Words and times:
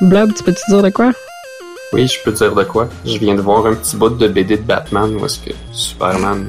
Blob, 0.00 0.32
tu 0.34 0.44
peux-tu 0.44 0.62
dire 0.68 0.82
de 0.82 0.90
quoi? 0.90 1.12
Oui, 1.92 2.06
je 2.06 2.22
peux 2.22 2.32
dire 2.32 2.54
de 2.54 2.64
quoi. 2.64 2.88
Je 3.04 3.18
viens 3.18 3.34
de 3.34 3.40
voir 3.40 3.66
un 3.66 3.74
petit 3.74 3.96
bout 3.96 4.10
de 4.10 4.28
BD 4.28 4.58
de 4.58 4.62
Batman 4.62 5.16
où 5.16 5.24
est-ce 5.24 5.38
que 5.38 5.50
Superman, 5.72 6.46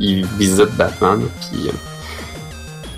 il, 0.00 0.26
visite 0.38 0.74
Batman, 0.76 1.22
puis 1.40 1.68
euh, 1.68 1.72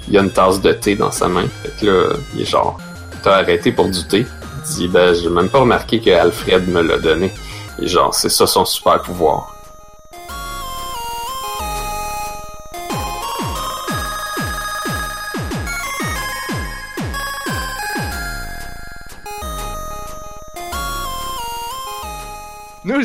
il 0.08 0.16
a 0.16 0.22
une 0.22 0.30
tasse 0.30 0.60
de 0.60 0.72
thé 0.72 0.94
dans 0.94 1.10
sa 1.10 1.28
main. 1.28 1.46
Fait 1.62 1.72
que 1.80 1.86
là, 1.86 2.16
il 2.34 2.42
est 2.42 2.44
genre, 2.44 2.78
t'as 3.22 3.38
arrêté 3.38 3.72
pour 3.72 3.88
du 3.88 4.02
thé? 4.06 4.24
Il 4.68 4.74
dit, 4.74 4.88
ben, 4.88 5.14
j'ai 5.14 5.28
même 5.28 5.48
pas 5.48 5.58
remarqué 5.60 6.00
que 6.00 6.10
Alfred 6.10 6.68
me 6.68 6.82
l'a 6.82 6.98
donné. 6.98 7.32
Et 7.80 7.86
genre, 7.86 8.14
c'est 8.14 8.28
ça 8.28 8.46
son 8.46 8.64
super 8.64 9.02
pouvoir. 9.02 9.55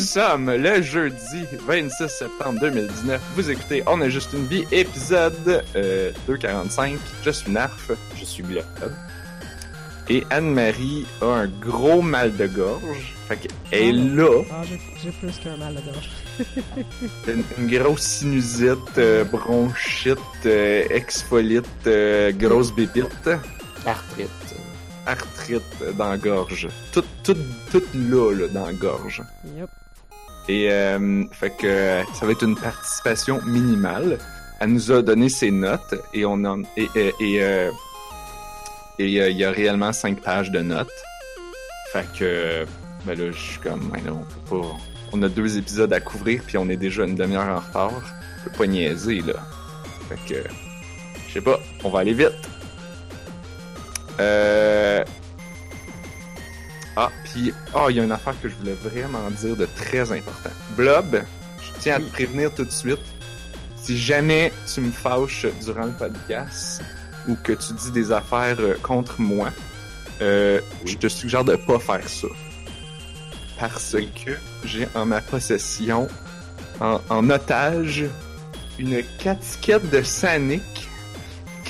Sommes 0.01 0.51
le 0.51 0.81
jeudi 0.81 1.45
26 1.65 2.07
septembre 2.09 2.59
2019. 2.59 3.21
Vous 3.35 3.49
écoutez 3.49 3.83
On 3.87 4.01
a 4.01 4.09
juste 4.09 4.33
une 4.33 4.45
vie, 4.47 4.65
épisode 4.71 5.63
euh, 5.75 6.11
245. 6.27 6.97
Je 7.23 7.29
suis 7.31 7.51
Narf. 7.51 7.91
Je 8.19 8.25
suis 8.25 8.43
Blob. 8.43 8.63
Et 10.09 10.23
Anne-Marie 10.29 11.05
a 11.21 11.25
un 11.25 11.47
gros 11.47 12.01
mal 12.01 12.35
de 12.35 12.47
gorge. 12.47 13.13
Fait 13.27 13.37
qu'elle 13.37 13.51
est 13.71 13.91
là. 13.93 14.41
Ah, 14.51 14.63
j'ai- 15.01 15.11
plus 15.11 15.37
qu'un 15.39 15.55
mal 15.57 15.75
de 15.75 15.81
gorge. 15.81 16.09
Une, 17.27 17.43
une 17.59 17.77
grosse 17.77 18.01
sinusite, 18.01 18.97
euh, 18.97 19.23
bronchite, 19.25 20.17
euh, 20.45 20.83
exfolite, 20.89 21.65
euh, 21.87 22.31
grosse 22.31 22.73
bébite, 22.73 23.29
Arthrite. 23.85 24.29
arthrite 25.05 25.95
dans 25.97 26.09
la 26.09 26.17
gorge. 26.17 26.67
Tout, 26.91 27.03
tout, 27.23 27.37
tout 27.71 27.83
là, 27.93 28.31
là, 28.33 28.47
dans 28.47 28.65
la 28.65 28.73
gorge. 28.73 29.21
Yep. 29.55 29.69
Et 30.51 30.69
euh, 30.69 31.23
fait 31.31 31.51
que 31.51 32.01
ça 32.13 32.25
va 32.25 32.33
être 32.33 32.43
une 32.43 32.57
participation 32.57 33.39
minimale. 33.45 34.19
Elle 34.59 34.73
nous 34.73 34.91
a 34.91 35.01
donné 35.01 35.29
ses 35.29 35.49
notes 35.49 35.95
et 36.13 36.25
on 36.25 36.43
en 36.43 36.61
et 36.75 36.89
et 36.93 37.13
et, 37.21 37.41
euh, 37.41 37.71
euh, 38.99 39.29
il 39.29 39.37
y 39.37 39.45
a 39.45 39.51
réellement 39.51 39.93
cinq 39.93 40.19
pages 40.19 40.51
de 40.51 40.59
notes. 40.59 40.91
Fait 41.93 42.05
que 42.19 42.65
ben 43.05 43.17
là 43.17 43.31
je 43.31 43.39
suis 43.39 43.59
comme 43.59 43.79
ben 43.93 44.01
on 44.09 44.49
peut 44.49 44.59
pas 44.59 44.67
on 45.13 45.23
a 45.23 45.29
deux 45.29 45.57
épisodes 45.57 45.93
à 45.93 46.01
couvrir 46.01 46.41
puis 46.45 46.57
on 46.57 46.67
est 46.67 46.75
déjà 46.75 47.05
une 47.05 47.15
demi-heure 47.15 47.47
en 47.47 47.59
retard. 47.61 48.01
On 48.41 48.49
peut 48.49 48.57
pas 48.57 48.67
niaiser 48.67 49.21
là. 49.21 49.35
Fait 50.09 50.33
que 50.33 50.43
je 51.29 51.33
sais 51.33 51.41
pas, 51.41 51.61
on 51.85 51.89
va 51.89 51.99
aller 51.99 52.13
vite. 52.13 52.33
Euh 54.19 55.05
ah, 56.97 57.09
puis, 57.23 57.53
ah, 57.73 57.85
il 57.89 57.95
y 57.95 57.99
a 57.99 58.03
une 58.03 58.11
affaire 58.11 58.35
que 58.41 58.49
je 58.49 58.55
voulais 58.55 58.73
vraiment 58.73 59.29
dire 59.31 59.55
de 59.55 59.65
très 59.65 60.11
important. 60.11 60.49
Blob, 60.75 61.23
je 61.61 61.79
tiens 61.79 61.95
à 61.95 61.99
te 61.99 62.11
prévenir 62.11 62.53
tout 62.53 62.65
de 62.65 62.71
suite. 62.71 62.99
Si 63.77 63.97
jamais 63.97 64.51
tu 64.71 64.81
me 64.81 64.91
fâches 64.91 65.45
durant 65.63 65.85
le 65.85 65.93
podcast 65.93 66.83
ou 67.27 67.35
que 67.35 67.53
tu 67.53 67.73
dis 67.73 67.91
des 67.91 68.11
affaires 68.11 68.57
euh, 68.59 68.75
contre 68.83 69.19
moi, 69.21 69.49
euh, 70.21 70.59
je 70.85 70.95
te 70.97 71.07
suggère 71.07 71.43
de 71.43 71.55
pas 71.55 71.79
faire 71.79 72.07
ça. 72.07 72.27
Parce 73.57 73.95
que 74.25 74.31
j'ai 74.65 74.87
en 74.93 75.05
ma 75.05 75.21
possession, 75.21 76.07
en, 76.79 76.99
en 77.09 77.29
otage, 77.29 78.05
une 78.77 79.01
casquette 79.19 79.89
de 79.89 80.01
Sanic 80.01 80.89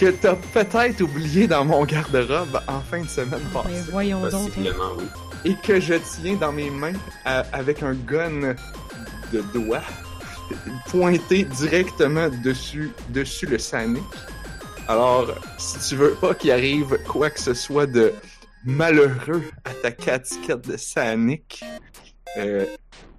que 0.02 0.09
t'as 0.09 0.35
peut-être 0.35 1.02
oublié 1.02 1.47
dans 1.47 1.63
mon 1.63 1.85
garde-robe 1.85 2.59
en 2.67 2.81
fin 2.81 3.02
de 3.02 3.07
semaine 3.07 3.39
passée 3.53 3.83
voyons 3.91 4.21
donc. 4.21 4.33
hein. 4.33 4.39
Possiblement, 4.47 4.91
oui. 4.97 5.05
et 5.45 5.55
que 5.55 5.80
je 5.80 5.94
tiens 5.94 6.35
dans 6.35 6.52
mes 6.52 6.69
mains 6.71 6.94
à- 7.23 7.45
avec 7.53 7.83
un 7.83 7.94
gun 7.94 8.55
de 9.31 9.41
doigt 9.53 9.83
pointé 10.88 11.44
directement 11.44 12.29
dessus, 12.44 12.91
dessus 13.09 13.45
le 13.45 13.57
Sanic. 13.59 14.03
Alors, 14.88 15.28
si 15.57 15.78
tu 15.90 15.95
veux 15.95 16.16
pas 16.16 16.34
qu'il 16.34 16.51
arrive 16.51 16.97
quoi 17.07 17.29
que 17.29 17.40
ce 17.40 17.53
soit 17.53 17.85
de 17.85 18.11
malheureux 18.66 19.44
à 19.63 19.69
ta 19.84 19.91
casquette 19.91 20.67
de 20.67 20.78
Sanic, 20.78 21.63
euh, 22.38 22.66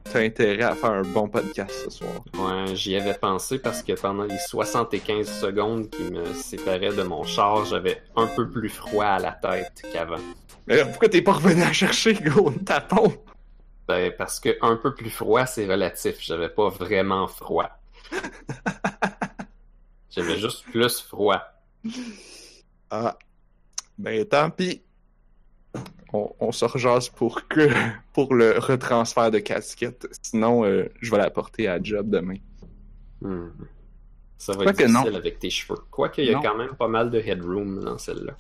t'as 0.05 0.21
intérêt 0.21 0.63
à 0.63 0.75
faire 0.75 0.91
un 0.91 1.03
bon 1.03 1.29
podcast 1.29 1.73
ce 1.85 1.91
soir. 1.91 2.13
Ouais, 2.35 2.75
j'y 2.75 2.97
avais 2.97 3.15
pensé 3.15 3.59
parce 3.59 3.83
que 3.83 3.93
pendant 3.93 4.25
les 4.25 4.39
75 4.39 5.27
secondes 5.27 5.91
qui 5.91 6.05
me 6.05 6.33
séparaient 6.35 6.93
de 6.93 7.03
mon 7.03 7.25
char, 7.25 7.65
j'avais 7.65 8.03
un 8.17 8.27
peu 8.27 8.49
plus 8.49 8.69
froid 8.69 9.05
à 9.05 9.19
la 9.19 9.33
tête 9.33 9.83
qu'avant. 9.93 10.19
Mais 10.67 10.85
pourquoi 10.85 11.09
t'es 11.09 11.23
pas 11.23 11.33
revenu 11.33 11.63
à 11.63 11.73
chercher, 11.73 12.15
gros 12.15 12.51
tapon? 12.51 13.13
Ben, 13.89 14.13
parce 14.17 14.39
que 14.39 14.57
un 14.61 14.77
peu 14.77 14.95
plus 14.95 15.11
froid, 15.11 15.47
c'est 15.47 15.67
relatif. 15.67 16.17
J'avais 16.21 16.49
pas 16.49 16.69
vraiment 16.69 17.27
froid. 17.27 17.71
J'avais 20.11 20.39
juste 20.39 20.65
plus 20.65 21.01
froid. 21.01 21.41
Ah, 22.91 23.17
ben 23.99 24.25
tant 24.27 24.51
pis. 24.51 24.83
On, 26.12 26.31
on 26.41 26.53
se 26.53 26.65
rejase 26.65 27.09
pour 27.09 27.49
que 27.49 27.69
pour 28.12 28.34
le 28.34 28.59
retransfert 28.59 29.31
de 29.31 29.39
casquette. 29.39 30.06
Sinon, 30.23 30.65
euh, 30.65 30.89
je 31.00 31.11
vais 31.11 31.19
la 31.19 31.31
porter 31.31 31.69
à 31.69 31.83
job 31.83 32.11
demain. 32.11 32.37
Hmm. 33.21 33.49
Ça 34.39 34.53
va 34.53 34.65
Quoi 34.65 34.72
être 34.72 34.78
que 34.78 34.84
non. 34.84 35.01
difficile 35.01 35.17
avec 35.17 35.39
tes 35.39 35.51
cheveux. 35.51 35.78
Quoique, 35.91 36.21
il 36.21 36.27
y 36.27 36.31
a 36.31 36.34
Non. 36.34 36.43
quand 36.43 36.56
même 36.56 36.75
pas 36.77 36.89
mal 36.89 37.11
de 37.11 37.19
headroom 37.21 37.84
dans 37.84 37.97
celle-là. 37.99 38.37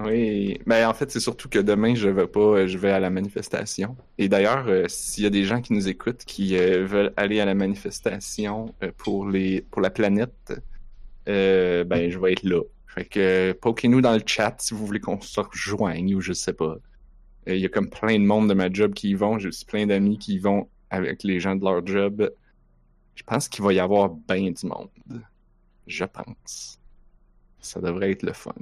Oui, 0.00 0.60
ben 0.66 0.86
en 0.86 0.92
fait, 0.92 1.10
c'est 1.10 1.18
surtout 1.18 1.48
que 1.48 1.58
demain, 1.58 1.94
je 1.94 2.08
vais 2.10 2.26
pas, 2.26 2.40
euh, 2.40 2.66
je 2.66 2.76
vais 2.76 2.90
à 2.90 3.00
la 3.00 3.08
manifestation. 3.08 3.96
Et 4.18 4.28
d'ailleurs, 4.28 4.66
euh, 4.68 4.84
s'il 4.86 5.24
y 5.24 5.26
a 5.26 5.30
des 5.30 5.44
gens 5.44 5.62
qui 5.62 5.72
nous 5.72 5.88
écoutent 5.88 6.24
qui 6.26 6.56
euh, 6.58 6.84
veulent 6.84 7.12
aller 7.16 7.40
à 7.40 7.46
la 7.46 7.54
manifestation 7.54 8.74
pour 8.98 9.26
les 9.26 9.62
pour 9.62 9.80
la 9.80 9.88
planète, 9.90 10.52
ben 11.26 12.10
je 12.10 12.18
vais 12.18 12.32
être 12.32 12.42
là. 12.42 12.60
Fait 12.88 13.04
que 13.04 13.20
euh, 13.20 13.54
pokez-nous 13.54 14.00
dans 14.00 14.14
le 14.14 14.22
chat 14.24 14.56
si 14.58 14.74
vous 14.74 14.84
voulez 14.86 15.00
qu'on 15.00 15.20
se 15.20 15.40
rejoigne 15.40 16.14
ou 16.14 16.20
je 16.20 16.32
sais 16.32 16.52
pas. 16.52 16.76
Euh, 17.48 17.54
Il 17.54 17.60
y 17.60 17.66
a 17.66 17.68
comme 17.68 17.88
plein 17.88 18.18
de 18.18 18.24
monde 18.24 18.48
de 18.48 18.54
ma 18.54 18.72
job 18.72 18.94
qui 18.94 19.10
y 19.10 19.14
vont. 19.14 19.38
J'ai 19.38 19.48
aussi 19.48 19.64
plein 19.64 19.86
d'amis 19.86 20.18
qui 20.18 20.34
y 20.34 20.38
vont 20.38 20.68
avec 20.90 21.22
les 21.22 21.38
gens 21.38 21.54
de 21.54 21.64
leur 21.64 21.86
job. 21.86 22.30
Je 23.14 23.22
pense 23.22 23.48
qu'il 23.48 23.64
va 23.64 23.72
y 23.72 23.80
avoir 23.80 24.10
bien 24.10 24.50
du 24.50 24.66
monde. 24.66 24.88
Je 25.86 26.04
pense. 26.04 26.78
Ça 27.60 27.80
devrait 27.80 28.12
être 28.12 28.22
le 28.22 28.32
fun. 28.32 28.52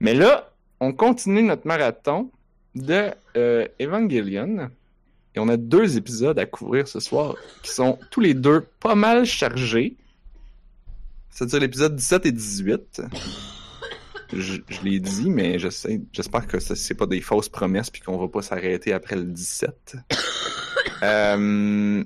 Mais 0.00 0.14
là, 0.14 0.52
on 0.80 0.92
continue 0.92 1.42
notre 1.42 1.66
marathon 1.66 2.30
de 2.74 3.10
euh, 3.36 3.66
Evangelion. 3.80 4.70
Et 5.34 5.40
on 5.40 5.48
a 5.48 5.56
deux 5.56 5.96
épisodes 5.96 6.38
à 6.38 6.46
couvrir 6.46 6.88
ce 6.88 7.00
soir 7.00 7.36
qui 7.62 7.70
sont 7.70 7.98
tous 8.10 8.20
les 8.20 8.34
deux 8.34 8.66
pas 8.80 8.94
mal 8.94 9.24
chargés. 9.24 9.96
C'est-à-dire 11.30 11.60
l'épisode 11.60 11.96
17 11.96 12.26
et 12.26 12.32
18. 12.32 13.02
Je, 14.32 14.60
je 14.68 14.82
l'ai 14.82 15.00
dit, 15.00 15.30
mais 15.30 15.58
j'espère 15.58 16.46
que 16.46 16.60
ce 16.60 16.74
c'est 16.74 16.94
pas 16.94 17.06
des 17.06 17.20
fausses 17.20 17.48
promesses 17.48 17.90
puis 17.90 18.02
qu'on 18.02 18.18
va 18.18 18.28
pas 18.28 18.42
s'arrêter 18.42 18.92
après 18.92 19.16
le 19.16 19.24
17. 19.24 19.96
Euh, 21.02 22.04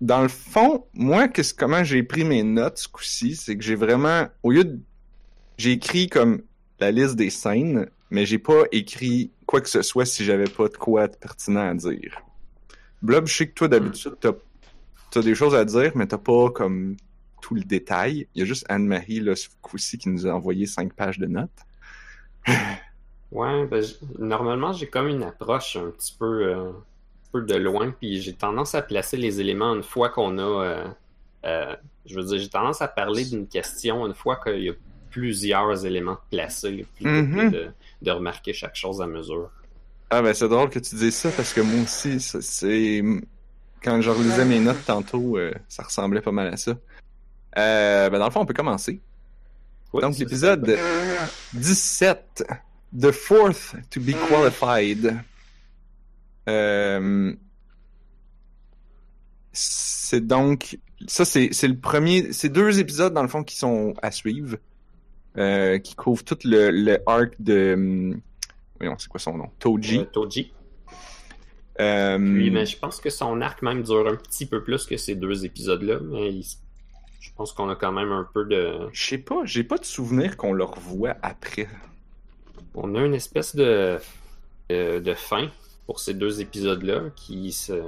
dans 0.00 0.22
le 0.22 0.28
fond, 0.28 0.84
moi, 0.92 1.28
comment 1.56 1.82
j'ai 1.82 2.02
pris 2.02 2.24
mes 2.24 2.42
notes 2.42 2.78
ce 2.78 2.88
coup-ci, 2.88 3.34
c'est 3.36 3.56
que 3.56 3.64
j'ai 3.64 3.74
vraiment, 3.74 4.28
au 4.42 4.50
lieu 4.50 4.64
de, 4.64 4.78
j'ai 5.56 5.72
écrit 5.72 6.08
comme 6.08 6.42
la 6.80 6.90
liste 6.90 7.16
des 7.16 7.30
scènes, 7.30 7.88
mais 8.10 8.26
j'ai 8.26 8.38
pas 8.38 8.64
écrit 8.72 9.30
quoi 9.46 9.60
que 9.60 9.68
ce 9.68 9.82
soit 9.82 10.04
si 10.04 10.24
j'avais 10.24 10.44
pas 10.44 10.68
de 10.68 10.76
quoi 10.76 11.08
de 11.08 11.16
pertinent 11.16 11.70
à 11.70 11.74
dire. 11.74 12.20
Blob, 13.02 13.26
je 13.26 13.34
sais 13.34 13.48
que 13.48 13.54
toi, 13.54 13.68
d'habitude, 13.68 14.16
t'as, 14.20 14.32
t'as 15.10 15.22
des 15.22 15.34
choses 15.34 15.54
à 15.54 15.64
dire, 15.64 15.92
mais 15.94 16.06
t'as 16.06 16.18
pas 16.18 16.50
comme 16.50 16.96
tout 17.44 17.54
le 17.54 17.62
détail. 17.64 18.26
Il 18.34 18.40
y 18.40 18.42
a 18.42 18.46
juste 18.46 18.64
Anne-Marie, 18.70 19.20
là, 19.20 19.36
ce 19.36 19.48
coup-ci, 19.62 19.98
qui 19.98 20.08
nous 20.08 20.26
a 20.26 20.32
envoyé 20.32 20.66
cinq 20.66 20.94
pages 20.94 21.18
de 21.18 21.26
notes. 21.26 21.50
Ouais, 23.30 23.66
ben, 23.66 23.82
normalement, 24.18 24.72
j'ai 24.72 24.88
comme 24.88 25.08
une 25.08 25.22
approche 25.24 25.76
un 25.76 25.90
petit 25.90 26.14
peu, 26.18 26.46
euh, 26.48 26.70
un 26.70 26.84
peu 27.32 27.42
de 27.42 27.56
loin, 27.56 27.90
puis 27.90 28.20
j'ai 28.22 28.34
tendance 28.36 28.74
à 28.74 28.82
placer 28.82 29.16
les 29.16 29.40
éléments 29.40 29.74
une 29.74 29.82
fois 29.82 30.08
qu'on 30.10 30.38
a. 30.38 30.42
euh, 30.42 30.88
euh, 31.46 31.76
je 32.06 32.16
veux 32.20 32.24
dire, 32.24 32.38
j'ai 32.38 32.48
tendance 32.50 32.80
à 32.82 32.88
parler 32.88 33.24
d'une 33.24 33.48
question 33.48 34.06
une 34.06 34.14
fois 34.14 34.36
qu'il 34.42 34.62
y 34.64 34.70
a 34.70 34.74
plusieurs 35.10 35.84
éléments 35.86 36.18
placés, 36.30 36.86
plutôt 36.94 37.22
Mhm. 37.22 37.36
que 37.36 37.40
de, 37.42 37.74
de 38.02 38.10
remarquer 38.10 38.52
chaque 38.52 38.76
chose 38.76 39.00
à 39.02 39.06
mesure. 39.06 39.50
Ah 40.10 40.22
ben 40.22 40.34
c'est 40.34 40.48
drôle 40.48 40.70
que 40.70 40.78
tu 40.78 40.94
dises 40.96 41.16
ça 41.16 41.32
parce 41.32 41.52
que 41.52 41.60
moi 41.60 41.82
aussi, 41.82 42.20
ça, 42.20 42.40
c'est 42.40 43.02
quand 43.82 44.00
je 44.00 44.10
relisais 44.10 44.44
mes 44.46 44.60
notes 44.60 44.84
tantôt, 44.84 45.38
euh, 45.38 45.52
ça 45.68 45.82
ressemblait 45.84 46.22
pas 46.22 46.32
mal 46.32 46.48
à 46.48 46.56
ça. 46.56 46.76
Euh, 47.56 48.10
ben 48.10 48.18
dans 48.18 48.24
le 48.26 48.30
fond, 48.30 48.40
on 48.40 48.46
peut 48.46 48.54
commencer. 48.54 49.00
Oui, 49.92 50.00
Donc 50.02 50.18
l'épisode 50.18 50.76
17, 51.52 52.44
The 53.00 53.10
Fourth 53.12 53.76
to 53.90 54.00
be 54.00 54.12
Qualified. 54.28 55.16
Euh, 56.48 57.32
c'est 59.52 60.26
donc 60.26 60.78
ça 61.06 61.24
c'est 61.24 61.50
c'est 61.52 61.68
le 61.68 61.76
premier, 61.78 62.32
c'est 62.32 62.48
deux 62.48 62.80
épisodes 62.80 63.14
dans 63.14 63.22
le 63.22 63.28
fond 63.28 63.44
qui 63.44 63.56
sont 63.56 63.94
à 64.02 64.10
suivre, 64.10 64.56
euh, 65.38 65.78
qui 65.78 65.94
couvrent 65.94 66.24
tout 66.24 66.38
le, 66.44 66.70
le 66.70 66.98
arc 67.08 67.34
de 67.38 67.74
hum, 67.74 68.20
voyons, 68.78 68.96
c'est 68.98 69.08
quoi 69.08 69.20
son 69.20 69.36
nom? 69.36 69.50
Toji. 69.60 70.00
Euh, 70.00 70.04
Toji. 70.04 70.52
Euh, 71.80 72.18
Puis, 72.18 72.50
mais 72.50 72.66
je 72.66 72.78
pense 72.78 73.00
que 73.00 73.10
son 73.10 73.40
arc 73.40 73.62
même 73.62 73.82
dure 73.82 74.06
un 74.08 74.16
petit 74.16 74.46
peu 74.46 74.62
plus 74.62 74.86
que 74.86 74.96
ces 74.96 75.14
deux 75.16 75.44
épisodes-là, 75.44 75.98
mais 76.02 76.32
il- 76.32 76.46
je 77.24 77.30
pense 77.34 77.54
qu'on 77.54 77.70
a 77.70 77.74
quand 77.74 77.90
même 77.90 78.12
un 78.12 78.28
peu 78.34 78.44
de... 78.44 78.90
Je 78.92 79.02
sais 79.02 79.18
pas, 79.18 79.46
j'ai 79.46 79.64
pas 79.64 79.78
de 79.78 79.84
souvenir 79.86 80.36
qu'on 80.36 80.52
le 80.52 80.64
revoit 80.64 81.16
après. 81.22 81.68
On 82.74 82.94
a 82.96 83.00
une 83.00 83.14
espèce 83.14 83.56
de, 83.56 83.98
de, 84.68 84.98
de 84.98 85.14
fin 85.14 85.50
pour 85.86 86.00
ces 86.00 86.12
deux 86.12 86.42
épisodes-là 86.42 87.04
qui 87.16 87.52
se, 87.52 87.82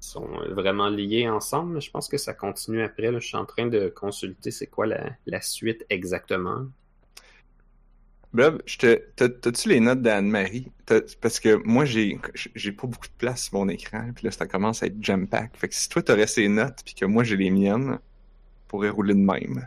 sont 0.00 0.28
vraiment 0.50 0.90
liés 0.90 1.30
ensemble. 1.30 1.76
mais 1.76 1.80
Je 1.80 1.90
pense 1.90 2.08
que 2.08 2.18
ça 2.18 2.34
continue 2.34 2.82
après. 2.82 3.10
là. 3.10 3.20
Je 3.20 3.26
suis 3.28 3.38
en 3.38 3.46
train 3.46 3.66
de 3.66 3.88
consulter 3.88 4.50
c'est 4.50 4.66
quoi 4.66 4.86
la, 4.86 5.12
la 5.24 5.40
suite 5.40 5.86
exactement. 5.88 6.66
T'as- 9.16 9.28
t'as-tu 9.30 9.68
les 9.70 9.80
notes 9.80 10.02
d'Anne-Marie? 10.02 10.70
Parce 11.20 11.40
que 11.40 11.54
moi, 11.64 11.84
j'ai, 11.84 12.18
pas 12.72 12.86
beaucoup 12.86 13.06
de 13.08 13.12
place 13.18 13.44
sur 13.44 13.54
mon 13.58 13.68
écran, 13.68 14.10
puis 14.14 14.26
là, 14.26 14.30
ça 14.30 14.46
commence 14.46 14.82
à 14.82 14.86
être 14.86 15.02
jam-pack. 15.02 15.56
Fait 15.56 15.68
que 15.68 15.74
si 15.74 15.88
toi, 15.88 16.02
t'aurais 16.02 16.26
ces 16.26 16.48
notes, 16.48 16.78
puis 16.84 16.94
que 16.94 17.04
moi, 17.06 17.24
j'ai 17.24 17.36
les 17.36 17.50
miennes, 17.50 17.98
pourrait 18.68 18.90
rouler 18.90 19.14
de 19.14 19.20
même. 19.20 19.66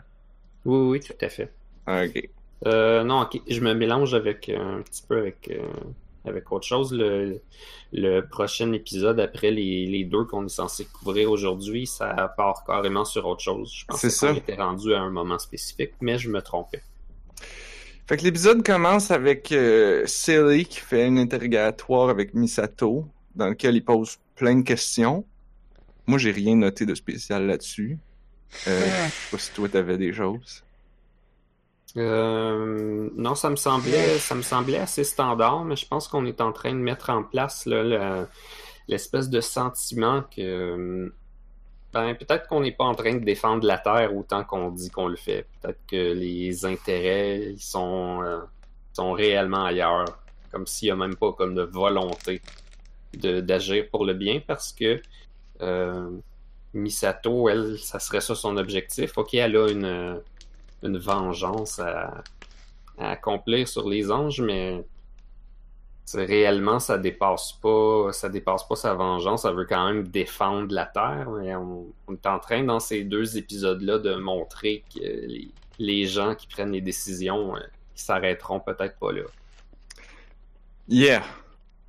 Oui, 0.64 0.90
oui, 0.90 1.00
tout 1.00 1.12
à 1.20 1.28
fait. 1.28 1.52
Ok. 1.86 2.28
Euh, 2.64 3.02
non, 3.02 3.22
ok, 3.22 3.40
je 3.48 3.60
me 3.60 3.74
mélange 3.74 4.14
avec 4.14 4.48
euh, 4.48 4.78
un 4.78 4.82
petit 4.82 5.02
peu 5.06 5.18
avec, 5.18 5.50
euh, 5.50 5.66
avec 6.24 6.50
autre 6.52 6.66
chose. 6.66 6.92
Le, 6.92 7.40
le 7.92 8.20
prochain 8.20 8.72
épisode, 8.72 9.18
après 9.18 9.50
les, 9.50 9.86
les 9.86 10.04
deux 10.04 10.24
qu'on 10.24 10.46
est 10.46 10.48
censé 10.48 10.84
couvrir 10.84 11.30
aujourd'hui, 11.30 11.86
ça 11.86 12.32
part 12.36 12.64
carrément 12.64 13.04
sur 13.04 13.26
autre 13.26 13.42
chose. 13.42 13.72
Je 13.74 13.84
pensais 13.86 14.08
qu'on 14.26 14.36
était 14.36 14.54
rendu 14.54 14.94
à 14.94 15.00
un 15.00 15.10
moment 15.10 15.40
spécifique, 15.40 15.94
mais 16.00 16.18
je 16.18 16.30
me 16.30 16.40
trompais. 16.40 16.82
Fait 18.06 18.16
que 18.16 18.22
l'épisode 18.22 18.64
commence 18.64 19.10
avec 19.10 19.52
Silly 20.06 20.64
qui 20.66 20.80
fait 20.80 21.06
un 21.06 21.16
interrogatoire 21.16 22.10
avec 22.10 22.34
Misato, 22.34 23.06
dans 23.34 23.48
lequel 23.48 23.74
il 23.76 23.84
pose 23.84 24.18
plein 24.36 24.56
de 24.56 24.62
questions. 24.62 25.24
Moi, 26.06 26.18
j'ai 26.18 26.30
rien 26.30 26.56
noté 26.56 26.84
de 26.86 26.94
spécial 26.94 27.46
là-dessus. 27.46 27.98
Euh, 28.66 28.92
je 29.16 29.20
sais 29.20 29.28
pas 29.30 29.38
si 29.38 29.52
toi, 29.52 29.68
t'avais 29.68 29.98
des 29.98 30.12
choses? 30.12 30.64
Euh, 31.96 33.10
non, 33.16 33.34
ça 33.34 33.50
me 33.50 33.56
semblait, 33.56 34.18
ça 34.18 34.34
me 34.34 34.42
semblait 34.42 34.78
assez 34.78 35.04
standard, 35.04 35.64
mais 35.64 35.76
je 35.76 35.86
pense 35.86 36.08
qu'on 36.08 36.24
est 36.24 36.40
en 36.40 36.52
train 36.52 36.72
de 36.72 36.78
mettre 36.78 37.10
en 37.10 37.22
place 37.22 37.66
l'espèce 38.88 39.28
de 39.30 39.40
sentiment 39.40 40.22
que 40.34 41.12
ben, 41.92 42.14
peut-être 42.14 42.48
qu'on 42.48 42.60
n'est 42.60 42.72
pas 42.72 42.84
en 42.84 42.94
train 42.94 43.14
de 43.14 43.24
défendre 43.24 43.66
la 43.66 43.78
Terre 43.78 44.16
autant 44.16 44.44
qu'on 44.44 44.70
dit 44.70 44.90
qu'on 44.90 45.08
le 45.08 45.16
fait. 45.16 45.46
Peut-être 45.62 45.80
que 45.86 46.12
les 46.14 46.64
intérêts 46.64 47.52
ils 47.52 47.60
sont, 47.62 48.22
euh, 48.22 48.40
sont 48.94 49.12
réellement 49.12 49.64
ailleurs, 49.64 50.06
comme 50.50 50.66
s'il 50.66 50.88
n'y 50.88 50.92
a 50.92 50.96
même 50.96 51.16
pas 51.16 51.32
comme 51.34 51.54
de 51.54 51.62
volonté 51.62 52.42
de- 53.14 53.40
d'agir 53.40 53.88
pour 53.90 54.04
le 54.06 54.14
bien, 54.14 54.40
parce 54.46 54.72
que 54.72 55.02
euh, 55.62 56.10
Misato, 56.74 57.48
elle, 57.48 57.78
ça 57.78 57.98
serait 57.98 58.20
ça 58.20 58.34
son 58.34 58.56
objectif. 58.56 59.18
Ok, 59.18 59.34
elle 59.34 59.56
a 59.56 59.68
une 59.68 60.20
une 60.82 60.98
vengeance 60.98 61.78
à, 61.78 62.22
accomplir 62.98 63.66
sur 63.66 63.88
les 63.88 64.10
anges, 64.10 64.40
mais 64.40 64.84
réellement 66.14 66.78
ça 66.78 66.98
dépasse 66.98 67.52
pas 67.52 68.12
ça 68.12 68.28
dépasse 68.28 68.68
pas 68.68 68.76
sa 68.76 68.92
vengeance, 68.92 69.46
elle 69.46 69.54
veut 69.54 69.64
quand 69.64 69.86
même 69.86 70.06
défendre 70.06 70.74
la 70.74 70.84
Terre, 70.84 71.30
mais 71.30 71.54
on, 71.54 71.86
on 72.06 72.12
est 72.12 72.26
en 72.26 72.38
train 72.38 72.62
dans 72.64 72.80
ces 72.80 73.04
deux 73.04 73.38
épisodes-là 73.38 73.98
de 73.98 74.16
montrer 74.16 74.84
que 74.94 75.00
les, 75.78 76.04
gens 76.04 76.34
qui 76.34 76.46
prennent 76.46 76.72
les 76.72 76.82
décisions 76.82 77.56
euh, 77.56 77.60
s'arrêteront 77.94 78.60
peut-être 78.60 78.98
pas 78.98 79.12
là. 79.12 79.22
Yeah. 80.86 81.22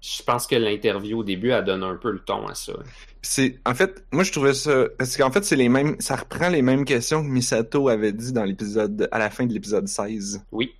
Je 0.03 0.21
pense 0.21 0.47
que 0.47 0.55
l'interview 0.55 1.19
au 1.19 1.23
début 1.23 1.51
elle 1.51 1.63
donne 1.63 1.83
un 1.83 1.95
peu 1.95 2.11
le 2.11 2.19
ton 2.19 2.45
à 2.47 2.55
ça. 2.55 2.73
C'est, 3.21 3.57
en 3.65 3.73
fait, 3.73 4.03
moi, 4.11 4.25
je 4.25 4.33
trouvais 4.33 4.53
ça, 4.53 4.87
parce 4.97 5.15
qu'en 5.15 5.31
fait, 5.31 5.45
c'est 5.45 5.55
les 5.55 5.69
mêmes, 5.69 5.95
ça 5.99 6.17
reprend 6.17 6.49
les 6.49 6.61
mêmes 6.61 6.83
questions 6.83 7.23
que 7.23 7.29
Misato 7.29 7.87
avait 7.87 8.11
dit 8.11 8.33
dans 8.33 8.43
l'épisode, 8.43 9.07
à 9.13 9.17
la 9.17 9.29
fin 9.29 9.45
de 9.45 9.53
l'épisode 9.53 9.87
16. 9.87 10.43
Oui, 10.51 10.75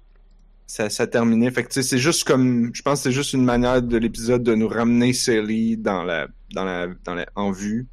Ça, 0.68 0.90
ça 0.90 1.08
terminait. 1.08 1.50
Fait 1.52 1.64
que, 1.64 1.82
c'est 1.82 1.98
juste 1.98 2.26
comme, 2.26 2.72
je 2.76 2.82
pense 2.82 3.00
que 3.00 3.04
c'est 3.04 3.12
juste 3.14 3.32
une 3.32 3.46
manière 3.46 3.82
de 3.82 3.96
l'épisode 3.96 4.44
de 4.44 4.56
nous 4.56 4.68
ramener 4.68 5.14
Sally 5.14 5.78
dans 5.78 6.04
la, 6.04 6.28
dans 6.54 6.66
la, 6.66 6.88
dans 7.06 7.16
la, 7.16 7.26
en 7.36 7.52
vue. 7.52 7.88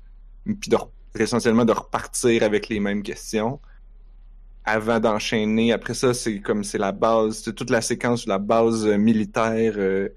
Puis 0.44 0.68
de, 0.68 0.76
essentiellement 1.14 1.64
de 1.64 1.72
repartir 1.72 2.42
avec 2.42 2.68
les 2.68 2.80
mêmes 2.80 3.04
questions. 3.04 3.60
Avant 4.64 4.98
d'enchaîner. 4.98 5.72
Après 5.72 5.94
ça, 5.94 6.12
c'est 6.12 6.40
comme, 6.40 6.64
c'est 6.64 6.78
la 6.78 6.90
base, 6.90 7.42
c'est 7.44 7.54
toute 7.54 7.70
la 7.70 7.82
séquence 7.82 8.24
de 8.24 8.30
la 8.30 8.38
base 8.38 8.84
euh, 8.84 8.98
militaire, 8.98 9.74
euh, 9.76 10.08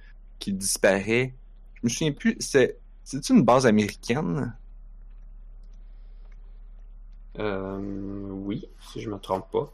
qui 0.43 0.53
disparaît. 0.53 1.33
Je 1.75 1.81
me 1.85 1.89
souviens 1.89 2.13
plus, 2.13 2.37
c'est, 2.39 2.79
c'est 3.03 3.29
une 3.29 3.43
base 3.43 3.65
américaine? 3.67 4.55
euh, 7.39 7.79
oui, 8.31 8.67
si 8.79 9.01
je 9.01 9.09
me 9.09 9.17
trompe 9.19 9.49
pas. 9.51 9.71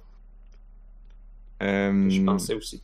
Euh, 1.62 2.10
Je 2.10 2.22
pensais 2.22 2.54
aussi. 2.56 2.84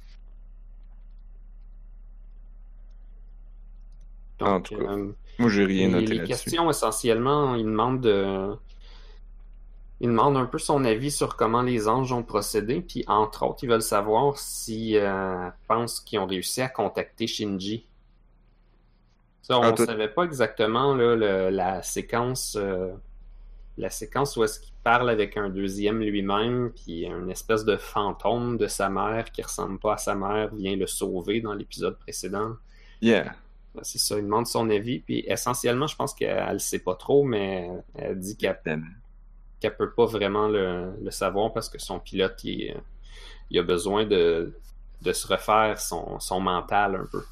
En 4.39 4.61
tout 4.61 4.71
cas, 4.77 4.85
euh, 4.87 5.11
Moi, 5.39 5.49
j'ai 5.49 5.65
rien 5.65 5.87
les, 5.87 5.89
noté 5.89 6.13
les 6.13 6.21
là-dessus. 6.21 6.23
questions, 6.23 6.69
essentiellement, 6.69 7.55
il 7.55 7.65
demande 7.65 8.05
Il 10.01 10.09
demande 10.09 10.35
un 10.35 10.45
peu 10.45 10.57
son 10.59 10.83
avis 10.83 11.09
sur 11.11 11.37
comment 11.37 11.61
les 11.61 11.87
anges 11.87 12.11
ont 12.11 12.23
procédé, 12.23 12.81
puis 12.81 13.03
entre 13.07 13.45
autres, 13.45 13.63
ils 13.63 13.69
veulent 13.69 13.81
savoir 13.81 14.37
si 14.37 14.97
euh, 14.97 15.49
pensent 15.67 16.01
qu'ils 16.01 16.19
ont 16.19 16.25
réussi 16.27 16.61
à 16.61 16.67
contacter 16.67 17.27
Shinji. 17.27 17.85
Ça, 19.41 19.57
on 19.59 19.61
Ah, 19.63 19.71
ne 19.71 19.75
toi- 19.77 19.85
savait 19.85 20.07
pas 20.09 20.23
exactement 20.23 20.93
là, 20.95 21.15
le- 21.15 21.49
la 21.49 21.81
séquence 21.81 22.57
euh, 22.59 22.91
la 23.77 23.89
séquence 23.89 24.37
où 24.37 24.43
est-ce 24.45 24.59
qu'il 24.61 24.73
parle 24.85 25.09
avec 25.09 25.35
un 25.35 25.49
deuxième 25.49 25.99
lui-même, 25.99 26.71
puis 26.71 27.05
une 27.05 27.29
espèce 27.29 27.65
de 27.65 27.75
fantôme 27.75 28.57
de 28.57 28.67
sa 28.67 28.89
mère 28.89 29.31
qui 29.33 29.41
ressemble 29.41 29.79
pas 29.79 29.95
à 29.95 29.97
sa 29.97 30.15
mère 30.15 30.53
vient 30.55 30.77
le 30.77 30.87
sauver 30.87 31.41
dans 31.41 31.53
l'épisode 31.53 31.97
précédent. 31.99 32.53
Yeah. 33.01 33.35
C'est 33.81 33.97
ça, 33.97 34.17
il 34.17 34.23
demande 34.23 34.47
son 34.47 34.69
avis, 34.69 34.99
puis 34.99 35.25
essentiellement, 35.27 35.87
je 35.87 35.95
pense 35.97 36.13
qu'elle 36.13 36.53
le 36.53 36.59
sait 36.59 36.79
pas 36.79 36.95
trop, 36.95 37.23
mais 37.25 37.69
elle 37.95 38.17
dit 38.17 38.37
qu'elle 38.37 38.59
qu'elle 39.69 39.77
peut 39.77 39.91
pas 39.91 40.05
vraiment 40.05 40.47
le, 40.47 40.93
le 41.01 41.11
savoir 41.11 41.53
parce 41.53 41.69
que 41.69 41.79
son 41.79 41.99
pilote, 41.99 42.43
il, 42.43 42.75
a 43.57 43.63
besoin 43.63 44.05
de, 44.05 44.57
de 45.01 45.13
se 45.13 45.27
refaire 45.27 45.79
son, 45.79 46.19
son 46.19 46.39
mental 46.39 46.95
un 46.95 47.05
peu. 47.05 47.23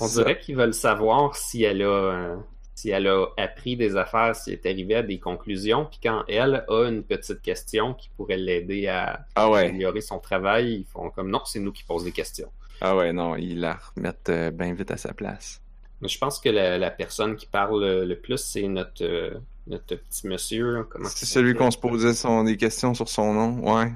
On 0.00 0.06
dirait 0.06 0.38
qu'ils 0.38 0.56
veulent 0.56 0.74
savoir 0.74 1.34
si 1.36 1.64
elle 1.64 1.82
a 1.82 2.36
si 2.74 2.90
elle 2.90 3.08
a 3.08 3.26
appris 3.36 3.76
des 3.76 3.96
affaires, 3.96 4.36
si 4.36 4.50
elle 4.52 4.60
est 4.62 4.70
arrivée 4.70 4.94
à 4.94 5.02
des 5.02 5.18
conclusions, 5.18 5.84
puis 5.86 5.98
quand 6.00 6.22
elle 6.28 6.64
a 6.68 6.88
une 6.88 7.02
petite 7.02 7.42
question 7.42 7.92
qui 7.92 8.08
pourrait 8.16 8.36
l'aider 8.36 8.86
à 8.86 9.26
Ah 9.34 9.50
ouais. 9.50 9.66
améliorer 9.66 10.00
son 10.00 10.20
travail, 10.20 10.74
ils 10.74 10.84
font 10.84 11.10
comme 11.10 11.28
non, 11.28 11.40
c'est 11.44 11.58
nous 11.58 11.72
qui 11.72 11.82
posons 11.82 12.04
des 12.04 12.12
questions. 12.12 12.52
Ah 12.80 12.94
ouais, 12.96 13.12
non, 13.12 13.34
ils 13.34 13.58
la 13.58 13.76
remettent 13.96 14.28
euh, 14.28 14.52
bien 14.52 14.72
vite 14.74 14.92
à 14.92 14.96
sa 14.96 15.12
place. 15.12 15.60
Mais 16.00 16.08
je 16.08 16.18
pense 16.18 16.38
que 16.38 16.48
la, 16.48 16.78
la 16.78 16.90
personne 16.90 17.36
qui 17.36 17.46
parle 17.46 18.04
le, 18.04 18.14
plus, 18.14 18.38
c'est 18.38 18.68
notre, 18.68 19.04
euh, 19.04 19.34
notre 19.66 19.96
petit 19.96 20.28
monsieur. 20.28 20.86
C'est 21.06 21.26
celui 21.26 21.54
qu'on 21.54 21.70
se 21.70 21.78
posait 21.78 22.14
son, 22.14 22.44
des 22.44 22.56
questions 22.56 22.94
sur 22.94 23.08
son 23.08 23.34
nom, 23.34 23.74
ouais. 23.74 23.92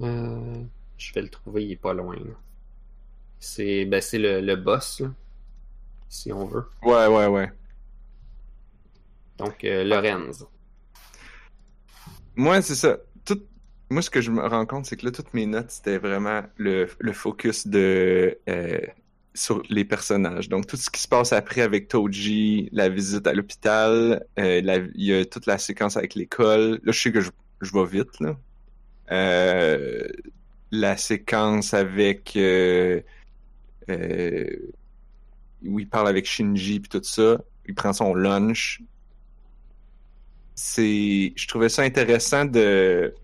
Euh, 0.00 0.62
je 0.96 1.12
vais 1.12 1.22
le 1.22 1.28
trouver, 1.28 1.64
il 1.64 1.72
est 1.72 1.76
pas 1.76 1.92
loin. 1.92 2.16
C'est 3.40 3.84
ben, 3.84 4.00
le, 4.12 4.40
le 4.40 4.56
boss, 4.56 5.00
là, 5.00 5.08
si 6.08 6.32
on 6.32 6.46
veut. 6.46 6.64
Ouais, 6.82 7.06
ouais, 7.06 7.26
ouais. 7.26 7.50
Donc, 9.38 9.64
euh, 9.64 9.82
Lorenz. 9.82 10.46
Moi, 12.36 12.62
c'est 12.62 12.76
ça. 12.76 12.98
Tout... 13.24 13.42
Moi, 13.90 14.02
ce 14.02 14.10
que 14.10 14.20
je 14.20 14.30
me 14.30 14.46
rends 14.46 14.66
compte, 14.66 14.86
c'est 14.86 14.96
que 14.96 15.04
là, 15.04 15.10
toutes 15.10 15.34
mes 15.34 15.46
notes, 15.46 15.70
c'était 15.70 15.98
vraiment 15.98 16.42
le, 16.56 16.88
le 16.98 17.12
focus 17.12 17.66
de 17.66 18.38
sur 19.34 19.62
les 19.68 19.84
personnages. 19.84 20.48
Donc, 20.48 20.66
tout 20.66 20.76
ce 20.76 20.90
qui 20.90 21.00
se 21.00 21.08
passe 21.08 21.32
après 21.32 21.62
avec 21.62 21.88
Toji, 21.88 22.68
la 22.72 22.88
visite 22.88 23.26
à 23.26 23.32
l'hôpital, 23.32 24.24
euh, 24.38 24.88
il 24.94 25.04
y 25.04 25.14
a 25.14 25.24
toute 25.24 25.46
la 25.46 25.58
séquence 25.58 25.96
avec 25.96 26.14
l'école. 26.14 26.80
Là, 26.84 26.92
je 26.92 27.00
sais 27.00 27.12
que 27.12 27.20
je, 27.20 27.30
je 27.60 27.72
vais 27.72 27.86
vite, 27.86 28.20
là. 28.20 28.36
Euh, 29.10 30.08
la 30.70 30.96
séquence 30.96 31.74
avec... 31.74 32.32
euh, 32.36 33.00
où 35.64 35.78
il 35.78 35.88
parle 35.88 36.08
avec 36.08 36.26
Shinji 36.26 36.80
puis 36.80 36.88
tout 36.88 37.02
ça. 37.04 37.38
Il 37.66 37.74
prend 37.74 37.92
son 37.92 38.14
lunch. 38.14 38.80
C'est, 40.54 41.32
je 41.34 41.48
trouvais 41.48 41.68
ça 41.68 41.82
intéressant 41.82 42.44
de, 42.44 43.14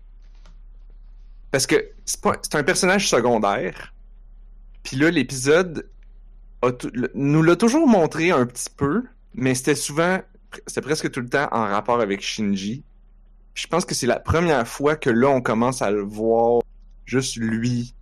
parce 1.51 1.67
que 1.67 1.91
c'est 2.05 2.55
un 2.55 2.63
personnage 2.63 3.09
secondaire. 3.09 3.93
Puis 4.83 4.97
là, 4.97 5.11
l'épisode 5.11 5.87
nous 7.13 7.43
l'a 7.43 7.55
toujours 7.55 7.87
montré 7.87 8.31
un 8.31 8.45
petit 8.45 8.69
peu, 8.75 9.03
mais 9.33 9.55
c'était 9.55 9.75
souvent, 9.75 10.19
c'était 10.67 10.81
presque 10.81 11.11
tout 11.11 11.21
le 11.21 11.29
temps 11.29 11.47
en 11.51 11.65
rapport 11.65 12.01
avec 12.01 12.21
Shinji. 12.21 12.83
Je 13.53 13.67
pense 13.67 13.85
que 13.85 13.93
c'est 13.95 14.07
la 14.07 14.19
première 14.19 14.67
fois 14.67 14.95
que 14.95 15.09
là, 15.09 15.29
on 15.29 15.41
commence 15.41 15.81
à 15.81 15.91
le 15.91 16.01
voir 16.01 16.61
juste 17.05 17.37
lui 17.37 17.93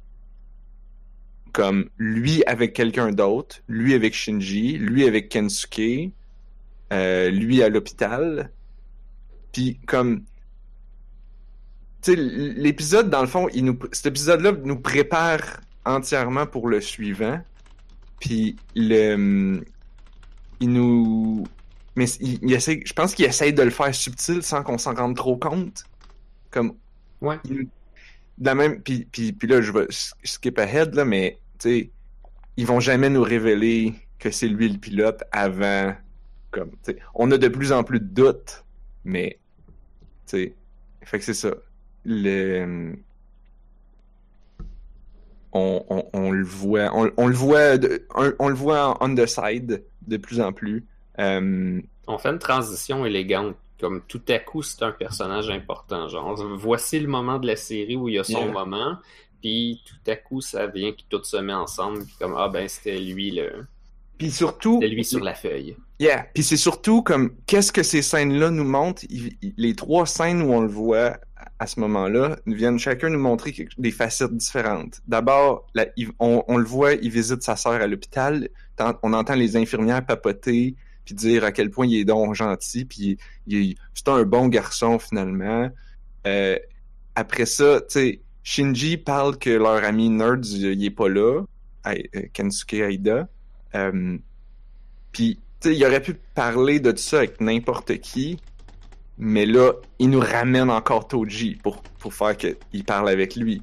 comme 1.54 1.90
lui 1.98 2.44
avec 2.46 2.74
quelqu'un 2.74 3.12
d'autre, 3.12 3.62
lui 3.68 3.96
avec 3.96 4.14
Shinji, 4.14 4.78
lui 4.78 5.08
avec 5.08 5.30
Kensuke, 5.30 6.12
euh, 6.94 7.30
lui 7.32 7.64
à 7.64 7.70
l'hôpital. 7.70 8.52
Puis 9.52 9.80
comme 9.88 10.24
l'épisode 12.08 13.10
dans 13.10 13.22
le 13.22 13.28
fond, 13.28 13.48
il 13.56 13.66
nous 13.66 13.80
cet 13.92 14.06
épisode-là 14.06 14.52
nous 14.64 14.80
prépare 14.80 15.42
entièrement 15.84 16.46
pour 16.46 16.68
le 16.68 16.80
suivant. 16.80 17.42
Puis 18.20 18.56
le 18.76 19.62
il 20.60 20.70
nous 20.74 21.44
mais 21.96 22.06
il, 22.20 22.40
il 22.44 22.54
essaie, 22.54 22.82
je 22.86 22.94
pense 22.94 23.16
qu'il 23.16 23.26
essaye 23.26 23.54
de 23.54 23.64
le 23.64 23.70
faire 23.72 23.94
subtil 23.94 24.44
sans 24.44 24.64
qu'on 24.64 24.78
s'en 24.78 24.94
rende 24.94 25.16
trop 25.16 25.38
compte. 25.38 25.84
Comme 26.52 26.74
Ouais. 27.22 27.38
il- 27.46 27.68
de 28.38 28.46
la 28.46 28.54
même 28.54 28.82
puis, 28.84 29.08
puis, 29.12 29.34
puis 29.34 29.48
là 29.48 29.62
je 29.62 29.72
vais 29.72 29.88
skip 29.90 30.60
ahead 30.60 30.94
là 30.94 31.06
mais 31.06 31.40
tu 31.58 31.70
sais 31.70 31.92
ils 32.56 32.68
vont 32.68 32.80
jamais 32.80 33.10
nous 33.10 33.24
révéler 33.24 33.96
que 34.20 34.30
c'est 34.30 34.48
lui 34.48 34.70
le 34.70 34.78
pilote 34.78 35.24
avant 35.32 35.96
comme 36.52 36.72
on 37.16 37.32
a 37.32 37.38
de 37.40 37.48
plus 37.48 37.72
en 37.72 37.84
plus 37.84 38.00
de 38.00 38.06
doutes 38.06 38.64
mais 39.06 39.40
tu 40.28 40.38
sais 40.38 40.56
fait 41.04 41.18
que 41.18 41.26
c'est 41.26 41.34
ça 41.34 41.50
le 42.06 42.96
on, 45.58 45.86
on, 45.90 46.04
on 46.14 46.32
le 46.32 46.44
voit 46.46 46.90
on, 46.94 47.10
on 47.18 47.28
le 47.28 47.34
voit 47.36 47.78
de- 47.78 48.06
on, 48.40 48.50
le 48.50 48.56
voit 48.56 48.98
en 49.02 49.10
on 49.10 49.16
the 49.16 49.26
side 49.26 49.84
de 50.08 50.18
plus 50.18 50.40
en 50.42 50.54
plus 50.54 50.86
Euh, 51.20 51.82
On 52.08 52.18
fait 52.18 52.30
une 52.30 52.40
transition 52.40 53.06
élégante. 53.06 53.56
Comme 53.80 54.02
tout 54.08 54.22
à 54.30 54.40
coup, 54.40 54.64
c'est 54.64 54.82
un 54.84 54.92
personnage 54.92 55.50
important. 55.52 56.08
Genre, 56.10 56.36
voici 56.58 57.00
le 57.00 57.08
moment 57.08 57.38
de 57.38 57.46
la 57.48 57.56
série 57.56 57.96
où 57.96 58.08
il 58.10 58.16
y 58.16 58.20
a 58.20 58.24
son 58.24 58.40
Yeah. 58.46 58.52
moment. 58.52 58.98
Puis 59.42 59.82
tout 59.86 60.12
à 60.12 60.16
coup, 60.16 60.42
ça 60.42 60.66
vient 60.68 60.92
que 60.94 61.02
tout 61.10 61.24
se 61.24 61.38
met 61.38 61.54
ensemble. 61.54 62.04
Puis 62.06 62.16
comme, 62.20 62.36
ah 62.38 62.50
ben, 62.50 62.68
c'était 62.68 62.98
lui, 63.00 63.30
le... 63.32 63.68
puis 64.18 64.32
surtout 64.32 64.80
c'était 64.82 64.94
lui 64.96 65.06
sur 65.06 65.24
la 65.24 65.36
feuille. 65.36 65.76
Yeah, 66.00 66.26
puis 66.34 66.44
c'est 66.44 66.58
surtout 66.58 67.04
comme 67.04 67.36
qu'est-ce 67.46 67.72
que 67.72 67.84
ces 67.84 68.02
scènes-là 68.02 68.50
nous 68.50 68.64
montrent? 68.64 69.04
Il- 69.10 69.38
il- 69.44 69.54
les 69.58 69.76
trois 69.76 70.06
scènes 70.08 70.42
où 70.42 70.52
on 70.54 70.62
le 70.62 70.68
voit 70.70 71.18
à 71.60 71.68
ce 71.68 71.80
moment-là 71.80 72.38
viennent 72.46 72.78
chacun 72.78 73.10
nous 73.10 73.20
montrer 73.20 73.68
des 73.78 73.92
facettes 73.92 74.36
différentes. 74.36 75.02
D'abord, 75.08 75.68
on, 76.20 76.58
le 76.58 76.66
voit, 76.66 76.94
il 76.94 77.10
visite 77.10 77.42
sa 77.42 77.56
sœur 77.56 77.82
à 77.82 77.88
l'hôpital. 77.88 78.50
On 79.02 79.14
entend 79.14 79.36
les 79.36 79.58
infirmières 79.58 80.06
papoter 80.06 80.76
puis 81.08 81.16
dire 81.16 81.46
à 81.46 81.54
quel 81.54 81.72
point 81.72 81.88
il 81.88 81.96
est 81.96 82.06
donc 82.06 82.36
gentil, 82.36 82.84
puis 82.84 83.18
c'est 83.48 84.08
un 84.10 84.24
bon 84.24 84.50
garçon 84.50 85.00
finalement. 85.00 85.70
Euh, 86.28 86.60
après 87.16 87.46
ça, 87.46 87.80
tu 87.80 87.86
sais, 87.88 88.20
Shinji 88.44 88.98
parle 88.98 89.38
que 89.38 89.50
leur 89.50 89.86
ami 89.86 90.10
Nerds, 90.10 90.52
il 90.52 90.84
est 90.84 90.90
pas 90.92 91.08
là, 91.08 91.44
Ai- 91.86 92.10
euh, 92.14 92.24
Kensuke 92.34 92.74
Aida. 92.74 93.30
Euh, 93.74 94.18
puis, 95.14 95.40
tu 95.62 95.70
sais, 95.70 95.76
il 95.78 95.86
aurait 95.86 96.02
pu 96.02 96.16
parler 96.36 96.82
de 96.82 96.94
ça 96.98 97.20
avec 97.20 97.40
n'importe 97.40 97.98
qui, 98.00 98.38
mais 99.18 99.46
là, 99.46 99.74
il 100.00 100.10
nous 100.10 100.20
ramène 100.20 100.70
encore 100.70 101.08
Toji 101.08 101.56
pour, 101.56 101.82
pour 102.00 102.14
faire 102.14 102.38
qu'il 102.38 102.84
parle 102.86 103.10
avec 103.10 103.36
lui. 103.36 103.62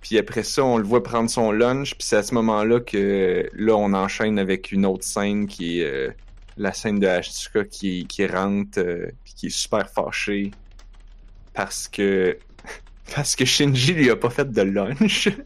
Puis 0.00 0.18
après 0.18 0.42
ça, 0.42 0.64
on 0.64 0.78
le 0.78 0.84
voit 0.84 1.02
prendre 1.02 1.30
son 1.30 1.52
lunch, 1.52 1.94
puis 1.94 2.06
c'est 2.06 2.16
à 2.16 2.22
ce 2.22 2.34
moment-là 2.34 2.80
que 2.80 3.48
là, 3.54 3.74
on 3.74 3.92
enchaîne 3.92 4.38
avec 4.38 4.72
une 4.72 4.84
autre 4.84 5.04
scène 5.04 5.46
qui 5.46 5.80
est 5.80 5.84
euh, 5.84 6.10
la 6.56 6.72
scène 6.72 6.98
de 6.98 7.06
Ashtuka 7.06 7.64
qui, 7.64 8.06
qui 8.06 8.26
rentre, 8.26 8.78
euh, 8.78 9.06
puis 9.24 9.34
qui 9.34 9.46
est 9.46 9.56
super 9.56 9.88
fâché 9.88 10.50
parce 11.54 11.88
que 11.88 12.38
parce 13.14 13.36
que 13.36 13.44
Shinji 13.44 13.94
lui 13.94 14.10
a 14.10 14.16
pas 14.16 14.30
fait 14.30 14.50
de 14.50 14.62
lunch. 14.62 15.28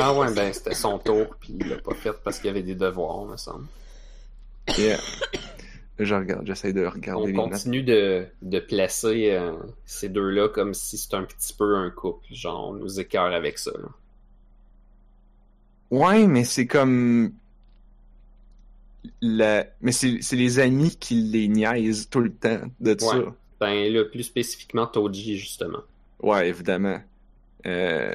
Ah 0.00 0.14
ouais, 0.14 0.32
ben, 0.32 0.52
c'était 0.52 0.76
son 0.76 0.96
tour. 1.00 1.26
Puis 1.40 1.56
il 1.58 1.68
l'a 1.68 1.78
pas 1.78 1.94
fait 1.94 2.12
parce 2.22 2.36
qu'il 2.38 2.46
y 2.46 2.50
avait 2.50 2.62
des 2.62 2.76
devoirs, 2.76 3.24
me 3.24 3.36
semble. 3.36 3.66
Yeah. 4.76 5.00
Je 5.98 6.14
regarde, 6.14 6.46
j'essaie 6.46 6.72
de 6.72 6.86
On 6.86 6.90
regarder 6.90 7.32
notes. 7.32 7.50
continue 7.50 7.82
de, 7.82 8.26
de 8.42 8.60
placer 8.60 9.30
euh, 9.32 9.52
ces 9.84 10.08
deux-là 10.08 10.48
comme 10.48 10.72
si 10.74 10.96
c'était 10.96 11.16
un 11.16 11.24
petit 11.24 11.52
peu 11.52 11.76
un 11.76 11.90
couple. 11.90 12.24
Genre, 12.30 12.70
on 12.70 12.74
nous 12.74 13.00
écœure 13.00 13.32
avec 13.32 13.58
ça. 13.58 13.72
là. 13.72 13.88
Ouais, 15.90 16.26
mais 16.26 16.44
c'est 16.44 16.66
comme. 16.66 17.32
La... 19.20 19.66
Mais 19.80 19.92
c'est 19.92 20.18
les 20.32 20.58
amis 20.58 20.96
qui 20.96 21.14
les 21.14 21.48
niaisent 21.48 22.08
tout 22.08 22.20
le 22.20 22.32
temps 22.32 22.60
de 22.80 22.96
ça. 22.98 23.16
Ben 23.60 23.92
là, 23.92 24.04
plus 24.04 24.22
spécifiquement 24.22 24.86
Toji, 24.86 25.36
justement. 25.36 25.80
Ouais, 26.22 26.48
évidemment. 26.48 27.00
Euh... 27.66 28.14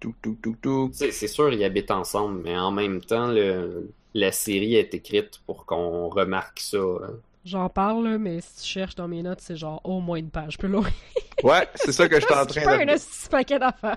Tout, 0.00 0.14
tout, 0.22 0.36
tout, 0.42 0.56
tout. 0.62 0.90
C'est 0.92 1.12
sûr, 1.28 1.52
ils 1.52 1.62
habitent 1.64 1.90
ensemble, 1.90 2.40
mais 2.42 2.56
en 2.56 2.70
même 2.70 3.00
temps, 3.00 3.26
le, 3.28 3.90
la 4.14 4.32
série 4.32 4.74
est 4.76 4.94
écrite 4.94 5.40
pour 5.46 5.66
qu'on 5.66 6.08
remarque 6.08 6.60
ça. 6.60 6.78
hein. 6.78 7.12
J'en 7.44 7.68
parle, 7.70 8.04
là, 8.06 8.18
mais 8.18 8.40
si 8.40 8.62
tu 8.62 8.68
cherches 8.68 8.94
dans 8.94 9.08
mes 9.08 9.22
notes, 9.22 9.40
c'est 9.40 9.56
genre 9.56 9.80
au 9.84 10.00
moins 10.00 10.18
une 10.18 10.30
page 10.30 10.58
plus 10.58 10.68
loin. 10.68 10.86
Ouais, 11.44 11.68
c'est 11.76 11.92
ça 11.92 12.08
que 12.08 12.16
je 12.20 12.26
suis 12.26 12.34
en 12.34 12.42
C'est 12.48 12.60
train 12.62 12.64
pas 12.78 12.84
de. 12.84 12.90
un 12.90 12.96
petit 12.96 13.28
paquet 13.30 13.58
d'affaires. 13.60 13.96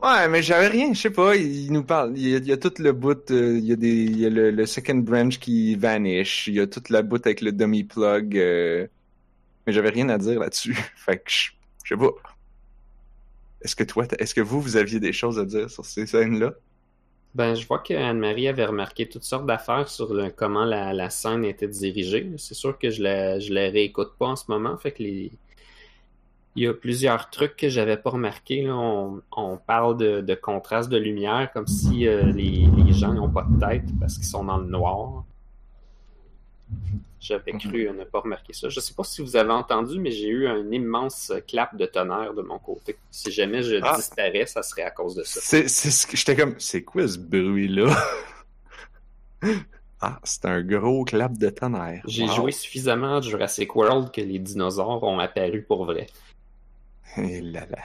Ouais, 0.00 0.28
mais 0.28 0.40
j'avais 0.40 0.68
rien, 0.68 0.92
je 0.94 1.00
sais 1.00 1.10
pas. 1.10 1.34
Il 1.34 1.72
nous 1.72 1.82
parle. 1.82 2.16
Il 2.16 2.28
y 2.28 2.34
a, 2.36 2.38
il 2.38 2.46
y 2.46 2.52
a 2.52 2.56
tout 2.56 2.72
le 2.78 2.92
bout. 2.92 3.28
euh, 3.32 3.58
il 3.58 3.64
y 3.64 3.72
a 3.72 3.76
des. 3.76 3.88
Il 4.04 4.18
y 4.20 4.24
a 4.26 4.30
le, 4.30 4.52
le 4.52 4.66
second 4.66 4.94
branch 4.98 5.40
qui 5.40 5.74
vanish. 5.74 6.46
Il 6.46 6.54
y 6.54 6.60
a 6.60 6.68
toute 6.68 6.90
la 6.90 7.02
bout 7.02 7.24
avec 7.26 7.40
le 7.40 7.50
dummy 7.50 7.82
plug. 7.82 8.38
euh, 8.38 8.86
Mais 9.66 9.72
j'avais 9.72 9.90
rien 9.90 10.08
à 10.10 10.18
dire 10.18 10.38
là-dessus. 10.38 10.74
fait 10.96 11.16
que 11.18 11.30
je 11.30 11.50
je 11.84 11.94
sais 11.94 12.00
pas. 12.00 12.10
Est-ce 13.62 13.74
que 13.76 13.84
toi, 13.84 14.06
t'as- 14.06 14.16
est-ce 14.18 14.34
que 14.34 14.40
vous, 14.40 14.60
vous 14.60 14.76
aviez 14.76 15.00
des 15.00 15.12
choses 15.12 15.38
à 15.38 15.44
dire 15.44 15.70
sur 15.70 15.84
ces 15.84 16.06
scènes-là? 16.06 16.52
Ben, 17.34 17.54
je 17.54 17.66
vois 17.66 17.80
que 17.80 17.92
Anne-Marie 17.94 18.48
avait 18.48 18.64
remarqué 18.64 19.08
toutes 19.08 19.24
sortes 19.24 19.46
d'affaires 19.46 19.88
sur 19.88 20.14
le- 20.14 20.30
comment 20.30 20.64
la, 20.64 20.92
la 20.92 21.10
scène 21.10 21.44
était 21.44 21.68
dirigée. 21.68 22.30
C'est 22.38 22.54
sûr 22.54 22.78
que 22.78 22.90
je 22.90 23.02
la, 23.02 23.38
je 23.40 23.52
la 23.52 23.70
réécoute 23.70 24.12
pas 24.18 24.26
en 24.28 24.36
ce 24.36 24.44
moment, 24.48 24.76
fait 24.78 24.92
que 24.92 25.02
les... 25.02 25.32
il 26.56 26.62
y 26.64 26.66
a 26.66 26.74
plusieurs 26.74 27.30
trucs 27.30 27.56
que 27.56 27.68
j'avais 27.68 27.96
pas 27.96 28.10
remarqué. 28.10 28.68
On, 28.70 29.22
parle 29.66 29.96
de, 29.96 30.20
de 30.20 30.34
contraste 30.34 30.88
de 30.90 30.96
lumière 30.96 31.50
comme 31.52 31.66
si 31.66 32.06
euh, 32.06 32.22
les, 32.32 32.66
les 32.66 32.92
gens 32.92 33.12
n'ont 33.14 33.30
pas 33.30 33.42
de 33.48 33.58
tête 33.58 33.84
parce 34.00 34.14
qu'ils 34.16 34.26
sont 34.26 34.44
dans 34.44 34.58
le 34.58 34.66
noir. 34.66 35.24
J'avais 37.20 37.52
cru 37.52 37.88
ne 37.96 38.04
pas 38.04 38.20
remarquer 38.20 38.52
ça. 38.52 38.68
Je 38.68 38.80
sais 38.80 38.92
pas 38.92 39.02
si 39.02 39.22
vous 39.22 39.34
avez 39.34 39.50
entendu, 39.50 39.98
mais 39.98 40.10
j'ai 40.10 40.28
eu 40.28 40.46
un 40.46 40.70
immense 40.70 41.32
clap 41.48 41.74
de 41.74 41.86
tonnerre 41.86 42.34
de 42.34 42.42
mon 42.42 42.58
côté. 42.58 42.96
Si 43.10 43.32
jamais 43.32 43.62
je 43.62 43.76
Ah. 43.82 43.94
disparais, 43.96 44.44
ça 44.44 44.62
serait 44.62 44.82
à 44.82 44.90
cause 44.90 45.14
de 45.14 45.22
ça. 45.22 45.40
C'est, 45.42 45.66
c'est 45.68 45.90
ce 45.90 46.06
que 46.06 46.16
j'étais 46.18 46.36
comme, 46.36 46.54
c'est 46.58 46.82
quoi 46.82 47.08
ce 47.08 47.16
bruit-là? 47.18 47.96
ah, 50.00 50.20
c'est 50.22 50.44
un 50.44 50.62
gros 50.62 51.04
clap 51.04 51.36
de 51.38 51.48
tonnerre. 51.48 52.02
J'ai 52.06 52.24
Wow. 52.26 52.34
joué 52.34 52.52
suffisamment 52.52 53.16
à 53.16 53.20
Jurassic 53.22 53.74
World 53.74 54.10
que 54.12 54.20
les 54.20 54.38
dinosaures 54.38 55.02
ont 55.02 55.18
apparu 55.18 55.62
pour 55.62 55.86
vrai. 55.86 56.08
Et 57.16 57.40
là 57.40 57.64
là. 57.70 57.78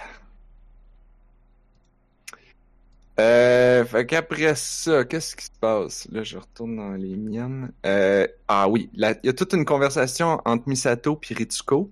Euh, 3.19 3.83
fait 3.83 4.05
qu'après 4.05 4.55
ça, 4.55 5.03
qu'est-ce 5.03 5.35
qui 5.35 5.45
se 5.45 5.51
passe? 5.59 6.07
Là, 6.09 6.23
je 6.23 6.37
retourne 6.37 6.77
dans 6.77 6.93
les 6.93 7.17
miennes. 7.17 7.71
Euh, 7.85 8.25
ah 8.47 8.69
oui, 8.69 8.89
il 8.93 9.19
y 9.23 9.29
a 9.29 9.33
toute 9.33 9.53
une 9.53 9.65
conversation 9.65 10.39
entre 10.45 10.69
Misato 10.69 11.19
et 11.29 11.33
Ritsuko. 11.33 11.91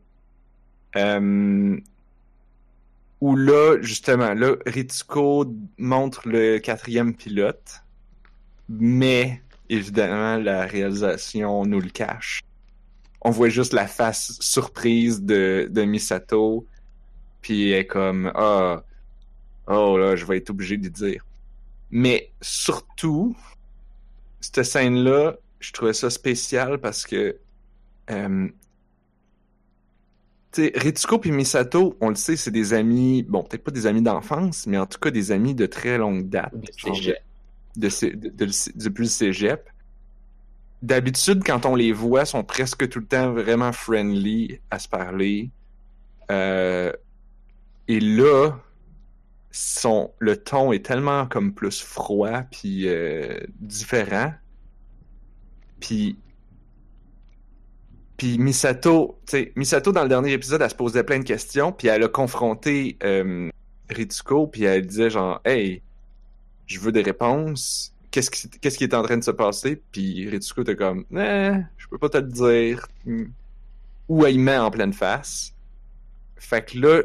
Euh, 0.95 1.77
où 3.19 3.35
là, 3.35 3.77
justement, 3.81 4.33
là, 4.33 4.55
Ritsuko 4.65 5.53
montre 5.77 6.29
le 6.29 6.59
quatrième 6.59 7.13
pilote. 7.13 7.81
Mais, 8.69 9.41
évidemment, 9.69 10.37
la 10.37 10.65
réalisation 10.65 11.65
nous 11.65 11.81
le 11.81 11.89
cache. 11.89 12.41
On 13.19 13.31
voit 13.31 13.49
juste 13.49 13.73
la 13.73 13.87
face 13.87 14.37
surprise 14.39 15.23
de, 15.23 15.67
de 15.69 15.81
Misato. 15.83 16.65
Puis 17.41 17.71
elle 17.71 17.79
est 17.79 17.87
comme 17.87 18.31
ah 18.33 18.83
oh 19.67 19.97
là 19.97 20.15
je 20.15 20.25
vais 20.25 20.37
être 20.37 20.49
obligé 20.49 20.77
de 20.77 20.89
dire. 20.89 21.25
Mais 21.91 22.31
surtout 22.41 23.35
cette 24.41 24.63
scène 24.63 24.95
là, 25.03 25.35
je 25.59 25.71
trouvais 25.71 25.93
ça 25.93 26.09
spécial 26.09 26.79
parce 26.79 27.05
que 27.05 27.37
euh, 28.09 28.47
tu 30.51 30.63
sais 30.63 30.71
Ritsuko 30.75 31.21
et 31.23 31.31
Misato, 31.31 31.97
on 32.01 32.09
le 32.09 32.15
sait, 32.15 32.35
c'est 32.35 32.51
des 32.51 32.73
amis, 32.73 33.23
bon 33.23 33.43
peut-être 33.43 33.63
pas 33.63 33.71
des 33.71 33.85
amis 33.85 34.01
d'enfance, 34.01 34.65
mais 34.67 34.77
en 34.77 34.85
tout 34.85 34.99
cas 34.99 35.11
des 35.11 35.31
amis 35.31 35.55
de 35.55 35.65
très 35.65 35.97
longue 35.97 36.29
date. 36.29 36.53
De 36.55 36.67
cégep. 36.71 37.17
de- 37.75 37.89
de- 38.29 38.79
depuis 38.79 39.03
le 39.03 39.09
cégep. 39.09 39.69
D'habitude, 40.81 41.43
quand 41.43 41.65
on 41.65 41.75
les 41.75 41.91
voit, 41.91 42.25
sont 42.25 42.43
presque 42.43 42.87
tout 42.89 42.99
le 42.99 43.05
temps 43.07 43.31
vraiment 43.33 43.71
friendly 43.73 44.59
à 44.69 44.77
se 44.79 44.87
parler. 44.87 45.49
Euh, 46.31 46.91
et 47.87 47.99
là, 47.99 48.51
le 50.19 50.37
ton 50.37 50.71
est 50.71 50.85
tellement 50.85 51.25
comme 51.27 51.53
plus 51.53 51.81
froid 51.81 52.43
puis 52.51 52.87
euh, 52.87 53.39
différent. 53.59 54.33
Puis 55.79 56.17
puis 58.17 58.39
Misato, 58.39 59.19
tu 59.27 59.51
Misato 59.55 59.91
dans 59.91 60.01
le 60.01 60.09
dernier 60.09 60.33
épisode, 60.33 60.61
elle 60.61 60.69
se 60.69 60.75
posait 60.75 61.03
plein 61.03 61.19
de 61.19 61.23
questions, 61.23 61.71
puis 61.71 61.87
elle 61.87 62.03
a 62.03 62.07
confronté 62.07 62.97
euh, 63.03 63.49
puis 64.51 64.63
elle 64.63 64.85
disait 64.85 65.09
genre, 65.09 65.39
hey, 65.45 65.81
je 66.65 66.79
veux 66.79 66.91
des 66.91 67.01
réponses. 67.01 67.93
Qu'est-ce 68.11 68.31
qui, 68.31 68.49
qu'est-ce 68.49 68.77
qui 68.77 68.83
est 68.83 68.93
en 68.93 69.03
train 69.03 69.17
de 69.17 69.23
se 69.23 69.31
passer? 69.31 69.81
Puis 69.91 70.27
Ritsuko 70.29 70.61
était 70.61 70.75
comme, 70.75 71.05
eh, 71.11 71.51
je 71.77 71.87
peux 71.87 71.97
pas 71.97 72.09
te 72.09 72.17
le 72.17 72.27
dire. 72.27 72.87
Ou 74.09 74.25
elle 74.25 74.39
met 74.39 74.57
en 74.57 74.71
pleine 74.71 74.93
face. 74.93 75.53
Fait 76.37 76.65
que 76.65 76.79
là, 76.79 77.01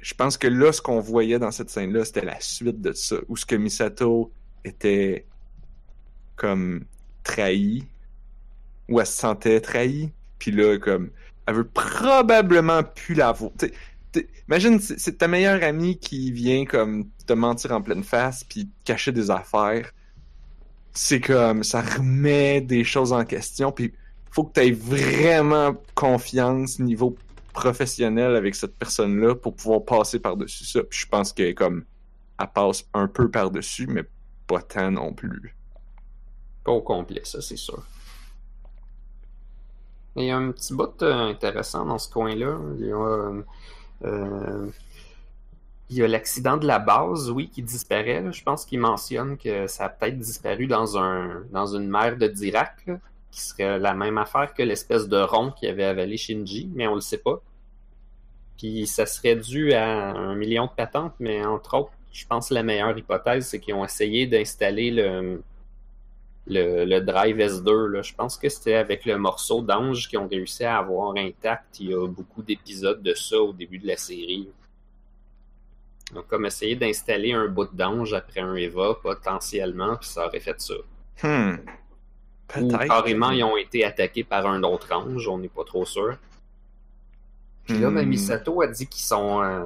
je 0.00 0.14
pense 0.14 0.36
que 0.36 0.46
là, 0.46 0.72
ce 0.72 0.80
qu'on 0.80 1.00
voyait 1.00 1.38
dans 1.38 1.50
cette 1.50 1.70
scène-là, 1.70 2.04
c'était 2.04 2.24
la 2.24 2.40
suite 2.40 2.80
de 2.80 2.92
ça, 2.92 3.16
où 3.28 3.36
ce 3.36 3.46
que 3.46 3.56
Misato 3.56 4.32
était 4.64 5.26
comme 6.36 6.84
trahi, 7.24 7.84
où 8.88 9.00
elle 9.00 9.06
se 9.06 9.18
sentait 9.18 9.60
trahie, 9.60 10.10
puis 10.38 10.50
là, 10.50 10.78
comme, 10.78 11.10
elle 11.46 11.54
veut 11.54 11.68
probablement 11.68 12.82
plus 12.82 13.14
la 13.14 13.32
voir. 13.32 13.52
Imagine, 14.48 14.80
c'est 14.80 15.18
ta 15.18 15.28
meilleure 15.28 15.62
amie 15.62 15.98
qui 15.98 16.30
vient 16.32 16.64
comme 16.64 17.08
te 17.26 17.32
mentir 17.32 17.72
en 17.72 17.82
pleine 17.82 18.04
face 18.04 18.44
puis 18.44 18.70
cacher 18.84 19.12
des 19.12 19.30
affaires. 19.30 19.90
C'est 20.92 21.20
comme 21.20 21.64
ça 21.64 21.82
remet 21.82 22.60
des 22.60 22.84
choses 22.84 23.12
en 23.12 23.24
question 23.24 23.72
puis 23.72 23.92
faut 24.30 24.44
que 24.44 24.54
tu 24.54 24.66
aies 24.66 24.70
vraiment 24.70 25.74
confiance 25.94 26.78
niveau 26.78 27.16
professionnel 27.56 28.36
avec 28.36 28.54
cette 28.54 28.76
personne-là 28.76 29.34
pour 29.34 29.56
pouvoir 29.56 29.82
passer 29.82 30.20
par-dessus 30.20 30.64
ça. 30.66 30.82
Puis 30.84 31.00
je 31.00 31.08
pense 31.08 31.32
que 31.32 31.52
comme 31.52 31.84
elle 32.38 32.48
passe 32.54 32.84
un 32.92 33.08
peu 33.08 33.30
par-dessus 33.30 33.86
mais 33.86 34.04
pas 34.46 34.60
tant 34.60 34.90
non 34.90 35.14
plus. 35.14 35.56
Pas 36.62 36.72
au 36.72 36.82
complet, 36.82 37.22
ça 37.24 37.40
c'est 37.40 37.56
sûr. 37.56 37.82
Il 40.16 40.24
y 40.24 40.30
a 40.30 40.36
un 40.36 40.50
petit 40.52 40.74
bout 40.74 41.02
euh, 41.02 41.30
intéressant 41.30 41.86
dans 41.86 41.98
ce 41.98 42.10
coin-là. 42.10 42.58
Il 42.78 42.86
y 42.86 42.92
a 42.92 42.96
euh, 42.96 43.42
euh, 44.04 44.66
il 45.88 45.96
y 45.96 46.02
a 46.02 46.08
l'accident 46.08 46.56
de 46.58 46.66
la 46.66 46.78
base, 46.78 47.30
oui, 47.30 47.48
qui 47.48 47.62
disparaît. 47.62 48.32
Je 48.32 48.42
pense 48.42 48.66
qu'il 48.66 48.80
mentionne 48.80 49.38
que 49.38 49.66
ça 49.66 49.86
a 49.86 49.88
peut-être 49.88 50.18
disparu 50.18 50.66
dans 50.66 50.98
un 50.98 51.44
dans 51.52 51.74
une 51.74 51.88
mer 51.88 52.18
de 52.18 52.26
Dirac, 52.26 52.86
qui 53.36 53.42
serait 53.42 53.78
la 53.78 53.92
même 53.92 54.16
affaire 54.16 54.54
que 54.54 54.62
l'espèce 54.62 55.08
de 55.08 55.18
rond 55.18 55.50
qui 55.50 55.66
avait 55.66 55.84
avalé 55.84 56.16
Shinji, 56.16 56.70
mais 56.74 56.86
on 56.86 56.94
le 56.94 57.02
sait 57.02 57.18
pas. 57.18 57.42
Puis 58.56 58.86
ça 58.86 59.04
serait 59.04 59.36
dû 59.36 59.74
à 59.74 60.12
un 60.12 60.34
million 60.34 60.64
de 60.64 60.70
patentes, 60.70 61.12
mais 61.20 61.44
entre 61.44 61.76
autres, 61.76 61.92
je 62.12 62.26
pense 62.26 62.48
que 62.48 62.54
la 62.54 62.62
meilleure 62.62 62.96
hypothèse, 62.96 63.46
c'est 63.46 63.60
qu'ils 63.60 63.74
ont 63.74 63.84
essayé 63.84 64.26
d'installer 64.26 64.90
le, 64.90 65.42
le, 66.46 67.00
Drive 67.00 67.36
S2. 67.36 67.86
Là. 67.88 68.00
Je 68.00 68.14
pense 68.14 68.38
que 68.38 68.48
c'était 68.48 68.76
avec 68.76 69.04
le 69.04 69.18
morceau 69.18 69.60
d'ange 69.60 70.08
qu'ils 70.08 70.18
ont 70.18 70.28
réussi 70.28 70.64
à 70.64 70.78
avoir 70.78 71.14
intact. 71.18 71.78
Il 71.80 71.90
y 71.90 71.94
a 71.94 72.08
beaucoup 72.08 72.42
d'épisodes 72.42 73.02
de 73.02 73.12
ça 73.12 73.38
au 73.38 73.52
début 73.52 73.78
de 73.78 73.86
la 73.86 73.98
série. 73.98 74.48
Ont 76.14 76.22
comme 76.22 76.46
essayé 76.46 76.74
d'installer 76.74 77.34
un 77.34 77.48
bout 77.48 77.68
d'ange 77.74 78.14
après 78.14 78.40
un 78.40 78.54
Eva, 78.54 78.96
potentiellement, 79.02 79.96
puis 79.96 80.08
ça 80.08 80.26
aurait 80.26 80.40
fait 80.40 80.58
ça. 80.58 80.74
Hmm. 81.22 81.56
Ou 82.54 82.68
carrément, 82.68 83.30
ils 83.30 83.44
ont 83.44 83.56
été 83.56 83.84
attaqués 83.84 84.24
par 84.24 84.46
un 84.46 84.62
autre 84.62 84.92
ange, 84.92 85.26
on 85.28 85.38
n'est 85.38 85.48
pas 85.48 85.64
trop 85.64 85.84
sûr. 85.84 86.16
Puis 87.64 87.78
là, 87.78 87.90
ben, 87.90 88.06
Misato 88.08 88.62
a 88.62 88.68
dit 88.68 88.86
qu'ils 88.86 89.04
sont, 89.04 89.42
euh, 89.42 89.64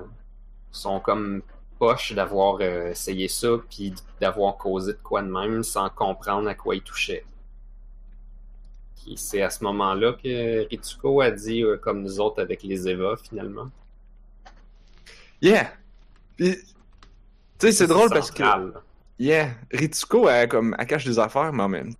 sont 0.71 1.01
comme 1.01 1.43
poche 1.79 2.13
d'avoir 2.13 2.59
euh, 2.61 2.91
essayé 2.91 3.29
ça, 3.29 3.49
puis 3.69 3.95
d'avoir 4.21 4.57
causé 4.57 4.93
de 4.95 4.99
quoi 5.03 5.23
de 5.23 5.29
même 5.29 5.63
sans 5.63 5.91
comprendre 5.91 6.49
à 6.49 6.55
quoi 6.55 6.75
il 6.75 6.83
touchait. 6.83 7.25
C'est 9.17 9.43
à 9.43 9.51
ce 9.51 9.65
moment-là 9.65 10.13
que 10.13 10.69
Ritsuko 10.69 11.21
a 11.21 11.31
dit, 11.31 11.63
euh, 11.63 11.77
comme 11.77 12.03
nous 12.03 12.21
autres 12.21 12.41
avec 12.41 12.63
les 12.63 12.89
Eva, 12.89 13.17
finalement. 13.17 13.71
Yeah! 15.43 15.73
tu 16.39 16.55
sais, 17.59 17.73
c'est 17.73 17.87
drôle 17.87 18.11
parce 18.11 18.31
que. 18.31 18.43
Yeah! 19.19 19.51
Ritsuko, 19.73 20.29
elle, 20.29 20.49
comme, 20.49 20.77
elle 20.79 20.87
cache 20.87 21.05
des 21.05 21.19
affaires, 21.19 21.53
mais 21.53 21.69
même 21.69 21.93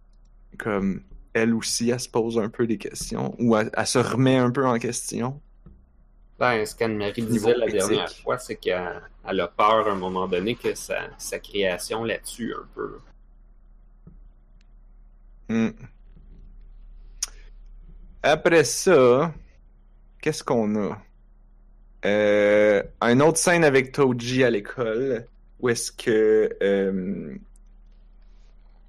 comme, 0.59 1.03
elle 1.33 1.55
aussi, 1.55 1.91
elle 1.91 2.01
se 2.01 2.09
pose 2.09 2.39
un 2.39 2.49
peu 2.49 2.67
des 2.67 2.79
questions, 2.79 3.35
ou 3.39 3.57
elle 3.57 3.71
se 3.87 3.99
remet 3.99 4.37
un 4.37 4.51
peu 4.51 4.67
en 4.67 4.79
question. 4.79 5.41
Ben, 6.39 6.65
ce 6.65 6.75
qu'Anne-Marie 6.75 7.23
disait 7.23 7.55
la 7.55 7.67
dernière 7.67 8.11
fois, 8.11 8.39
c'est 8.39 8.57
qu'elle 8.57 9.03
a 9.25 9.49
peur 9.49 9.87
à 9.89 9.91
un 9.91 9.97
moment 9.97 10.27
donné 10.27 10.55
que 10.55 10.75
sa, 10.75 11.01
sa 11.19 11.39
création 11.39 12.03
la 12.03 12.19
tue 12.19 12.55
un 12.55 12.67
peu. 12.75 12.99
Hmm. 15.51 15.71
Après 18.23 18.65
ça, 18.65 19.35
qu'est-ce 20.23 20.43
qu'on 20.43 20.91
a? 20.91 21.03
Euh, 22.07 22.83
un 23.03 23.21
autre 23.21 23.37
scène 23.37 23.65
avec 23.65 23.93
Toji 23.93 24.43
à 24.43 24.51
l'école, 24.51 25.27
où 25.59 25.69
est-ce 25.69 25.93
que 25.93 26.57
euh, 26.63 27.37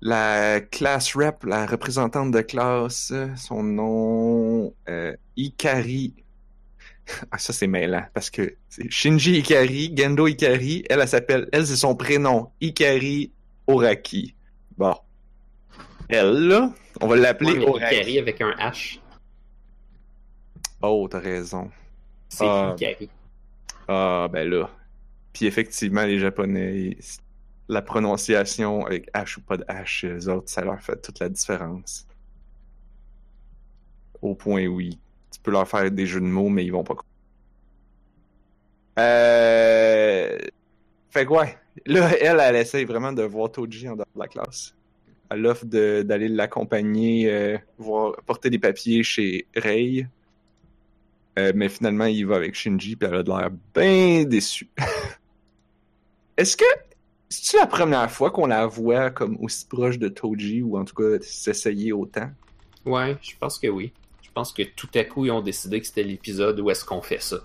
la 0.01 0.61
classe 0.61 1.15
rep, 1.15 1.43
la 1.43 1.65
représentante 1.65 2.31
de 2.31 2.41
classe, 2.41 3.13
son 3.35 3.63
nom, 3.63 4.73
euh, 4.89 5.15
Ikari 5.37 6.13
ah, 7.31 7.37
ça, 7.37 7.53
c'est 7.53 7.67
mêlant, 7.67 8.03
parce 8.13 8.29
que 8.29 8.55
c'est 8.69 8.89
Shinji 8.89 9.39
Ikari, 9.39 9.93
Gendo 9.95 10.27
Ikari, 10.27 10.83
elle, 10.89 10.99
elle 10.99 11.07
s'appelle, 11.07 11.49
elle, 11.51 11.65
c'est 11.65 11.75
son 11.75 11.95
prénom, 11.95 12.51
Ikari 12.61 13.31
Oraki. 13.67 14.35
Bon. 14.77 14.95
Elle, 16.09 16.47
là, 16.47 16.73
on 16.99 17.07
va 17.07 17.15
l'appeler 17.15 17.59
Oraki. 17.59 17.95
Ikari 17.95 18.19
avec 18.19 18.41
un 18.41 18.51
H. 18.51 18.99
Oh, 20.81 21.07
t'as 21.09 21.19
raison. 21.19 21.69
C'est 22.29 22.45
ah, 22.47 22.75
Ikari. 22.77 23.09
Ah, 23.87 24.27
ben 24.31 24.49
là. 24.49 24.69
Puis 25.33 25.45
effectivement, 25.45 26.03
les 26.03 26.19
Japonais, 26.19 26.97
la 27.71 27.81
prononciation 27.81 28.85
avec 28.85 29.11
H 29.13 29.37
ou 29.37 29.41
pas 29.41 29.57
de 29.57 29.63
H, 29.63 30.07
les 30.07 30.27
autres, 30.27 30.49
ça 30.49 30.61
leur 30.61 30.81
fait 30.81 31.01
toute 31.01 31.19
la 31.19 31.29
différence. 31.29 32.05
Au 34.21 34.35
point 34.35 34.67
oui 34.67 34.99
tu 35.31 35.39
peux 35.39 35.51
leur 35.51 35.67
faire 35.67 35.89
des 35.89 36.05
jeux 36.05 36.19
de 36.19 36.25
mots, 36.25 36.49
mais 36.49 36.65
ils 36.65 36.71
vont 36.71 36.83
pas. 36.83 36.95
Euh... 38.99 40.37
Fait 41.09 41.25
que 41.25 41.31
ouais. 41.31 41.57
Là, 41.85 42.11
elle, 42.19 42.39
elle 42.41 42.57
essaye 42.57 42.85
vraiment 42.85 43.13
de 43.13 43.23
voir 43.23 43.51
Toji 43.51 43.87
en 43.87 43.95
dehors 43.95 44.07
de 44.13 44.19
la 44.19 44.27
classe. 44.27 44.75
Elle 45.29 45.45
offre 45.45 45.65
d'aller 45.65 46.27
l'accompagner, 46.27 47.31
euh, 47.31 47.57
voir, 47.77 48.17
porter 48.25 48.49
des 48.49 48.59
papiers 48.59 49.03
chez 49.03 49.47
Rei. 49.55 50.05
Euh, 51.39 51.53
mais 51.55 51.69
finalement, 51.69 52.05
il 52.05 52.25
va 52.25 52.35
avec 52.35 52.53
Shinji, 52.53 52.97
puis 52.97 53.07
elle 53.09 53.15
a 53.15 53.23
l'air 53.23 53.49
bien 53.73 54.25
déçue. 54.25 54.69
Est-ce 56.37 56.57
que 56.57 56.65
c'est 57.31 57.57
la 57.57 57.65
première 57.65 58.11
fois 58.11 58.29
qu'on 58.29 58.45
la 58.45 58.67
voit 58.67 59.09
comme 59.09 59.37
aussi 59.39 59.65
proche 59.65 59.97
de 59.97 60.09
Toji, 60.09 60.61
ou 60.61 60.77
en 60.77 60.83
tout 60.83 60.95
cas 60.95 61.21
s'essayer 61.21 61.93
autant? 61.93 62.29
Ouais, 62.85 63.17
je 63.21 63.31
pense 63.39 63.57
que 63.57 63.67
oui. 63.67 63.93
Je 64.21 64.29
pense 64.33 64.51
que 64.51 64.63
tout 64.63 64.89
à 64.95 65.03
coup, 65.03 65.25
ils 65.25 65.31
ont 65.31 65.41
décidé 65.41 65.79
que 65.79 65.87
c'était 65.87 66.03
l'épisode 66.03 66.59
où 66.59 66.69
est-ce 66.69 66.83
qu'on 66.83 67.01
fait 67.01 67.21
ça. 67.21 67.37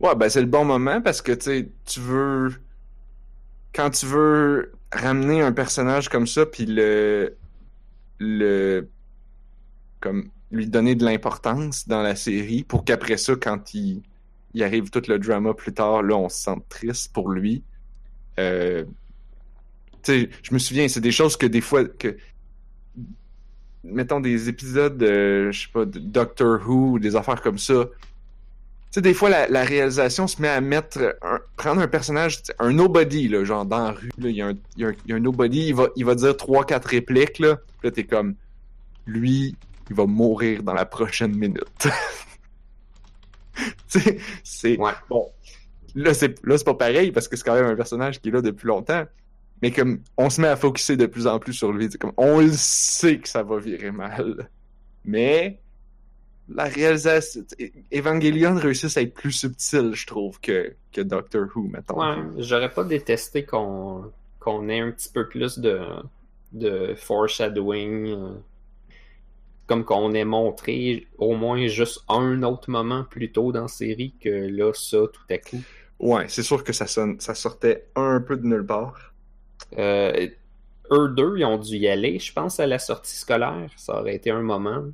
Ouais, 0.00 0.14
ben 0.14 0.28
c'est 0.28 0.40
le 0.40 0.46
bon 0.46 0.64
moment 0.64 1.00
parce 1.00 1.22
que 1.22 1.32
tu 1.32 2.00
veux. 2.00 2.54
Quand 3.74 3.90
tu 3.90 4.06
veux 4.06 4.72
ramener 4.92 5.42
un 5.42 5.52
personnage 5.52 6.08
comme 6.08 6.26
ça, 6.26 6.46
puis 6.46 6.66
le. 6.66 7.36
le. 8.18 8.88
comme 10.00 10.30
lui 10.52 10.68
donner 10.68 10.94
de 10.94 11.04
l'importance 11.04 11.88
dans 11.88 12.02
la 12.02 12.14
série 12.14 12.62
pour 12.62 12.84
qu'après 12.84 13.16
ça, 13.16 13.34
quand 13.34 13.74
il, 13.74 14.02
il 14.54 14.62
arrive 14.62 14.90
tout 14.90 15.02
le 15.08 15.18
drama 15.18 15.54
plus 15.54 15.74
tard, 15.74 16.02
là, 16.02 16.16
on 16.16 16.28
se 16.28 16.44
sent 16.44 16.56
triste 16.68 17.12
pour 17.12 17.30
lui. 17.30 17.64
Euh, 18.38 18.84
tu 20.02 20.12
sais, 20.12 20.30
je 20.42 20.54
me 20.54 20.58
souviens, 20.58 20.88
c'est 20.88 21.00
des 21.00 21.12
choses 21.12 21.36
que 21.36 21.46
des 21.46 21.60
fois, 21.60 21.84
que 21.84 22.16
mettons, 23.82 24.20
des 24.20 24.48
épisodes 24.48 24.98
de, 24.98 25.50
je 25.50 25.62
sais 25.62 25.72
pas, 25.72 25.84
de 25.84 25.98
Doctor 25.98 26.60
Who 26.66 26.92
ou 26.92 26.98
des 26.98 27.16
affaires 27.16 27.40
comme 27.40 27.58
ça. 27.58 27.84
Tu 27.84 27.92
sais, 28.90 29.00
des 29.00 29.14
fois, 29.14 29.30
la, 29.48 29.64
réalisation 29.64 30.26
se 30.26 30.40
met 30.40 30.48
à 30.48 30.60
mettre, 30.60 31.16
prendre 31.56 31.80
un 31.80 31.88
personnage, 31.88 32.42
un 32.58 32.72
nobody, 32.72 33.28
là, 33.28 33.44
genre 33.44 33.64
dans 33.64 33.78
la 33.78 33.90
rue, 33.92 34.10
il 34.18 34.30
y, 34.30 34.42
a 34.42 34.48
un 34.48 35.20
nobody, 35.20 35.68
il 35.68 35.74
va, 35.74 35.88
il 35.96 36.04
va 36.04 36.14
dire 36.14 36.36
trois, 36.36 36.64
quatre 36.64 36.86
répliques, 36.86 37.38
là. 37.38 37.56
Puis 37.56 37.88
là, 37.88 37.90
t'es 37.90 38.04
comme, 38.04 38.34
lui, 39.06 39.54
il 39.90 39.96
va 39.96 40.06
mourir 40.06 40.62
dans 40.62 40.74
la 40.74 40.84
prochaine 40.84 41.34
minute. 41.34 41.88
c'est, 43.86 44.76
bon. 45.08 45.30
Là, 45.96 46.14
c'est, 46.14 46.44
là, 46.44 46.56
c'est 46.56 46.64
pas 46.64 46.74
pareil 46.74 47.10
parce 47.10 47.26
que 47.26 47.36
c'est 47.36 47.44
quand 47.44 47.54
même 47.54 47.66
un 47.66 47.74
personnage 47.74 48.20
qui 48.20 48.28
est 48.28 48.32
là 48.32 48.42
depuis 48.42 48.68
longtemps 48.68 49.04
mais 49.62 49.70
comme 49.70 50.00
on 50.16 50.30
se 50.30 50.40
met 50.40 50.48
à 50.48 50.56
focuser 50.56 50.96
de 50.96 51.06
plus 51.06 51.26
en 51.26 51.38
plus 51.38 51.54
sur 51.54 51.72
lui, 51.72 51.88
comme 51.90 52.12
on 52.16 52.40
le 52.40 52.52
sait 52.52 53.18
que 53.18 53.28
ça 53.28 53.42
va 53.42 53.58
virer 53.58 53.90
mal. 53.90 54.50
Mais 55.04 55.58
la 56.48 56.64
réalisation 56.64 57.42
Evangelion 57.92 58.54
réussit 58.56 58.96
à 58.96 59.02
être 59.02 59.14
plus 59.14 59.32
subtil, 59.32 59.92
je 59.94 60.06
trouve, 60.06 60.40
que, 60.40 60.74
que 60.92 61.00
Doctor 61.00 61.46
Who, 61.54 61.68
mettons. 61.68 61.96
J'aurais 62.38 62.70
pas 62.70 62.84
détesté 62.84 63.44
qu'on 63.44 64.12
qu'on 64.38 64.68
ait 64.68 64.80
un 64.80 64.92
petit 64.92 65.08
peu 65.12 65.28
plus 65.28 65.58
de 65.58 65.80
de 66.52 66.94
foreshadowing 66.94 68.06
euh, 68.10 68.30
comme 69.66 69.84
qu'on 69.84 70.14
ait 70.14 70.24
montré 70.24 71.08
au 71.18 71.34
moins 71.34 71.66
juste 71.66 72.04
un 72.08 72.44
autre 72.44 72.70
moment 72.70 73.02
plus 73.02 73.32
tôt 73.32 73.50
dans 73.50 73.62
la 73.62 73.68
série 73.68 74.14
que 74.20 74.28
là 74.28 74.72
ça 74.72 74.98
tout 75.12 75.26
à 75.28 75.38
coup 75.38 75.60
Ouais, 75.98 76.26
c'est 76.28 76.42
sûr 76.42 76.62
que 76.62 76.72
ça, 76.72 76.86
sonne, 76.86 77.18
ça 77.20 77.34
sortait 77.34 77.86
un 77.96 78.20
peu 78.20 78.36
de 78.36 78.46
nulle 78.46 78.66
part. 78.66 79.14
Euh, 79.78 80.28
eux 80.90 81.08
deux, 81.16 81.38
ils 81.38 81.44
ont 81.44 81.58
dû 81.58 81.76
y 81.76 81.88
aller, 81.88 82.18
je 82.18 82.32
pense, 82.32 82.60
à 82.60 82.66
la 82.66 82.78
sortie 82.78 83.16
scolaire. 83.16 83.70
Ça 83.76 84.00
aurait 84.00 84.14
été 84.14 84.30
un 84.30 84.42
moment. 84.42 84.84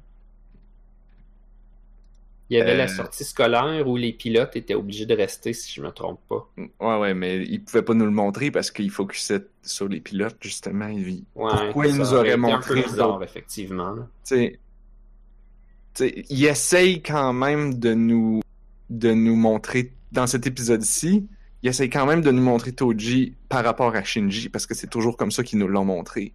Il 2.51 2.59
y 2.59 2.61
avait 2.61 2.77
la 2.77 2.85
Euh. 2.85 2.89
sortie 2.89 3.25
scolaire 3.25 3.89
où 3.89 3.97
les 3.97 4.13
pilotes 4.13 4.55
étaient 4.57 4.75
obligés 4.75 5.07
de 5.07 5.15
rester, 5.15 5.55
si 5.55 5.73
je 5.73 5.81
me 5.83 5.91
trompe 5.91 6.21
pas. 6.29 6.47
Ouais, 6.81 6.99
ouais, 7.01 7.15
mais 7.15 7.43
ils 7.47 7.65
pouvaient 7.65 7.83
pas 7.83 7.95
nous 7.95 8.05
le 8.05 8.11
montrer 8.11 8.51
parce 8.51 8.71
qu'ils 8.71 8.91
focusaient 8.91 9.47
sur 9.63 9.89
les 9.89 10.01
pilotes, 10.01 10.37
justement. 10.41 10.89
Ils- 10.89 11.25
Ouais, 11.35 11.51
Pourquoi 11.51 11.87
ils 11.87 11.97
nous 11.97 12.13
auraient 12.13 12.37
montré 12.37 12.81
un 12.81 12.83
peu 12.83 12.89
bizarre, 12.91 13.13
d'autres- 13.13 13.25
effectivement. 13.25 13.97
T'sais, 14.23 14.59
t'sais, 15.95 16.25
ils 16.29 16.45
essayent 16.45 17.01
quand 17.01 17.33
même 17.33 17.79
de 17.79 17.95
nous, 17.95 18.43
de 18.91 19.13
nous 19.13 19.37
montrer, 19.37 19.93
dans 20.13 20.27
cet 20.27 20.47
épisode-ci, 20.47 21.27
ils 21.63 21.69
essayent 21.69 21.91
quand 21.91 22.07
même 22.07 22.21
de 22.21 22.31
nous 22.31 22.43
montrer 22.43 22.73
Toji 22.73 23.35
par 23.49 23.65
rapport 23.65 23.95
à 23.95 24.05
Shinji, 24.05 24.49
parce 24.49 24.67
que 24.67 24.75
c'est 24.75 24.89
toujours 24.89 25.17
comme 25.17 25.31
ça 25.31 25.43
qu'ils 25.43 25.59
nous 25.59 25.69
l'ont 25.69 25.85
montré. 25.85 26.35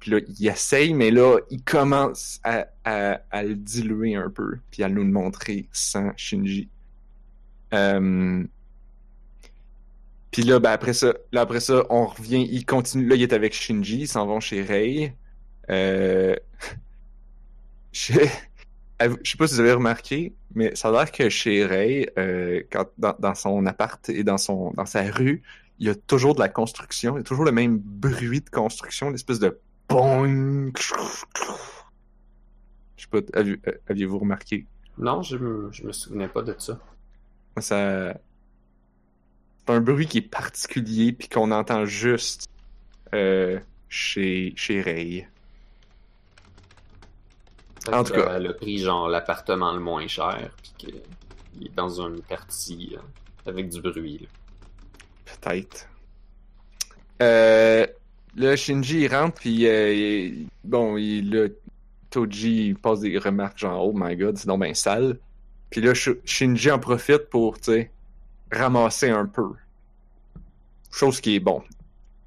Puis 0.00 0.10
là, 0.10 0.18
ils 0.38 0.48
essayent, 0.48 0.94
mais 0.94 1.10
là, 1.10 1.38
ils 1.50 1.62
commencent 1.62 2.40
à, 2.44 2.66
le 3.42 3.54
diluer 3.54 4.14
un 4.14 4.30
peu, 4.30 4.58
puis 4.70 4.82
à 4.82 4.88
nous 4.88 5.02
le 5.02 5.10
montrer 5.10 5.68
sans 5.72 6.12
Shinji. 6.16 6.68
Euh... 7.72 8.44
Puis 10.30 10.42
là, 10.42 10.60
ben 10.60 10.70
après 10.70 10.92
ça, 10.92 11.12
après 11.34 11.60
ça, 11.60 11.84
on 11.90 12.06
revient, 12.06 12.46
il 12.50 12.64
continue, 12.64 13.06
là, 13.06 13.16
il 13.16 13.22
est 13.22 13.32
avec 13.32 13.52
Shinji, 13.52 14.02
ils 14.02 14.08
s'en 14.08 14.26
vont 14.26 14.40
chez 14.40 14.62
Rei. 14.62 15.14
Euh... 15.70 16.36
je... 17.92 18.12
je 18.12 19.30
sais 19.30 19.36
pas 19.36 19.46
si 19.46 19.54
vous 19.54 19.60
avez 19.60 19.72
remarqué, 19.72 20.34
mais 20.54 20.74
ça 20.74 20.88
a 20.88 20.92
l'air 20.92 21.12
que 21.12 21.28
chez 21.28 21.64
Ray, 21.64 22.08
euh, 22.18 22.62
quand, 22.70 22.86
dans, 22.98 23.14
dans 23.18 23.34
son 23.34 23.66
appart 23.66 24.08
et 24.08 24.24
dans 24.24 24.38
son 24.38 24.72
dans 24.72 24.86
sa 24.86 25.02
rue, 25.10 25.42
il 25.78 25.86
y 25.86 25.90
a 25.90 25.94
toujours 25.94 26.34
de 26.34 26.40
la 26.40 26.48
construction, 26.48 27.16
il 27.16 27.20
y 27.20 27.20
a 27.20 27.24
toujours 27.24 27.44
le 27.44 27.52
même 27.52 27.78
bruit 27.78 28.40
de 28.40 28.50
construction, 28.50 29.10
l'espèce 29.10 29.38
de 29.38 29.58
boing. 29.88 30.70
Je 32.96 33.04
sais 33.04 33.08
pas, 33.10 33.20
euh, 33.36 33.56
aviez-vous 33.88 34.18
remarqué? 34.18 34.66
Non, 34.98 35.22
je 35.22 35.36
me, 35.36 35.70
je 35.72 35.84
me 35.84 35.92
souvenais 35.92 36.28
pas 36.28 36.42
de 36.42 36.54
ça. 36.58 36.78
Ça, 37.56 38.14
c'est 39.66 39.72
un 39.72 39.80
bruit 39.80 40.06
qui 40.06 40.18
est 40.18 40.22
particulier 40.22 41.12
puis 41.12 41.28
qu'on 41.28 41.50
entend 41.50 41.86
juste 41.86 42.48
euh, 43.14 43.58
chez 43.88 44.52
chez 44.56 44.82
Ray. 44.82 45.26
En 47.92 48.04
tout 48.04 48.12
cas. 48.12 48.34
Elle 48.36 48.46
a 48.48 48.52
pris 48.52 48.78
genre 48.78 49.08
l'appartement 49.08 49.72
le 49.72 49.80
moins 49.80 50.06
cher, 50.06 50.50
puis 50.62 50.72
qu'il 50.78 51.66
est 51.66 51.74
dans 51.74 52.00
une 52.00 52.20
partie 52.22 52.96
euh, 52.96 53.50
avec 53.50 53.68
du 53.68 53.80
bruit. 53.80 54.18
là. 54.22 54.26
Peut-être. 55.24 55.88
Euh, 57.22 57.86
là, 58.36 58.56
Shinji, 58.56 59.02
il 59.02 59.14
rentre, 59.14 59.40
puis 59.40 59.66
euh, 59.66 59.92
il- 59.94 60.46
bon, 60.64 60.96
il, 60.96 61.30
là, 61.30 61.48
Toji 62.10 62.68
il 62.68 62.76
passe 62.76 63.00
des 63.00 63.16
remarques 63.18 63.58
genre 63.58 63.86
«Oh 63.86 63.92
my 63.94 64.16
God, 64.16 64.36
c'est 64.36 64.46
donc 64.46 64.62
bien 64.62 64.74
sale». 64.74 65.18
Puis 65.70 65.80
là, 65.80 65.92
Sh- 65.92 66.18
Shinji 66.24 66.70
en 66.70 66.78
profite 66.78 67.28
pour, 67.30 67.58
tu 67.58 67.72
sais, 67.72 67.90
ramasser 68.50 69.10
un 69.10 69.26
peu. 69.26 69.50
Chose 70.90 71.20
qui 71.20 71.36
est, 71.36 71.40
bon, 71.40 71.62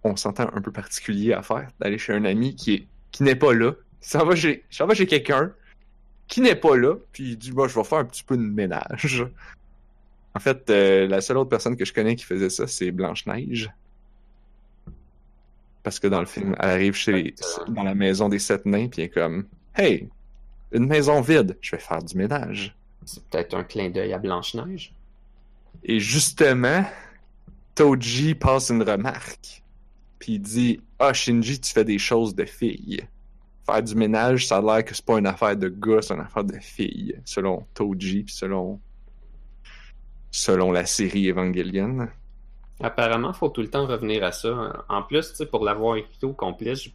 on 0.04 0.16
s'entend 0.16 0.50
un 0.54 0.62
peu 0.62 0.72
particulier 0.72 1.34
à 1.34 1.42
faire, 1.42 1.68
d'aller 1.80 1.98
chez 1.98 2.14
un 2.14 2.24
ami 2.26 2.56
qui 2.56 2.74
est 2.74 2.88
qui 3.12 3.22
n'est 3.24 3.36
pas 3.36 3.54
là. 3.54 3.74
S'en 4.04 4.26
va 4.26 4.36
chez, 4.36 4.64
va 4.80 4.94
chez 4.94 5.08
quelqu'un 5.08 5.54
qui 6.28 6.42
n'est 6.42 6.56
pas 6.56 6.76
là, 6.76 6.96
puis 7.12 7.32
il 7.32 7.38
dit 7.38 7.52
«Moi, 7.54 7.68
je 7.68 7.76
vais 7.76 7.84
faire 7.84 8.00
un 8.00 8.06
petit 8.06 8.24
peu 8.24 8.38
de 8.38 8.44
ménage». 8.44 9.26
En 10.36 10.40
fait, 10.40 10.70
euh, 10.70 11.08
la 11.08 11.22
seule 11.22 11.38
autre 11.38 11.50
personne 11.50 11.78
que 11.78 11.86
je 11.86 11.94
connais 11.94 12.16
qui 12.16 12.26
faisait 12.26 12.50
ça, 12.50 12.68
c'est 12.68 12.92
Blanche-Neige. 12.92 13.72
Parce 15.84 16.00
que 16.00 16.08
dans 16.08 16.20
le 16.20 16.26
film, 16.26 16.56
elle 16.60 16.70
arrive 16.70 16.96
chez 16.96 17.36
dans 17.68 17.84
la 17.84 17.94
maison 17.94 18.30
des 18.30 18.40
sept 18.40 18.66
nains, 18.66 18.88
puis 18.88 19.02
elle 19.02 19.08
est 19.08 19.10
comme 19.10 19.46
Hey, 19.76 20.10
une 20.72 20.88
maison 20.88 21.22
vide, 21.22 21.58
je 21.62 21.72
vais 21.72 21.82
faire 21.82 22.02
du 22.02 22.18
ménage. 22.18 22.76
C'est 23.06 23.24
peut-être 23.26 23.54
un 23.54 23.64
clin 23.64 23.90
d'œil 23.90 24.14
à 24.14 24.18
Blanche-Neige. 24.18 24.94
Et 25.84 26.00
justement, 26.00 26.86
Toji 27.76 28.34
passe 28.36 28.70
une 28.70 28.82
remarque. 28.82 29.62
Puis 30.20 30.34
il 30.34 30.40
dit 30.40 30.82
Ah, 31.00 31.14
Shinji, 31.14 31.60
tu 31.60 31.72
fais 31.72 31.86
des 31.86 32.00
choses 32.00 32.34
de 32.34 32.46
fille. 32.46 33.06
Faire 33.66 33.82
du 33.82 33.96
ménage, 33.96 34.48
ça 34.48 34.58
a 34.58 34.62
l'air 34.62 34.86
que 34.86 34.94
c'est 34.94 35.06
pas 35.06 35.18
une 35.20 35.28
affaire 35.28 35.56
de 35.56 35.70
gars, 35.70 36.02
c'est 36.02 36.14
une 36.14 36.20
affaire 36.20 36.44
de 36.44 36.58
fille, 36.60 37.16
selon 37.24 37.66
Toji, 37.74 38.24
puis 38.24 38.34
selon, 38.34 38.80
selon 40.32 40.72
la 40.72 40.86
série 40.86 41.30
Evangelion. 41.30 42.10
Apparemment, 42.82 43.32
faut 43.32 43.50
tout 43.50 43.62
le 43.62 43.70
temps 43.70 43.88
revenir 43.88 44.24
à 44.24 44.32
ça. 44.34 44.84
En 44.90 45.04
plus, 45.04 45.30
tu 45.30 45.36
sais, 45.36 45.46
pour 45.46 45.64
l'avoir 45.64 45.96
écouté 45.96 46.26
au 46.26 46.34
complet, 46.34 46.76
j'ai 46.76 46.94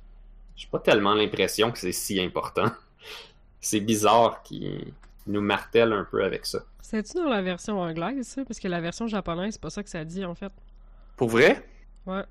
j'ai 0.58 0.66
pas 0.66 0.80
tellement 0.80 1.14
l'impression 1.14 1.70
que 1.70 1.78
c'est 1.78 1.92
si 1.92 2.20
important. 2.20 2.66
C'est 3.60 3.80
bizarre 3.80 4.42
qu'il 4.42 4.92
nous 5.26 5.40
martèle 5.40 5.92
un 5.92 6.04
peu 6.04 6.22
avec 6.24 6.46
ça. 6.46 6.60
C'est-tu 6.80 7.14
dans 7.14 7.28
la 7.28 7.42
version 7.42 7.80
anglaise, 7.80 8.26
ça? 8.26 8.44
Parce 8.44 8.60
que 8.60 8.68
la 8.68 8.80
version 8.80 9.08
japonaise, 9.08 9.54
c'est 9.54 9.60
pas 9.60 9.70
ça 9.70 9.82
que 9.82 9.90
ça 9.90 10.04
dit, 10.04 10.24
en 10.24 10.36
fait. 10.36 10.52
Pour 11.16 11.28
vrai? 11.28 11.68
Ouais. 12.06 12.22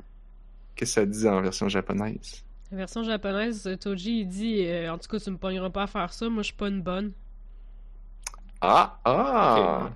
Qu'est-ce 0.75 0.95
que 0.95 1.01
ça 1.01 1.05
dit 1.05 1.27
en 1.27 1.41
version 1.41 1.67
japonaise? 1.67 2.45
La 2.71 2.77
version 2.77 3.03
japonaise, 3.03 3.69
Toji, 3.79 4.21
il 4.21 4.25
dit 4.27 4.65
euh, 4.65 4.91
En 4.91 4.97
tout 4.97 5.07
cas, 5.09 5.19
tu 5.19 5.31
me 5.31 5.37
pogneras 5.37 5.69
pas 5.69 5.83
à 5.83 5.87
faire 5.87 6.11
ça, 6.13 6.27
moi, 6.29 6.43
je 6.43 6.47
suis 6.47 6.55
pas 6.55 6.67
une 6.67 6.81
bonne. 6.81 7.11
Ah! 8.61 8.99
Ah! 9.05 9.89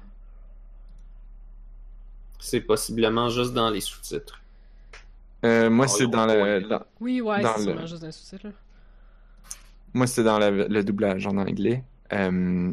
C'est 2.39 2.61
possiblement 2.61 3.29
juste 3.29 3.53
dans 3.53 3.69
les 3.69 3.81
sous-titres. 3.81 4.41
Euh, 5.45 5.69
moi, 5.69 5.85
Oh, 5.89 5.93
c'est 5.95 6.07
dans 6.07 6.25
le, 6.25 6.61
dans- 6.61 6.83
Oui, 6.99 7.21
ouais, 7.21 7.41
Dans 7.41 7.55
c'est 7.57 7.73
le- 7.73 7.85
juste 7.85 8.03
un 8.03 8.11
souci, 8.11 8.35
là. 8.43 8.51
moi, 9.93 10.07
c'était 10.07 10.23
dans 10.23 10.39
le 10.39 10.81
doublage 10.83 11.25
en 11.27 11.37
anglais. 11.37 11.83
Euh, 12.13 12.71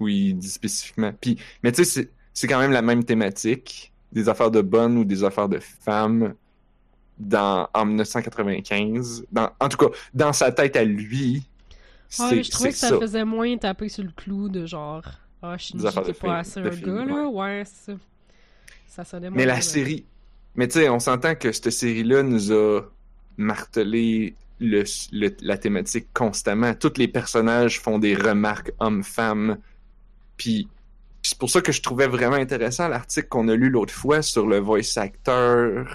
où 0.00 0.08
il 0.08 0.34
dit 0.38 0.48
spécifiquement. 0.48 1.12
Puis, 1.20 1.38
mais 1.62 1.70
tu 1.70 1.84
sais, 1.84 1.90
c'est, 2.02 2.10
c'est 2.32 2.46
quand 2.48 2.58
même 2.58 2.72
la 2.72 2.82
même 2.82 3.04
thématique. 3.04 3.92
Des 4.12 4.28
affaires 4.28 4.50
de 4.50 4.60
bonnes 4.62 4.96
ou 4.98 5.04
des 5.04 5.22
affaires 5.24 5.48
de 5.48 5.58
femmes 5.58 6.34
dans, 7.18 7.68
en 7.74 7.84
1995. 7.86 9.26
Dans, 9.32 9.50
en 9.60 9.68
tout 9.68 9.76
cas, 9.76 9.94
dans 10.12 10.32
sa 10.32 10.52
tête 10.52 10.76
à 10.76 10.84
lui. 10.84 11.42
Ah, 12.18 12.28
c'est, 12.28 12.36
mais 12.36 12.42
je 12.44 12.50
trouvais 12.50 12.70
que 12.70 12.76
ça, 12.76 12.98
faisait 12.98 13.24
moins 13.24 13.56
taper 13.56 13.88
sur 13.88 14.04
le 14.04 14.10
clou 14.14 14.48
de 14.48 14.66
genre. 14.66 15.04
Ah, 15.42 15.58
Shinji, 15.58 15.86
affaires 15.86 16.02
de 16.02 16.12
t'es 16.12 16.14
pas 16.14 16.38
assez 16.38 16.60
un 16.60 16.68
gars, 16.68 17.04
là. 17.04 17.28
Ouais, 17.28 17.62
c'est 17.66 17.92
ça. 17.92 17.98
Ça 18.86 19.04
sonnait 19.04 19.30
moins 19.30 19.36
Mais 19.36 19.46
la 19.46 19.60
série. 19.60 20.04
Mais 20.54 20.68
tu 20.68 20.74
sais, 20.78 20.88
on 20.88 21.00
s'entend 21.00 21.34
que 21.34 21.50
cette 21.52 21.70
série-là 21.70 22.22
nous 22.22 22.52
a 22.52 22.82
martelé 23.36 24.34
le, 24.60 24.84
le- 25.12 25.36
la 25.42 25.58
thématique 25.58 26.06
constamment. 26.14 26.74
Tous 26.74 26.92
les 26.96 27.08
personnages 27.08 27.80
font 27.80 27.98
des 27.98 28.14
remarques 28.14 28.72
hommes-femmes. 28.78 29.58
Puis 30.36 30.68
c'est 31.22 31.36
pour 31.38 31.50
ça 31.50 31.60
que 31.60 31.72
je 31.72 31.82
trouvais 31.82 32.06
vraiment 32.06 32.36
intéressant 32.36 32.88
l'article 32.88 33.28
qu'on 33.28 33.48
a 33.48 33.54
lu 33.56 33.68
l'autre 33.70 33.92
fois 33.92 34.22
sur 34.22 34.46
le 34.46 34.58
voice 34.58 34.96
actor 34.96 35.86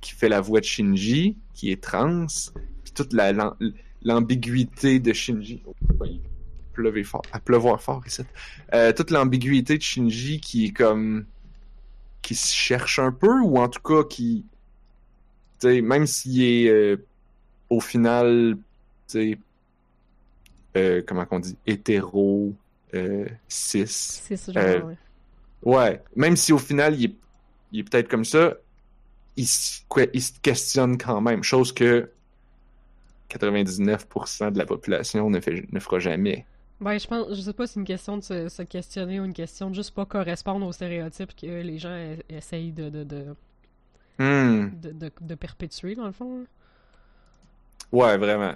qui 0.00 0.12
fait 0.12 0.28
la 0.28 0.40
voix 0.40 0.60
de 0.60 0.64
Shinji, 0.64 1.36
qui 1.54 1.70
est 1.70 1.82
trans. 1.82 2.26
Puis 2.84 2.92
toute 2.94 3.12
la, 3.12 3.32
l'am- 3.32 3.56
l'ambiguïté 4.02 4.98
de 4.98 5.12
Shinji. 5.12 5.62
Oh, 5.66 5.74
fort, 7.04 7.22
à 7.32 7.40
pleuvoir 7.40 7.82
fort 7.82 8.02
ici. 8.06 8.22
Euh, 8.72 8.92
toute 8.92 9.10
l'ambiguïté 9.10 9.76
de 9.76 9.82
Shinji 9.82 10.40
qui 10.40 10.66
est 10.66 10.72
comme 10.72 11.26
qui 12.22 12.34
se 12.34 12.54
cherche 12.54 12.98
un 12.98 13.12
peu 13.12 13.40
ou 13.40 13.58
en 13.58 13.68
tout 13.68 13.82
cas 13.82 14.04
qui 14.08 14.44
tu 15.58 15.68
sais 15.68 15.80
même 15.82 16.06
s'il 16.06 16.42
est 16.42 16.68
euh, 16.68 16.96
au 17.68 17.80
final 17.80 18.56
tu 19.08 19.12
sais 19.12 19.38
euh, 20.76 21.02
comment 21.06 21.26
qu'on 21.26 21.40
dit 21.40 21.56
hétéro 21.66 22.54
euh, 22.94 23.26
cis 23.48 24.20
genre, 24.48 24.54
ouais. 24.54 24.96
ouais 25.64 26.02
même 26.14 26.36
si 26.36 26.52
au 26.52 26.58
final 26.58 26.94
il 26.98 27.04
est, 27.06 27.14
il 27.72 27.80
est 27.80 27.84
peut-être 27.84 28.08
comme 28.08 28.24
ça 28.24 28.54
il, 29.36 29.46
se- 29.48 29.82
quoi, 29.88 30.04
il 30.14 30.22
se 30.22 30.32
questionne 30.40 30.98
quand 30.98 31.20
même 31.20 31.42
chose 31.42 31.72
que 31.72 32.12
99% 33.28 34.50
de 34.52 34.58
la 34.58 34.66
population 34.66 35.30
ne, 35.30 35.40
fait, 35.40 35.66
ne 35.72 35.80
fera 35.80 35.98
jamais 36.00 36.46
Ben, 36.80 36.98
je 36.98 37.06
pense, 37.06 37.34
je 37.34 37.40
sais 37.42 37.52
pas 37.52 37.66
si 37.66 37.74
c'est 37.74 37.80
une 37.80 37.86
question 37.86 38.16
de 38.16 38.22
se, 38.22 38.48
se 38.48 38.62
questionner 38.62 39.20
ou 39.20 39.24
une 39.24 39.34
question 39.34 39.68
de 39.70 39.74
juste 39.74 39.94
pas 39.94 40.06
correspondre 40.06 40.66
aux 40.66 40.72
stéréotypes 40.72 41.34
que 41.36 41.46
les 41.46 41.78
gens 41.78 41.90
e- 41.90 42.22
essayent 42.30 42.72
de, 42.72 42.88
de, 42.88 43.04
de, 43.04 43.36
Hmm. 44.18 44.70
de, 44.72 44.92
de- 44.92 45.12
de 45.20 45.34
perpétuer, 45.34 45.94
dans 45.94 46.06
le 46.06 46.12
fond. 46.12 46.46
Ouais, 47.92 48.16
vraiment. 48.18 48.54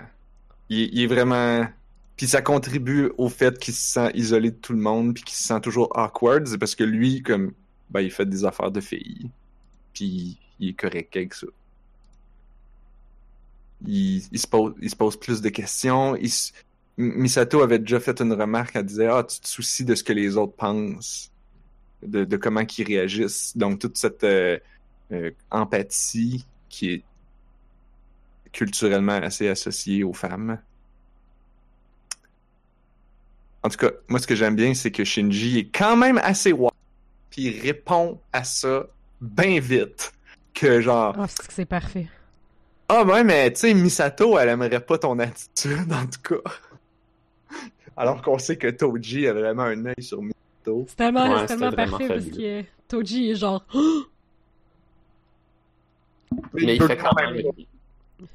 Il, 0.68 0.90
il 0.94 1.02
est 1.04 1.06
vraiment. 1.06 1.66
Puis 2.16 2.28
ça 2.28 2.42
contribue 2.42 3.10
au 3.18 3.28
fait 3.30 3.58
qu'il 3.58 3.74
se 3.74 3.82
sent 3.94 4.10
isolé 4.14 4.52
de 4.52 4.56
tout 4.56 4.72
le 4.74 4.80
monde, 4.80 5.14
puis 5.14 5.24
qu'il 5.24 5.36
se 5.36 5.44
sent 5.44 5.60
toujours 5.62 5.96
awkward. 5.98 6.46
C'est 6.48 6.58
parce 6.58 6.74
que 6.76 6.84
lui, 6.84 7.22
comme, 7.22 7.54
ben, 7.90 8.00
il 8.02 8.10
fait 8.12 8.26
des 8.26 8.44
affaires 8.44 8.72
de 8.72 8.80
filles. 8.80 9.30
Puis 9.94 10.40
il 10.60 10.70
est 10.70 10.72
correct 10.74 11.16
avec 11.16 11.34
ça. 11.34 11.46
Il, 13.86 14.22
il 14.32 14.38
se 14.38 14.46
pose, 14.46 14.74
il 14.80 14.90
se 14.90 14.96
pose 14.96 15.18
plus 15.18 15.40
de 15.40 15.48
questions. 15.50 16.16
Misato 16.96 17.60
avait 17.62 17.78
déjà 17.80 18.00
fait 18.00 18.20
une 18.20 18.32
remarque. 18.32 18.76
Elle 18.76 18.86
disait 18.86 19.06
Ah, 19.06 19.24
tu 19.24 19.40
te 19.40 19.48
soucies 19.48 19.84
de 19.84 19.94
ce 19.94 20.04
que 20.04 20.12
les 20.12 20.36
autres 20.36 20.54
pensent. 20.54 21.30
de, 22.02 22.24
de 22.24 22.36
comment 22.36 22.62
ils 22.78 22.84
réagissent. 22.84 23.56
Donc, 23.56 23.80
toute 23.80 23.96
cette 23.96 24.24
euh, 24.24 24.58
euh, 25.12 25.30
empathie 25.50 26.46
qui 26.68 26.90
est 26.92 27.02
culturellement 28.52 29.12
assez 29.14 29.48
associée 29.48 30.04
aux 30.04 30.12
femmes. 30.12 30.58
En 33.62 33.68
tout 33.68 33.78
cas, 33.78 33.90
moi, 34.08 34.20
ce 34.20 34.26
que 34.26 34.34
j'aime 34.34 34.56
bien, 34.56 34.74
c'est 34.74 34.90
que 34.90 35.04
Shinji 35.04 35.58
est 35.58 35.70
quand 35.76 35.96
même 35.96 36.18
assez 36.18 36.52
wild. 36.52 36.70
Puis 37.30 37.42
il 37.44 37.60
répond 37.60 38.20
à 38.32 38.44
ça 38.44 38.86
bien 39.20 39.58
vite. 39.58 40.12
Que 40.54 40.80
genre, 40.80 41.14
Oh, 41.18 41.24
c'est 41.28 41.46
que 41.46 41.52
c'est 41.52 41.64
parfait. 41.64 42.06
ah 42.88 43.02
ouais, 43.04 43.24
mais 43.24 43.52
tu 43.52 43.60
sais, 43.60 43.74
Misato, 43.74 44.38
elle 44.38 44.48
aimerait 44.50 44.80
pas 44.80 44.98
ton 44.98 45.18
attitude, 45.18 45.92
en 45.92 46.06
tout 46.06 46.34
cas. 46.40 46.50
Alors 47.96 48.22
qu'on 48.22 48.38
sait 48.38 48.56
que 48.56 48.68
Toji 48.68 49.26
a 49.28 49.32
vraiment 49.32 49.64
un 49.64 49.86
œil 49.86 49.94
sur 50.00 50.22
Misato. 50.22 50.84
C'est 50.88 50.96
tellement, 50.96 51.28
Ouais, 51.28 51.40
c'est 51.40 51.46
tellement 51.58 51.72
parfait 51.72 52.08
parce 52.08 52.24
que 52.26 52.62
Toji 52.88 53.30
est 53.30 53.34
genre. 53.36 53.64
Mais 56.54 56.76
il 56.76 56.82
fait 56.82 56.96
quand 56.96 57.14
même. 57.16 57.42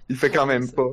Il 0.10 0.16
fait 0.16 0.30
quand 0.32 0.46
même 0.46 0.70
pas. 0.72 0.90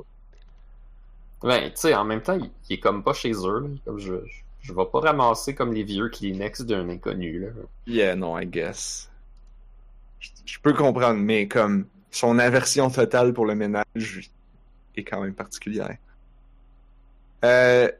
Ben, 1.43 1.65
tu 1.71 1.73
sais, 1.77 1.95
en 1.95 2.05
même 2.05 2.23
temps, 2.23 2.35
il, 2.39 2.51
il 2.69 2.75
est 2.75 2.81
comme 2.81 3.03
pas 3.03 3.13
chez 3.13 3.33
eux. 3.33 3.61
là. 3.61 3.69
Comme 3.85 3.99
je, 3.99 4.15
je, 4.27 4.43
je 4.63 4.73
vais 4.73 4.85
pas 4.91 5.01
ramasser 5.01 5.55
comme 5.55 5.73
les 5.73 5.85
vieux 5.85 6.09
Kleenex 6.09 6.63
d'un 6.63 6.89
inconnu. 6.89 7.41
Là. 7.41 7.49
Yeah, 7.87 8.17
non, 8.17 8.39
I 8.39 8.47
guess. 8.47 9.11
Je, 10.21 10.59
peux 10.61 10.73
comprendre, 10.73 11.21
mais 11.21 11.49
comme 11.49 11.87
son 12.11 12.39
aversion 12.39 12.91
totale 12.91 13.33
pour 13.33 13.47
le 13.47 13.55
ménage 13.55 14.31
est 14.97 15.05
quand 15.05 15.21
même 15.21 15.35
particulière. 15.35 15.97
Euh, 17.45 17.91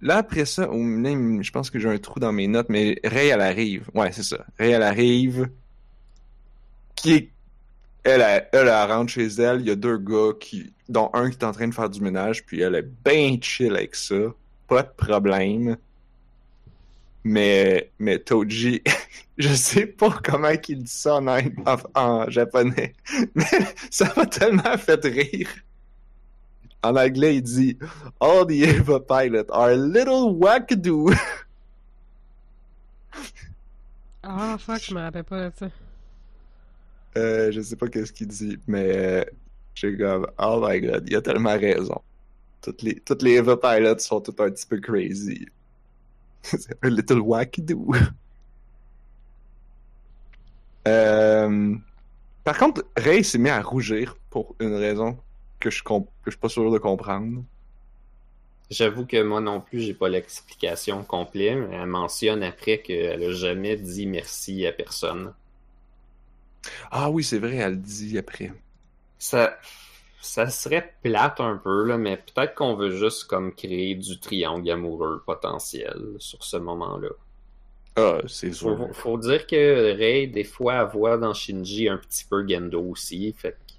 là, 0.00 0.18
après 0.18 0.44
ça, 0.44 0.68
je 0.72 1.50
pense 1.50 1.70
que 1.70 1.78
j'ai 1.78 1.88
un 1.88 1.98
trou 1.98 2.20
dans 2.20 2.32
mes 2.32 2.48
notes, 2.48 2.68
mais 2.68 3.00
Ray, 3.04 3.28
elle 3.28 3.40
arrive. 3.40 3.88
Ouais, 3.94 4.12
c'est 4.12 4.22
ça. 4.22 4.44
Ray, 4.58 4.72
elle 4.72 4.82
arrive. 4.82 5.48
Qui 6.96 7.12
est. 7.14 7.30
Elle, 8.02 8.22
elle, 8.22 8.48
elle, 8.52 8.68
elle 8.68 8.90
rentre 8.90 9.12
chez 9.12 9.26
elle. 9.26 9.60
Il 9.60 9.66
y 9.66 9.70
a 9.70 9.76
deux 9.76 9.98
gars 9.98 10.32
qui, 10.38 10.72
dont 10.88 11.10
un 11.12 11.30
qui 11.30 11.36
est 11.36 11.44
en 11.44 11.52
train 11.52 11.68
de 11.68 11.74
faire 11.74 11.90
du 11.90 12.00
ménage, 12.00 12.44
puis 12.44 12.60
elle 12.60 12.74
est 12.74 12.88
bien 13.04 13.36
chill 13.40 13.74
avec 13.76 13.94
ça. 13.94 14.16
Pas 14.66 14.82
de 14.82 14.90
problème. 14.96 15.76
Mais, 17.24 17.90
mais 17.98 18.18
Toji, 18.18 18.82
je 19.38 19.52
sais 19.54 19.86
pas 19.86 20.10
comment 20.24 20.56
qu'il 20.56 20.82
dit 20.82 20.90
ça 20.90 21.16
en, 21.16 21.26
ang- 21.26 21.52
en, 21.66 21.76
en 22.00 22.30
japonais, 22.30 22.94
mais 23.34 23.44
ça 23.90 24.12
m'a 24.16 24.26
tellement 24.26 24.76
fait 24.78 25.04
rire. 25.04 25.48
En 26.82 26.96
anglais, 26.96 27.36
il 27.36 27.42
dit 27.42 27.78
All 28.20 28.46
the 28.46 28.52
Eva 28.52 29.00
pilots 29.00 29.50
are 29.52 29.64
a 29.68 29.76
little 29.76 30.34
wackadoo. 30.34 31.10
Ah, 34.22 34.56
fuck, 34.58 34.82
je 34.82 34.94
me 34.94 35.00
rappelle 35.00 35.24
pas 35.24 35.50
de 35.50 35.56
ça. 35.56 35.68
Euh, 37.18 37.50
je 37.52 37.60
sais 37.60 37.76
pas 37.76 37.88
qu'est-ce 37.88 38.12
qu'il 38.12 38.28
dit, 38.28 38.58
mais 38.66 38.96
euh, 38.96 39.24
j'ai 39.74 39.96
comme 39.96 40.26
Oh 40.38 40.64
my 40.66 40.80
god, 40.80 41.04
il 41.08 41.16
a 41.16 41.22
tellement 41.22 41.58
raison. 41.58 42.00
Toutes 42.62 42.82
les, 42.82 43.00
toutes 43.00 43.22
les 43.22 43.32
Eva 43.36 43.56
pilots 43.56 43.98
sont 43.98 44.20
tout 44.20 44.34
un 44.38 44.50
petit 44.50 44.66
peu 44.66 44.78
crazy. 44.80 45.46
C'est 46.42 46.76
un 46.82 46.90
little 46.90 47.20
wackadoo. 47.20 47.92
Euh, 50.88 51.76
par 52.44 52.58
contre, 52.58 52.86
Ray 52.96 53.24
s'est 53.24 53.38
mis 53.38 53.50
à 53.50 53.62
rougir 53.62 54.16
pour 54.30 54.56
une 54.60 54.74
raison 54.74 55.18
que 55.60 55.70
je, 55.70 55.82
comp- 55.82 56.10
que 56.22 56.30
je 56.30 56.32
suis 56.32 56.40
pas 56.40 56.48
sûr 56.50 56.70
de 56.72 56.78
comprendre. 56.78 57.44
J'avoue 58.70 59.04
que 59.06 59.22
moi 59.22 59.42
non 59.42 59.60
plus, 59.60 59.80
j'ai 59.80 59.92
pas 59.92 60.08
l'explication 60.08 61.04
complète, 61.04 61.58
mais 61.58 61.76
elle 61.76 61.86
mentionne 61.86 62.42
après 62.42 62.80
qu'elle 62.80 63.22
a 63.22 63.32
jamais 63.32 63.76
dit 63.76 64.06
merci 64.06 64.66
à 64.66 64.72
personne. 64.72 65.34
Ah 66.90 67.10
oui, 67.10 67.24
c'est 67.24 67.38
vrai, 67.38 67.56
elle 67.56 67.72
le 67.72 67.76
dit 67.78 68.18
après. 68.18 68.52
Ça, 69.18 69.58
ça 70.20 70.48
serait 70.48 70.94
plate 71.02 71.40
un 71.40 71.56
peu, 71.56 71.84
là, 71.84 71.98
mais 71.98 72.16
peut-être 72.16 72.54
qu'on 72.54 72.74
veut 72.76 72.90
juste 72.96 73.24
comme 73.24 73.54
créer 73.54 73.94
du 73.96 74.20
triangle 74.20 74.70
amoureux 74.70 75.22
potentiel 75.26 76.16
sur 76.18 76.44
ce 76.44 76.56
moment-là. 76.58 77.10
Ah, 77.96 78.18
c'est 78.26 78.52
sûr. 78.52 78.76
Faut, 78.76 78.92
faut 78.92 79.18
dire 79.18 79.46
que 79.46 79.96
Rei, 79.96 80.26
des 80.26 80.44
fois, 80.44 80.84
voit 80.84 81.18
dans 81.18 81.34
Shinji 81.34 81.88
un 81.88 81.98
petit 81.98 82.24
peu 82.24 82.46
Gendo 82.48 82.80
aussi, 82.82 83.32
fait 83.32 83.52
que 83.66 83.74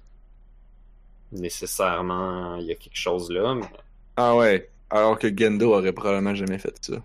nécessairement, 1.32 2.56
il 2.56 2.66
y 2.66 2.72
a 2.72 2.74
quelque 2.76 2.96
chose 2.96 3.30
là, 3.30 3.54
mais 3.54 3.66
Ah 4.16 4.34
ouais, 4.36 4.72
alors 4.88 5.18
que 5.18 5.28
Gendo 5.36 5.74
aurait 5.74 5.92
probablement 5.92 6.34
jamais 6.34 6.58
fait 6.58 6.74
ça. 6.82 7.04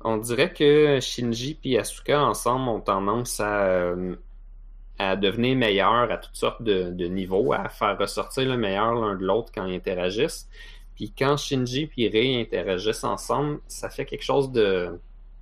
on 0.00 0.16
dirait 0.18 0.52
que 0.52 0.98
Shinji 1.00 1.58
et 1.64 1.78
Asuka 1.78 2.20
ensemble 2.22 2.68
ont 2.68 2.80
tendance 2.80 3.40
à, 3.40 3.66
euh, 3.66 4.16
à 4.98 5.16
devenir 5.16 5.56
meilleurs 5.56 6.10
à 6.10 6.18
toutes 6.18 6.36
sortes 6.36 6.62
de, 6.62 6.90
de 6.90 7.06
niveaux, 7.06 7.52
à 7.52 7.68
faire 7.68 7.96
ressortir 7.98 8.48
le 8.48 8.56
meilleur 8.56 8.94
l'un 8.94 9.14
de 9.14 9.24
l'autre 9.24 9.52
quand 9.54 9.66
ils 9.66 9.76
interagissent. 9.76 10.48
Puis 10.96 11.12
quand 11.16 11.36
Shinji 11.36 11.90
et 11.96 12.08
Rei 12.08 12.40
interagissent 12.40 13.04
ensemble, 13.04 13.60
ça 13.68 13.88
fait 13.88 14.04
quelque 14.04 14.24
chose 14.24 14.50
de, 14.50 14.98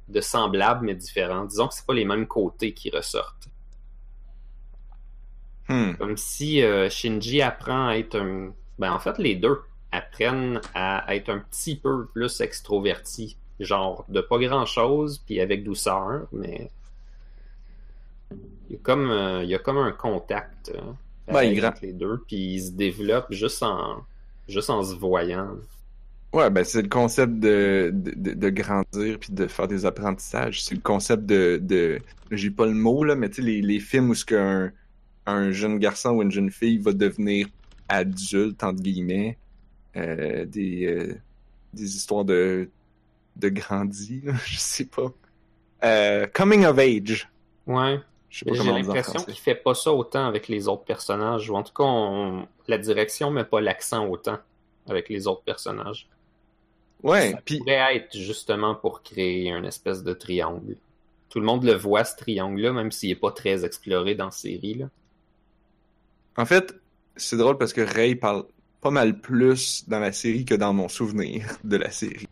de 0.09 0.21
semblable 0.21 0.85
mais 0.85 0.95
différent. 0.95 1.45
Disons 1.45 1.69
que 1.69 1.75
c'est 1.75 1.87
pas 1.87 1.95
les 1.95 2.05
mêmes 2.05 2.27
côtés 2.27 2.75
qui 2.75 2.90
ressortent. 2.90 3.49
Hmm. 5.69 5.95
Comme 5.95 6.16
si 6.16 6.62
euh, 6.62 6.88
Shinji 6.88 7.42
apprend 7.42 7.88
à 7.88 7.97
être 7.97 8.16
un. 8.16 8.53
Ben, 8.79 8.92
en 8.92 8.99
fait, 8.99 9.19
les 9.19 9.35
deux 9.35 9.62
apprennent 9.90 10.61
à 10.75 11.14
être 11.14 11.31
un 11.31 11.38
petit 11.38 11.77
peu 11.77 12.07
plus 12.07 12.40
extroverti. 12.40 13.38
Genre, 13.59 14.05
de 14.09 14.21
pas 14.21 14.38
grand 14.38 14.66
chose, 14.66 15.23
puis 15.25 15.40
avec 15.40 15.64
douceur, 15.64 16.27
mais. 16.33 16.71
Il 18.69 18.75
y 18.75 18.77
a 18.77 18.79
comme, 18.83 19.11
euh, 19.11 19.45
il 19.45 19.51
y 19.51 19.55
a 19.55 19.59
comme 19.59 19.79
un 19.79 19.93
contact 19.93 20.73
euh, 20.75 20.81
il 21.29 21.65
avec 21.65 21.81
les 21.83 21.93
deux, 21.93 22.19
puis 22.27 22.55
ils 22.55 22.63
se 22.67 22.71
développent 22.73 23.33
juste 23.33 23.63
en, 23.63 24.05
juste 24.49 24.71
en 24.71 24.83
se 24.83 24.95
voyant. 24.95 25.51
Ouais, 26.33 26.51
ben 26.51 26.65
c'est 26.65 26.83
le 26.83 26.89
concept 26.89 27.35
de, 27.39 27.91
de, 27.95 28.35
de- 28.35 28.51
grandir 28.51 29.19
puis 29.19 29.33
de 29.33 29.47
faire 29.47 29.69
des 29.69 29.87
apprentissages. 29.87 30.63
C'est 30.63 30.75
le 30.75 30.81
concept 30.81 31.25
de, 31.25 31.59
de 31.63 31.99
j'ai 32.31 32.51
pas 32.51 32.67
le 32.67 32.75
mot 32.75 33.05
là, 33.05 33.15
mais 33.15 33.29
tu 33.31 33.37
sais 33.37 33.43
les, 33.43 33.63
les 33.63 33.81
films 33.81 34.11
où 34.11 34.15
ce 34.15 34.25
qu'un 34.25 34.73
un 35.27 35.51
jeune 35.53 35.79
garçon 35.79 36.11
ou 36.11 36.23
une 36.23 36.31
jeune 36.31 36.51
fille 36.51 36.79
va 36.79 36.93
devenir 36.93 37.49
adulte 37.89 38.63
entre 38.65 38.83
guillemets, 38.83 39.39
euh, 39.97 40.45
des 40.47 40.87
euh, 40.87 41.15
des 41.75 41.97
histoires 41.97 42.25
de 42.25 42.71
de 43.37 43.49
grandi, 43.49 44.23
là, 44.25 44.35
je 44.47 44.59
sais 44.59 44.87
pas. 44.87 45.13
Coming 46.35 46.65
of 46.67 46.79
age. 46.79 47.29
Ouais. 47.67 48.01
J'ai 48.29 48.45
l'impression 48.51 49.23
qu'il 49.23 49.35
fait 49.37 49.55
pas 49.55 49.75
ça 49.75 49.93
autant 49.93 50.27
avec 50.27 50.49
les 50.49 50.69
autres 50.69 50.85
personnages, 50.85 51.49
ou 51.49 51.57
en 51.57 51.62
tout 51.62 51.73
cas, 51.73 51.85
on- 51.85 52.47
la 52.69 52.79
direction 52.79 53.31
met 53.31 53.45
pas 53.45 53.61
l'accent 53.61 54.07
autant 54.07 54.39
avec 54.89 55.09
les 55.09 55.27
autres 55.27 55.43
personnages. 55.43 56.09
Ouais, 57.03 57.33
Ça 57.33 57.41
puis 57.45 57.59
pourrait 57.59 57.97
être 57.97 58.17
justement 58.17 58.75
pour 58.75 59.03
créer 59.03 59.53
un 59.53 59.65
espèce 59.65 60.03
de 60.03 60.12
triangle. 60.12 60.77
Tout 61.29 61.41
le 61.41 61.47
monde 61.47 61.65
le 61.65 61.75
voit, 61.75 62.05
ce 62.05 62.17
triangle-là, 62.17 62.73
même 62.73 62.91
s'il 62.91 63.11
est 63.11 63.15
pas 63.17 63.33
très 63.33 63.65
exploré 63.65 64.15
dans 64.15 64.27
la 64.27 64.31
série. 64.31 64.75
Là. 64.75 64.87
En 66.37 66.47
fait, 66.47 66.75
c'est 67.17 67.37
drôle 67.37 67.59
parce 67.59 67.73
que 67.73 67.81
Ray 67.81 68.15
parle 68.17 68.45
pas 68.81 68.91
mal 68.91 69.21
plus 69.21 69.89
dans 69.89 69.99
la 70.01 70.12
série 70.12 70.45
que 70.45 70.55
dans 70.55 70.73
mon 70.73 70.89
souvenir 70.89 71.47
de 71.65 71.77
la 71.77 71.91
série. 71.91 72.29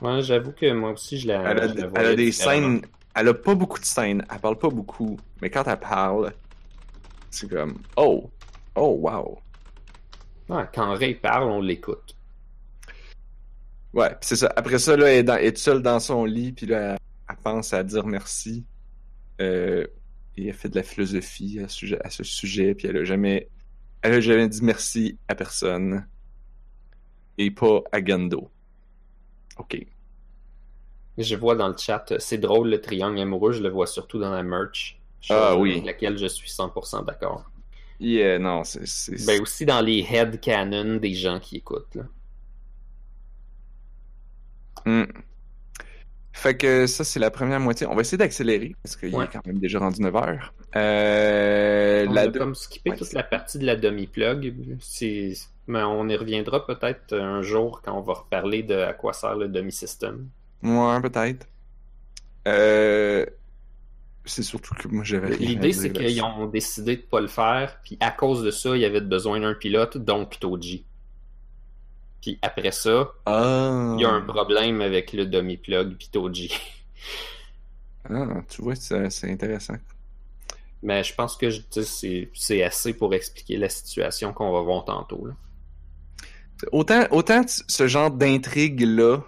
Ouais, 0.00 0.22
j'avoue 0.22 0.52
que 0.52 0.70
moi 0.72 0.92
aussi, 0.92 1.18
je 1.18 1.28
la, 1.28 1.50
Elle 1.50 1.58
a, 1.58 1.68
je 1.68 1.74
la 1.74 1.90
elle 1.96 2.06
a 2.06 2.14
des 2.14 2.32
scènes. 2.32 2.82
Elle 3.18 3.28
a 3.28 3.34
pas 3.34 3.54
beaucoup 3.54 3.80
de 3.80 3.84
scènes. 3.84 4.24
Elle 4.30 4.38
parle 4.38 4.58
pas 4.58 4.70
beaucoup. 4.70 5.18
Mais 5.42 5.50
quand 5.50 5.64
elle 5.66 5.80
parle, 5.80 6.32
c'est 7.30 7.48
comme 7.50 7.78
Oh! 7.96 8.30
Oh, 8.74 8.96
wow! 9.00 9.38
Ouais, 10.48 10.64
quand 10.72 10.94
Ray 10.94 11.14
parle, 11.14 11.44
on 11.50 11.60
l'écoute. 11.60 12.14
Ouais, 13.92 14.10
pis 14.10 14.16
c'est 14.28 14.36
ça. 14.36 14.52
Après 14.56 14.78
ça, 14.78 14.96
là, 14.96 15.08
elle 15.10 15.18
est, 15.18 15.22
dans- 15.22 15.36
elle 15.36 15.46
est 15.46 15.58
seule 15.58 15.82
dans 15.82 15.98
son 16.00 16.24
lit, 16.24 16.52
puis 16.52 16.66
là, 16.66 16.92
elle, 16.92 16.98
elle 17.30 17.36
pense 17.36 17.72
à 17.72 17.82
dire 17.82 18.06
merci. 18.06 18.64
Euh, 19.40 19.86
et 20.36 20.48
elle 20.48 20.54
fait 20.54 20.68
de 20.68 20.76
la 20.76 20.82
philosophie 20.82 21.58
à 21.60 21.68
ce 21.68 21.76
sujet, 21.76 21.98
à 22.04 22.10
ce 22.10 22.22
sujet 22.24 22.74
puis 22.74 22.86
elle 22.88 22.96
a 22.96 23.04
jamais. 23.04 23.48
Elle 24.02 24.14
a 24.14 24.20
jamais 24.20 24.48
dit 24.48 24.62
merci 24.62 25.18
à 25.26 25.34
personne. 25.34 26.06
Et 27.36 27.50
pas 27.50 27.82
à 27.92 28.04
Gendo. 28.04 28.50
Ok. 29.58 29.84
Je 31.18 31.34
vois 31.36 31.56
dans 31.56 31.68
le 31.68 31.76
chat, 31.76 32.12
euh, 32.12 32.16
c'est 32.20 32.38
drôle 32.38 32.70
le 32.70 32.80
triangle 32.80 33.18
amoureux, 33.20 33.52
je 33.52 33.62
le 33.62 33.68
vois 33.68 33.86
surtout 33.86 34.18
dans 34.18 34.30
la 34.30 34.42
merch. 34.42 34.98
Ah 35.28 35.56
oui. 35.56 35.72
Avec 35.72 35.84
laquelle 35.84 36.16
je 36.16 36.26
suis 36.26 36.48
100% 36.48 37.04
d'accord. 37.04 37.44
Yeah, 38.00 38.38
non, 38.38 38.62
c'est. 38.64 39.26
Ben 39.26 39.42
aussi 39.42 39.66
dans 39.66 39.80
les 39.80 40.06
head 40.08 40.40
canon 40.40 40.96
des 40.96 41.14
gens 41.14 41.40
qui 41.40 41.56
écoutent. 41.56 41.96
Là. 41.96 42.04
Hmm. 44.86 45.04
Fait 46.32 46.56
que 46.56 46.86
ça, 46.86 47.02
c'est 47.02 47.18
la 47.18 47.32
première 47.32 47.58
moitié. 47.58 47.86
On 47.88 47.96
va 47.96 48.02
essayer 48.02 48.16
d'accélérer 48.18 48.76
parce 48.82 48.94
qu'il 48.96 49.12
Ouais. 49.14 49.24
est 49.24 49.28
quand 49.28 49.44
même 49.44 49.58
déjà 49.58 49.80
rendu 49.80 50.00
9 50.00 50.14
heures. 50.14 50.54
Euh, 50.76 52.06
On 52.08 52.12
la 52.12 52.20
a 52.22 52.28
comme 52.28 52.54
Ouais, 52.86 52.96
toute 52.96 53.12
la 53.12 53.24
partie 53.24 53.58
de 53.58 53.66
la 53.66 53.74
demi-plug. 53.74 54.54
Mais 55.66 55.82
on 55.82 56.08
y 56.08 56.16
reviendra 56.16 56.64
peut-être 56.64 57.12
un 57.14 57.42
jour 57.42 57.82
quand 57.82 57.98
on 57.98 58.02
va 58.02 58.14
reparler 58.14 58.62
de 58.62 58.76
à 58.76 58.92
quoi 58.94 59.12
sert 59.12 59.34
le 59.34 59.48
demi-système. 59.48 60.28
Ouais, 60.62 61.00
peut-être. 61.02 61.46
Euh, 62.46 63.24
c'est 64.24 64.42
surtout 64.42 64.74
que 64.74 64.88
moi 64.88 65.04
j'avais 65.04 65.36
L'idée, 65.36 65.72
c'est 65.72 65.92
qu'ils 65.92 66.22
ont 66.22 66.46
décidé 66.46 66.96
de 66.96 67.02
pas 67.02 67.20
le 67.20 67.28
faire, 67.28 67.78
puis 67.82 67.96
à 68.00 68.10
cause 68.10 68.42
de 68.42 68.50
ça, 68.50 68.74
il 68.76 68.80
y 68.80 68.84
avait 68.84 69.00
besoin 69.00 69.40
d'un 69.40 69.54
pilote, 69.54 69.96
donc 69.98 70.38
Toji. 70.40 70.84
Puis 72.20 72.38
après 72.42 72.72
ça, 72.72 73.12
Ah. 73.26 73.94
il 73.96 74.02
y 74.02 74.04
a 74.04 74.10
un 74.10 74.20
problème 74.22 74.80
avec 74.80 75.12
le 75.12 75.26
demi-plug 75.26 75.96
puis 75.96 76.08
Toji. 76.12 76.52
Ah, 78.10 78.26
tu 78.48 78.62
vois, 78.62 78.74
c'est 78.74 79.30
intéressant. 79.30 79.76
Mais 80.82 81.02
je 81.04 81.14
pense 81.14 81.36
que 81.36 81.48
c'est 82.34 82.62
assez 82.62 82.92
pour 82.94 83.12
expliquer 83.14 83.56
la 83.56 83.68
situation 83.68 84.32
qu'on 84.32 84.52
va 84.52 84.60
voir 84.62 84.84
tantôt. 84.84 85.26
là. 85.26 85.34
Autant, 86.72 87.04
autant 87.10 87.42
ce 87.46 87.86
genre 87.86 88.10
d'intrigue-là, 88.10 89.22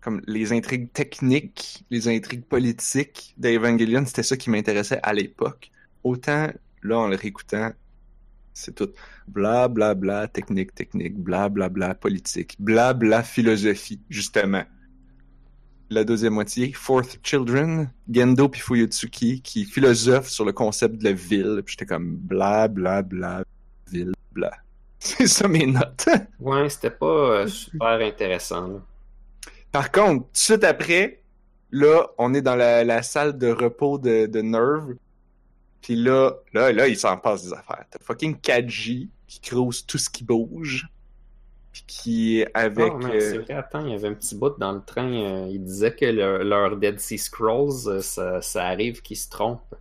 comme 0.00 0.22
les 0.26 0.52
intrigues 0.52 0.92
techniques, 0.92 1.84
les 1.90 2.08
intrigues 2.08 2.44
politiques 2.44 3.34
d'Evangelion, 3.36 4.04
c'était 4.06 4.22
ça 4.22 4.36
qui 4.36 4.50
m'intéressait 4.50 5.00
à 5.02 5.12
l'époque. 5.12 5.70
Autant, 6.04 6.50
là, 6.82 6.98
en 6.98 7.08
le 7.08 7.16
réécoutant, 7.16 7.72
c'est 8.52 8.74
tout 8.74 8.90
bla 9.26 9.68
bla 9.68 9.94
bla, 9.94 10.28
technique, 10.28 10.74
technique, 10.74 11.16
bla 11.16 11.48
bla 11.48 11.68
bla, 11.68 11.94
politique, 11.94 12.56
bla 12.58 12.92
bla, 12.94 13.22
philosophie, 13.22 14.00
justement. 14.08 14.64
La 15.90 16.04
deuxième 16.04 16.34
moitié, 16.34 16.72
Fourth 16.72 17.18
Children, 17.22 17.90
Gendo 18.10 18.48
puis 18.48 18.62
qui 19.42 19.64
philosophe 19.64 20.28
sur 20.28 20.44
le 20.44 20.52
concept 20.52 20.96
de 20.98 21.04
la 21.04 21.12
ville. 21.12 21.62
Puis 21.64 21.72
j'étais 21.72 21.86
comme 21.86 22.16
bla 22.16 22.68
bla 22.68 23.02
bla, 23.02 23.42
ville, 23.90 24.12
bla. 24.32 24.52
C'est 24.98 25.26
ça 25.26 25.48
mes 25.48 25.66
notes. 25.66 26.08
Ouais, 26.40 26.68
c'était 26.68 26.90
pas 26.90 27.06
euh, 27.06 27.46
super 27.46 28.00
intéressant. 28.00 28.82
Par 29.72 29.90
contre, 29.92 30.24
tout 30.26 30.32
de 30.32 30.38
suite 30.38 30.64
après, 30.64 31.22
là, 31.70 32.08
on 32.18 32.34
est 32.34 32.42
dans 32.42 32.56
la, 32.56 32.84
la 32.84 33.02
salle 33.02 33.36
de 33.38 33.48
repos 33.50 33.98
de, 33.98 34.26
de 34.26 34.40
Nerve. 34.40 34.94
Puis 35.80 35.94
là, 35.94 36.32
là, 36.52 36.72
là, 36.72 36.88
il 36.88 36.96
s'en 36.96 37.16
passe 37.16 37.44
des 37.44 37.52
affaires. 37.52 37.84
T'as 37.90 37.98
fucking 38.00 38.36
Kaji 38.36 39.10
qui 39.26 39.40
crouse 39.40 39.86
tout 39.86 39.98
ce 39.98 40.10
qui 40.10 40.24
bouge. 40.24 40.88
Puis 41.72 41.84
qui 41.86 42.44
avec... 42.54 42.92
C'est 43.02 43.38
euh, 43.38 43.42
vrai, 43.42 43.54
attends, 43.54 43.84
il 43.84 43.92
y 43.92 43.94
avait 43.94 44.08
un 44.08 44.14
petit 44.14 44.34
bout 44.34 44.58
dans 44.58 44.72
le 44.72 44.82
train. 44.82 45.12
euh, 45.12 45.48
il 45.50 45.62
disait 45.62 45.94
que 45.94 46.06
leur, 46.06 46.42
leur 46.42 46.76
Dead 46.76 46.98
Sea 46.98 47.18
Scrolls, 47.18 47.86
euh, 47.86 48.00
ça, 48.00 48.40
ça 48.42 48.66
arrive 48.66 49.02
qu'ils 49.02 49.18
se 49.18 49.28
trompent. 49.28 49.76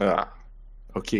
Ah, 0.00 0.32
ok. 0.94 1.16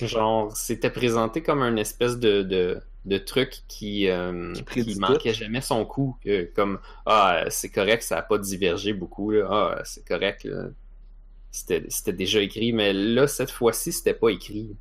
Genre, 0.00 0.56
c'était 0.56 0.90
présenté 0.90 1.42
comme 1.42 1.62
un 1.62 1.76
espèce 1.76 2.18
de, 2.18 2.42
de, 2.42 2.80
de 3.04 3.18
truc 3.18 3.62
qui, 3.68 4.08
euh, 4.08 4.52
Qui 4.70 4.84
tout. 5.32 5.32
jamais 5.32 5.60
son 5.60 5.84
coup. 5.84 6.16
comme, 6.54 6.78
ah, 7.06 7.44
c'est 7.50 7.68
correct, 7.70 8.02
ça 8.02 8.18
a 8.18 8.22
pas 8.22 8.38
divergé 8.38 8.92
beaucoup. 8.94 9.30
Là. 9.30 9.46
Ah, 9.50 9.82
c'est 9.84 10.06
correct. 10.06 10.44
là. 10.44 10.68
C'était 11.50 11.84
c'était 11.88 12.12
déjà 12.12 12.40
écrit, 12.40 12.72
mais 12.72 12.92
là, 12.92 13.26
cette 13.28 13.50
fois-ci, 13.50 13.92
c'était 13.92 14.14
pas 14.14 14.30
écrit. 14.30 14.74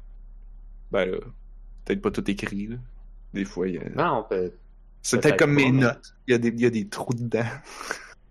Ben 0.91 1.05
là, 1.05 1.17
peut-être 1.85 2.01
pas 2.01 2.11
tout 2.11 2.29
écrit, 2.31 2.67
là. 2.67 2.77
Des 3.33 3.45
fois, 3.45 3.67
il 3.67 3.75
y 3.75 3.77
a... 3.79 3.89
Non, 3.89 4.19
on 4.19 4.23
peut- 4.23 4.53
C'est 5.01 5.19
peut-être 5.19 5.37
comme 5.37 5.55
pas, 5.55 5.61
mes 5.63 5.71
mais- 5.71 5.81
notes. 5.81 6.13
Il 6.27 6.31
y, 6.31 6.35
a 6.35 6.37
des, 6.37 6.49
il 6.49 6.61
y 6.61 6.65
a 6.65 6.69
des 6.69 6.87
trous 6.87 7.13
dedans. 7.13 7.45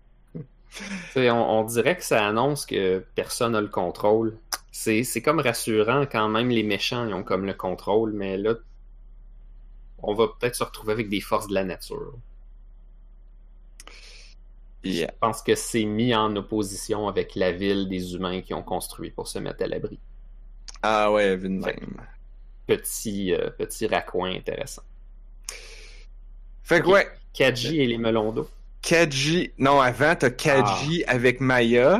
On, 1.15 1.21
on 1.21 1.63
dirait 1.65 1.95
que 1.95 2.03
ça 2.03 2.25
annonce 2.27 2.65
que 2.65 3.03
personne 3.15 3.51
n'a 3.51 3.61
le 3.61 3.67
contrôle. 3.67 4.37
C'est 4.71 5.03
c'est 5.03 5.21
comme 5.21 5.39
rassurant 5.39 6.05
quand 6.11 6.27
même 6.29 6.49
les 6.49 6.63
méchants 6.63 7.07
ils 7.07 7.13
ont 7.13 7.21
comme 7.23 7.45
le 7.45 7.53
contrôle, 7.53 8.11
mais 8.13 8.37
là, 8.37 8.55
on 10.03 10.13
va 10.13 10.27
peut-être 10.27 10.55
se 10.55 10.63
retrouver 10.63 10.93
avec 10.93 11.09
des 11.09 11.21
forces 11.21 11.47
de 11.47 11.53
la 11.53 11.63
nature. 11.63 12.13
Yeah. 14.83 15.07
Je 15.13 15.17
pense 15.19 15.41
que 15.41 15.55
c'est 15.55 15.85
mis 15.85 16.13
en 16.13 16.35
opposition 16.35 17.07
avec 17.07 17.35
la 17.35 17.53
ville 17.53 17.87
des 17.87 18.15
humains 18.15 18.41
qui 18.41 18.53
ont 18.53 18.63
construit 18.63 19.11
pour 19.11 19.29
se 19.29 19.39
mettre 19.39 19.63
à 19.63 19.67
l'abri. 19.67 19.97
Ah 20.81 21.11
ouais, 21.11 21.37
même. 21.37 22.01
Petit, 22.67 23.33
euh, 23.33 23.49
petit 23.49 23.87
raccoin 23.87 24.35
intéressant. 24.35 24.83
Fait 26.63 26.81
que 26.81 26.87
ouais, 26.87 27.07
Kaji 27.33 27.79
et 27.79 27.87
les 27.87 27.97
melons 27.97 28.33
d'eau. 28.33 28.49
Kaji... 28.81 29.51
Non, 29.57 29.79
avant, 29.79 30.15
t'as 30.15 30.29
Kaji 30.29 31.05
avec 31.05 31.39
Maya. 31.39 31.99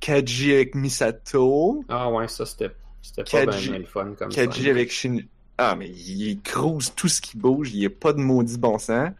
Kaji 0.00 0.52
avec 0.52 0.74
Misato. 0.74 1.82
Ah 1.88 2.10
ouais, 2.10 2.28
ça 2.28 2.44
c'était 2.44 2.70
c'était 3.00 3.24
pas 3.24 3.46
Kaji- 3.46 3.70
bien 3.70 3.78
le 3.78 3.84
fun 3.86 4.14
comme 4.18 4.28
Kaji 4.28 4.64
ça. 4.64 4.70
avec 4.70 4.92
Shin... 4.92 5.20
Ah, 5.58 5.74
mais 5.76 5.88
il 5.90 6.40
crouse 6.42 6.92
tout 6.94 7.08
ce 7.08 7.20
qui 7.20 7.36
bouge. 7.36 7.72
Il 7.72 7.80
n'y 7.80 7.86
a 7.86 7.90
pas 7.90 8.12
de 8.12 8.20
maudit 8.20 8.58
bon 8.58 8.78
sens. 8.78 9.10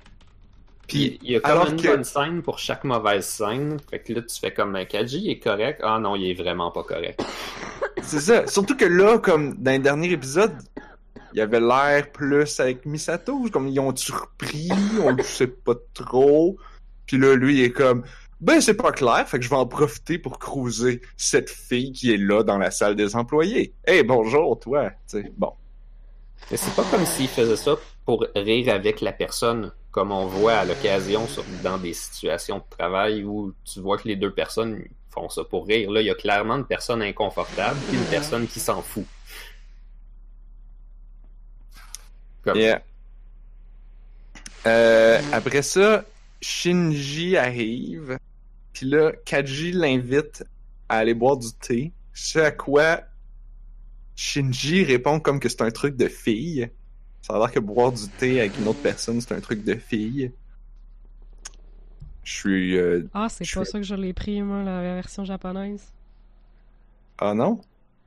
Puis 0.87 1.18
il 1.22 1.33
y 1.33 1.37
a 1.37 1.40
comme 1.40 1.51
alors 1.51 1.68
une 1.68 1.77
que- 1.77 1.88
bonne 1.88 2.05
scène 2.05 2.42
pour 2.42 2.59
chaque 2.59 2.85
mauvaise 2.85 3.27
scène. 3.27 3.77
Fait 3.90 3.98
que 3.98 4.12
là, 4.12 4.22
tu 4.22 4.38
fais 4.40 4.53
comme 4.55 4.79
Kaji 4.88 5.31
est 5.31 5.38
correct. 5.40 5.81
Ah 5.83 5.98
non, 5.98 6.16
il 6.16 6.31
est 6.31 6.35
vraiment 6.40 6.70
pas 6.70 6.85
correct. 6.85 7.20
c'est 8.03 8.20
ça. 8.20 8.46
Surtout 8.46 8.77
que 8.77 8.85
là, 8.87 9.18
comme 9.18 9.55
dans 9.57 9.72
le 9.72 9.81
dernier 9.81 10.12
épisode, 10.12 10.57
il 11.35 11.38
y 11.38 11.40
avait 11.42 11.61
l'air 11.61 12.11
plus 12.11 12.59
avec 12.61 12.87
Misato. 12.87 13.48
Comme 13.53 13.68
ils 13.68 13.81
ont 13.81 13.94
surpris, 13.94 14.70
on 15.03 15.11
le 15.11 15.22
sait 15.22 15.48
pas 15.48 15.74
trop. 15.92 16.57
Puis 17.05 17.18
là, 17.18 17.35
lui, 17.35 17.59
il 17.59 17.64
est 17.64 17.72
comme... 17.72 18.05
Ben, 18.40 18.61
c'est 18.61 18.74
pas 18.74 18.92
clair, 18.92 19.29
fait 19.29 19.38
que 19.38 19.44
je 19.44 19.51
vais 19.51 19.57
en 19.57 19.66
profiter 19.66 20.16
pour 20.16 20.38
cruiser 20.38 21.01
cette 21.16 21.51
fille 21.51 21.90
qui 21.90 22.12
est 22.14 22.18
là 22.18 22.44
dans 22.44 22.57
la 22.57 22.70
salle 22.70 22.94
des 22.94 23.16
employés. 23.16 23.74
Hey, 23.85 24.05
bonjour, 24.05 24.61
toi. 24.61 24.92
Sais, 25.09 25.33
bon. 25.37 25.53
Mais 26.51 26.57
c'est 26.57 26.74
pas 26.74 26.85
comme 26.90 27.05
s'il 27.05 27.29
faisait 27.29 27.57
ça 27.57 27.77
pour 28.05 28.24
rire 28.35 28.72
avec 28.72 29.01
la 29.01 29.12
personne, 29.12 29.72
comme 29.90 30.12
on 30.12 30.27
voit 30.27 30.55
à 30.55 30.64
l'occasion 30.64 31.27
dans 31.62 31.79
des 31.79 31.92
situations 31.92 32.59
de 32.59 32.77
travail 32.77 33.24
où 33.24 33.53
tu 33.64 33.81
vois 33.81 33.98
que 33.98 34.09
les 34.09 34.16
deux 34.16 34.33
personnes 34.33 34.83
font 35.11 35.29
ça 35.29 35.44
pour 35.44 35.66
rire. 35.66 35.90
Là, 35.90 36.01
il 36.01 36.07
y 36.07 36.11
a 36.11 36.14
clairement 36.14 36.57
une 36.57 36.66
personne 36.66 37.03
inconfortable 37.03 37.79
et 37.92 37.96
une 37.96 38.05
personne 38.05 38.46
qui 38.46 38.61
s'en 38.61 38.83
fout. 38.83 39.05
Comme 42.42 42.57
Yeah. 42.57 42.83
Euh, 44.66 45.20
après 45.33 45.62
ça, 45.62 46.05
Shinji 46.40 47.37
arrive. 47.37 48.18
Puis 48.72 48.87
là, 48.87 49.12
Kaji 49.24 49.72
l'invite 49.72 50.44
à 50.88 50.98
aller 50.98 51.14
boire 51.14 51.37
du 51.37 51.53
thé. 51.53 51.92
Ce 52.12 52.38
à 52.38 52.51
quoi 52.51 53.03
Shinji 54.20 54.83
répond 54.83 55.20
comme 55.20 55.38
que 55.38 55.48
c'est 55.48 55.62
un 55.62 55.70
truc 55.70 55.94
de 55.96 56.09
fille. 56.09 56.68
Ça 57.22 57.35
a 57.35 57.38
l'air 57.38 57.52
que 57.52 57.61
boire 57.61 57.92
du 57.92 58.09
thé 58.09 58.40
avec 58.40 58.59
une 58.59 58.66
autre 58.66 58.81
personne, 58.83 59.20
c'est 59.20 59.33
un 59.33 59.38
truc 59.40 59.62
de 59.62 59.76
fille. 59.76 60.33
Je 62.24 62.33
suis... 62.33 62.76
euh, 62.76 63.04
Ah, 63.14 63.28
c'est 63.28 63.48
pas 63.54 63.64
ça 63.64 63.78
que 63.78 63.85
je 63.85 63.94
l'ai 63.94 64.12
pris, 64.12 64.42
moi, 64.42 64.64
la 64.64 64.81
version 64.96 65.24
japonaise. 65.24 65.92
Ah 67.18 67.33
non? 67.33 67.61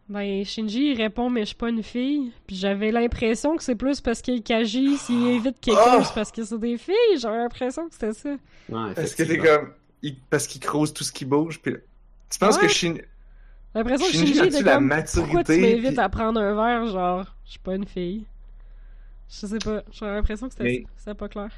Ben, 0.10 0.44
Shinji, 0.44 0.92
il 0.92 0.98
répond, 0.98 1.30
mais 1.30 1.42
je 1.42 1.46
suis 1.48 1.56
pas 1.56 1.70
une 1.70 1.82
fille. 1.82 2.34
Puis 2.46 2.58
j'avais 2.58 2.92
l'impression 2.92 3.56
que 3.56 3.64
c'est 3.64 3.76
plus 3.76 4.02
parce 4.02 4.22
qu'il 4.22 4.44
Kaji, 4.44 4.98
s'il 4.98 5.28
évite 5.28 5.62
quelqu'un, 5.62 5.82
Ah! 6.00 6.04
c'est 6.04 6.14
parce 6.14 6.32
que 6.34 6.44
c'est 6.44 6.60
des 6.60 6.78
filles. 6.78 7.18
J'avais 7.20 7.38
l'impression 7.38 7.88
que 7.88 7.94
c'était 7.94 8.14
ça. 8.14 8.30
Ouais, 8.32 8.38
Parce 8.68 8.96
que 8.96 9.08
c'est 9.08 9.24
effectivement. 9.24 9.60
comme... 9.60 9.74
il- 10.02 10.18
Parce 10.30 10.46
qu'il 10.46 10.60
croise 10.60 10.92
tout 10.92 11.06
ce 11.06 11.14
qui 11.14 11.24
bouge. 11.24 11.62
Puis... 11.62 11.76
Tu 12.30 12.38
penses 12.40 12.58
Ouais. 12.58 12.64
que 12.64 12.68
Shin... 12.68 12.96
J'ai 13.74 13.80
l'impression 13.80 14.06
que 14.08 14.12
Shinji 14.12 14.40
était 14.40 14.62
la 14.64 14.74
comme, 14.76 14.86
maturité, 14.88 15.22
pourquoi 15.22 15.44
tu 15.56 15.62
m'invites 15.62 15.88
puis- 15.92 16.00
à 16.00 16.10
prendre 16.10 16.42
un 16.42 16.54
verre, 16.56 16.88
genre, 16.92 17.26
je 17.46 17.52
suis 17.52 17.60
pas 17.60 17.76
une 17.76 17.88
fille. 17.88 18.26
Je 19.30 19.48
sais 19.48 19.58
pas, 19.60 19.82
j'avais 19.92 20.16
l'impression 20.16 20.48
que 20.48 20.54
c'était 20.54 20.64
Mais- 20.66 20.84
c'était 20.98 21.14
pas 21.14 21.30
clair. 21.30 21.50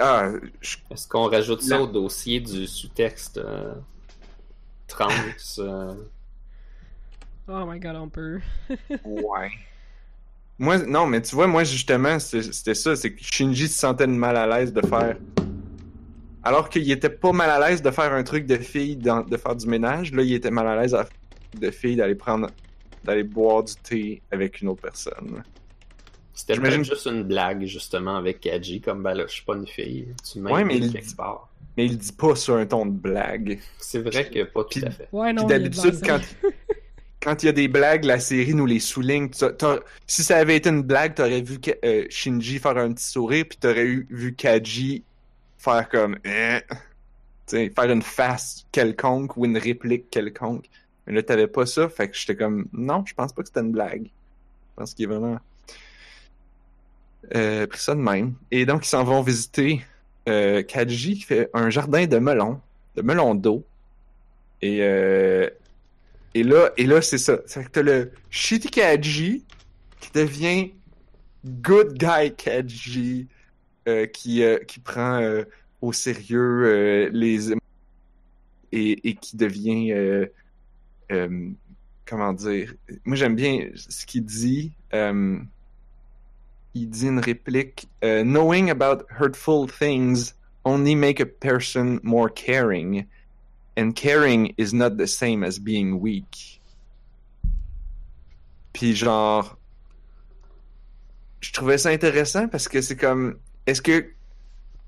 Ah, 0.00 0.30
je 0.60 0.76
Est-ce 0.90 1.06
qu'on 1.06 1.28
rajoute 1.28 1.62
ça 1.62 1.80
au 1.80 1.86
dossier 1.86 2.40
du 2.40 2.66
sous-texte 2.66 3.38
euh, 3.38 3.74
trans? 4.88 5.08
euh, 5.58 5.94
Oh 7.46 7.64
my 7.66 7.78
god, 7.78 7.96
on 7.96 8.08
peut. 8.08 8.40
Ouais. 9.04 9.50
Moi, 10.58 10.78
non, 10.78 11.06
mais 11.06 11.22
tu 11.22 11.34
vois, 11.36 11.46
moi, 11.46 11.62
justement, 11.64 12.18
c'était 12.18 12.74
ça. 12.74 12.96
C'est 12.96 13.12
que 13.14 13.22
Shinji 13.22 13.68
se 13.68 13.78
sentait 13.78 14.06
mal 14.08 14.36
à 14.36 14.46
l'aise 14.46 14.72
de 14.72 14.80
faire. 14.84 15.16
Alors 16.48 16.68
qu'il 16.70 16.90
était 16.90 17.10
pas 17.10 17.32
mal 17.32 17.50
à 17.50 17.68
l'aise 17.68 17.82
de 17.82 17.90
faire 17.90 18.12
un 18.12 18.22
truc 18.22 18.46
de 18.46 18.56
fille, 18.56 18.96
dans- 18.96 19.20
de 19.22 19.36
faire 19.36 19.54
du 19.54 19.66
ménage, 19.66 20.12
là, 20.12 20.22
il 20.22 20.32
était 20.32 20.50
mal 20.50 20.66
à 20.66 20.80
l'aise 20.80 20.94
à- 20.94 21.06
de 21.58 21.70
fille 21.70 21.96
d'aller 21.96 22.14
prendre. 22.14 22.48
d'aller 23.04 23.22
boire 23.22 23.62
du 23.62 23.72
thé 23.76 24.20
avec 24.30 24.60
une 24.60 24.68
autre 24.68 24.82
personne. 24.82 25.42
C'était 26.34 26.54
J'imagine- 26.54 26.84
juste 26.84 27.06
une 27.06 27.22
blague, 27.22 27.64
justement, 27.64 28.16
avec 28.16 28.40
Kaji, 28.40 28.80
comme 28.80 29.02
ben 29.02 29.14
là, 29.14 29.24
je 29.26 29.32
suis 29.34 29.44
pas 29.44 29.54
une 29.56 29.66
fille. 29.66 30.08
Tu 30.30 30.40
Ouais, 30.40 30.64
mais 30.64 30.76
il- 30.78 30.92
quelque 30.92 31.16
part. 31.16 31.48
Mais 31.76 31.86
il 31.86 31.96
dit 31.96 32.12
pas 32.12 32.34
sur 32.36 32.56
un 32.56 32.66
ton 32.66 32.84
de 32.86 32.90
blague. 32.90 33.60
C'est 33.78 34.00
vrai 34.00 34.28
que 34.28 34.42
pas 34.44 34.64
tout 34.64 34.80
à 34.84 34.90
fait. 34.90 35.08
Ouais, 35.12 35.32
non, 35.32 35.46
Puis 35.46 35.48
d'habitude, 35.58 36.00
quand, 36.04 36.18
quand 37.22 37.42
il 37.42 37.46
y 37.46 37.48
a 37.48 37.52
des 37.52 37.68
blagues, 37.68 38.04
la 38.04 38.20
série 38.20 38.52
nous 38.54 38.66
les 38.66 38.80
souligne. 38.80 39.30
T'as- 39.30 39.52
t'as- 39.52 39.80
si 40.06 40.22
ça 40.22 40.36
avait 40.38 40.56
été 40.56 40.68
une 40.70 40.82
blague, 40.82 41.14
t'aurais 41.14 41.40
vu 41.40 41.58
euh, 41.84 42.04
Shinji 42.10 42.58
faire 42.58 42.76
un 42.76 42.92
petit 42.92 43.04
sourire, 43.06 43.44
puis 43.48 43.58
t'aurais 43.58 43.86
eu, 43.86 44.06
vu 44.10 44.34
Kaji 44.34 45.04
faire 45.58 45.88
comme... 45.88 46.18
Eh. 46.24 46.60
Tu 47.46 47.56
sais, 47.56 47.70
faire 47.74 47.90
une 47.90 48.02
face 48.02 48.66
quelconque 48.72 49.36
ou 49.36 49.44
une 49.44 49.58
réplique 49.58 50.10
quelconque. 50.10 50.66
Mais 51.06 51.14
là, 51.14 51.22
t'avais 51.22 51.46
pas 51.46 51.66
ça, 51.66 51.88
fait 51.88 52.08
que 52.08 52.16
j'étais 52.16 52.36
comme... 52.36 52.68
Non, 52.72 53.04
je 53.06 53.14
pense 53.14 53.32
pas 53.32 53.42
que 53.42 53.48
c'était 53.48 53.60
une 53.60 53.72
blague. 53.72 54.04
Je 54.04 54.74
pense 54.76 54.94
qu'il 54.94 55.04
est 55.04 55.08
vraiment... 55.08 55.38
Euh, 57.34 57.66
pris 57.66 57.80
ça 57.80 57.94
de 57.94 58.00
même. 58.00 58.34
Et 58.50 58.64
donc, 58.64 58.86
ils 58.86 58.88
s'en 58.88 59.04
vont 59.04 59.22
visiter 59.22 59.84
euh, 60.28 60.62
Kaji 60.62 61.14
qui 61.16 61.22
fait 61.22 61.50
un 61.54 61.70
jardin 61.70 62.06
de 62.06 62.18
melons. 62.18 62.60
de 62.96 63.02
melon 63.02 63.34
d'eau. 63.34 63.64
Et, 64.62 64.78
euh, 64.82 65.48
et 66.34 66.42
là, 66.42 66.70
et 66.76 66.86
là 66.86 67.00
c'est 67.00 67.18
ça. 67.18 67.38
C'est 67.46 67.64
que 67.64 67.70
t'as 67.70 67.82
le 67.82 68.12
Shitty 68.30 68.68
Kaji 68.68 69.44
qui 70.00 70.10
devient 70.12 70.72
Good 71.44 71.94
Guy 71.94 72.34
Kaji, 72.36 73.28
qui, 74.06 74.42
euh, 74.42 74.58
qui 74.66 74.80
prend 74.80 75.20
euh, 75.20 75.44
au 75.80 75.92
sérieux 75.92 76.64
euh, 76.66 77.10
les 77.12 77.52
et, 78.72 79.08
et 79.08 79.14
qui 79.14 79.36
devient 79.36 79.92
euh, 79.92 80.26
euh, 81.12 81.50
comment 82.04 82.32
dire 82.32 82.74
moi 83.04 83.16
j'aime 83.16 83.36
bien 83.36 83.70
ce 83.74 84.04
qu'il 84.04 84.24
dit 84.24 84.72
euh, 84.94 85.38
il 86.74 86.90
dit 86.90 87.06
une 87.06 87.20
réplique 87.20 87.88
euh, 88.04 88.22
knowing 88.22 88.70
about 88.70 89.04
hurtful 89.18 89.66
things 89.68 90.34
only 90.64 90.94
make 90.94 91.20
a 91.20 91.26
person 91.26 91.98
more 92.02 92.28
caring 92.28 93.06
and 93.76 93.92
caring 93.92 94.52
is 94.58 94.74
not 94.74 94.96
the 94.98 95.06
same 95.06 95.42
as 95.42 95.58
being 95.58 95.92
weak 96.00 96.60
puis 98.72 98.94
genre 98.94 99.56
je 101.40 101.52
trouvais 101.52 101.78
ça 101.78 101.90
intéressant 101.90 102.48
parce 102.48 102.68
que 102.68 102.82
c'est 102.82 102.96
comme 102.96 103.38
est-ce 103.68 103.82
que 103.82 104.10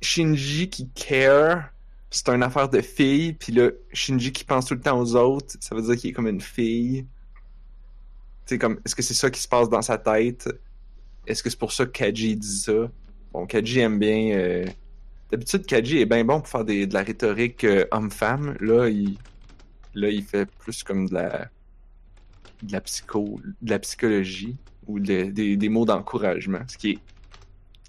Shinji 0.00 0.70
qui 0.70 0.88
care 0.88 1.70
c'est 2.10 2.28
une 2.30 2.42
affaire 2.42 2.68
de 2.68 2.80
fille, 2.80 3.34
puis 3.34 3.52
là, 3.52 3.70
Shinji 3.92 4.32
qui 4.32 4.42
pense 4.42 4.66
tout 4.66 4.74
le 4.74 4.80
temps 4.80 4.98
aux 4.98 5.14
autres, 5.14 5.54
ça 5.60 5.76
veut 5.76 5.82
dire 5.82 5.96
qu'il 5.96 6.10
est 6.10 6.12
comme 6.12 6.26
une 6.26 6.40
fille? 6.40 7.06
Sais, 8.46 8.58
comme, 8.58 8.80
est-ce 8.84 8.96
que 8.96 9.02
c'est 9.02 9.14
ça 9.14 9.30
qui 9.30 9.40
se 9.40 9.46
passe 9.46 9.68
dans 9.68 9.82
sa 9.82 9.96
tête? 9.96 10.48
Est-ce 11.24 11.40
que 11.42 11.50
c'est 11.50 11.58
pour 11.58 11.70
ça 11.70 11.86
que 11.86 11.92
Kaji 11.92 12.36
dit 12.36 12.58
ça? 12.58 12.90
Bon, 13.32 13.46
Kaji 13.46 13.78
aime 13.78 14.00
bien... 14.00 14.36
euh, 14.36 14.66
D'habitude, 15.30 15.66
Kaji 15.66 15.98
est 15.98 16.06
bien 16.06 16.24
bon 16.24 16.40
pour 16.40 16.48
faire 16.48 16.64
de 16.64 16.92
la 16.92 17.02
rhétorique 17.02 17.62
euh, 17.62 17.84
homme-femme. 17.92 18.56
Là, 18.60 18.88
il... 18.88 19.16
Là, 19.94 20.08
il 20.08 20.24
fait 20.24 20.46
plus 20.46 20.82
comme 20.82 21.08
de 21.08 21.14
la... 21.14 21.48
de 22.62 22.72
la 22.72 22.80
psycho... 22.80 23.40
de 23.62 23.70
la 23.70 23.78
psychologie 23.78 24.56
ou 24.88 24.98
de- 24.98 25.30
des, 25.30 25.56
des 25.56 25.68
mots 25.68 25.84
d'encouragement, 25.84 26.62
ce 26.66 26.76
qui 26.76 26.90
est 26.90 26.98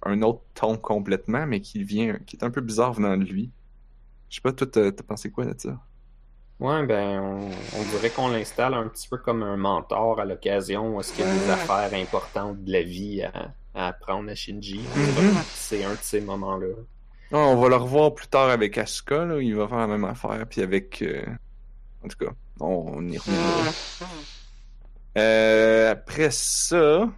un 0.04 0.22
autre 0.24 0.42
ton 0.56 0.78
complètement, 0.78 1.46
mais 1.48 1.62
qui 1.62 1.84
vient... 1.84 2.18
qui 2.26 2.36
est 2.38 2.44
un 2.44 2.52
peu 2.52 2.62
bizarre 2.62 2.94
venant 2.94 3.18
de 3.18 3.24
lui. 3.26 3.52
Je 4.30 4.36
sais 4.36 4.42
pas, 4.42 4.54
toi, 4.54 4.68
t'as 4.68 4.92
t'as 4.92 5.04
pensé 5.04 5.32
quoi 5.32 5.46
de 5.46 5.60
ça? 5.60 5.80
Ouais, 6.60 6.86
ben, 6.86 7.20
on, 7.20 7.50
on 7.80 7.84
dirait 7.92 8.12
qu'on 8.12 8.30
l'installe 8.30 8.76
un 8.76 8.88
petit 8.88 9.08
peu 9.10 9.18
comme 9.18 9.42
un 9.44 9.58
mentor 9.58 10.20
à 10.20 10.26
l'occasion 10.26 10.96
où 10.96 11.00
est-ce 11.00 11.12
qu'il 11.14 11.26
y 11.26 11.28
a 11.28 11.34
des 11.34 11.50
affaires 11.50 11.92
importantes 11.94 12.64
de 12.64 12.72
la 12.72 12.84
vie 12.84 13.24
à, 13.24 13.56
à 13.74 13.88
apprendre 13.88 14.30
à 14.30 14.36
Shinji. 14.36 14.80
Mhm. 14.96 15.38
C'est 15.54 15.84
un 15.84 15.94
de 15.94 16.00
ces 16.02 16.22
moments-là. 16.22 16.68
Ah, 17.32 17.38
on 17.38 17.56
va 17.62 17.70
le 17.70 17.76
revoir 17.78 18.14
plus 18.14 18.28
tard 18.28 18.50
avec 18.50 18.78
Asuka, 18.78 19.26
là. 19.26 19.42
Il 19.42 19.56
va 19.56 19.68
faire 19.68 19.78
la 19.80 19.88
même 19.88 20.04
affaire, 20.06 20.46
puis 20.50 20.62
avec... 20.62 21.02
euh, 21.02 21.26
En 22.04 22.08
tout 22.10 22.18
cas, 22.18 22.32
on, 22.60 22.68
on 22.98 23.08
y 23.10 23.18
reviendra. 23.18 23.76
Euh, 25.18 25.92
après 25.92 26.30
ça... 26.32 27.10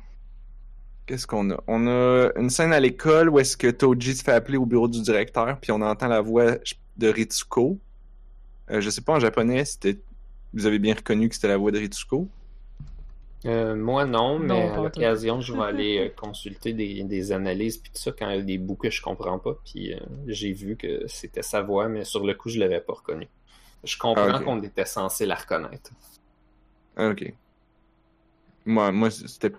Qu'est-ce 1.06 1.28
qu'on 1.28 1.52
a? 1.52 1.62
On 1.68 1.88
a 1.88 2.30
une 2.38 2.50
scène 2.50 2.72
à 2.74 2.80
l'école 2.80 3.30
où 3.30 3.40
est-ce 3.40 3.58
que 3.58 3.68
Toji 3.70 4.16
se 4.16 4.24
fait 4.24 4.32
appeler 4.32 4.58
au 4.58 4.66
bureau 4.66 4.88
du 4.88 5.02
directeur, 5.02 5.60
puis 5.60 5.72
on 5.72 5.82
entend 5.82 6.08
la 6.08 6.22
voix 6.22 6.58
de 6.98 7.08
Ritsuko. 7.10 7.78
Euh, 8.72 8.82
je 8.82 8.90
sais 8.90 9.02
pas 9.02 9.14
en 9.14 9.20
japonais, 9.20 9.66
c'était... 9.66 10.02
Vous 10.54 10.66
avez 10.66 10.80
bien 10.80 10.94
reconnu 10.96 11.30
que 11.30 11.36
c'était 11.36 11.48
la 11.50 11.58
voix 11.58 11.72
de 11.72 11.80
Ritsuko? 11.80 12.30
Euh, 13.46 13.76
moi, 13.76 14.06
non, 14.06 14.40
mais 14.40 14.48
Non, 14.48 14.74
à 14.74 14.78
l'occasion, 14.78 15.42
je 15.42 15.54
vais 15.54 15.64
aller 15.64 15.98
euh, 16.00 16.10
consulter 16.16 16.74
des, 16.74 17.04
des 17.04 17.32
analyses 17.34 17.78
puis 17.78 17.92
tout 17.92 18.00
ça 18.02 18.12
quand 18.14 18.30
il 18.30 18.36
y 18.38 18.40
a 18.40 18.42
des 18.42 18.58
bouts 18.58 18.76
que 18.76 18.90
je 18.90 19.02
comprends 19.02 19.40
pas. 19.40 19.56
Puis 19.66 19.94
euh, 19.94 20.00
j'ai 20.28 20.54
vu 20.54 20.78
que 20.78 21.06
c'était 21.08 21.42
sa 21.44 21.62
voix, 21.62 21.90
mais 21.90 22.06
sur 22.06 22.26
le 22.26 22.34
coup, 22.36 22.50
je 22.50 22.60
l'avais 22.60 22.80
pas 22.82 22.94
reconnu. 22.94 23.28
Je 23.84 23.98
comprends 23.98 24.36
Ah, 24.36 24.40
qu'on 24.40 24.62
était 24.64 24.86
censé 24.86 25.26
la 25.26 25.36
reconnaître. 25.36 25.92
Ah, 26.96 27.10
ok. 27.10 27.34
Moi, 28.66 28.92
moi 28.92 29.10
c'était. 29.12 29.52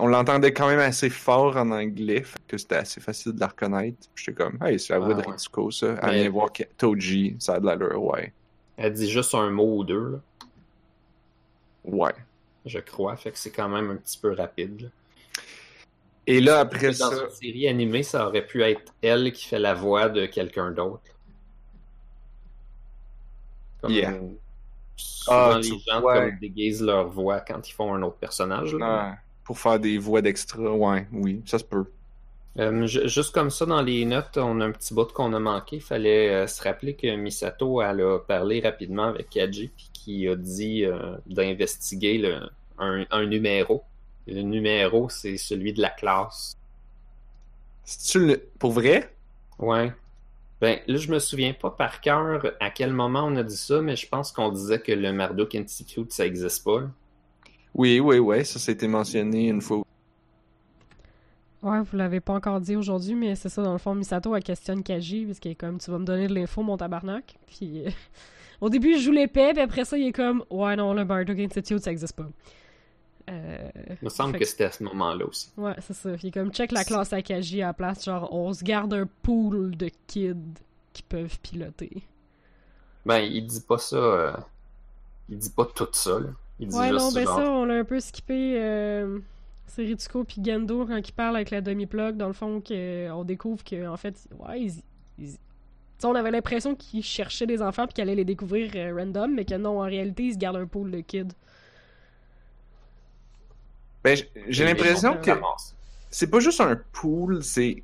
On 0.00 0.06
l'entendait 0.06 0.52
quand 0.52 0.66
même 0.68 0.78
assez 0.80 1.10
fort 1.10 1.56
en 1.56 1.70
anglais, 1.70 2.22
fait 2.22 2.38
que 2.48 2.56
c'était 2.58 2.76
assez 2.76 3.00
facile 3.00 3.32
de 3.34 3.40
la 3.40 3.48
reconnaître. 3.48 4.08
J'étais 4.14 4.32
comme, 4.32 4.58
hey, 4.62 4.78
c'est 4.80 4.92
la 4.92 4.98
voix 4.98 5.10
Ah, 5.10 5.14
de 5.14 5.26
ouais. 5.26 5.32
Ritsuko, 5.32 5.70
ça. 5.70 5.96
Elle 6.02 6.28
voir 6.30 6.50
Toji, 6.78 7.36
ça 7.38 7.54
a 7.54 7.60
de 7.60 7.66
l'allure, 7.66 8.02
ouais. 8.02 8.32
Elle 8.76 8.92
dit 8.94 9.10
juste 9.10 9.34
un 9.34 9.50
mot 9.50 9.76
ou 9.78 9.84
deux, 9.84 10.12
là, 10.12 10.18
Ouais. 11.84 12.14
je 12.66 12.78
crois. 12.78 13.16
Fait 13.16 13.30
que 13.30 13.38
c'est 13.38 13.50
quand 13.50 13.68
même 13.68 13.90
un 13.90 13.96
petit 13.96 14.18
peu 14.18 14.32
rapide. 14.32 14.82
là. 14.82 14.88
Et 16.26 16.40
là, 16.40 16.60
après 16.60 16.88
Dans 16.92 17.10
ça. 17.10 17.24
une 17.24 17.30
série 17.30 17.66
animée, 17.68 18.02
ça 18.02 18.26
aurait 18.26 18.46
pu 18.46 18.62
être 18.62 18.94
elle 19.02 19.32
qui 19.32 19.46
fait 19.48 19.58
la 19.58 19.74
voix 19.74 20.08
de 20.08 20.26
quelqu'un 20.26 20.70
d'autre. 20.70 21.02
Comme 23.80 23.92
Yeah. 23.92 24.12
souvent 24.12 24.36
Ah, 25.28 25.58
les 25.60 25.78
gens 25.80 26.02
ouais. 26.02 26.14
comme 26.30 26.38
déguisent 26.38 26.82
leur 26.82 27.08
voix 27.08 27.40
quand 27.40 27.66
ils 27.68 27.72
font 27.72 27.94
un 27.94 28.02
autre 28.02 28.16
personnage. 28.16 28.74
là. 28.74 29.16
Pour 29.50 29.58
faire 29.58 29.80
des 29.80 29.98
voix 29.98 30.22
d'extra, 30.22 30.72
ouais, 30.72 31.08
oui, 31.10 31.42
ça 31.44 31.58
se 31.58 31.64
peut. 31.64 31.84
Euh, 32.60 32.86
ju- 32.86 33.08
juste 33.08 33.34
comme 33.34 33.50
ça, 33.50 33.66
dans 33.66 33.82
les 33.82 34.04
notes, 34.04 34.36
on 34.36 34.60
a 34.60 34.64
un 34.66 34.70
petit 34.70 34.94
bout 34.94 35.12
qu'on 35.12 35.32
a 35.34 35.40
manqué. 35.40 35.78
Il 35.78 35.82
fallait 35.82 36.28
euh, 36.30 36.46
se 36.46 36.62
rappeler 36.62 36.94
que 36.94 37.16
Misato 37.16 37.82
elle 37.82 38.00
a 38.00 38.20
parlé 38.20 38.60
rapidement 38.60 39.06
avec 39.06 39.28
Kaji 39.30 39.72
puis 39.76 39.90
qui 39.92 40.28
a 40.28 40.36
dit 40.36 40.84
euh, 40.84 41.16
d'investiguer 41.26 42.32
un, 42.78 43.04
un 43.10 43.26
numéro. 43.26 43.82
Le 44.28 44.42
numéro, 44.42 45.08
c'est 45.08 45.36
celui 45.36 45.72
de 45.72 45.82
la 45.82 45.90
classe. 45.90 46.56
C'est-tu 47.82 48.24
le... 48.24 48.48
Pour 48.60 48.70
vrai? 48.70 49.12
Ouais. 49.58 49.92
Ben, 50.60 50.78
là, 50.86 50.96
je 50.96 51.10
me 51.10 51.18
souviens 51.18 51.54
pas 51.54 51.70
par 51.70 52.00
cœur 52.00 52.52
à 52.60 52.70
quel 52.70 52.92
moment 52.92 53.24
on 53.24 53.34
a 53.34 53.42
dit 53.42 53.56
ça, 53.56 53.82
mais 53.82 53.96
je 53.96 54.06
pense 54.08 54.30
qu'on 54.30 54.50
disait 54.50 54.80
que 54.80 54.92
le 54.92 55.12
Marduk 55.12 55.56
Institute, 55.56 56.12
ça 56.12 56.24
existe 56.24 56.62
pas. 56.64 56.82
là. 56.82 56.90
Oui, 57.80 57.98
oui, 57.98 58.18
oui, 58.18 58.44
ça, 58.44 58.58
ça 58.58 58.70
a 58.70 58.74
été 58.74 58.86
mentionné 58.86 59.48
une 59.48 59.62
fois. 59.62 59.82
Ouais, 61.62 61.80
vous 61.80 61.96
l'avez 61.96 62.20
pas 62.20 62.34
encore 62.34 62.60
dit 62.60 62.76
aujourd'hui, 62.76 63.14
mais 63.14 63.34
c'est 63.36 63.48
ça, 63.48 63.62
dans 63.62 63.72
le 63.72 63.78
fond, 63.78 63.94
Misato, 63.94 64.36
elle 64.36 64.42
questionne 64.42 64.82
Kaji, 64.82 65.24
parce 65.24 65.38
qu'elle 65.40 65.52
est 65.52 65.54
comme, 65.54 65.78
tu 65.78 65.90
vas 65.90 65.98
me 65.98 66.04
donner 66.04 66.26
de 66.28 66.34
l'info, 66.34 66.62
mon 66.62 66.76
tabarnak. 66.76 67.36
Puis, 67.46 67.86
euh, 67.86 67.90
au 68.60 68.68
début, 68.68 68.92
il 68.96 69.00
joue 69.00 69.12
l'épée, 69.12 69.52
puis 69.54 69.62
après 69.62 69.86
ça, 69.86 69.96
il 69.96 70.08
est 70.08 70.12
comme, 70.12 70.44
ouais, 70.50 70.76
non, 70.76 70.92
le 70.92 71.04
Bardock 71.04 71.38
Institute, 71.38 71.78
ça 71.82 71.90
existe 71.90 72.16
pas. 72.16 72.28
Euh, 73.30 73.70
Il 73.88 73.96
me 74.04 74.10
semble 74.10 74.32
Fait 74.32 74.38
que 74.40 74.44
que- 74.44 74.50
c'était 74.50 74.64
à 74.64 74.72
ce 74.72 74.82
moment-là 74.84 75.24
aussi. 75.24 75.50
ouais, 75.56 75.74
c'est 75.80 75.94
ça. 75.94 76.10
Puis, 76.12 76.20
il 76.24 76.28
est 76.28 76.32
comme, 76.32 76.52
check 76.52 76.72
la 76.72 76.84
classe 76.84 77.14
à 77.14 77.22
Kaji 77.22 77.62
à 77.62 77.68
la 77.68 77.72
place, 77.72 78.04
genre, 78.04 78.30
on 78.30 78.52
se 78.52 78.62
garde 78.62 78.92
un 78.92 79.06
pool 79.22 79.74
de 79.74 79.90
kids 80.06 80.34
qui 80.92 81.02
peuvent 81.02 81.38
piloter. 81.40 82.02
Ben, 83.06 83.20
il 83.20 83.46
dit 83.46 83.60
pas 83.62 83.78
ça. 83.78 83.96
euh, 83.96 84.32
Il 85.30 85.38
dit 85.38 85.48
pas 85.50 85.64
tout 85.64 85.88
ça, 85.92 86.18
là. 86.20 86.28
Il 86.60 86.68
dit 86.68 86.76
Ouais, 86.76 86.88
juste 86.88 87.00
non, 87.00 87.12
ben 87.12 87.26
genre. 87.26 87.36
ça, 87.36 87.50
on 87.50 87.64
l'a 87.64 87.74
un 87.74 87.84
peu 87.84 88.00
skippé. 88.00 88.54
Euh, 88.60 89.18
c'est 89.66 89.82
Ritsuko 89.84 90.24
puis 90.24 90.42
Gendo 90.44 90.86
quand 90.86 90.96
ils 91.08 91.12
parlent 91.12 91.36
avec 91.36 91.50
la 91.50 91.60
demi-plug, 91.60 92.16
dans 92.16 92.26
le 92.28 92.32
fond, 92.32 92.60
que, 92.60 93.10
on 93.10 93.24
découvre 93.24 93.64
que 93.64 93.86
en 93.88 93.96
fait, 93.96 94.16
ouais, 94.38 94.60
ils. 94.62 94.72
ils- 95.18 95.32
tu 95.98 96.06
sais, 96.06 96.06
on 96.08 96.14
avait 96.14 96.30
l'impression 96.30 96.74
qu'ils 96.74 97.04
cherchaient 97.04 97.46
des 97.46 97.60
enfants 97.62 97.86
puis 97.86 97.94
qu'ils 97.94 98.02
allaient 98.02 98.14
les 98.14 98.24
découvrir 98.24 98.72
euh, 98.74 98.94
random, 98.96 99.34
mais 99.34 99.44
que 99.44 99.54
non, 99.54 99.80
en 99.82 99.84
réalité, 99.84 100.24
ils 100.24 100.32
se 100.34 100.38
gardent 100.38 100.56
un 100.56 100.66
pool 100.66 100.90
de 100.90 101.00
kids. 101.00 101.28
Ben, 104.04 104.16
j'ai 104.48 104.64
l'impression 104.64 105.16
que 105.18 105.30
c'est 106.10 106.30
pas 106.30 106.40
juste 106.40 106.60
un 106.60 106.76
pool, 106.92 107.42
c'est 107.44 107.82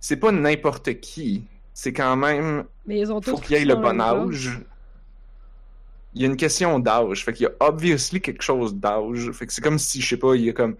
c'est 0.00 0.16
pas 0.16 0.32
n'importe 0.32 1.00
qui. 1.00 1.44
C'est 1.74 1.92
quand 1.92 2.16
même 2.16 2.64
Mais 2.86 3.00
ils 3.00 3.12
ont 3.12 3.20
tous. 3.20 3.30
faut 3.32 3.38
qu'il 3.38 3.56
y 3.56 3.60
ait 3.60 3.64
le 3.64 3.76
bon 3.76 4.00
âge. 4.00 4.60
Il 6.14 6.22
y 6.22 6.24
a 6.24 6.28
une 6.28 6.36
question 6.36 6.78
d'âge. 6.78 7.24
Fait 7.24 7.32
qu'il 7.32 7.44
y 7.44 7.46
a 7.46 7.52
obviously 7.60 8.20
quelque 8.20 8.42
chose 8.42 8.74
d'âge. 8.74 9.30
Fait 9.32 9.46
que 9.46 9.52
c'est 9.52 9.62
comme 9.62 9.78
si, 9.78 10.00
je 10.00 10.08
sais 10.08 10.16
pas, 10.16 10.34
il 10.34 10.42
y 10.44 10.50
a 10.50 10.52
comme 10.52 10.76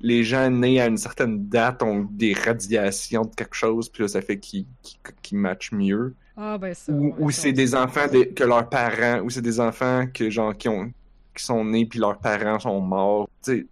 les 0.00 0.24
gens 0.24 0.48
nés 0.48 0.80
à 0.80 0.86
une 0.86 0.96
certaine 0.96 1.46
date 1.48 1.82
ont 1.82 2.08
des 2.10 2.32
radiations 2.32 3.24
de 3.26 3.34
quelque 3.34 3.54
chose, 3.54 3.88
puis 3.90 4.02
là, 4.04 4.08
ça 4.08 4.22
fait 4.22 4.38
qu'ils 4.38 4.64
qu'ils- 4.82 4.98
qu'ils 5.20 5.38
matchent 5.38 5.72
mieux. 5.72 6.14
Ah, 6.36 6.56
ben 6.56 6.72
ça. 6.72 6.90
Ou, 6.92 7.14
ou 7.18 7.30
c'est 7.30 7.52
des 7.52 7.74
enfants 7.74 8.06
que 8.34 8.44
leurs 8.44 8.68
parents, 8.68 9.20
ou 9.20 9.28
c'est 9.28 9.42
des 9.42 9.60
enfants 9.60 10.06
que 10.12 10.30
genre 10.30 10.56
qui 10.56 10.68
ont 10.68 10.90
qui 11.34 11.44
sont 11.44 11.64
nés 11.64 11.84
puis 11.86 11.98
leurs 11.98 12.18
parents 12.18 12.58
sont 12.58 12.80
morts. 12.80 13.28
Tu 13.44 13.52
sais, 13.52 13.66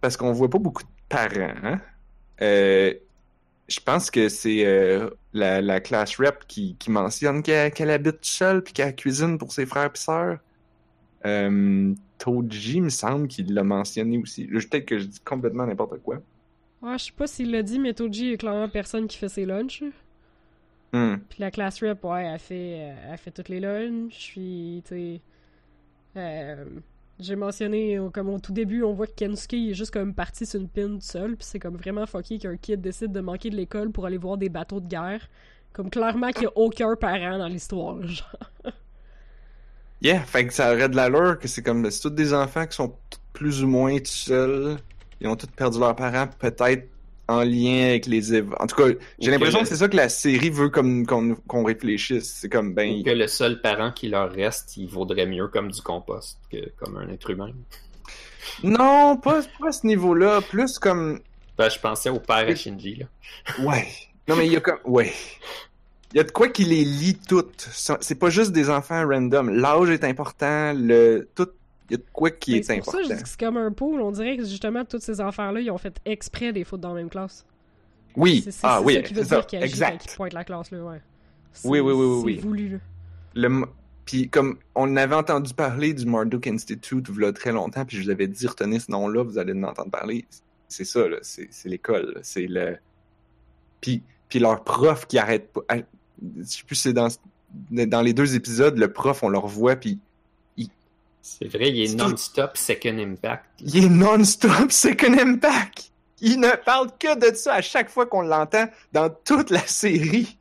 parce 0.00 0.16
qu'on 0.16 0.32
voit 0.32 0.50
pas 0.50 0.58
beaucoup 0.58 0.82
de 0.82 0.88
parents. 1.08 1.54
Hein? 1.62 1.80
Euh, 2.40 2.94
je 3.72 3.80
pense 3.80 4.10
que 4.10 4.28
c'est 4.28 4.64
euh, 4.66 5.10
la, 5.32 5.60
la 5.62 5.80
classe 5.80 6.16
rep 6.18 6.46
qui, 6.46 6.76
qui 6.78 6.90
mentionne 6.90 7.42
qu'elle 7.42 7.90
habite 7.90 8.24
seule 8.24 8.62
puis 8.62 8.72
qu'elle 8.74 8.94
cuisine 8.96 9.38
pour 9.38 9.52
ses 9.52 9.66
frères 9.66 9.90
et 9.94 9.98
sœurs. 9.98 10.38
Euh, 11.26 11.94
Toji, 12.18 12.76
il 12.78 12.82
me 12.84 12.90
semble 12.90 13.28
qu'il 13.28 13.52
l'a 13.54 13.64
mentionné 13.64 14.18
aussi. 14.18 14.46
Peut-être 14.46 14.86
que 14.86 14.98
je 14.98 15.06
dis 15.06 15.20
complètement 15.20 15.66
n'importe 15.66 16.00
quoi. 16.02 16.22
Ouais, 16.82 16.98
je 16.98 17.04
sais 17.06 17.12
pas 17.12 17.26
s'il 17.26 17.50
l'a 17.50 17.62
dit, 17.62 17.78
mais 17.78 17.94
Toji 17.94 18.32
est 18.32 18.36
clairement 18.38 18.68
personne 18.68 19.06
qui 19.08 19.16
fait 19.16 19.28
ses 19.30 19.46
lunchs. 19.46 19.84
Hmm. 20.92 21.16
Puis 21.28 21.38
la 21.40 21.50
classe 21.50 21.82
rep, 21.82 22.04
ouais, 22.04 22.24
elle 22.24 22.38
fait, 22.38 22.76
euh, 22.80 23.12
elle 23.12 23.18
fait 23.18 23.30
toutes 23.30 23.48
les 23.48 23.60
lunchs. 23.60 24.30
Puis, 24.32 24.82
tu 24.86 24.94
sais. 24.94 25.22
euh, 26.16 26.64
J'ai 27.22 27.36
mentionné, 27.36 27.98
euh, 27.98 28.10
comme 28.10 28.28
au 28.30 28.40
tout 28.40 28.52
début, 28.52 28.82
on 28.82 28.92
voit 28.94 29.06
que 29.06 29.14
Kensuke 29.14 29.54
est 29.54 29.74
juste 29.74 29.92
comme 29.92 30.12
parti 30.12 30.44
sur 30.44 30.60
une 30.60 30.68
pin 30.68 30.88
tout 30.88 31.00
seul. 31.00 31.36
Puis 31.36 31.46
c'est 31.48 31.60
comme 31.60 31.76
vraiment 31.76 32.04
fucké 32.04 32.38
qu'un 32.38 32.56
kid 32.56 32.80
décide 32.80 33.12
de 33.12 33.20
manquer 33.20 33.48
de 33.50 33.56
l'école 33.56 33.92
pour 33.92 34.06
aller 34.06 34.18
voir 34.18 34.36
des 34.36 34.48
bateaux 34.48 34.80
de 34.80 34.88
guerre. 34.88 35.28
Comme 35.72 35.88
clairement 35.88 36.30
qu'il 36.30 36.42
n'y 36.42 36.46
a 36.48 36.52
aucun 36.56 36.96
parent 36.96 37.38
dans 37.38 37.46
l'histoire, 37.46 38.02
genre. 38.06 38.36
Yeah, 40.00 40.20
fait 40.20 40.48
que 40.48 40.52
ça 40.52 40.72
aurait 40.74 40.88
de 40.88 40.96
l'allure 40.96 41.38
que 41.38 41.46
c'est 41.46 41.62
comme, 41.62 41.88
c'est 41.88 42.00
tous 42.00 42.10
des 42.10 42.34
enfants 42.34 42.66
qui 42.66 42.74
sont 42.74 42.96
plus 43.32 43.62
ou 43.62 43.68
moins 43.68 43.98
tout 43.98 44.06
seuls. 44.06 44.76
Ils 45.20 45.28
ont 45.28 45.36
tous 45.36 45.46
perdu 45.46 45.78
leurs 45.78 45.94
parents, 45.94 46.26
peut-être 46.26 46.88
en 47.28 47.42
lien 47.44 47.86
avec 47.90 48.06
les 48.06 48.34
év- 48.34 48.52
En 48.58 48.66
tout 48.66 48.76
cas, 48.76 48.88
j'ai 49.18 49.28
Ou 49.28 49.32
l'impression 49.32 49.58
que 49.60 49.64
que 49.64 49.68
c'est 49.70 49.76
ça 49.76 49.88
que 49.88 49.96
la 49.96 50.08
série 50.08 50.50
veut 50.50 50.68
comme 50.68 51.06
qu'on 51.06 51.64
réfléchisse. 51.64 52.38
C'est 52.40 52.48
comme, 52.48 52.74
ben, 52.74 53.02
Que 53.04 53.10
le 53.10 53.26
seul 53.26 53.60
parent 53.60 53.92
qui 53.92 54.08
leur 54.08 54.30
reste, 54.32 54.76
il 54.76 54.88
vaudrait 54.88 55.26
mieux 55.26 55.48
comme 55.48 55.70
du 55.70 55.80
compost 55.82 56.38
que 56.50 56.70
comme 56.78 56.96
un 56.96 57.08
être 57.08 57.30
humain. 57.30 57.52
non, 58.62 59.16
pas, 59.16 59.40
pas 59.60 59.68
à 59.68 59.72
ce 59.72 59.86
niveau-là. 59.86 60.40
Plus 60.42 60.78
comme, 60.78 61.20
Ben, 61.56 61.68
je 61.68 61.78
pensais 61.78 62.10
au 62.10 62.18
père 62.20 62.48
à 62.48 62.54
Shinji, 62.54 62.96
là. 62.96 63.06
ouais. 63.64 63.86
Non, 64.28 64.36
mais 64.36 64.46
il 64.46 64.52
y 64.52 64.56
a 64.56 64.60
comme, 64.60 64.78
ouais. 64.84 65.12
Il 66.12 66.18
y 66.18 66.20
a 66.20 66.24
de 66.24 66.30
quoi 66.30 66.48
qui 66.48 66.64
les 66.64 66.84
lie 66.84 67.16
toutes. 67.26 67.68
C'est 67.72 68.14
pas 68.18 68.28
juste 68.30 68.52
des 68.52 68.68
enfants 68.68 69.06
random. 69.08 69.48
L'âge 69.48 69.88
est 69.90 70.04
important, 70.04 70.72
le, 70.76 71.28
tout, 71.34 71.48
y 71.92 71.94
a 71.94 71.98
de 71.98 72.04
quoi 72.12 72.30
qui 72.30 72.56
est 72.56 72.62
C'est 72.62 72.76
pour 72.78 72.84
ça 72.86 72.90
important. 72.92 73.08
que 73.08 73.12
je 73.14 73.16
dis 73.18 73.22
que 73.22 73.28
c'est 73.28 73.40
comme 73.40 73.56
un 73.56 73.72
pool. 73.72 74.00
On 74.00 74.10
dirait 74.12 74.36
que 74.36 74.44
justement, 74.44 74.84
tous 74.84 75.00
ces 75.00 75.20
enfants-là, 75.20 75.60
ils 75.60 75.70
ont 75.70 75.78
fait 75.78 75.98
exprès 76.04 76.52
des 76.52 76.64
fautes 76.64 76.80
dans 76.80 76.90
la 76.90 76.94
même 76.96 77.10
classe. 77.10 77.44
Oui, 78.16 78.42
C'est 78.44 78.50
c'est- 78.50 78.60
ah 78.66 78.76
c'est 78.80 78.84
oui, 78.84 78.94
ça 78.94 79.02
qui 79.02 79.14
veut 79.14 79.22
c'est 79.24 79.28
ça, 79.28 79.46
exact. 79.60 80.14
pointe 80.16 80.32
la 80.34 80.44
classe, 80.44 80.70
là, 80.70 80.82
ouais. 80.84 81.00
C'est- 81.52 81.68
Oui, 81.68 81.80
oui, 81.80 81.92
oui, 81.92 82.04
oui, 82.04 82.18
C'est 82.20 82.24
oui. 82.26 82.36
voulu, 82.38 82.68
là. 82.68 82.78
le 83.34 83.64
puis 84.04 84.28
comme 84.28 84.58
on 84.74 84.96
avait 84.96 85.14
entendu 85.14 85.54
parler 85.54 85.94
du 85.94 86.06
Marduk 86.06 86.46
Institute 86.48 87.06
il 87.08 87.22
y 87.22 87.24
a 87.24 87.32
très 87.32 87.52
longtemps 87.52 87.84
puis 87.84 87.96
je 87.98 88.02
vous 88.02 88.10
avais 88.10 88.26
dit 88.26 88.46
retenez 88.48 88.80
ce 88.80 88.90
nom-là 88.90 89.22
vous 89.22 89.38
allez 89.38 89.52
en 89.52 89.62
entendre 89.62 89.92
parler 89.92 90.26
c'est 90.66 90.84
ça 90.84 91.06
là 91.06 91.18
c'est 91.22 91.46
c'est 91.52 91.68
l'école 91.68 92.18
c'est 92.22 92.48
le 92.48 92.78
puis 93.80 94.02
puis 94.28 94.40
leur 94.40 94.64
prof 94.64 95.06
qui 95.06 95.18
arrête 95.18 95.52
pas 95.52 95.60
ah, 95.68 95.76
je 95.76 96.42
sais 96.42 96.64
plus 96.66 96.74
si 96.74 96.82
c'est 96.82 96.92
dans 96.92 97.08
dans 97.70 98.02
les 98.02 98.12
deux 98.12 98.34
épisodes 98.34 98.76
le 98.76 98.92
prof 98.92 99.22
on 99.22 99.28
le 99.28 99.38
revoit 99.38 99.76
puis 99.76 100.00
C'est 101.24 101.46
vrai, 101.46 101.70
il 101.70 101.80
est 101.90 101.94
non-stop 101.94 102.56
Second 102.56 102.98
Impact. 102.98 103.44
il 103.60 103.84
est 103.84 103.88
non-stop 103.88 104.70
Second 104.72 105.12
Impact 105.18 105.90
il 106.24 106.38
ne 106.38 106.54
parle 106.64 106.88
que 107.00 107.18
de 107.18 107.34
ça 107.34 107.54
à 107.54 107.62
chaque 107.62 107.88
fois 107.90 108.06
qu'on 108.06 108.22
l'entend 108.22 108.66
dans 108.92 109.08
toute 109.24 109.50
la 109.50 109.66
série 109.66 110.36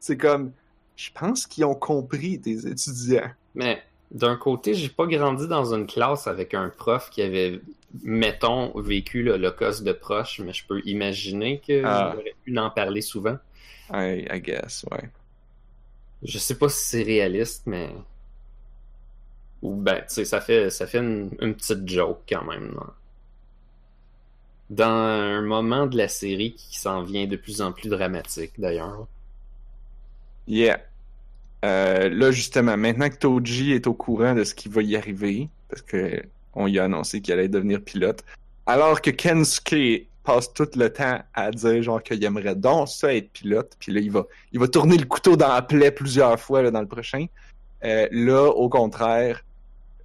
c'est 0.00 0.16
comme 0.16 0.52
je 0.96 1.10
pense 1.14 1.46
qu'ils 1.46 1.64
ont 1.64 1.74
compris 1.74 2.38
des 2.38 2.66
étudiants 2.66 3.30
Mais 3.54 3.82
d'un 4.10 4.36
côté, 4.36 4.74
j'ai 4.74 4.88
pas 4.90 5.06
grandi 5.06 5.48
dans 5.48 5.72
une 5.74 5.86
classe 5.86 6.26
avec 6.26 6.52
un 6.54 6.68
prof 6.68 7.08
qui 7.10 7.22
avait, 7.22 7.60
mettons, 8.02 8.78
vécu 8.78 9.22
l'Holocauste 9.22 9.84
de 9.84 9.92
proche, 9.92 10.38
mais 10.40 10.52
je 10.52 10.66
peux 10.66 10.82
imaginer 10.84 11.60
qu'il 11.60 11.82
Ah. 11.86 12.12
aurait 12.14 12.34
pu 12.44 12.56
en 12.58 12.68
parler 12.70 13.00
souvent. 13.00 13.38
I, 13.90 14.26
I 14.30 14.40
guess 14.40 14.84
ouais 14.90 15.08
Je 16.22 16.38
sais 16.38 16.56
pas 16.58 16.68
si 16.68 16.84
c'est 16.84 17.02
réaliste, 17.04 17.62
mais. 17.66 17.88
Ou 19.62 19.76
ben, 19.76 19.98
tu 20.00 20.06
sais, 20.08 20.24
ça 20.24 20.40
fait, 20.40 20.68
une, 20.94 21.30
petite 21.30 21.88
joke 21.88 22.20
quand 22.28 22.44
même. 22.44 22.72
là. 22.74 22.86
Dans 24.70 24.86
un 24.86 25.42
moment 25.42 25.86
de 25.86 25.96
la 25.96 26.08
série 26.08 26.54
qui 26.54 26.78
s'en 26.78 27.02
vient 27.02 27.26
de 27.26 27.36
plus 27.36 27.60
en 27.60 27.72
plus 27.72 27.88
dramatique, 27.88 28.52
d'ailleurs. 28.58 29.06
Yeah. 30.48 30.80
Euh, 31.64 32.08
là, 32.08 32.30
justement, 32.32 32.76
maintenant 32.76 33.08
que 33.08 33.16
Toji 33.16 33.72
est 33.72 33.86
au 33.86 33.94
courant 33.94 34.34
de 34.34 34.44
ce 34.44 34.54
qui 34.54 34.68
va 34.68 34.82
y 34.82 34.96
arriver, 34.96 35.48
parce 35.68 35.82
que 35.82 36.22
on 36.54 36.66
lui 36.66 36.78
a 36.78 36.84
annoncé 36.84 37.20
qu'il 37.20 37.34
allait 37.34 37.48
devenir 37.48 37.80
pilote, 37.80 38.24
alors 38.66 39.00
que 39.00 39.10
Kensuke 39.10 40.06
passe 40.24 40.52
tout 40.52 40.68
le 40.76 40.90
temps 40.90 41.20
à 41.34 41.50
dire 41.50 41.82
genre 41.82 42.02
qu'il 42.02 42.22
aimerait 42.24 42.54
donc 42.54 42.88
ça 42.88 43.14
être 43.14 43.30
pilote, 43.30 43.76
puis 43.78 43.92
là, 43.92 44.00
il 44.00 44.58
va, 44.58 44.68
tourner 44.68 44.96
le 44.96 45.06
couteau 45.06 45.36
dans 45.36 45.48
la 45.48 45.62
plaie 45.62 45.90
plusieurs 45.90 46.38
fois 46.38 46.68
dans 46.70 46.80
le 46.80 46.86
prochain. 46.86 47.26
Euh, 47.84 48.06
là, 48.12 48.48
au 48.48 48.68
contraire, 48.68 49.44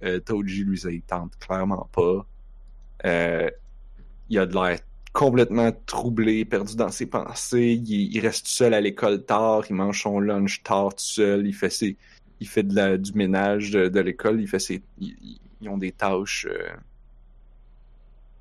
euh, 0.02 0.20
Toji, 0.20 0.64
lui, 0.64 0.78
ça 0.78 0.90
il 0.90 1.02
tente 1.02 1.36
clairement 1.38 1.88
pas. 1.92 2.26
Euh, 3.04 3.50
il 4.28 4.38
a 4.38 4.46
de 4.46 4.54
l'air 4.54 4.78
complètement 5.12 5.72
troublé, 5.86 6.44
perdu 6.44 6.76
dans 6.76 6.90
ses 6.90 7.06
pensées. 7.06 7.80
Il, 7.84 8.20
reste 8.20 8.46
tout 8.46 8.52
seul 8.52 8.74
à 8.74 8.80
l'école 8.80 9.24
tard, 9.24 9.64
il 9.68 9.74
mange 9.76 10.02
son 10.02 10.20
lunch 10.20 10.62
tard 10.62 10.94
tout 10.94 11.04
seul, 11.04 11.46
il 11.46 11.54
fait 11.54 11.70
ses, 11.70 11.96
il 12.40 12.48
fait 12.48 12.62
du 12.62 13.12
ménage 13.14 13.70
de, 13.70 14.00
l'école, 14.00 14.40
il 14.40 14.48
fait 14.48 14.58
ses, 14.58 14.82
ils, 14.98 15.68
ont 15.68 15.78
des 15.78 15.92
tâches. 15.92 16.46
euh, 16.48 16.68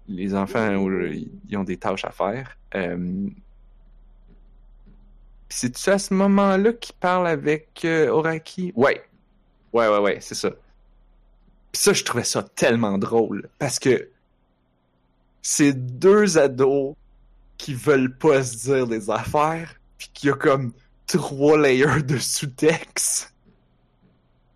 les 0.07 0.35
enfants, 0.35 0.87
ils- 1.11 1.57
ont 1.57 1.63
des 1.63 1.77
tâches 1.77 2.05
à 2.05 2.11
faire. 2.11 2.57
Euh, 2.75 3.27
c'est-tu 5.49 5.89
à 5.89 5.97
ce 5.97 6.13
moment-là 6.13 6.73
qu'il 6.73 6.95
parle 6.95 7.27
avec 7.27 7.81
euh, 7.85 8.09
Oraki? 8.09 8.71
Ouais. 8.75 9.03
Ouais, 9.73 9.87
ouais, 9.87 9.99
ouais, 9.99 10.17
c'est 10.21 10.35
ça. 10.35 10.51
Puis 11.77 11.83
ça, 11.83 11.93
je 11.93 12.03
trouvais 12.03 12.23
ça 12.23 12.41
tellement 12.41 12.97
drôle. 12.97 13.49
Parce 13.59 13.77
que 13.77 14.09
c'est 15.43 15.73
deux 15.73 16.39
ados 16.39 16.95
qui 17.59 17.75
veulent 17.75 18.17
pas 18.17 18.41
se 18.43 18.55
dire 18.65 18.87
des 18.87 19.11
affaires, 19.11 19.75
puis 19.99 20.09
qu'il 20.11 20.29
y 20.29 20.31
a 20.31 20.35
comme 20.35 20.73
trois 21.05 21.55
layers 21.55 22.01
de 22.01 22.17
sous-texte. 22.17 23.31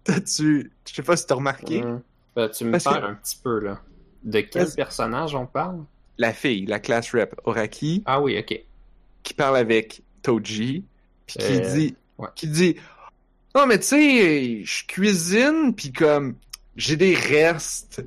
T'as-tu... 0.03 0.71
Je 0.89 0.93
sais 0.95 1.03
pas 1.03 1.15
si 1.15 1.27
t'as 1.27 1.35
remarqué. 1.35 1.83
Hum. 1.83 2.01
Ben, 2.35 2.49
tu 2.49 2.65
me 2.65 2.75
que- 2.79 2.83
perds 2.83 3.05
un 3.05 3.13
petit 3.13 3.37
peu, 3.43 3.59
là. 3.59 3.79
De 4.23 4.41
quel 4.41 4.63
Parce- 4.63 4.75
personnage 4.75 5.35
on 5.35 5.45
parle? 5.45 5.83
La 6.17 6.33
fille, 6.33 6.65
la 6.65 6.79
class 6.79 7.11
rep, 7.13 7.39
Oraki, 7.43 8.01
Ah 8.07 8.19
oui, 8.19 8.35
ok. 8.39 8.59
qui 9.21 9.33
parle 9.35 9.57
avec 9.57 10.01
Toji, 10.23 10.85
puis 11.27 11.37
qui 11.37 11.53
Euh, 11.53 11.75
dit... 11.75 11.95
ouais. 12.17 12.29
Qui 12.33 12.47
dit... 12.47 12.77
Non, 13.53 13.67
mais 13.67 13.77
tu 13.77 13.85
sais, 13.85 14.63
je 14.63 14.87
cuisine, 14.87 15.75
puis 15.75 15.91
comme... 15.93 16.35
J'ai 16.75 16.95
des 16.95 17.15
restes. 17.15 18.03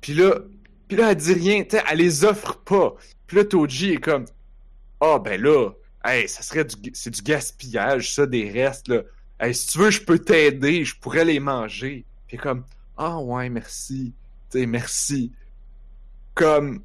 Puis 0.00 0.14
là... 0.14 0.40
Puis 0.88 0.96
là, 0.96 1.10
elle 1.10 1.16
dit 1.16 1.32
rien. 1.32 1.64
Tu 1.64 1.76
sais, 1.76 1.82
elle 1.90 1.98
les 1.98 2.24
offre 2.24 2.58
pas. 2.58 2.94
Puis 3.26 3.36
là, 3.36 3.44
Toji 3.44 3.92
est 3.92 4.00
comme... 4.00 4.26
Ah, 5.00 5.18
ben 5.18 5.40
là... 5.40 5.70
Hey, 6.04 6.28
ça 6.28 6.42
serait 6.42 6.64
du... 6.64 6.76
C'est 6.94 7.10
du 7.10 7.22
gaspillage, 7.22 8.14
ça, 8.14 8.26
des 8.26 8.50
restes, 8.50 8.88
là. 8.88 9.02
Hey, 9.40 9.54
si 9.54 9.68
tu 9.68 9.78
veux, 9.78 9.90
je 9.90 10.02
peux 10.02 10.18
t'aider. 10.18 10.84
Je 10.84 10.96
pourrais 10.96 11.24
les 11.24 11.40
manger. 11.40 12.04
Puis 12.26 12.36
comme... 12.36 12.64
Ah, 12.96 13.18
ouais, 13.18 13.48
merci. 13.48 14.12
Tu 14.50 14.60
sais, 14.60 14.66
merci. 14.66 15.32
Comme... 16.34 16.82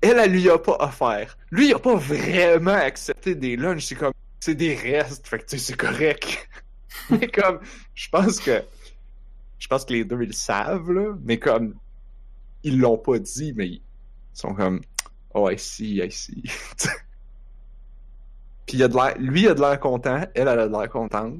Elle, 0.00 0.18
elle 0.18 0.32
lui 0.32 0.48
a 0.48 0.58
pas 0.58 0.76
offert. 0.80 1.36
Lui, 1.50 1.68
il 1.68 1.74
a 1.74 1.78
pas 1.78 1.96
vraiment 1.96 2.72
accepté 2.72 3.34
des 3.34 3.56
lunchs. 3.56 3.84
C'est 3.84 3.96
comme, 3.96 4.14
c'est 4.40 4.54
des 4.54 4.74
restes. 4.74 5.26
Fait 5.26 5.38
que, 5.38 5.46
tu 5.46 5.58
c'est 5.58 5.76
correct. 5.76 6.48
mais 7.10 7.28
comme, 7.28 7.60
je 7.94 8.08
pense 8.08 8.40
que, 8.40 8.62
je 9.60 9.68
pense 9.68 9.84
que 9.84 9.92
les 9.92 10.04
deux, 10.04 10.22
ils 10.22 10.28
le 10.28 10.32
savent, 10.32 10.90
là. 10.90 11.14
Mais 11.22 11.38
comme, 11.38 11.74
ils 12.64 12.80
l'ont 12.80 12.98
pas 12.98 13.18
dit, 13.20 13.52
mais 13.54 13.68
ils 13.68 13.82
sont 14.32 14.54
comme, 14.54 14.80
oh, 15.34 15.48
I 15.48 15.56
see, 15.58 15.98
I 16.02 16.10
see. 16.10 16.42
Puis 18.66 18.78
il 18.78 18.82
a 18.82 18.88
de 18.88 18.94
l'air, 18.94 19.14
lui, 19.18 19.42
il 19.42 19.48
a 19.48 19.54
de 19.54 19.60
l'air 19.60 19.78
content. 19.78 20.20
Elle, 20.34 20.48
elle 20.48 20.48
a 20.48 20.68
de 20.68 20.72
l'air 20.72 20.88
contente. 20.88 21.34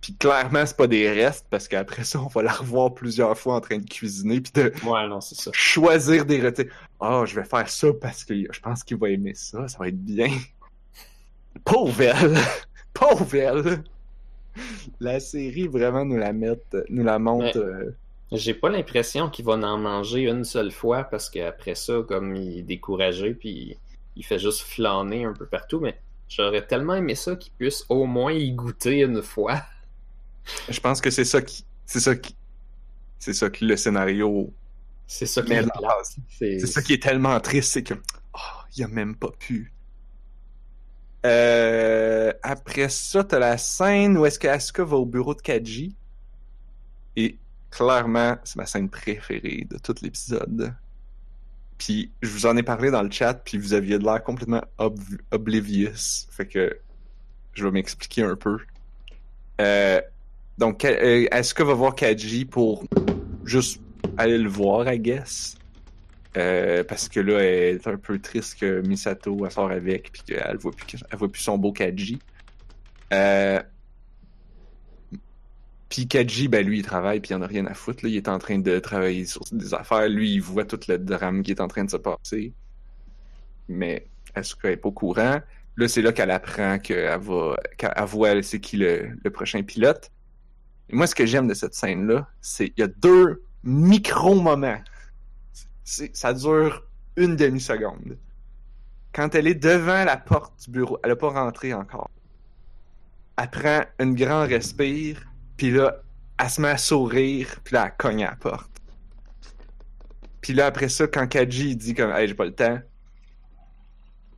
Puis 0.00 0.14
clairement, 0.16 0.66
c'est 0.66 0.76
pas 0.76 0.88
des 0.88 1.08
restes 1.10 1.46
parce 1.48 1.68
qu'après 1.68 2.04
ça, 2.04 2.20
on 2.20 2.26
va 2.26 2.42
la 2.42 2.52
revoir 2.52 2.92
plusieurs 2.92 3.38
fois 3.38 3.54
en 3.54 3.60
train 3.60 3.78
de 3.78 3.88
cuisiner 3.88 4.40
puis 4.40 4.52
de 4.52 4.72
Ouais, 4.84 5.08
non, 5.08 5.20
ça. 5.20 5.50
choisir 5.54 6.26
des 6.26 6.40
retés. 6.40 6.68
Ah, 7.00 7.22
je 7.24 7.36
vais 7.36 7.44
faire 7.44 7.68
ça 7.68 7.88
parce 8.00 8.24
que 8.24 8.34
je 8.34 8.60
pense 8.60 8.82
qu'il 8.82 8.96
va 8.96 9.10
aimer 9.10 9.34
ça, 9.34 9.68
ça 9.68 9.78
va 9.78 9.88
être 9.88 10.04
bien. 10.04 10.28
Pauvre 11.64 12.02
elle! 12.02 12.36
Pauvre 12.92 13.34
elle! 13.36 13.84
La 15.00 15.20
série 15.20 15.68
vraiment 15.68 16.04
nous 16.04 16.16
la 16.16 16.32
met, 16.32 16.58
nous 16.88 17.04
la 17.04 17.18
montre. 17.18 17.58
euh, 17.58 17.96
J'ai 18.32 18.54
pas 18.54 18.70
l'impression 18.70 19.28
qu'il 19.30 19.44
va 19.44 19.54
en 19.54 19.78
manger 19.78 20.22
une 20.28 20.44
seule 20.44 20.72
fois 20.72 21.04
parce 21.04 21.28
qu'après 21.30 21.74
ça, 21.74 22.02
comme 22.06 22.34
il 22.36 22.58
est 22.58 22.62
découragé, 22.62 23.34
puis 23.34 23.78
il 24.16 24.24
fait 24.24 24.38
juste 24.38 24.62
flâner 24.62 25.24
un 25.24 25.32
peu 25.34 25.46
partout, 25.46 25.80
mais 25.80 25.98
j'aurais 26.28 26.66
tellement 26.66 26.94
aimé 26.94 27.14
ça 27.14 27.36
qu'il 27.36 27.52
puisse 27.52 27.84
au 27.88 28.06
moins 28.06 28.32
y 28.32 28.52
goûter 28.52 29.00
une 29.00 29.22
fois. 29.22 29.62
Je 30.68 30.80
pense 30.80 31.00
que 31.00 31.10
c'est 31.10 31.24
ça 31.24 31.42
qui, 31.42 31.64
c'est 31.86 32.00
ça 32.00 32.16
qui, 32.16 32.36
c'est 33.18 33.34
ça 33.34 33.50
que 33.50 33.64
le 33.64 33.76
scénario, 33.76 34.54
C'est 35.06 35.26
ça 35.26 35.42
qui 35.42 35.54
est 35.54 35.68
c'est 36.58 36.66
ça 36.66 36.82
qui 36.82 36.94
est 36.94 37.02
tellement 37.02 37.38
triste, 37.40 37.72
c'est 37.72 37.82
que, 37.82 37.94
oh, 38.34 38.38
il 38.76 38.84
a 38.84 38.88
même 38.88 39.16
pas 39.16 39.30
pu. 39.38 39.72
Euh, 41.24 42.32
après 42.42 42.88
ça, 42.88 43.22
t'as 43.22 43.38
la 43.38 43.56
scène 43.58 44.18
où 44.18 44.26
est-ce 44.26 44.38
que 44.38 44.48
Asuka 44.48 44.84
va 44.84 44.96
au 44.96 45.06
bureau 45.06 45.34
de 45.34 45.40
Kaji. 45.40 45.94
Et 47.16 47.36
clairement, 47.70 48.36
c'est 48.44 48.56
ma 48.56 48.66
scène 48.66 48.88
préférée 48.88 49.66
de 49.70 49.78
tout 49.78 49.94
l'épisode. 50.02 50.74
Puis 51.78 52.10
je 52.22 52.28
vous 52.28 52.46
en 52.46 52.56
ai 52.56 52.62
parlé 52.62 52.90
dans 52.90 53.02
le 53.02 53.10
chat, 53.10 53.34
puis 53.34 53.58
vous 53.58 53.72
aviez 53.72 53.98
de 53.98 54.04
l'air 54.04 54.22
complètement 54.22 54.62
ob- 54.78 54.98
oblivious. 55.30 56.26
Fait 56.30 56.46
que 56.46 56.78
je 57.54 57.64
vais 57.64 57.70
m'expliquer 57.70 58.22
un 58.22 58.36
peu. 58.36 58.58
Euh, 59.60 60.00
donc, 60.58 60.84
euh, 60.84 61.26
Asuka 61.30 61.64
va 61.64 61.74
voir 61.74 61.94
Kaji 61.94 62.44
pour 62.44 62.84
juste 63.44 63.80
aller 64.16 64.38
le 64.38 64.48
voir, 64.48 64.92
I 64.92 64.98
guess. 64.98 65.56
Euh, 66.36 66.82
parce 66.84 67.08
que 67.08 67.20
là, 67.20 67.40
elle 67.40 67.76
est 67.76 67.86
un 67.86 67.96
peu 67.96 68.18
triste 68.18 68.58
que 68.58 68.80
Misato 68.80 69.44
elle 69.44 69.50
sort 69.50 69.70
avec, 69.70 70.12
puis 70.12 70.22
qu'elle 70.22 70.56
voit 70.56 70.72
plus, 70.72 71.04
voit 71.12 71.30
plus 71.30 71.42
son 71.42 71.58
beau 71.58 71.72
Kaji. 71.72 72.18
Euh... 73.12 73.60
Puis 75.90 76.08
Kaji, 76.08 76.48
ben 76.48 76.66
lui, 76.66 76.78
il 76.78 76.84
travaille, 76.84 77.20
puis 77.20 77.32
il 77.32 77.34
en 77.34 77.42
a 77.42 77.46
rien 77.46 77.66
à 77.66 77.74
foutre. 77.74 78.02
Là. 78.04 78.08
Il 78.08 78.16
est 78.16 78.28
en 78.28 78.38
train 78.38 78.58
de 78.58 78.78
travailler 78.78 79.26
sur 79.26 79.42
des 79.52 79.74
affaires. 79.74 80.08
Lui, 80.08 80.32
il 80.32 80.40
voit 80.40 80.64
tout 80.64 80.80
le 80.88 80.96
drame 80.96 81.42
qui 81.42 81.50
est 81.50 81.60
en 81.60 81.68
train 81.68 81.84
de 81.84 81.90
se 81.90 81.98
passer. 81.98 82.54
Mais 83.68 84.06
qu'elle 84.34 84.72
est 84.72 84.76
pas 84.76 84.88
au 84.88 84.92
courant? 84.92 85.40
Là, 85.76 85.88
c'est 85.88 86.02
là 86.02 86.12
qu'elle 86.12 86.30
apprend 86.30 86.78
qu'elle 86.78 87.18
va, 87.20 87.56
qu'elle 87.76 87.92
voit 88.06 88.42
c'est 88.42 88.60
qui 88.60 88.78
le, 88.78 89.10
le 89.22 89.30
prochain 89.30 89.62
pilote. 89.62 90.10
Et 90.88 90.96
moi, 90.96 91.06
ce 91.06 91.14
que 91.14 91.26
j'aime 91.26 91.46
de 91.46 91.54
cette 91.54 91.74
scène-là, 91.74 92.26
c'est 92.40 92.72
il 92.76 92.80
y 92.80 92.82
a 92.82 92.88
deux 92.88 93.42
micro-moments. 93.62 94.80
Ça 95.84 96.32
dure 96.32 96.84
une 97.16 97.36
demi-seconde. 97.36 98.18
Quand 99.12 99.34
elle 99.34 99.46
est 99.46 99.54
devant 99.54 100.04
la 100.04 100.16
porte 100.16 100.64
du 100.64 100.70
bureau, 100.70 100.98
elle 101.02 101.10
n'a 101.10 101.16
pas 101.16 101.30
rentré 101.30 101.74
encore. 101.74 102.10
Elle 103.36 103.50
prend 103.50 103.82
une 103.98 104.14
grande 104.14 104.48
respire, 104.48 105.22
puis 105.56 105.70
là, 105.70 106.02
elle 106.38 106.50
se 106.50 106.60
met 106.60 106.68
à 106.68 106.78
sourire, 106.78 107.60
puis 107.64 107.74
là, 107.74 107.86
elle 107.86 107.96
cogne 107.98 108.24
à 108.24 108.30
la 108.30 108.36
porte. 108.36 108.70
Puis 110.40 110.54
là, 110.54 110.66
après 110.66 110.88
ça, 110.88 111.06
quand 111.06 111.26
Kaji 111.26 111.76
dit 111.76 111.94
comme 111.94 112.10
«Hey, 112.12 112.28
j'ai 112.28 112.34
pas 112.34 112.44
le 112.44 112.54
temps», 112.54 112.80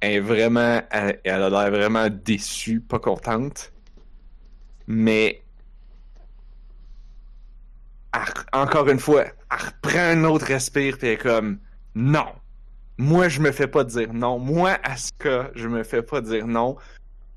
elle 0.01 0.12
est 0.12 0.20
vraiment... 0.20 0.82
Elle, 0.90 1.18
a 1.24 1.49
l'air 1.49 1.70
vraiment 1.70 2.09
déçue, 2.11 2.80
pas 2.80 2.99
contente. 2.99 3.72
Mais 4.86 5.42
encore 8.53 8.88
une 8.88 8.99
fois, 8.99 9.24
elle 9.55 9.66
reprend 9.66 9.98
un 9.98 10.24
autre 10.24 10.46
respire, 10.46 10.98
puis 10.98 11.16
comme 11.16 11.59
non. 11.94 12.26
Moi, 12.98 13.28
je 13.28 13.40
me 13.40 13.52
fais 13.52 13.66
pas 13.66 13.84
dire 13.84 14.12
non. 14.12 14.38
Moi, 14.38 14.78
Asuka, 14.82 15.50
je 15.55 15.68
me 15.68 15.82
fais 15.82 16.02
pas 16.02 16.20
dire 16.20 16.46
non. 16.46 16.76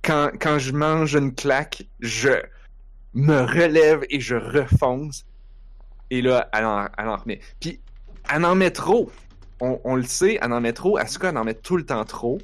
Quand, 0.03 0.57
je 0.57 0.71
mange 0.71 1.15
une 1.15 1.33
claque, 1.33 1.83
je 1.99 2.31
me 3.13 3.41
relève 3.41 4.05
et 4.09 4.19
je 4.19 4.35
refonce. 4.35 5.25
Et 6.09 6.21
là, 6.21 6.47
elle 6.53 6.65
en, 6.65 7.17
remet. 7.17 7.41
Puis, 7.59 7.81
elle 8.33 8.45
en 8.45 8.55
met 8.55 8.71
trop. 8.71 9.11
On, 9.59 9.81
on 9.83 9.95
le 9.95 10.03
sait, 10.03 10.37
elle 10.41 10.53
en 10.53 10.61
met 10.61 10.73
trop. 10.73 10.97
Asuka, 10.97 11.29
elle 11.29 11.37
en 11.37 11.43
met 11.43 11.55
tout 11.55 11.75
le 11.75 11.85
temps 11.85 12.05
trop. 12.05 12.37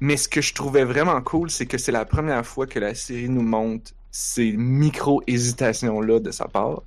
Mais 0.00 0.16
ce 0.16 0.28
que 0.28 0.40
je 0.40 0.54
trouvais 0.54 0.84
vraiment 0.84 1.20
cool, 1.20 1.50
c'est 1.50 1.66
que 1.66 1.78
c'est 1.78 1.92
la 1.92 2.04
première 2.04 2.46
fois 2.46 2.66
que 2.66 2.80
la 2.80 2.94
série 2.94 3.28
nous 3.28 3.42
montre 3.42 3.92
ces 4.10 4.52
micro-hésitations-là 4.52 6.18
de 6.18 6.30
sa 6.30 6.46
part. 6.46 6.82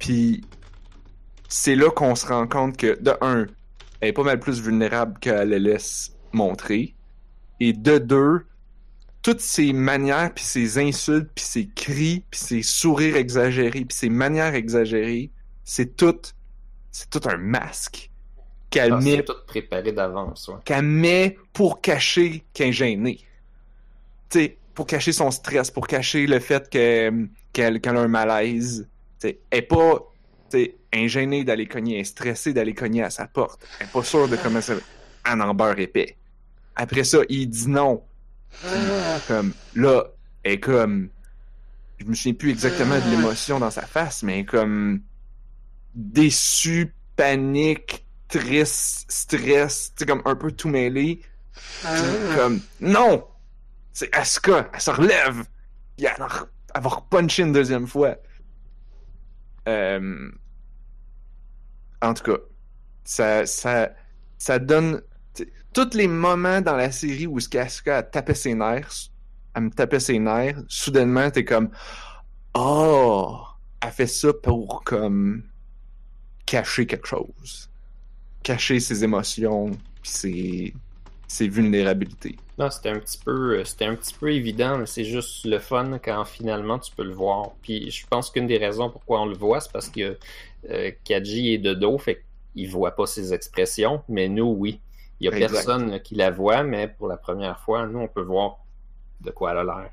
Puis 0.00 0.42
c'est 1.48 1.76
là 1.76 1.90
qu'on 1.90 2.16
se 2.16 2.26
rend 2.26 2.48
compte 2.48 2.76
que, 2.76 3.00
de 3.00 3.12
un, 3.20 3.46
elle 4.00 4.08
est 4.08 4.12
pas 4.12 4.24
mal 4.24 4.40
plus 4.40 4.60
vulnérable 4.60 5.18
qu'elle 5.20 5.50
le 5.50 5.58
laisse 5.58 6.12
montrer. 6.32 6.94
Et 7.60 7.72
de 7.72 7.98
deux, 7.98 8.46
toutes 9.22 9.40
ces 9.40 9.72
manières, 9.72 10.32
puis 10.34 10.44
ces 10.44 10.78
insultes, 10.78 11.30
puis 11.34 11.44
ces 11.44 11.68
cris, 11.68 12.24
puis 12.30 12.40
ces 12.40 12.62
sourires 12.62 13.16
exagérés, 13.16 13.84
puis 13.84 13.96
ces 13.96 14.08
manières 14.08 14.54
exagérées, 14.54 15.30
c'est 15.62 15.96
tout, 15.96 16.16
c'est 16.90 17.10
tout 17.10 17.20
un 17.28 17.36
masque 17.36 18.10
qu'elle 18.70 18.94
Ah, 18.94 19.00
met 19.00 19.22
tout 19.24 19.34
préparé 19.46 19.92
d'avance. 19.92 20.48
Ouais. 20.48 20.54
qu'elle 20.64 20.82
met 20.84 21.36
pour 21.52 21.80
cacher 21.82 22.44
qu'elle 22.54 22.68
est 22.68 22.72
gênée. 22.72 23.20
Tu 24.30 24.38
sais, 24.38 24.58
pour 24.74 24.86
cacher 24.86 25.12
son 25.12 25.30
stress, 25.32 25.70
pour 25.70 25.86
cacher 25.88 26.26
le 26.26 26.38
fait 26.38 26.70
que- 26.70 27.26
qu'elle 27.52 27.80
qu'elle 27.80 27.96
a 27.96 28.00
un 28.00 28.08
malaise. 28.08 28.88
Elle 29.22 29.38
est 29.50 29.62
pas 29.62 30.00
gênée 30.92 31.44
d'aller 31.44 31.66
cogner, 31.66 31.96
elle 31.96 32.00
est 32.00 32.04
stressée 32.04 32.52
d'aller 32.52 32.74
cogner 32.74 33.02
à 33.02 33.10
sa 33.10 33.26
porte. 33.26 33.66
Elle 33.78 33.86
est 33.86 33.92
pas 33.92 34.02
sûre 34.02 34.28
de 34.28 34.36
comment 34.36 34.60
ça 34.60 34.74
en 35.26 35.54
beurre 35.54 35.78
épais. 35.78 36.16
Après 36.76 37.04
ça, 37.04 37.18
il 37.28 37.48
dit 37.48 37.68
non. 37.68 38.02
Comme, 39.28 39.52
là, 39.74 40.04
elle 40.42 40.52
est 40.52 40.60
comme... 40.60 41.10
Je 41.98 42.06
me 42.06 42.14
souviens 42.14 42.34
plus 42.34 42.50
exactement 42.50 42.98
de 42.98 43.10
l'émotion 43.10 43.58
dans 43.58 43.70
sa 43.70 43.82
face, 43.82 44.22
mais 44.22 44.44
comme... 44.44 45.02
Déçue, 45.94 46.94
panique, 47.16 48.06
triste, 48.28 49.10
stress, 49.10 49.92
tu 49.96 50.06
comme 50.06 50.22
un 50.24 50.36
peu 50.36 50.52
tout 50.52 50.68
mêlé. 50.68 51.20
Comme, 52.36 52.60
non! 52.80 53.26
C'est 53.92 54.14
Asuka, 54.16 54.70
elle 54.72 54.80
se 54.80 54.90
relève! 54.90 55.44
Puis 55.96 56.06
elle, 56.06 56.14
elle 56.74 56.82
va 56.82 56.88
repuncher 56.88 57.42
une 57.42 57.52
deuxième 57.52 57.86
fois. 57.86 58.16
Euh, 59.68 60.30
En 62.02 62.14
tout 62.14 62.24
cas, 62.24 62.38
ça, 63.04 63.46
ça, 63.46 63.90
ça 64.38 64.58
donne. 64.58 65.02
Tous 65.72 65.94
les 65.94 66.08
moments 66.08 66.60
dans 66.60 66.76
la 66.76 66.90
série 66.90 67.26
où 67.26 67.38
ce 67.40 67.48
qu'Asuka 67.48 67.98
a 67.98 68.02
tapé 68.02 68.34
ses 68.34 68.54
nerfs, 68.54 69.10
elle 69.54 69.62
me 69.64 69.70
tapait 69.70 70.00
ses 70.00 70.18
nerfs, 70.18 70.62
soudainement, 70.68 71.30
t'es 71.30 71.44
comme, 71.44 71.70
oh! 72.54 73.38
Elle 73.82 73.92
fait 73.92 74.06
ça 74.06 74.32
pour, 74.42 74.82
comme, 74.84 75.44
cacher 76.46 76.86
quelque 76.86 77.06
chose. 77.06 77.70
Cacher 78.42 78.80
ses 78.80 79.04
émotions, 79.04 79.70
puis 80.02 80.10
ses, 80.10 80.74
ses 81.30 81.46
vulnérabilités. 81.46 82.36
Non, 82.58 82.70
c'était 82.70 82.88
un 82.88 82.98
petit 82.98 83.18
peu, 83.18 83.58
euh, 83.60 83.64
c'était 83.64 83.84
un 83.84 83.94
petit 83.94 84.12
peu 84.14 84.32
évident, 84.32 84.78
mais 84.78 84.86
c'est 84.86 85.04
juste 85.04 85.44
le 85.46 85.60
fun 85.60 86.00
quand 86.00 86.24
finalement 86.24 86.80
tu 86.80 86.92
peux 86.94 87.04
le 87.04 87.12
voir. 87.12 87.52
Puis 87.62 87.88
je 87.92 88.04
pense 88.08 88.30
qu'une 88.30 88.48
des 88.48 88.58
raisons 88.58 88.90
pourquoi 88.90 89.20
on 89.20 89.26
le 89.26 89.36
voit, 89.36 89.60
c'est 89.60 89.70
parce 89.70 89.88
que 89.88 90.18
euh, 90.68 90.90
Kaji 91.04 91.54
est 91.54 91.58
de 91.58 91.72
dos, 91.72 91.98
fait 91.98 92.24
qu'il 92.52 92.68
voit 92.68 92.96
pas 92.96 93.06
ses 93.06 93.32
expressions, 93.32 94.02
mais 94.08 94.28
nous, 94.28 94.46
oui. 94.58 94.80
Il 95.20 95.26
y 95.26 95.28
a 95.28 95.36
Exact. 95.36 95.52
personne 95.52 96.00
qui 96.00 96.16
la 96.16 96.32
voit, 96.32 96.64
mais 96.64 96.88
pour 96.88 97.06
la 97.06 97.16
première 97.16 97.60
fois, 97.60 97.86
nous, 97.86 98.00
on 98.00 98.08
peut 98.08 98.22
voir 98.22 98.64
de 99.20 99.30
quoi 99.30 99.52
elle 99.52 99.58
a 99.58 99.64
l'air, 99.64 99.90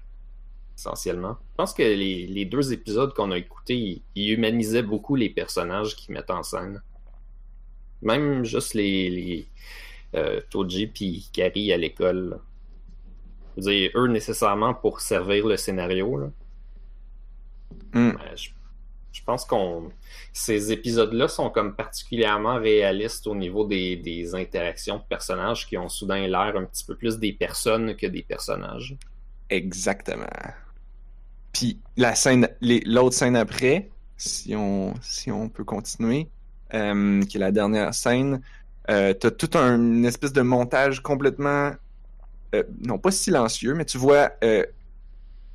essentiellement. 0.75 1.37
Je 1.51 1.55
pense 1.57 1.73
que 1.75 1.83
les, 1.83 2.25
les 2.25 2.45
deux 2.45 2.73
épisodes 2.73 3.13
qu'on 3.13 3.29
a 3.31 3.37
écoutés, 3.37 3.75
ils, 3.75 4.01
ils 4.15 4.31
humanisaient 4.31 4.81
beaucoup 4.83 5.15
les 5.15 5.29
personnages 5.29 5.95
qu'ils 5.95 6.15
mettent 6.15 6.31
en 6.31 6.41
scène. 6.41 6.81
Même 8.01 8.43
juste 8.43 8.73
les, 8.73 9.09
les 9.11 9.47
euh, 10.15 10.41
Toji 10.49 10.87
puis 10.87 11.29
Kari 11.33 11.71
à 11.73 11.77
l'école. 11.77 12.39
dire, 13.57 13.91
eux 13.95 14.07
nécessairement 14.07 14.73
pour 14.73 15.01
servir 15.01 15.45
le 15.47 15.57
scénario. 15.57 16.17
Là. 16.17 16.27
Hmm. 17.93 18.13
Mais 18.17 18.35
je, 18.35 18.51
je 19.11 19.23
pense 19.23 19.45
qu'on 19.45 19.91
ces 20.31 20.71
épisodes-là 20.71 21.27
sont 21.27 21.49
comme 21.49 21.75
particulièrement 21.75 22.57
réalistes 22.57 23.25
au 23.25 23.35
niveau 23.35 23.65
des, 23.65 23.95
des 23.95 24.35
interactions 24.35 24.97
de 24.97 25.03
personnages 25.09 25.65
qui 25.65 25.77
ont 25.77 25.89
soudain 25.89 26.27
l'air 26.27 26.53
un 26.55 26.65
petit 26.65 26.85
peu 26.85 26.95
plus 26.95 27.17
des 27.17 27.33
personnes 27.33 27.95
que 27.95 28.05
des 28.05 28.21
personnages. 28.21 28.95
Exactement. 29.49 30.25
Puis 31.51 31.79
la 31.95 32.13
scène, 32.13 32.47
l'autre 32.61 33.15
scène 33.15 33.35
après, 33.35 33.89
si 34.15 34.55
on, 34.55 34.93
si 35.01 35.31
on 35.31 35.49
peut 35.49 35.63
continuer, 35.63 36.27
euh, 36.73 37.21
qui 37.23 37.37
est 37.37 37.39
la 37.39 37.51
dernière 37.51 37.93
scène, 37.93 38.41
euh, 38.89 39.13
t'as 39.13 39.31
tout 39.31 39.57
un 39.57 39.75
une 39.75 40.05
espèce 40.05 40.33
de 40.33 40.41
montage 40.41 41.01
complètement, 41.01 41.71
euh, 42.55 42.63
non 42.85 42.97
pas 42.97 43.11
silencieux, 43.11 43.73
mais 43.73 43.85
tu 43.85 43.97
vois 43.97 44.31
euh, 44.43 44.63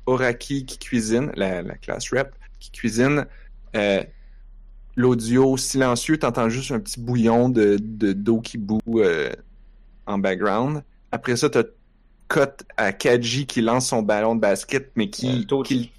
Oraki 0.05 0.65
qui 0.65 0.77
cuisine, 0.77 1.31
la, 1.35 1.61
la 1.61 1.75
classe 1.75 2.11
rep 2.11 2.33
qui 2.59 2.71
cuisine, 2.71 3.25
euh, 3.75 4.03
l'audio 4.95 5.57
silencieux, 5.57 6.17
t'entends 6.17 6.49
juste 6.49 6.71
un 6.71 6.79
petit 6.79 6.99
bouillon 6.99 7.49
de 7.49 7.77
de- 7.79 8.13
d'eau 8.13 8.41
qui 8.41 8.57
bout 8.57 8.81
euh, 8.97 9.31
en 10.05 10.17
background. 10.17 10.83
Après 11.11 11.35
ça, 11.35 11.49
t'as 11.49 11.63
cut 12.29 12.63
à 12.77 12.91
Kaji 12.93 13.45
qui 13.45 13.61
lance 13.61 13.87
son 13.87 14.01
ballon 14.01 14.35
de 14.35 14.41
basket, 14.41 14.91
mais 14.95 15.09
qui... 15.09 15.27
Euh, 15.41 15.43
qui- 15.63 15.91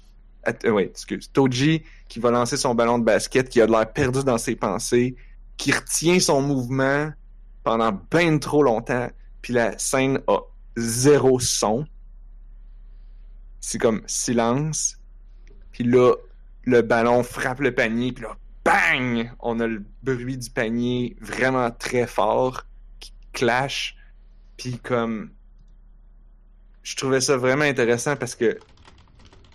euh, 0.65 0.69
oui, 0.69 0.83
excuse. 0.83 1.29
Toji 1.31 1.83
qui 2.07 2.19
va 2.19 2.29
lancer 2.31 2.55
son 2.57 2.75
ballon 2.75 2.99
de 2.99 3.03
basket, 3.03 3.49
qui 3.49 3.59
a 3.61 3.67
de 3.67 3.71
l'air 3.71 3.91
perdu 3.91 4.23
dans 4.23 4.37
ses 4.37 4.55
pensées, 4.55 5.15
qui 5.57 5.71
retient 5.71 6.19
son 6.19 6.41
mouvement 6.41 7.11
pendant 7.65 7.91
bien 8.11 8.37
trop 8.37 8.63
longtemps, 8.63 9.09
puis 9.41 9.51
la 9.51 9.77
scène 9.77 10.21
a 10.27 10.39
zéro 10.77 11.39
son. 11.39 11.85
C'est 13.59 13.79
comme 13.79 14.03
silence. 14.05 14.97
Puis 15.71 15.83
là, 15.83 16.13
le 16.63 16.81
ballon 16.83 17.23
frappe 17.23 17.59
le 17.59 17.73
panier, 17.73 18.13
puis 18.13 18.23
là, 18.23 18.37
bang! 18.63 19.31
On 19.39 19.59
a 19.59 19.67
le 19.67 19.83
bruit 20.03 20.37
du 20.37 20.49
panier 20.49 21.17
vraiment 21.19 21.71
très 21.71 22.05
fort 22.07 22.65
qui 22.99 23.13
clash. 23.33 23.97
Puis 24.57 24.77
comme... 24.77 25.31
Je 26.83 26.95
trouvais 26.95 27.19
ça 27.19 27.35
vraiment 27.35 27.65
intéressant 27.65 28.15
parce 28.15 28.35
que 28.35 28.59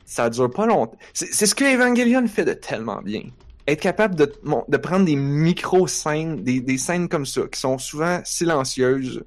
ça 0.04 0.28
dure 0.30 0.50
pas 0.50 0.66
longtemps. 0.66 0.98
C'est 1.12 1.46
ce 1.46 1.54
que 1.54 1.64
Evangelion 1.64 2.26
fait 2.26 2.44
de 2.44 2.54
tellement 2.54 3.02
bien. 3.02 3.22
Être 3.66 3.80
capable 3.80 4.14
de, 4.14 4.76
prendre 4.76 5.04
des 5.04 5.16
micro-scènes, 5.16 6.42
des, 6.42 6.78
scènes 6.78 7.08
comme 7.08 7.26
ça, 7.26 7.42
qui 7.50 7.60
sont 7.60 7.78
souvent 7.78 8.20
silencieuses, 8.24 9.24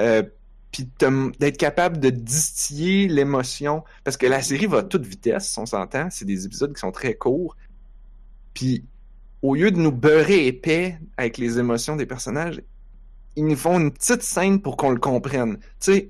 euh, 0.00 0.22
puis 0.70 0.88
d'être 1.40 1.56
capable 1.56 1.98
de 1.98 2.10
distiller 2.10 3.08
l'émotion, 3.08 3.82
parce 4.04 4.16
que 4.16 4.26
la 4.26 4.42
série 4.42 4.66
va 4.66 4.78
à 4.78 4.82
toute 4.82 5.06
vitesse, 5.06 5.56
on 5.56 5.66
s'entend, 5.66 6.08
c'est 6.10 6.26
des 6.26 6.44
épisodes 6.44 6.74
qui 6.74 6.80
sont 6.80 6.92
très 6.92 7.14
courts, 7.14 7.56
puis 8.52 8.84
au 9.42 9.54
lieu 9.54 9.70
de 9.70 9.78
nous 9.78 9.92
beurrer 9.92 10.46
épais 10.46 10.98
avec 11.16 11.38
les 11.38 11.58
émotions 11.58 11.96
des 11.96 12.06
personnages, 12.06 12.60
ils 13.36 13.46
nous 13.46 13.56
font 13.56 13.78
une 13.78 13.90
petite 13.90 14.22
scène 14.22 14.60
pour 14.60 14.76
qu'on 14.76 14.90
le 14.90 14.98
comprenne. 14.98 15.58
Tu 15.80 15.92
sais, 15.92 16.08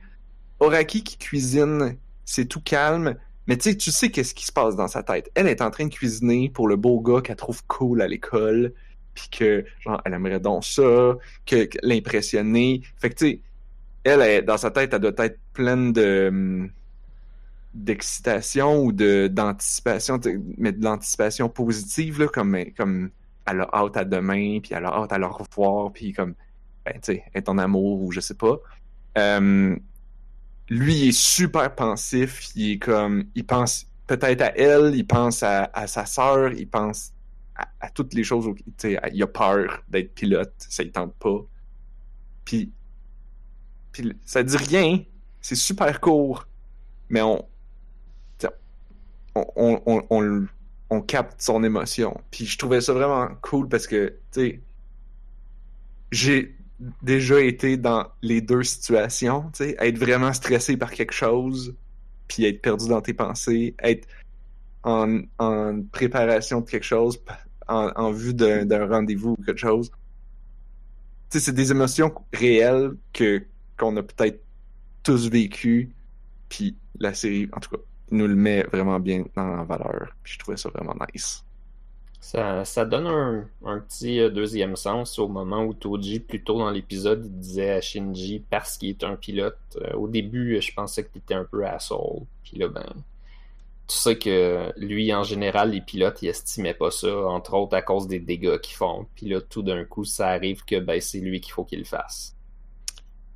Oraki 0.60 1.02
qui 1.02 1.18
cuisine, 1.18 1.96
c'est 2.24 2.46
tout 2.46 2.60
calme, 2.60 3.16
mais 3.47 3.57
tu 3.57 3.70
sais, 3.70 3.76
tu 3.76 3.90
sais 3.90 4.11
qu'est-ce 4.11 4.34
qui 4.34 4.44
se 4.44 4.53
passe 4.53 4.76
dans 4.76 4.88
sa 4.88 5.03
tête. 5.03 5.30
Elle 5.34 5.47
est 5.47 5.62
en 5.62 5.70
train 5.70 5.86
de 5.86 5.94
cuisiner 5.94 6.51
pour 6.51 6.68
le 6.68 6.76
beau 6.76 7.01
gars 7.01 7.20
qu'elle 7.20 7.36
trouve 7.36 7.64
cool 7.66 8.03
à 8.03 8.09
l'école, 8.09 8.72
puis 9.14 9.28
que, 9.30 9.64
genre, 9.80 10.01
elle 10.05 10.14
aimerait 10.14 10.40
donc 10.40 10.64
ça, 10.64 11.16
que, 11.47 11.68
l'impressionner. 11.82 12.82
Fait 12.99 13.11
que, 13.11 13.14
tu 13.14 13.26
sais, 13.26 13.40
elle, 14.05 14.22
est, 14.22 14.42
dans 14.42 14.57
sa 14.57 14.70
tête, 14.70 14.92
elle 14.92 15.01
doit 15.01 15.12
être 15.18 15.38
pleine 15.53 15.92
de 15.92 16.28
hum, 16.28 16.70
d'excitation 17.74 18.82
ou 18.82 18.92
de 18.92 19.28
d'anticipation, 19.28 20.18
mais 20.57 20.72
de 20.72 20.82
l'anticipation 20.82 21.49
positive, 21.49 22.20
là, 22.20 22.28
comme, 22.28 22.57
comme 22.76 23.11
elle 23.47 23.61
a 23.61 23.68
hâte 23.72 23.97
à 23.97 24.05
demain, 24.05 24.61
puis 24.61 24.72
elle 24.74 24.86
a 24.86 24.92
hâte 24.92 25.12
à 25.12 25.18
le 25.18 25.26
revoir, 25.26 25.92
puis 25.92 26.12
comme, 26.12 26.34
ben, 26.84 26.94
tu 26.94 27.14
sais, 27.14 27.24
être 27.34 27.49
en 27.49 27.59
amour 27.59 28.03
ou 28.03 28.12
je 28.12 28.20
sais 28.20 28.34
pas. 28.34 28.59
Euh, 29.18 29.76
lui, 30.68 30.94
il 30.96 31.08
est 31.08 31.12
super 31.18 31.74
pensif, 31.74 32.48
il 32.56 32.72
est 32.72 32.78
comme, 32.78 33.24
il 33.34 33.46
pense 33.46 33.86
peut-être 34.06 34.42
à 34.42 34.56
elle, 34.56 34.94
il 34.94 35.06
pense 35.06 35.42
à, 35.42 35.70
à 35.72 35.86
sa 35.86 36.06
sœur, 36.06 36.52
il 36.52 36.68
pense 36.68 37.12
à, 37.56 37.68
à 37.80 37.90
toutes 37.90 38.14
les 38.14 38.24
choses, 38.24 38.46
tu 38.56 38.72
sais, 38.78 39.00
il 39.12 39.22
a 39.22 39.26
peur 39.26 39.82
d'être 39.88 40.14
pilote, 40.14 40.54
ça 40.58 40.82
il 40.82 40.92
tente 40.92 41.14
pas. 41.16 41.40
Puis, 42.44 42.72
puis 43.92 44.12
ça 44.24 44.42
dit 44.42 44.56
rien, 44.56 45.02
c'est 45.40 45.56
super 45.56 46.00
court, 46.00 46.46
mais 47.08 47.22
on, 47.22 47.44
on, 49.34 49.82
on, 49.86 50.02
on, 50.10 50.46
on 50.90 51.00
capte 51.02 51.40
son 51.40 51.62
émotion. 51.64 52.20
Puis 52.30 52.46
je 52.46 52.58
trouvais 52.58 52.80
ça 52.80 52.92
vraiment 52.92 53.28
cool 53.42 53.68
parce 53.68 53.86
que, 53.86 54.18
tu 54.32 54.40
sais, 54.40 54.62
j'ai 56.10 56.55
déjà 57.02 57.40
été 57.40 57.76
dans 57.76 58.06
les 58.22 58.40
deux 58.40 58.62
situations, 58.62 59.50
tu 59.52 59.64
sais, 59.64 59.76
être 59.78 59.98
vraiment 59.98 60.32
stressé 60.32 60.76
par 60.76 60.90
quelque 60.90 61.12
chose, 61.14 61.74
puis 62.28 62.44
être 62.44 62.60
perdu 62.60 62.88
dans 62.88 63.00
tes 63.00 63.14
pensées, 63.14 63.74
être 63.82 64.06
en, 64.84 65.22
préparation 65.90 66.60
de 66.60 66.70
quelque 66.70 66.84
chose, 66.84 67.18
en, 67.68 68.12
vue 68.12 68.34
d'un 68.34 68.86
rendez-vous 68.86 69.36
ou 69.38 69.42
quelque 69.44 69.58
chose. 69.58 69.90
C'est 71.30 71.52
des 71.52 71.70
émotions 71.70 72.14
réelles 72.32 72.92
que 73.12 73.44
qu'on 73.78 73.96
a 73.96 74.02
peut-être 74.02 74.42
tous 75.02 75.28
vécues, 75.28 75.92
puis 76.48 76.76
la 76.98 77.12
série, 77.12 77.48
en 77.52 77.60
tout 77.60 77.70
cas, 77.70 77.82
nous 78.10 78.26
le 78.26 78.36
met 78.36 78.62
vraiment 78.72 78.98
bien 79.00 79.24
en 79.36 79.64
valeur, 79.64 80.14
puis 80.22 80.34
je 80.34 80.38
trouvais 80.38 80.56
ça 80.56 80.70
vraiment 80.70 80.94
nice. 81.12 81.45
Ça, 82.20 82.64
ça 82.64 82.84
donne 82.84 83.06
un, 83.06 83.48
un 83.64 83.78
petit 83.78 84.20
euh, 84.20 84.30
deuxième 84.30 84.74
sens 84.74 85.18
au 85.18 85.28
moment 85.28 85.64
où 85.64 85.74
Toji, 85.74 86.20
plus 86.20 86.42
tôt 86.42 86.58
dans 86.58 86.70
l'épisode, 86.70 87.24
il 87.24 87.38
disait 87.38 87.70
à 87.70 87.80
Shinji, 87.80 88.42
parce 88.50 88.78
qu'il 88.78 88.88
est 88.88 89.04
un 89.04 89.16
pilote, 89.16 89.58
euh, 89.76 89.92
au 89.94 90.08
début, 90.08 90.60
je 90.60 90.72
pensais 90.74 91.04
que 91.04 91.12
t'étais 91.12 91.34
un 91.34 91.44
peu 91.44 91.64
asshole. 91.66 92.24
Puis 92.42 92.58
là, 92.58 92.68
ben, 92.68 92.86
tu 93.88 93.96
sais 93.96 94.18
que 94.18 94.72
lui, 94.76 95.14
en 95.14 95.22
général, 95.22 95.70
les 95.70 95.80
pilotes, 95.80 96.20
ils 96.22 96.28
estimaient 96.28 96.74
pas 96.74 96.90
ça, 96.90 97.16
entre 97.28 97.54
autres 97.54 97.76
à 97.76 97.82
cause 97.82 98.08
des 98.08 98.18
dégâts 98.18 98.58
qu'ils 98.58 98.76
font. 98.76 99.06
Puis 99.14 99.28
là, 99.28 99.40
tout 99.40 99.62
d'un 99.62 99.84
coup, 99.84 100.04
ça 100.04 100.28
arrive 100.28 100.64
que 100.64 100.80
ben, 100.80 101.00
c'est 101.00 101.20
lui 101.20 101.40
qu'il 101.40 101.52
faut 101.52 101.64
qu'il 101.64 101.78
le 101.80 101.84
fasse. 101.84 102.34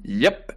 Yep! 0.05 0.53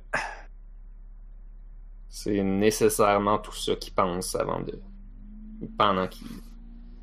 C'est 2.09 2.43
nécessairement 2.43 3.37
tout 3.39 3.55
ça 3.55 3.75
qu'il 3.75 3.93
pense 3.93 4.35
avant 4.35 4.61
de. 4.61 4.79
pendant 5.77 6.07
qu'il 6.07 6.27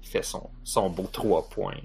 fait 0.03 0.23
son, 0.23 0.51
son 0.65 0.91
beau 0.91 1.09
trois 1.11 1.49
points. 1.49 1.77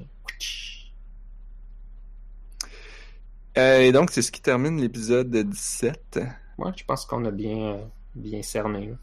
Euh, 3.58 3.80
et 3.80 3.92
donc, 3.92 4.12
c'est 4.12 4.22
ce 4.22 4.32
qui 4.32 4.42
termine 4.42 4.82
l'épisode 4.82 5.32
17. 5.36 6.20
Moi, 6.58 6.74
je 6.76 6.84
pense 6.84 7.06
qu'on 7.06 7.24
a 7.26 7.32
bien, 7.32 7.80
bien 8.16 8.42
cerné. 8.42 8.88
là. 8.88 8.96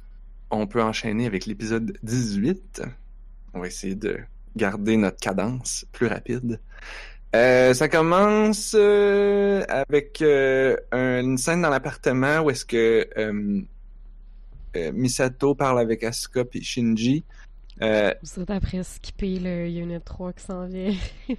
On 0.51 0.67
peut 0.67 0.83
enchaîner 0.83 1.27
avec 1.27 1.47
l'épisode 1.47 1.97
18. 2.03 2.83
On 3.55 3.61
va 3.61 3.67
essayer 3.67 3.95
de 3.95 4.19
garder 4.57 4.97
notre 4.97 5.19
cadence 5.19 5.87
plus 5.93 6.07
rapide. 6.07 6.61
Euh, 7.35 7.73
ça 7.73 7.89
commence 7.89 8.77
euh, 8.79 9.65
avec 9.69 10.21
euh, 10.21 10.77
une 10.93 11.39
scène 11.39 11.63
dans 11.63 11.71
l'appartement 11.71 12.41
où 12.41 12.51
est-ce 12.51 12.67
que 12.67 13.09
Misato 14.93 15.55
parle 15.55 15.81
avec 15.81 16.05
Asuka 16.05 16.45
et 16.53 16.63
Shinji. 16.63 17.25
Euh, 17.83 18.14
Vous 18.22 18.43
êtes 18.43 18.51
après 18.51 18.83
skipper 18.83 19.39
le 19.41 19.66
Unit 19.68 20.01
3 20.05 20.33
qui 20.33 20.43
s'en 20.45 20.66
vient. 20.66 20.95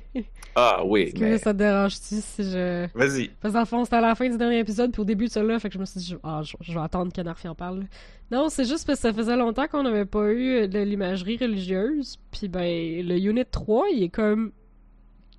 ah 0.56 0.84
oui, 0.86 1.04
Est-ce 1.04 1.14
que 1.16 1.20
mais... 1.20 1.38
ça 1.38 1.54
te 1.54 1.60
dérange-tu 1.60 2.16
si 2.22 2.44
je... 2.44 2.88
Vas-y. 2.94 3.30
Parce 3.42 3.52
que 3.52 3.54
dans 3.54 3.60
le 3.62 3.66
fond, 3.66 3.84
c'était 3.86 3.96
à 3.98 4.02
la 4.02 4.14
fin 4.16 4.30
du 4.30 4.38
dernier 4.38 4.60
épisode, 4.60 4.92
puis 4.92 5.02
au 5.02 5.06
début 5.06 5.26
de 5.28 5.32
celui-là, 5.32 5.60
fait 5.60 5.70
que 5.70 5.76
je 5.76 5.80
me 5.80 5.86
suis 5.86 6.00
dit, 6.00 6.08
je, 6.08 6.16
ah, 6.24 6.42
je, 6.44 6.56
je 6.60 6.74
vais 6.74 6.80
attendre 6.84 7.12
qu'Anarfie 7.14 7.48
en 7.48 7.56
parle. 7.56 7.86
Non, 8.32 8.50
c'est 8.50 8.66
juste 8.66 8.86
parce 8.86 9.00
que 9.00 9.08
ça 9.08 9.14
faisait 9.14 9.36
longtemps 9.38 9.68
qu'on 9.68 9.84
n'avait 9.84 10.06
pas 10.06 10.32
eu 10.32 10.68
de 10.68 10.80
l'imagerie 10.80 11.38
religieuse, 11.38 12.18
puis 12.32 12.48
ben, 12.50 13.06
le 13.08 13.18
Unit 13.20 13.46
3, 13.50 13.86
il 13.94 14.04
est 14.04 14.10
comme 14.10 14.52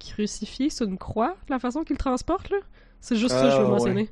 crucifié 0.01 0.71
sur 0.71 0.87
une 0.87 0.99
croix, 0.99 1.37
la 1.49 1.59
façon 1.59 1.83
qu'il 1.85 1.97
transporte, 1.97 2.51
là. 2.51 2.59
C'est 3.01 3.17
juste 3.17 3.33
ça 3.35 3.43
que 3.43 3.51
je 3.51 3.55
Ah, 3.57 3.59
veux 3.59 3.65
ouais. 3.67 3.71
mentionner. 3.71 4.09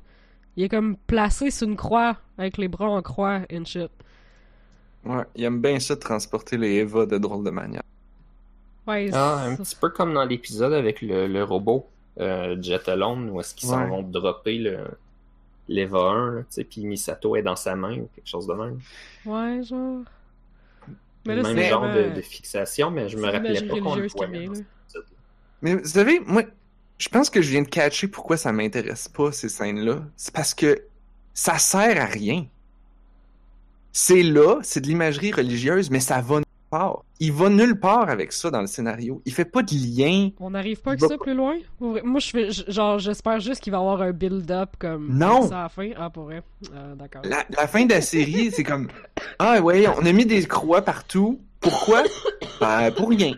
Il 0.56 0.64
est 0.64 0.68
comme 0.68 0.96
placé 1.06 1.50
sur 1.50 1.66
une 1.66 1.76
croix, 1.76 2.18
avec 2.36 2.58
les 2.58 2.68
bras 2.68 2.88
en 2.90 3.00
croix 3.02 3.40
and 3.52 3.64
shit. 3.64 3.90
Ouais, 5.04 5.24
il 5.34 5.44
aime 5.44 5.60
bien 5.60 5.78
ça 5.80 5.94
de 5.94 6.00
transporter 6.00 6.56
les 6.56 6.76
Eva 6.76 7.06
de 7.06 7.18
drôle 7.18 7.44
de 7.44 7.50
manière. 7.50 7.82
Ouais, 8.86 9.10
Ah, 9.12 9.44
un 9.46 9.56
c'est- 9.56 9.62
petit 9.62 9.76
peu 9.76 9.90
comme 9.90 10.12
dans 10.14 10.24
l'épisode 10.24 10.72
avec 10.72 11.02
le, 11.02 11.26
le 11.26 11.44
robot 11.44 11.86
euh, 12.20 12.56
Jet 12.60 12.88
Alone, 12.88 13.30
où 13.30 13.40
est-ce 13.40 13.54
qu'ils 13.54 13.68
s'en 13.68 13.82
Ouais. 13.82 13.88
vont 13.88 14.02
dropper 14.02 14.58
le 14.58 14.78
l'Eva 15.68 15.98
1, 16.00 16.30
là, 16.34 16.40
tu 16.40 16.46
sais, 16.50 16.64
puis 16.64 16.84
Misato 16.84 17.36
est 17.36 17.42
dans 17.42 17.54
sa 17.56 17.76
main 17.76 17.96
ou 17.96 18.08
quelque 18.14 18.26
chose 18.28 18.46
de 18.48 18.52
même. 18.52 18.80
Ouais, 19.24 19.62
genre... 19.62 20.02
Mais 21.24 21.36
le 21.36 21.42
là, 21.42 21.52
même 21.54 21.70
genre 21.70 21.88
de, 21.88 22.14
de 22.14 22.20
fixation, 22.20 22.90
mais 22.90 23.08
je 23.08 23.16
me 23.16 23.30
rappelais 23.30 23.62
pas 23.62 23.78
qu'on 23.80 23.94
le 23.94 24.08
voyait 24.08 24.46
dans 24.48 24.54
cet. 24.88 25.02
Mais 25.62 25.76
vous 25.76 25.84
savez, 25.86 26.18
moi, 26.26 26.42
je 26.98 27.08
pense 27.08 27.30
que 27.30 27.40
je 27.40 27.48
viens 27.50 27.62
de 27.62 27.68
catcher 27.68 28.08
pourquoi 28.08 28.36
ça 28.36 28.52
m'intéresse 28.52 29.08
pas, 29.08 29.30
ces 29.30 29.48
scènes-là. 29.48 30.02
C'est 30.16 30.34
parce 30.34 30.52
que 30.52 30.82
ça 31.32 31.58
sert 31.58 32.02
à 32.02 32.06
rien. 32.06 32.44
C'est 33.92 34.22
là, 34.22 34.58
c'est 34.62 34.80
de 34.80 34.86
l'imagerie 34.86 35.32
religieuse, 35.32 35.90
mais 35.90 36.00
ça 36.00 36.20
va 36.20 36.36
nulle 36.36 36.44
part. 36.70 37.04
Il 37.20 37.32
va 37.32 37.50
nulle 37.50 37.78
part 37.78 38.08
avec 38.08 38.32
ça 38.32 38.50
dans 38.50 38.62
le 38.62 38.66
scénario. 38.66 39.20
Il 39.26 39.32
fait 39.32 39.44
pas 39.44 39.62
de 39.62 39.74
lien. 39.74 40.30
On 40.40 40.50
n'arrive 40.50 40.80
pas 40.80 40.90
avec 40.92 41.02
Va 41.02 41.08
ça 41.08 41.18
plus 41.18 41.34
loin? 41.34 41.56
Moi, 41.78 42.18
je 42.20 42.30
fais, 42.30 42.48
genre, 42.50 42.98
j'espère 42.98 43.38
juste 43.40 43.60
qu'il 43.60 43.70
va 43.70 43.78
y 43.78 43.80
avoir 43.80 44.00
un 44.02 44.12
build-up 44.12 44.70
comme 44.78 45.08
Non. 45.16 45.46
ça 45.48 45.60
à 45.60 45.62
la 45.64 45.68
fin. 45.68 45.90
Ah, 45.96 46.08
pour 46.10 46.24
vrai. 46.24 46.42
Ah, 46.74 46.94
d'accord. 46.96 47.22
La, 47.24 47.44
la 47.56 47.66
fin 47.68 47.84
de 47.84 47.92
la 47.92 48.00
série, 48.00 48.50
c'est 48.50 48.64
comme 48.64 48.88
Ah 49.38 49.60
ouais, 49.60 49.86
on 49.88 50.06
a 50.06 50.12
mis 50.12 50.24
des 50.26 50.44
croix 50.46 50.82
partout. 50.82 51.38
Pourquoi? 51.60 52.02
Ben, 52.60 52.90
pour 52.92 53.10
rien. 53.10 53.34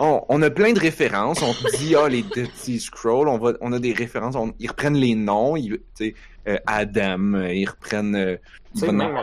On, 0.00 0.22
on 0.28 0.42
a 0.42 0.50
plein 0.50 0.72
de 0.72 0.80
références. 0.80 1.40
On 1.42 1.52
dit, 1.78 1.94
ah, 1.94 2.08
les 2.08 2.22
Dead 2.22 2.48
Sea 2.54 2.80
Scrolls, 2.80 3.28
on, 3.28 3.38
va, 3.38 3.52
on 3.60 3.72
a 3.72 3.78
des 3.78 3.92
références. 3.92 4.34
On- 4.34 4.52
ils 4.58 4.68
reprennent 4.68 4.96
les 4.96 5.14
noms. 5.14 5.54
Ils, 5.56 5.74
tu 5.74 5.80
sais, 5.94 6.14
euh, 6.48 6.56
Adam, 6.66 7.34
euh, 7.34 7.52
ils 7.54 7.68
reprennent. 7.68 8.16
euh, 8.16 8.36
même 8.82 9.00
à 9.02 9.22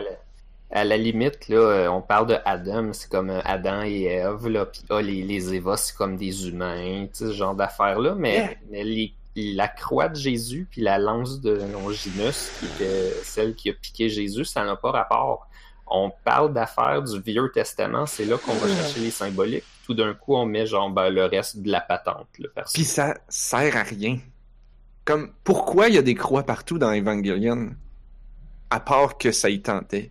à 0.72 0.84
la 0.84 0.96
limite, 0.96 1.48
là, 1.48 1.56
euh, 1.58 1.88
on 1.88 2.00
parle 2.02 2.26
de 2.28 2.36
Adam, 2.44 2.92
c'est 2.92 3.10
comme 3.10 3.30
euh, 3.30 3.40
Adam 3.44 3.82
et 3.82 4.04
Ève, 4.04 4.48
là, 4.48 4.66
puis 4.66 4.82
ah, 4.90 5.02
les, 5.02 5.22
les 5.22 5.54
Eva, 5.54 5.76
c'est 5.76 5.94
comme 5.96 6.16
des 6.16 6.48
humains, 6.48 7.06
ce 7.12 7.32
genre 7.32 7.54
d'affaires-là, 7.54 8.14
mais, 8.16 8.34
Yeah. 8.36 8.50
mais 8.70 8.84
les- 8.84 9.14
la 9.34 9.66
croix 9.68 10.08
de 10.10 10.16
Jésus 10.16 10.66
puis 10.70 10.82
la 10.82 10.98
lance 10.98 11.40
de 11.40 11.58
Longinus, 11.72 12.50
qui 12.58 12.66
était 12.66 13.12
celle 13.22 13.54
qui 13.54 13.70
a 13.70 13.72
piqué 13.72 14.10
Jésus, 14.10 14.44
ça 14.44 14.62
n'a 14.64 14.76
pas 14.76 14.90
rapport. 14.90 15.48
On 15.86 16.10
parle 16.24 16.52
d'affaires 16.52 17.02
du 17.02 17.18
Vieux 17.20 17.50
Testament, 17.52 18.04
c'est 18.06 18.26
là 18.26 18.36
qu'on 18.36 18.52
va 18.52 18.68
chercher 18.68 19.00
les 19.00 19.10
symboliques. 19.10 19.64
Tout 19.86 19.94
d'un 19.94 20.12
coup, 20.14 20.34
on 20.36 20.44
met 20.44 20.66
genre 20.66 20.90
ben, 20.90 21.08
le 21.08 21.24
reste 21.24 21.58
de 21.62 21.70
la 21.70 21.80
patente. 21.80 22.28
Là, 22.38 22.48
parce 22.54 22.72
Puis 22.74 22.84
ça 22.84 23.16
sert 23.28 23.74
à 23.76 23.82
rien. 23.82 24.18
Comme, 25.04 25.32
pourquoi 25.44 25.88
il 25.88 25.94
y 25.94 25.98
a 25.98 26.02
des 26.02 26.14
croix 26.14 26.42
partout 26.44 26.78
dans 26.78 26.92
Evangelion? 26.92 27.70
À 28.70 28.80
part 28.80 29.16
que 29.18 29.32
ça 29.32 29.48
y 29.50 29.60
tentait? 29.62 30.10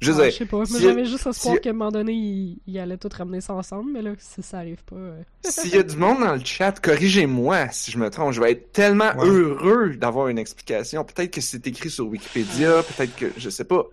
Je 0.00 0.12
Ah, 0.12 0.14
sais. 0.16 0.30
je 0.30 0.36
sais 0.38 0.46
pas. 0.46 0.56
Moi, 0.56 0.66
si- 0.66 0.80
j'avais 0.80 1.04
juste 1.04 1.26
espoir 1.26 1.56
si- 1.56 1.60
qu'à 1.60 1.70
un 1.70 1.72
moment 1.74 1.90
donné, 1.90 2.12
ils 2.14 2.58
il 2.66 2.78
allaient 2.78 2.96
tout 2.96 3.10
ramener 3.14 3.40
ça 3.42 3.52
ensemble, 3.52 3.92
mais 3.92 4.00
là, 4.00 4.12
si 4.18 4.42
ça 4.42 4.58
arrive 4.58 4.82
pas. 4.84 4.96
euh, 4.96 5.22
S'il 5.44 5.74
y 5.74 5.76
a 5.78 5.82
du 5.82 5.96
monde 5.96 6.20
dans 6.20 6.34
le 6.34 6.44
chat, 6.44 6.72
corrigez-moi 6.80 7.68
si 7.70 7.90
je 7.90 7.98
me 7.98 8.08
trompe. 8.08 8.32
Je 8.32 8.40
vais 8.40 8.52
être 8.52 8.72
tellement 8.72 9.14
Ouais. 9.18 9.28
heureux 9.28 9.90
d'avoir 9.96 10.28
une 10.28 10.38
explication. 10.38 11.04
Peut-être 11.04 11.30
que 11.32 11.40
c'est 11.42 11.66
écrit 11.66 11.90
sur 11.90 12.06
Wikipédia, 12.06 12.82
peut-être 12.82 13.14
que 13.14 13.26
je 13.36 13.50
sais 13.50 13.64
pas. 13.64 13.84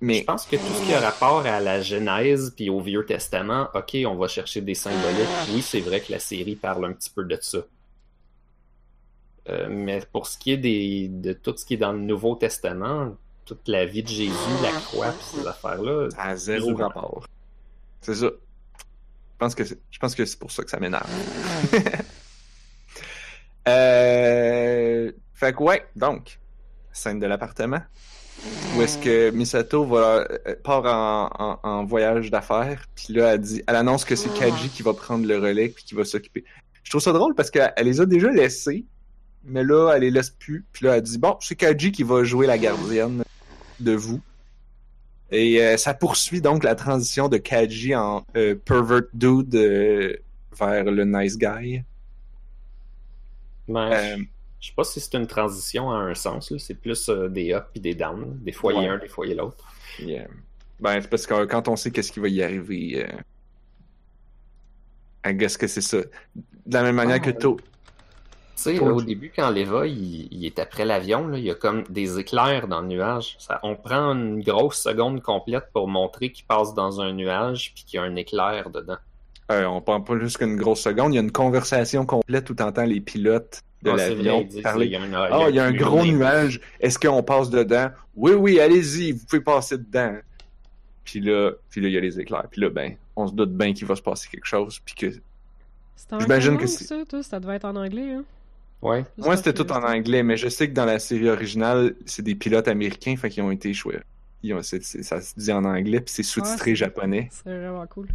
Je 0.00 0.06
Mais 0.06 0.22
pense 0.22 0.46
que 0.46 0.56
tout 0.56 0.62
ce 0.80 0.86
qui 0.86 0.94
a 0.94 1.00
rapport 1.00 1.44
à 1.44 1.60
la 1.60 1.82
Genèse 1.82 2.54
puis 2.56 2.70
au 2.70 2.80
Vieux 2.80 3.04
Testament, 3.04 3.68
ok, 3.74 3.98
on 4.06 4.14
va 4.16 4.28
chercher 4.28 4.62
des 4.62 4.74
symboliques. 4.74 5.28
Oui, 5.52 5.60
c'est 5.60 5.80
vrai 5.80 6.00
que 6.00 6.10
la 6.10 6.18
série 6.18 6.56
parle 6.56 6.86
un 6.86 6.92
petit 6.94 7.10
peu 7.10 7.22
de 7.24 7.36
ça. 7.38 7.58
Euh, 9.50 9.66
mais 9.70 10.00
pour 10.10 10.26
ce 10.26 10.38
qui 10.38 10.52
est 10.52 10.56
des, 10.56 11.08
de 11.08 11.34
tout 11.34 11.54
ce 11.54 11.66
qui 11.66 11.74
est 11.74 11.78
dans 11.78 11.92
le 11.92 11.98
Nouveau 11.98 12.34
Testament, 12.34 13.14
toute 13.50 13.66
la 13.66 13.84
vie 13.84 14.04
de 14.04 14.08
Jésus, 14.08 14.32
la 14.62 14.70
croix 14.70 15.08
puis 15.08 15.40
ces 15.40 15.46
affaires-là, 15.46 16.08
ça 16.10 16.22
a 16.22 16.36
zéro 16.36 16.72
rapport. 16.76 17.26
C'est 18.00 18.14
ça. 18.14 18.28
pense 19.38 19.56
que 19.56 19.64
c'est, 19.64 19.80
je 19.90 19.98
pense 19.98 20.14
que 20.14 20.24
c'est 20.24 20.38
pour 20.38 20.52
ça 20.52 20.62
que 20.62 20.70
ça 20.70 20.78
m'énerve. 20.78 21.10
euh, 23.68 25.10
fait 25.34 25.52
que 25.52 25.62
ouais, 25.64 25.84
donc, 25.96 26.38
scène 26.92 27.18
de 27.18 27.26
l'appartement. 27.26 27.80
Où 28.76 28.82
est-ce 28.82 28.98
que 28.98 29.30
Misato 29.32 29.84
va, 29.84 30.24
euh, 30.46 30.54
part 30.62 30.84
en, 30.84 31.28
en, 31.36 31.58
en 31.68 31.84
voyage 31.84 32.30
d'affaires, 32.30 32.84
puis 32.94 33.14
là, 33.14 33.34
elle, 33.34 33.40
dit, 33.40 33.64
elle 33.66 33.74
annonce 33.74 34.04
que 34.04 34.14
c'est 34.14 34.32
Kaji 34.32 34.68
qui 34.68 34.84
va 34.84 34.94
prendre 34.94 35.26
le 35.26 35.38
relais 35.38 35.70
puis 35.70 35.82
qui 35.82 35.96
va 35.96 36.04
s'occuper. 36.04 36.44
Je 36.84 36.90
trouve 36.90 37.02
ça 37.02 37.12
drôle 37.12 37.34
parce 37.34 37.50
qu'elle 37.50 37.72
elle 37.76 37.86
les 37.86 38.00
a 38.00 38.06
déjà 38.06 38.30
laissés, 38.30 38.86
mais 39.42 39.64
là, 39.64 39.90
elle 39.94 40.02
les 40.02 40.12
laisse 40.12 40.30
plus. 40.30 40.64
Puis 40.72 40.86
là, 40.86 40.96
elle 40.96 41.02
dit, 41.02 41.18
bon, 41.18 41.36
c'est 41.40 41.56
Kaji 41.56 41.90
qui 41.90 42.04
va 42.04 42.22
jouer 42.22 42.46
la 42.46 42.58
gardienne 42.58 43.24
de 43.80 43.92
vous. 43.92 44.20
Et 45.30 45.62
euh, 45.62 45.76
ça 45.76 45.94
poursuit 45.94 46.40
donc 46.40 46.64
la 46.64 46.74
transition 46.74 47.28
de 47.28 47.36
Kaji 47.36 47.94
en 47.94 48.24
euh, 48.36 48.54
pervert 48.56 49.02
dude 49.14 49.54
euh, 49.54 50.16
vers 50.58 50.84
le 50.84 51.04
nice 51.04 51.38
guy. 51.38 51.82
Ben, 53.68 53.92
Euh, 53.92 54.16
je- 54.18 54.24
je 54.60 54.66
sais 54.68 54.74
pas 54.74 54.84
si 54.84 55.00
c'est 55.00 55.14
une 55.14 55.26
transition 55.28 55.86
en 55.88 55.94
un 56.00 56.14
sens. 56.14 56.52
C'est 56.58 56.74
plus 56.74 57.08
des 57.30 57.52
up 57.54 57.68
et 57.74 57.80
des 57.80 57.94
down. 57.94 58.38
Des 58.42 58.52
fois, 58.52 58.72
il 58.72 58.82
y 58.82 58.86
a 58.86 58.92
un, 58.92 58.98
des 58.98 59.08
fois, 59.08 59.24
il 59.26 59.30
y 59.30 59.32
a 59.32 59.36
l'autre. 59.36 59.64
Yeah. 60.00 60.26
Ben, 60.80 61.00
c'est 61.00 61.08
parce 61.08 61.26
que 61.26 61.44
quand 61.44 61.68
on 61.68 61.76
sait 61.76 61.90
qu'est-ce 61.90 62.10
qui 62.12 62.20
va 62.20 62.28
y 62.28 62.42
arriver. 62.42 63.06
I 65.24 65.34
guess 65.34 65.56
que 65.56 65.66
c'est 65.66 65.80
ça. 65.82 65.98
De 65.98 66.74
la 66.74 66.82
même 66.82 66.96
manière 66.96 67.16
Ah, 67.16 67.20
que 67.20 67.30
To. 67.30 67.58
Tu 68.62 68.76
sais, 68.76 68.78
au 68.80 69.00
tu- 69.00 69.06
début, 69.06 69.32
quand 69.34 69.50
Leva 69.50 69.86
il, 69.86 70.28
il 70.30 70.44
est 70.44 70.58
après 70.58 70.84
l'avion, 70.84 71.32
il 71.34 71.44
y 71.44 71.50
a 71.50 71.54
comme 71.54 71.82
des 71.88 72.18
éclairs 72.18 72.68
dans 72.68 72.80
le 72.82 72.88
nuage. 72.88 73.36
Ça, 73.38 73.58
on 73.62 73.74
prend 73.76 74.12
une 74.14 74.42
grosse 74.42 74.78
seconde 74.82 75.22
complète 75.22 75.64
pour 75.72 75.88
montrer 75.88 76.30
qu'il 76.30 76.44
passe 76.44 76.74
dans 76.74 77.00
un 77.00 77.12
nuage 77.12 77.72
puis 77.74 77.84
qu'il 77.84 77.96
y 77.98 78.00
a 78.00 78.04
un 78.04 78.16
éclair 78.16 78.70
dedans. 78.70 78.96
Euh, 79.50 79.64
on 79.64 79.80
prend 79.80 80.00
pas 80.00 80.18
juste 80.18 80.38
qu'une 80.38 80.56
grosse 80.56 80.80
seconde. 80.80 81.12
Il 81.12 81.16
y 81.16 81.18
a 81.18 81.22
une 81.22 81.32
conversation 81.32 82.04
complète 82.06 82.48
où 82.50 82.54
t'entends 82.54 82.84
les 82.84 83.00
pilotes 83.00 83.62
de 83.82 83.90
Ah, 83.90 83.96
l'avion 83.96 84.46
parler. 84.62 84.86
il 84.86 84.92
y 84.92 84.96
a 84.96 85.02
un, 85.02 85.12
Ah, 85.14 85.46
il 85.48 85.54
y 85.54 85.58
a 85.58 85.64
un 85.64 85.72
gros 85.72 86.04
nuage. 86.04 86.60
Est-ce 86.80 86.98
qu'on 86.98 87.22
passe 87.22 87.50
dedans? 87.50 87.88
Oui, 88.14 88.32
oui, 88.32 88.60
allez-y, 88.60 89.12
vous 89.12 89.24
pouvez 89.26 89.40
passer 89.42 89.78
dedans. 89.78 90.16
Puis 91.02 91.20
là, 91.20 91.52
puis 91.70 91.80
là, 91.80 91.88
il 91.88 91.94
y 91.94 91.96
a 91.96 92.00
les 92.00 92.20
éclairs. 92.20 92.44
Puis 92.50 92.60
là, 92.60 92.68
ben, 92.70 92.94
on 93.16 93.26
se 93.26 93.32
doute 93.32 93.52
bien 93.52 93.72
qu'il 93.72 93.86
va 93.86 93.96
se 93.96 94.02
passer 94.02 94.28
quelque 94.30 94.46
chose. 94.46 94.78
Puis 94.84 94.94
que 94.94 95.06
C'est 95.96 96.12
en 96.12 96.20
J'imagine 96.20 96.56
que 96.58 96.66
c'est- 96.66 96.84
ça, 96.84 96.96
toi? 97.08 97.22
Ça 97.22 97.40
devait 97.40 97.56
être 97.56 97.64
en 97.64 97.74
anglais, 97.76 98.12
hein? 98.12 98.24
Ouais. 98.82 99.04
moi, 99.18 99.36
c'était 99.36 99.52
tout 99.52 99.70
en 99.72 99.82
anglais, 99.82 100.22
mais 100.22 100.36
je 100.38 100.48
sais 100.48 100.68
que 100.68 100.72
dans 100.74 100.86
la 100.86 100.98
série 100.98 101.28
originale, 101.28 101.94
c'est 102.06 102.22
des 102.22 102.34
pilotes 102.34 102.66
américains, 102.68 103.14
fait 103.16 103.28
qu'ils 103.28 103.42
ont 103.42 103.50
été 103.50 103.74
choisis. 103.74 104.00
Ils 104.42 104.54
ont, 104.54 104.62
c'est- 104.62 104.82
c'est- 104.82 105.02
ça 105.02 105.20
se 105.20 105.34
dit 105.38 105.52
en 105.52 105.64
anglais, 105.66 106.00
puis 106.00 106.14
c'est 106.14 106.22
sous-titré 106.22 106.74
japonais. 106.74 107.28
C'est 107.30 107.54
vraiment 107.54 107.86
cool. 107.86 108.08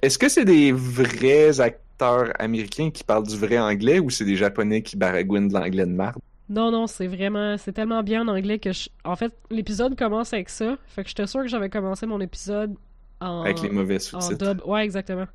Est-ce 0.00 0.18
que 0.18 0.28
c'est 0.28 0.44
des 0.46 0.72
vrais 0.72 1.60
acteurs 1.60 2.32
américains 2.40 2.90
qui 2.90 3.04
parlent 3.04 3.26
du 3.26 3.36
vrai 3.36 3.58
anglais 3.58 3.98
ou 4.00 4.10
c'est 4.10 4.24
des 4.24 4.36
japonais 4.36 4.82
qui 4.82 4.96
baragouinent 4.96 5.48
de 5.48 5.54
l'anglais 5.54 5.86
de 5.86 5.92
marde? 5.92 6.18
Non, 6.48 6.70
non, 6.72 6.86
c'est 6.86 7.06
vraiment... 7.06 7.56
C'est 7.58 7.72
tellement 7.72 8.02
bien 8.02 8.22
en 8.22 8.28
anglais 8.28 8.58
que 8.58 8.72
je... 8.72 8.88
En 9.04 9.16
fait, 9.16 9.32
l'épisode 9.50 9.96
commence 9.96 10.32
avec 10.32 10.48
ça. 10.48 10.76
Fait 10.88 11.02
que 11.02 11.08
j'étais 11.08 11.26
sûr 11.26 11.42
que 11.42 11.48
j'avais 11.48 11.70
commencé 11.70 12.06
mon 12.06 12.20
épisode 12.20 12.74
en... 13.20 13.42
Avec 13.42 13.60
les 13.62 13.68
mauvais 13.70 13.96
en 14.14 14.20
sous-titres. 14.20 14.54
dub. 14.54 14.62
Ouais, 14.66 14.82
exactement. 14.84 15.26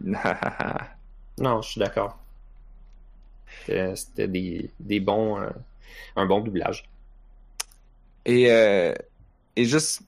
Non, 1.38 1.62
je 1.62 1.70
suis 1.70 1.78
d'accord. 1.78 2.19
C'était 3.94 4.28
des, 4.28 4.70
des 4.80 5.00
bons, 5.00 5.40
euh, 5.40 5.48
un 6.16 6.26
bon 6.26 6.40
doublage. 6.40 6.84
et, 8.24 8.50
euh, 8.50 8.94
et 9.56 9.64
juste 9.64 10.02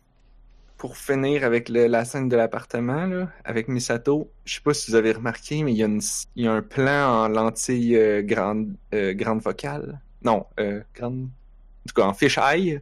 pour 0.79 0.97
finir 0.97 1.45
avec 1.45 1.69
le- 1.69 1.87
la 1.87 2.05
scène 2.05 2.29
de 2.29 2.37
l'appartement, 2.37 3.07
là, 3.07 3.29
avec 3.45 3.69
Misato, 3.69 4.29
je 4.45 4.55
sais 4.57 4.61
pas 4.61 4.75
si 4.75 4.91
vous 4.91 4.97
avez 4.97 5.13
remarqué, 5.13 5.63
mais 5.63 5.73
il 5.73 5.77
y 5.79 5.83
a, 5.83 5.87
une, 5.87 6.01
il 6.37 6.45
y 6.45 6.49
a 6.49 6.53
un 6.53 6.63
plan 6.63 7.25
en 7.25 7.29
lentille 7.29 7.97
euh, 7.97 8.23
grande, 8.23 8.75
euh, 8.93 9.13
grande 9.15 9.43
focale. 9.43 10.01
Non, 10.25 10.47
euh, 10.59 10.81
grande. 10.95 11.23
En 11.25 11.89
tout 11.89 11.95
cas, 11.95 12.03
en 12.07 12.15
fisheye. 12.15 12.81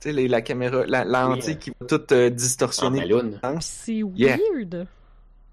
Tu 0.00 0.08
sais, 0.08 0.12
les- 0.12 0.28
la 0.28 0.40
caméra, 0.42 0.84
la, 0.86 1.04
lentille 1.04 1.54
euh, 1.54 1.56
qui 1.56 1.70
va 1.78 1.86
toute 1.86 2.12
euh. 2.12 2.30
Hein? 3.42 3.56
C'est 3.60 4.02
Yeah. 4.16 4.36
weird. 4.54 4.86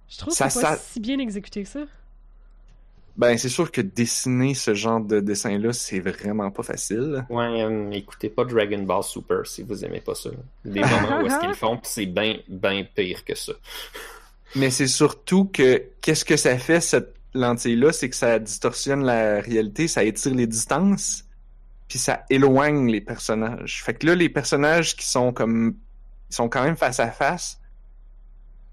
Je 0.10 0.18
trouve 0.18 0.34
Ça- 0.34 0.48
que 0.48 0.54
c'est 0.54 0.62
pas 0.62 0.76
ça- 0.76 0.82
si 0.82 1.00
bien 1.00 1.20
exécuté 1.20 1.64
que 1.64 1.70
ça. 1.70 1.82
Ben, 3.22 3.38
c'est 3.38 3.50
sûr 3.50 3.72
que 3.72 3.82
dessiner 3.82 4.56
ce 4.56 4.74
genre 4.74 5.00
de 5.00 5.20
dessin-là, 5.20 5.74
c'est 5.74 6.00
vraiment 6.00 6.50
pas 6.50 6.64
facile. 6.64 7.24
Ouais, 7.30 7.62
euh, 7.62 7.92
écoutez 7.92 8.30
pas 8.30 8.46
Dragon 8.46 8.82
Ball 8.82 9.04
Super 9.04 9.46
si 9.46 9.62
vous 9.62 9.86
aimez 9.86 10.02
pas 10.02 10.16
ça. 10.16 10.32
Des 10.66 10.80
moments 10.80 11.22
où 11.22 11.28
est-ce 11.28 11.40
qu'ils 11.40 11.50
le 11.50 11.54
font, 11.54 11.80
c'est 11.84 12.08
bien 12.08 12.38
ben 12.50 12.84
pire 12.84 13.24
que 13.24 13.36
ça. 13.36 13.54
Mais 14.56 14.72
c'est 14.72 14.88
surtout 14.88 15.46
que 15.46 15.84
qu'est-ce 16.02 16.26
que 16.26 16.36
ça 16.36 16.58
fait 16.58 16.82
cette 16.82 17.14
lentille-là, 17.36 17.94
c'est 17.94 18.10
que 18.10 18.16
ça 18.16 18.40
distorsionne 18.40 19.04
la 19.04 19.40
réalité, 19.40 19.88
ça 19.88 20.04
étire 20.04 20.34
les 20.34 20.48
distances, 20.48 21.24
puis 21.88 22.00
ça 22.00 22.26
éloigne 22.32 22.90
les 22.90 23.02
personnages. 23.02 23.84
Fait 23.84 23.94
que 23.94 24.08
là, 24.08 24.16
les 24.16 24.30
personnages 24.30 24.96
qui 24.96 25.06
sont 25.06 25.32
comme 25.32 25.76
ils 26.32 26.36
sont 26.36 26.50
quand 26.50 26.64
même 26.64 26.76
face 26.76 27.00
à 27.00 27.12
face. 27.12 27.60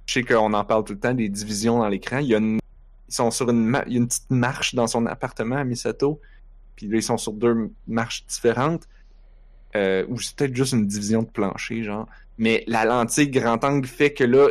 Je 0.07 0.14
sais 0.14 0.22
qu'on 0.22 0.55
en 0.55 0.64
parle 0.64 0.84
tout 0.84 0.94
le 0.94 1.01
temps 1.01 1.12
des 1.12 1.28
divisions 1.28 1.80
dans 1.80 1.88
l'écran. 1.88 2.16
Il 2.16 2.28
y 2.28 2.34
a 2.34 2.38
une 2.38 2.61
ils 3.09 3.15
sont 3.15 3.31
sur 3.31 3.51
une 3.51 3.81
il 3.87 3.93
y 3.95 3.97
a 3.97 3.99
une 3.99 4.09
petite 4.09 4.31
marche 4.31 4.75
dans 4.75 4.87
son 4.87 5.07
appartement 5.07 5.57
à 5.57 5.65
Misato, 5.65 6.21
puis 6.77 6.87
là 6.87 6.97
ils 6.97 7.03
sont 7.03 7.17
sur 7.17 7.33
deux 7.33 7.71
marches 7.87 8.25
différentes. 8.27 8.89
Euh, 9.77 10.07
ou 10.09 10.19
c'est 10.19 10.35
peut-être 10.35 10.57
juste 10.57 10.73
une 10.73 10.87
division 10.87 11.23
de 11.23 11.29
plancher, 11.29 11.83
genre. 11.83 12.09
Mais 12.39 12.65
la 12.67 12.85
lentille 12.85 13.29
grand 13.29 13.63
angle 13.65 13.87
fait 13.87 14.13
que 14.13 14.25
là, 14.25 14.49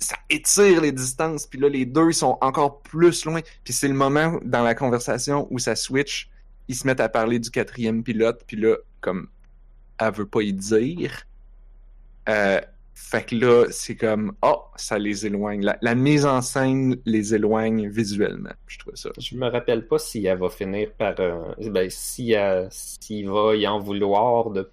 ça 0.00 0.16
étire 0.30 0.80
les 0.80 0.92
distances, 0.92 1.46
puis 1.46 1.60
là, 1.60 1.68
les 1.68 1.84
deux, 1.84 2.08
ils 2.08 2.14
sont 2.14 2.38
encore 2.40 2.80
plus 2.80 3.24
loin. 3.24 3.40
Puis 3.64 3.74
c'est 3.74 3.88
le 3.88 3.94
moment 3.94 4.40
dans 4.42 4.62
la 4.62 4.74
conversation 4.74 5.46
où 5.50 5.58
ça 5.58 5.76
switch, 5.76 6.30
ils 6.68 6.74
se 6.74 6.86
mettent 6.86 7.00
à 7.00 7.08
parler 7.08 7.38
du 7.38 7.50
quatrième 7.50 8.02
pilote, 8.02 8.42
puis 8.46 8.56
là, 8.56 8.76
comme, 9.00 9.28
elle 9.98 10.12
veut 10.12 10.26
pas 10.26 10.42
y 10.42 10.52
dire. 10.52 11.26
Euh, 12.28 12.60
fait 13.02 13.24
que 13.24 13.34
là, 13.34 13.64
c'est 13.70 13.96
comme, 13.96 14.34
oh, 14.42 14.62
ça 14.76 14.98
les 14.98 15.24
éloigne. 15.26 15.64
La, 15.64 15.78
la 15.80 15.94
mise 15.94 16.26
en 16.26 16.42
scène 16.42 16.96
les 17.06 17.34
éloigne 17.34 17.88
visuellement. 17.88 18.52
Je 18.66 18.78
trouve 18.78 18.94
ça. 18.94 19.10
Je 19.18 19.34
me 19.36 19.48
rappelle 19.48 19.86
pas 19.88 19.98
si 19.98 20.26
elle 20.26 20.38
va 20.38 20.50
finir 20.50 20.92
par. 20.92 21.14
euh, 21.18 21.54
ben, 21.58 21.88
si 21.90 22.32
elle- 22.32 22.68
s'il 22.70 23.28
va 23.28 23.56
y 23.56 23.66
en 23.66 23.80
vouloir 23.80 24.50
de 24.50 24.70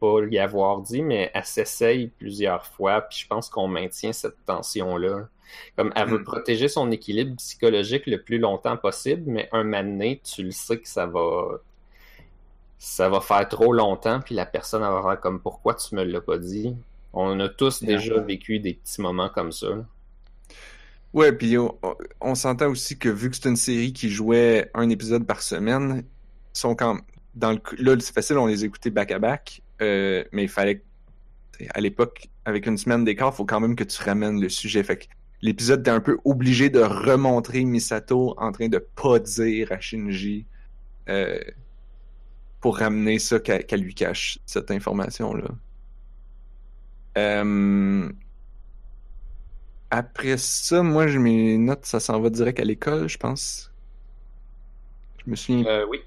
pas 0.00 0.20
y 0.30 0.38
avoir 0.38 0.80
dit, 0.80 1.02
mais 1.02 1.30
elle 1.32 1.44
s'essaye 1.44 2.08
plusieurs 2.18 2.66
fois, 2.66 3.02
puis 3.02 3.20
je 3.20 3.26
pense 3.28 3.48
qu'on 3.48 3.68
maintient 3.68 4.12
cette 4.12 4.44
tension-là. 4.46 5.28
Comme 5.76 5.92
elle 5.94 6.08
veut 6.08 6.18
Mm. 6.20 6.24
protéger 6.24 6.68
son 6.68 6.90
équilibre 6.90 7.36
psychologique 7.36 8.06
le 8.06 8.20
plus 8.22 8.38
longtemps 8.38 8.76
possible, 8.76 9.22
mais 9.26 9.48
un 9.52 9.64
donné, 9.64 10.20
tu 10.24 10.42
le 10.42 10.50
sais 10.52 10.78
que 10.78 10.88
ça 10.88 11.06
va. 11.06 11.58
Ça 12.78 13.08
va 13.10 13.20
faire 13.20 13.46
trop 13.48 13.72
longtemps, 13.72 14.20
puis 14.20 14.34
la 14.34 14.46
personne 14.46 14.80
va 14.82 15.02
faire 15.02 15.20
comme 15.20 15.40
pourquoi 15.40 15.74
tu 15.74 15.94
me 15.94 16.02
l'as 16.02 16.20
pas 16.22 16.38
dit? 16.38 16.74
On 17.12 17.38
a 17.40 17.48
tous 17.48 17.82
Yeah. 17.82 17.98
déjà 17.98 18.20
vécu 18.20 18.58
des 18.60 18.74
petits 18.74 19.00
moments 19.00 19.28
comme 19.28 19.52
ça. 19.52 19.68
Ouais, 21.12 21.32
puis 21.32 21.58
on, 21.58 21.76
on 22.20 22.34
s'entend 22.36 22.68
aussi 22.68 22.96
que 22.98 23.08
vu 23.08 23.30
que 23.30 23.36
c'est 23.36 23.48
une 23.48 23.56
série 23.56 23.92
qui 23.92 24.10
jouait 24.10 24.70
un 24.74 24.88
épisode 24.90 25.26
par 25.26 25.42
semaine, 25.42 26.04
ils 26.54 26.58
sont 26.58 26.74
quand 26.76 26.98
dans 27.34 27.52
le 27.52 27.60
là 27.78 27.96
c'est 28.00 28.14
facile, 28.14 28.38
on 28.38 28.46
les 28.46 28.64
écoutait 28.64 28.90
back 28.90 29.10
à 29.10 29.18
back, 29.18 29.62
euh, 29.82 30.24
mais 30.32 30.44
il 30.44 30.48
fallait 30.48 30.82
à 31.74 31.80
l'époque 31.80 32.28
avec 32.44 32.66
une 32.66 32.76
semaine 32.78 33.04
d'écart, 33.04 33.34
faut 33.34 33.44
quand 33.44 33.60
même 33.60 33.76
que 33.76 33.84
tu 33.84 34.00
ramènes 34.02 34.40
le 34.40 34.48
sujet. 34.48 34.82
Fait 34.84 34.98
que 34.98 35.06
l'épisode 35.42 35.82
t'es 35.82 35.90
un 35.90 36.00
peu 36.00 36.18
obligé 36.24 36.70
de 36.70 36.80
remontrer 36.80 37.64
Misato 37.64 38.34
en 38.38 38.52
train 38.52 38.68
de 38.68 38.78
pas 38.78 39.18
dire 39.18 39.72
à 39.72 39.80
Shinji 39.80 40.46
euh, 41.08 41.40
pour 42.60 42.78
ramener 42.78 43.18
ça 43.18 43.40
qu'elle 43.40 43.66
qu'elle 43.66 43.80
lui 43.82 43.94
cache 43.94 44.38
cette 44.46 44.70
information 44.70 45.34
là. 45.34 45.48
Euh, 47.18 48.08
après 49.90 50.36
ça, 50.38 50.82
moi, 50.82 51.08
j'ai 51.08 51.18
mes 51.18 51.58
notes, 51.58 51.84
ça 51.84 51.98
s'en 51.98 52.20
va 52.20 52.30
direct 52.30 52.60
à 52.60 52.64
l'école, 52.64 53.08
je 53.08 53.18
pense. 53.18 53.72
Je 55.24 55.30
me 55.30 55.36
souviens. 55.36 55.66
Euh, 55.66 55.86
oui. 55.88 56.00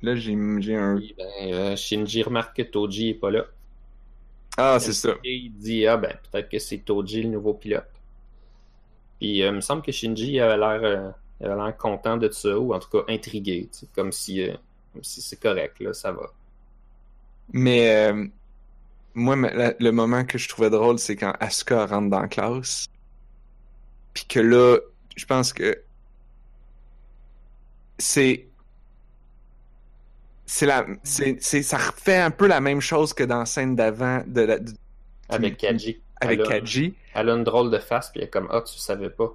Là, 0.00 0.14
j'ai 0.16 0.34
un. 0.34 0.60
Ben, 0.96 1.52
euh, 1.52 1.76
Shinji 1.76 2.22
remarque 2.22 2.56
que 2.56 2.62
Toji 2.62 3.10
est 3.10 3.14
pas 3.14 3.30
là. 3.30 3.44
Ah, 4.56 4.78
c'est 4.80 4.92
ça. 4.92 5.10
Et 5.24 5.34
il 5.34 5.52
dit 5.52 5.86
Ah 5.86 5.96
ben 5.96 6.12
peut-être 6.30 6.48
que 6.48 6.58
c'est 6.58 6.78
Toji 6.78 7.22
le 7.22 7.28
nouveau 7.28 7.54
pilote. 7.54 7.84
Puis 9.20 9.42
euh, 9.42 9.48
il 9.48 9.54
me 9.54 9.60
semble 9.60 9.82
que 9.82 9.92
Shinji 9.92 10.40
avait 10.40 10.56
l'air 10.56 11.14
avait 11.40 11.54
l'air 11.54 11.76
content 11.76 12.16
de 12.16 12.28
ça, 12.30 12.58
ou 12.58 12.74
en 12.74 12.78
tout 12.78 12.88
cas 12.88 13.04
intrigué, 13.12 13.68
comme 13.94 14.10
si 14.10 14.48
comme 14.92 15.04
si 15.04 15.20
c'est 15.20 15.40
correct, 15.40 15.78
là, 15.80 15.92
ça 15.92 16.12
va. 16.12 16.32
Mais 17.52 18.12
moi, 19.18 19.36
la- 19.36 19.74
le 19.78 19.90
moment 19.92 20.24
que 20.24 20.38
je 20.38 20.48
trouvais 20.48 20.70
drôle, 20.70 20.98
c'est 20.98 21.16
quand 21.16 21.32
Asuka 21.40 21.86
rentre 21.86 22.08
dans 22.10 22.20
la 22.22 22.28
classe. 22.28 22.86
Puis 24.14 24.24
que 24.26 24.40
là, 24.40 24.78
je 25.16 25.24
pense 25.26 25.52
que 25.52 25.82
c'est. 27.98 28.46
C'est 30.46 30.66
la. 30.66 30.86
C'est, 31.02 31.36
c'est, 31.40 31.62
ça 31.62 31.76
refait 31.78 32.16
un 32.18 32.30
peu 32.30 32.46
la 32.46 32.60
même 32.60 32.80
chose 32.80 33.12
que 33.12 33.22
dans 33.24 33.40
la 33.40 33.46
scène 33.46 33.76
d'avant 33.76 34.22
de 34.26 34.40
la, 34.42 34.58
Avec 35.28 35.58
Kaji. 35.58 36.00
avec 36.20 36.40
Elle 36.40 36.46
a- 36.46 36.48
Kaji. 36.48 36.94
Elle 37.14 37.28
a 37.30 37.34
une 37.34 37.44
drôle 37.44 37.70
de 37.70 37.78
face, 37.78 38.10
puis 38.10 38.20
elle 38.20 38.28
est 38.28 38.30
comme, 38.30 38.48
ah, 38.50 38.62
tu 38.62 38.78
savais 38.78 39.10
pas. 39.10 39.34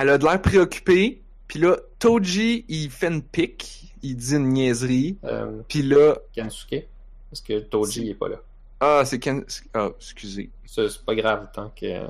Elle 0.00 0.10
a 0.10 0.18
de 0.18 0.24
l'air 0.24 0.40
préoccupée. 0.42 1.22
Puis 1.48 1.58
là, 1.58 1.76
Toji, 1.98 2.64
il 2.68 2.90
fait 2.90 3.08
une 3.08 3.22
pique. 3.22 3.92
Il 4.02 4.16
dit 4.16 4.34
une 4.36 4.48
niaiserie. 4.50 5.18
Euh, 5.24 5.60
Puis 5.68 5.82
là, 5.82 6.16
Kensuke, 6.32 6.86
parce 7.30 7.40
que 7.42 7.58
Toji 7.58 8.02
il 8.02 8.10
est 8.10 8.14
pas 8.14 8.28
là. 8.28 8.36
Ah, 8.80 9.02
c'est 9.04 9.18
Ken... 9.18 9.44
Ah, 9.74 9.90
excusez. 9.96 10.50
C'est 10.66 10.88
c'est 10.88 11.04
pas 11.04 11.14
grave 11.14 11.50
tant 11.52 11.70
que. 11.70 12.08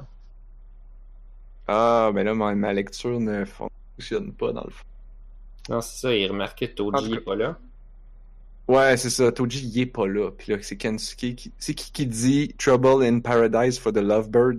Ah, 1.66 2.10
mais 2.14 2.24
là, 2.24 2.34
ma, 2.34 2.54
ma 2.54 2.72
lecture 2.72 3.20
ne 3.20 3.44
fonctionne 3.44 4.32
pas 4.32 4.52
dans 4.52 4.64
le 4.64 4.70
fond. 4.70 4.84
Non, 5.68 5.80
c'est 5.80 6.00
ça, 6.00 6.14
il 6.14 6.26
remarquait 6.28 6.68
que 6.70 6.74
Toji 6.74 7.08
tout 7.08 7.14
est 7.14 7.20
pas 7.20 7.36
là. 7.36 7.58
Ouais, 8.68 8.96
c'est 8.96 9.10
ça. 9.10 9.30
Toji, 9.32 9.66
il 9.66 9.80
est 9.80 9.86
pas 9.86 10.06
là. 10.06 10.30
Puis 10.30 10.52
là, 10.52 10.58
c'est 10.62 10.76
Kensuke 10.76 11.34
qui... 11.36 11.52
C'est 11.58 11.74
qui 11.74 11.92
qui 11.92 12.06
dit 12.06 12.54
Trouble 12.58 13.04
in 13.04 13.20
Paradise 13.20 13.78
for 13.78 13.92
the 13.92 13.96
Lovebird? 13.98 14.58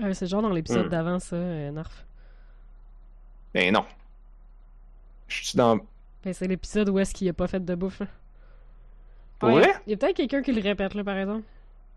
Euh, 0.00 0.12
c'est 0.14 0.26
genre 0.26 0.42
dans 0.42 0.50
l'épisode 0.50 0.86
Hmm. 0.86 0.90
d'avant, 0.90 1.18
ça, 1.18 1.36
euh, 1.36 1.70
Narf. 1.70 2.04
Ben 3.54 3.72
non. 3.72 3.84
Je 5.28 5.44
suis 5.44 5.56
dans... 5.56 5.76
Ben, 6.24 6.32
c'est 6.32 6.46
l'épisode 6.48 6.88
où 6.88 6.98
est-ce 6.98 7.14
qu'il 7.14 7.28
a 7.28 7.32
pas 7.32 7.46
fait 7.48 7.64
de 7.64 7.74
bouffe. 7.74 8.00
là. 8.00 8.06
Pour 9.42 9.50
Ouais, 9.50 9.60
vrai? 9.60 9.74
Il 9.86 9.90
y 9.90 9.94
a 9.94 9.96
peut-être 9.98 10.16
quelqu'un 10.16 10.42
qui 10.42 10.52
le 10.52 10.62
répète, 10.62 10.94
là, 10.94 11.04
par 11.04 11.16
exemple. 11.18 11.44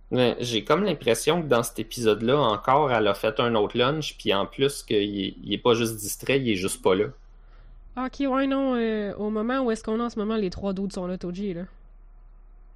Mais 0.10 0.36
j'ai 0.40 0.64
comme 0.64 0.84
l'impression 0.84 1.44
que 1.44 1.48
dans 1.48 1.62
cet 1.62 1.78
épisode-là, 1.80 2.40
encore, 2.40 2.92
elle 2.92 3.08
a 3.08 3.14
fait 3.14 3.40
un 3.40 3.54
autre 3.56 3.78
lunch, 3.78 4.18
puis 4.18 4.34
en 4.34 4.48
plus, 4.48 4.82
qu'il 4.84 4.98
est, 4.98 5.36
il 5.44 5.54
est 5.54 5.58
pas 5.60 5.76
juste 5.76 5.98
distrait, 5.98 6.40
il 6.40 6.50
est 6.50 6.56
juste 6.56 6.82
pas 6.82 6.96
là. 6.96 7.06
Ok, 7.98 8.20
ouais, 8.22 8.48
non. 8.48 8.76
euh, 8.76 9.14
au 9.16 9.30
moment 9.30 9.60
où 9.62 9.72
est-ce 9.72 9.84
qu'on 9.84 10.00
est 10.00 10.04
en 10.04 10.10
ce 10.10 10.20
moment, 10.20 10.36
les 10.36 10.50
trois 10.50 10.74
doutes 10.74 10.94
sont 10.94 11.08
là, 11.08 11.18
Toji 11.18 11.50
est 11.52 11.54
là. 11.54 11.66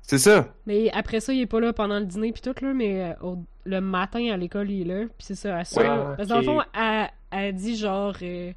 C'est 0.02 0.18
ça. 0.18 0.54
Mais 0.66 0.90
après 0.92 1.20
ça, 1.20 1.34
il 1.34 1.42
est 1.42 1.46
pas 1.46 1.60
là 1.60 1.74
pendant 1.74 2.00
le 2.00 2.06
dîner 2.06 2.32
puis 2.32 2.42
tout, 2.42 2.54
là, 2.64 2.74
mais 2.74 3.12
euh, 3.12 3.14
au- 3.28 3.44
le 3.66 3.82
matin 3.82 4.32
à 4.32 4.38
l'école, 4.38 4.70
il 4.72 4.82
est 4.82 4.94
là. 5.00 5.06
Puis 5.18 5.26
c'est 5.28 5.36
ça, 5.36 5.60
elle 5.60 5.66
sort. 5.66 6.10
Ouais, 6.10 6.16
Parce 6.16 6.28
que 6.28 6.34
dans 6.34 6.38
le 6.38 6.44
fond, 6.44 6.62
elle, 6.74 7.10
elle 7.32 7.56
dit 7.56 7.76
genre. 7.76 8.16
euh, 8.22 8.54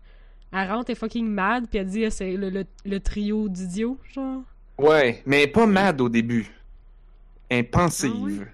elle 0.52 0.70
rentre, 0.70 0.90
est 0.90 0.94
fucking 0.94 1.26
mad, 1.28 1.66
puis 1.68 1.78
elle 1.78 1.86
dit 1.86 2.04
euh, 2.04 2.10
c'est 2.10 2.36
le, 2.36 2.50
le, 2.50 2.64
le 2.84 3.00
trio 3.00 3.48
d'idiots, 3.48 3.98
genre. 4.14 4.42
Ouais, 4.78 5.22
mais 5.26 5.46
pas 5.46 5.66
mad 5.66 6.00
au 6.00 6.08
début. 6.08 6.50
Impensive. 7.50 8.46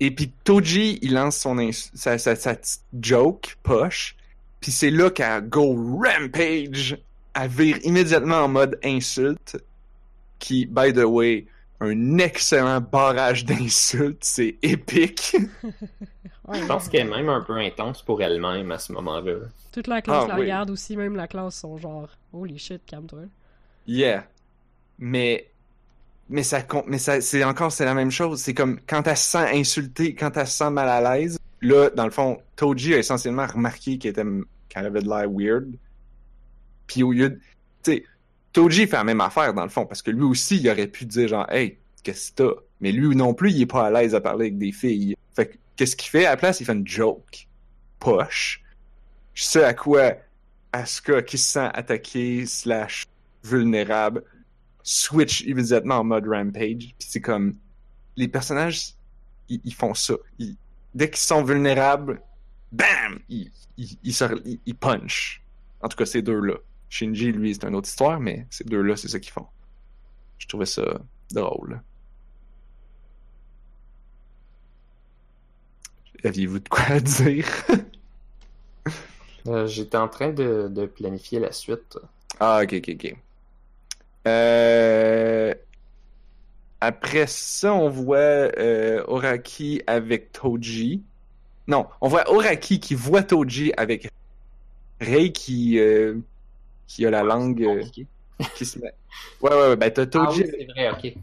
Et 0.00 0.10
puis 0.10 0.32
Toji, 0.44 0.98
il 1.02 1.12
lance 1.12 1.36
son 1.36 1.58
ins- 1.58 1.90
sa, 1.94 2.16
sa, 2.18 2.34
sa 2.34 2.54
petite 2.54 2.80
joke, 3.00 3.56
poche. 3.62 4.16
Puis 4.60 4.72
c'est 4.72 4.90
là 4.90 5.10
qu'elle 5.10 5.48
go 5.48 5.74
rampage. 6.02 6.98
Elle 7.34 7.48
vire 7.48 7.78
immédiatement 7.84 8.38
en 8.44 8.48
mode 8.48 8.78
insulte. 8.82 9.62
Qui, 10.38 10.64
by 10.64 10.92
the 10.94 11.04
way, 11.04 11.46
un 11.80 12.16
excellent 12.18 12.80
barrage 12.80 13.44
d'insultes. 13.44 14.22
C'est 14.24 14.56
épique. 14.62 15.36
Ouais, 16.48 16.58
Je 16.62 16.66
pense 16.66 16.88
qu'elle 16.88 17.06
est 17.06 17.10
même 17.10 17.28
un 17.28 17.42
peu 17.42 17.56
intense 17.58 18.02
pour 18.02 18.20
elle-même 18.22 18.72
à 18.72 18.78
ce 18.78 18.92
moment-là. 18.94 19.34
Toute 19.70 19.86
la 19.86 20.02
classe 20.02 20.24
Ah, 20.24 20.28
la 20.28 20.34
oui. 20.34 20.40
regarde 20.40 20.70
aussi, 20.70 20.96
même 20.96 21.14
la 21.14 21.28
classe 21.28 21.54
sont 21.60 21.76
genre. 21.76 22.08
Holy 22.32 22.58
shit, 22.58 22.84
calme-toi. 22.86 23.20
Yeah. 23.86 24.26
Mais 25.00 25.46
mais 26.28 26.44
ça 26.44 26.64
mais 26.86 26.98
ça 26.98 27.20
c'est 27.20 27.42
encore 27.42 27.72
c'est 27.72 27.84
la 27.84 27.94
même 27.94 28.12
chose, 28.12 28.40
c'est 28.40 28.54
comme 28.54 28.78
quand 28.86 29.06
elle 29.08 29.16
se 29.16 29.30
sent 29.30 29.50
insultée, 29.52 30.14
quand 30.14 30.36
elle 30.36 30.46
se 30.46 30.58
sent 30.58 30.70
mal 30.70 30.88
à 30.88 31.18
l'aise, 31.18 31.38
là 31.60 31.90
dans 31.90 32.04
le 32.04 32.12
fond, 32.12 32.40
Toji 32.54 32.94
a 32.94 32.98
essentiellement 32.98 33.46
remarqué 33.46 33.98
qu'elle 33.98 34.12
était 34.12 34.24
qu'elle 34.68 34.86
avait 34.86 35.02
de 35.02 35.08
l'air 35.08 35.28
weird. 35.28 35.74
Puis 36.86 37.02
au 37.02 37.12
lieu 37.12 37.30
de 37.30 37.40
tu 37.82 37.92
sais 37.92 38.04
Toji 38.52 38.86
fait 38.86 38.96
la 38.96 39.04
même 39.04 39.20
affaire 39.20 39.54
dans 39.54 39.64
le 39.64 39.68
fond 39.70 39.86
parce 39.86 40.02
que 40.02 40.12
lui 40.12 40.22
aussi 40.22 40.58
il 40.58 40.70
aurait 40.70 40.86
pu 40.86 41.04
dire 41.04 41.26
genre 41.26 41.50
hey, 41.50 41.78
qu'est-ce 42.02 42.32
que 42.32 42.42
t'as 42.42 42.60
Mais 42.80 42.92
lui 42.92 43.14
non 43.16 43.34
plus, 43.34 43.52
il 43.52 43.62
est 43.62 43.66
pas 43.66 43.86
à 43.86 43.90
l'aise 43.90 44.14
à 44.14 44.20
parler 44.20 44.46
avec 44.46 44.58
des 44.58 44.72
filles. 44.72 45.16
Fait 45.34 45.46
que 45.46 45.56
qu'est-ce 45.76 45.96
qu'il 45.96 46.10
fait 46.10 46.26
à 46.26 46.30
la 46.30 46.36
place, 46.36 46.60
il 46.60 46.66
fait 46.66 46.72
une 46.72 46.86
joke 46.86 47.48
poche. 47.98 48.62
Ce 49.34 49.58
à 49.58 49.74
quoi 49.74 50.14
Asuka 50.72 51.22
qui 51.22 51.38
se 51.38 51.52
sent 51.52 51.68
attaqué 51.72 52.46
slash 52.46 53.06
vulnérable 53.44 54.24
switch 54.82 55.42
immédiatement 55.42 55.96
en 55.96 56.04
mode 56.04 56.26
rampage. 56.28 56.94
Puis 56.98 57.08
c'est 57.08 57.20
comme 57.20 57.56
les 58.16 58.28
personnages, 58.28 58.94
ils, 59.48 59.60
ils 59.64 59.74
font 59.74 59.94
ça. 59.94 60.14
Ils- 60.38 60.56
dès 60.94 61.08
qu'ils 61.10 61.18
sont 61.18 61.42
vulnérables, 61.44 62.22
bam, 62.72 63.20
ils, 63.28 63.50
ils, 63.76 63.98
ils, 64.02 64.14
se- 64.14 64.40
ils- 64.44 64.60
ils 64.66 64.74
punch. 64.76 65.42
En 65.82 65.88
tout 65.88 65.96
cas, 65.96 66.06
ces 66.06 66.22
deux-là. 66.22 66.54
Shinji, 66.88 67.32
lui, 67.32 67.54
c'est 67.54 67.64
une 67.66 67.74
autre 67.76 67.88
histoire, 67.88 68.20
mais 68.20 68.46
ces 68.50 68.64
deux-là, 68.64 68.96
c'est 68.96 69.08
ça 69.08 69.20
qu'ils 69.20 69.32
font. 69.32 69.46
Je 70.38 70.46
trouvais 70.48 70.66
ça 70.66 70.82
drôle. 71.30 71.80
Aviez-vous 76.24 76.58
de 76.60 76.68
quoi 76.68 76.84
à 76.84 77.00
dire? 77.00 77.46
Euh, 79.46 79.66
J'étais 79.66 79.96
en 79.96 80.08
train 80.08 80.32
de, 80.32 80.68
de 80.70 80.86
planifier 80.86 81.38
la 81.40 81.52
suite. 81.52 81.98
Ah, 82.38 82.60
ok, 82.62 82.74
ok, 82.74 82.90
ok. 82.94 83.16
Euh, 84.26 85.54
Après 86.80 87.26
ça, 87.26 87.74
on 87.74 87.88
voit 87.88 88.16
euh, 88.18 89.02
Oraki 89.06 89.82
avec 89.86 90.32
Toji. 90.32 91.02
Non, 91.68 91.86
on 92.00 92.08
voit 92.08 92.28
Oraki 92.30 92.80
qui 92.80 92.94
voit 92.94 93.22
Toji 93.22 93.72
avec 93.76 94.10
Rei 95.00 95.32
qui, 95.32 95.78
euh, 95.78 96.16
qui 96.86 97.06
a 97.06 97.10
la 97.10 97.22
langue 97.22 97.62
euh, 97.62 97.82
qui 98.56 98.64
se 98.64 98.78
met. 98.78 98.92
Ouais, 99.42 99.50
ouais, 99.50 99.68
ouais. 99.68 99.76
Ben, 99.76 99.90
t'as 99.90 100.02
Ah 100.02 100.06
Toji. 100.06 100.42
oui, 100.44 100.50
c'est 100.58 100.64
vrai, 100.66 100.90
ok. 100.90 101.14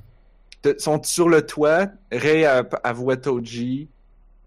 Sont 0.80 1.02
sur 1.04 1.30
le 1.30 1.46
toit. 1.46 1.88
Ray 2.12 2.42
elle, 2.42 2.68
elle 2.84 2.94
voit 2.94 3.18
Toji. 3.18 3.88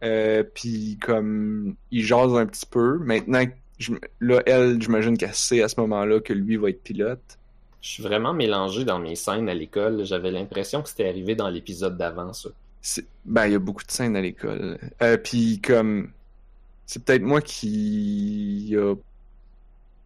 Euh, 0.03 0.43
puis 0.55 0.99
comme 1.01 1.75
il 1.91 2.03
jase 2.05 2.35
un 2.35 2.47
petit 2.47 2.67
peu. 2.67 2.99
Maintenant, 2.99 3.45
je, 3.79 3.93
là, 4.21 4.43
elle, 4.47 4.81
j'imagine 4.81 5.17
qu'elle 5.17 5.35
sait 5.35 5.63
à 5.63 5.69
ce 5.69 5.79
moment-là 5.81 6.21
que 6.21 6.33
lui 6.33 6.57
va 6.57 6.71
être 6.71 6.83
pilote. 6.83 7.39
Je 7.83 7.89
suis 7.89 8.03
vraiment 8.03 8.35
mélangé 8.35 8.85
dans 8.85 8.99
mes 8.99 9.15
scènes 9.15 9.49
à 9.49 9.55
l'école. 9.55 10.05
J'avais 10.05 10.31
l'impression 10.31 10.83
que 10.83 10.89
c'était 10.89 11.09
arrivé 11.09 11.35
dans 11.35 11.49
l'épisode 11.49 11.97
d'avant, 11.97 12.33
ça. 12.33 12.51
C'est- 12.83 13.07
Ben, 13.25 13.47
il 13.47 13.53
y 13.53 13.55
a 13.55 13.59
beaucoup 13.59 13.85
de 13.85 13.91
scènes 13.91 14.17
à 14.17 14.21
l'école. 14.21 14.79
Euh, 15.03 15.17
puis 15.17 15.61
comme 15.61 16.11
c'est 16.87 17.03
peut-être 17.05 17.23
moi 17.23 17.41
qui 17.41 18.75
a 18.79 18.95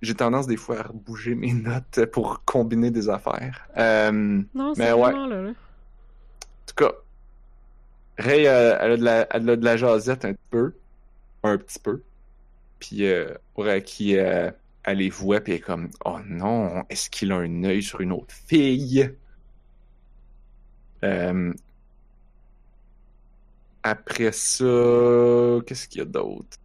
j'ai 0.02 0.14
tendance 0.14 0.46
des 0.46 0.58
fois 0.58 0.80
à 0.80 0.88
bouger 0.92 1.34
mes 1.34 1.54
notes 1.54 2.04
pour 2.12 2.44
combiner 2.44 2.90
des 2.90 3.08
affaires. 3.08 3.66
Euh, 3.78 4.12
Non, 4.54 4.74
c'est 4.74 4.92
ouais. 4.92 5.00
vraiment 5.00 5.26
là, 5.26 5.40
là. 5.40 5.48
En 5.50 6.66
tout 6.66 6.74
cas, 6.76 6.92
Ray, 8.18 8.46
euh, 8.46 8.76
elle, 8.80 8.92
a 8.92 8.96
de 8.98 9.02
la, 9.04 9.26
elle 9.30 9.48
a 9.50 9.56
de 9.56 9.64
la 9.64 9.76
jasette 9.78 10.24
un 10.26 10.34
peu. 10.50 10.74
Un 11.42 11.56
petit 11.58 11.78
peu. 11.78 12.02
Puis 12.78 13.06
euh, 13.06 13.32
Oraki, 13.56 14.16
euh, 14.18 14.50
elle 14.84 14.98
les 14.98 15.10
voit, 15.10 15.40
puis 15.40 15.52
elle 15.52 15.58
est 15.58 15.62
comme 15.62 15.90
Oh 16.04 16.18
non, 16.26 16.84
est-ce 16.90 17.10
qu'il 17.10 17.32
a 17.32 17.36
un 17.36 17.64
œil 17.64 17.82
sur 17.82 18.00
une 18.00 18.12
autre 18.12 18.34
fille? 18.48 19.14
Euh, 21.04 21.52
Après 23.82 24.32
ça, 24.32 24.64
qu'est-ce 25.66 25.88
qu'il 25.88 25.98
y 25.98 26.02
a 26.02 26.04
d'autre? 26.06 26.58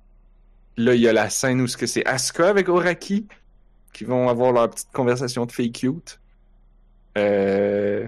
Là, 0.77 0.95
il 0.95 1.01
y 1.01 1.07
a 1.07 1.13
la 1.13 1.29
scène 1.29 1.61
où 1.61 1.67
ce 1.67 1.77
que 1.77 1.85
c'est 1.87 2.05
Asuka 2.05 2.47
avec 2.49 2.69
Oraki 2.69 3.27
qui 3.93 4.05
vont 4.05 4.29
avoir 4.29 4.51
leur 4.53 4.69
petite 4.69 4.91
conversation 4.91 5.45
de 5.45 5.51
fake 5.51 5.73
cute. 5.73 6.21
Euh... 7.17 8.07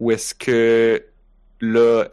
Ou 0.00 0.10
est-ce 0.12 0.34
que 0.34 1.06
là, 1.60 2.08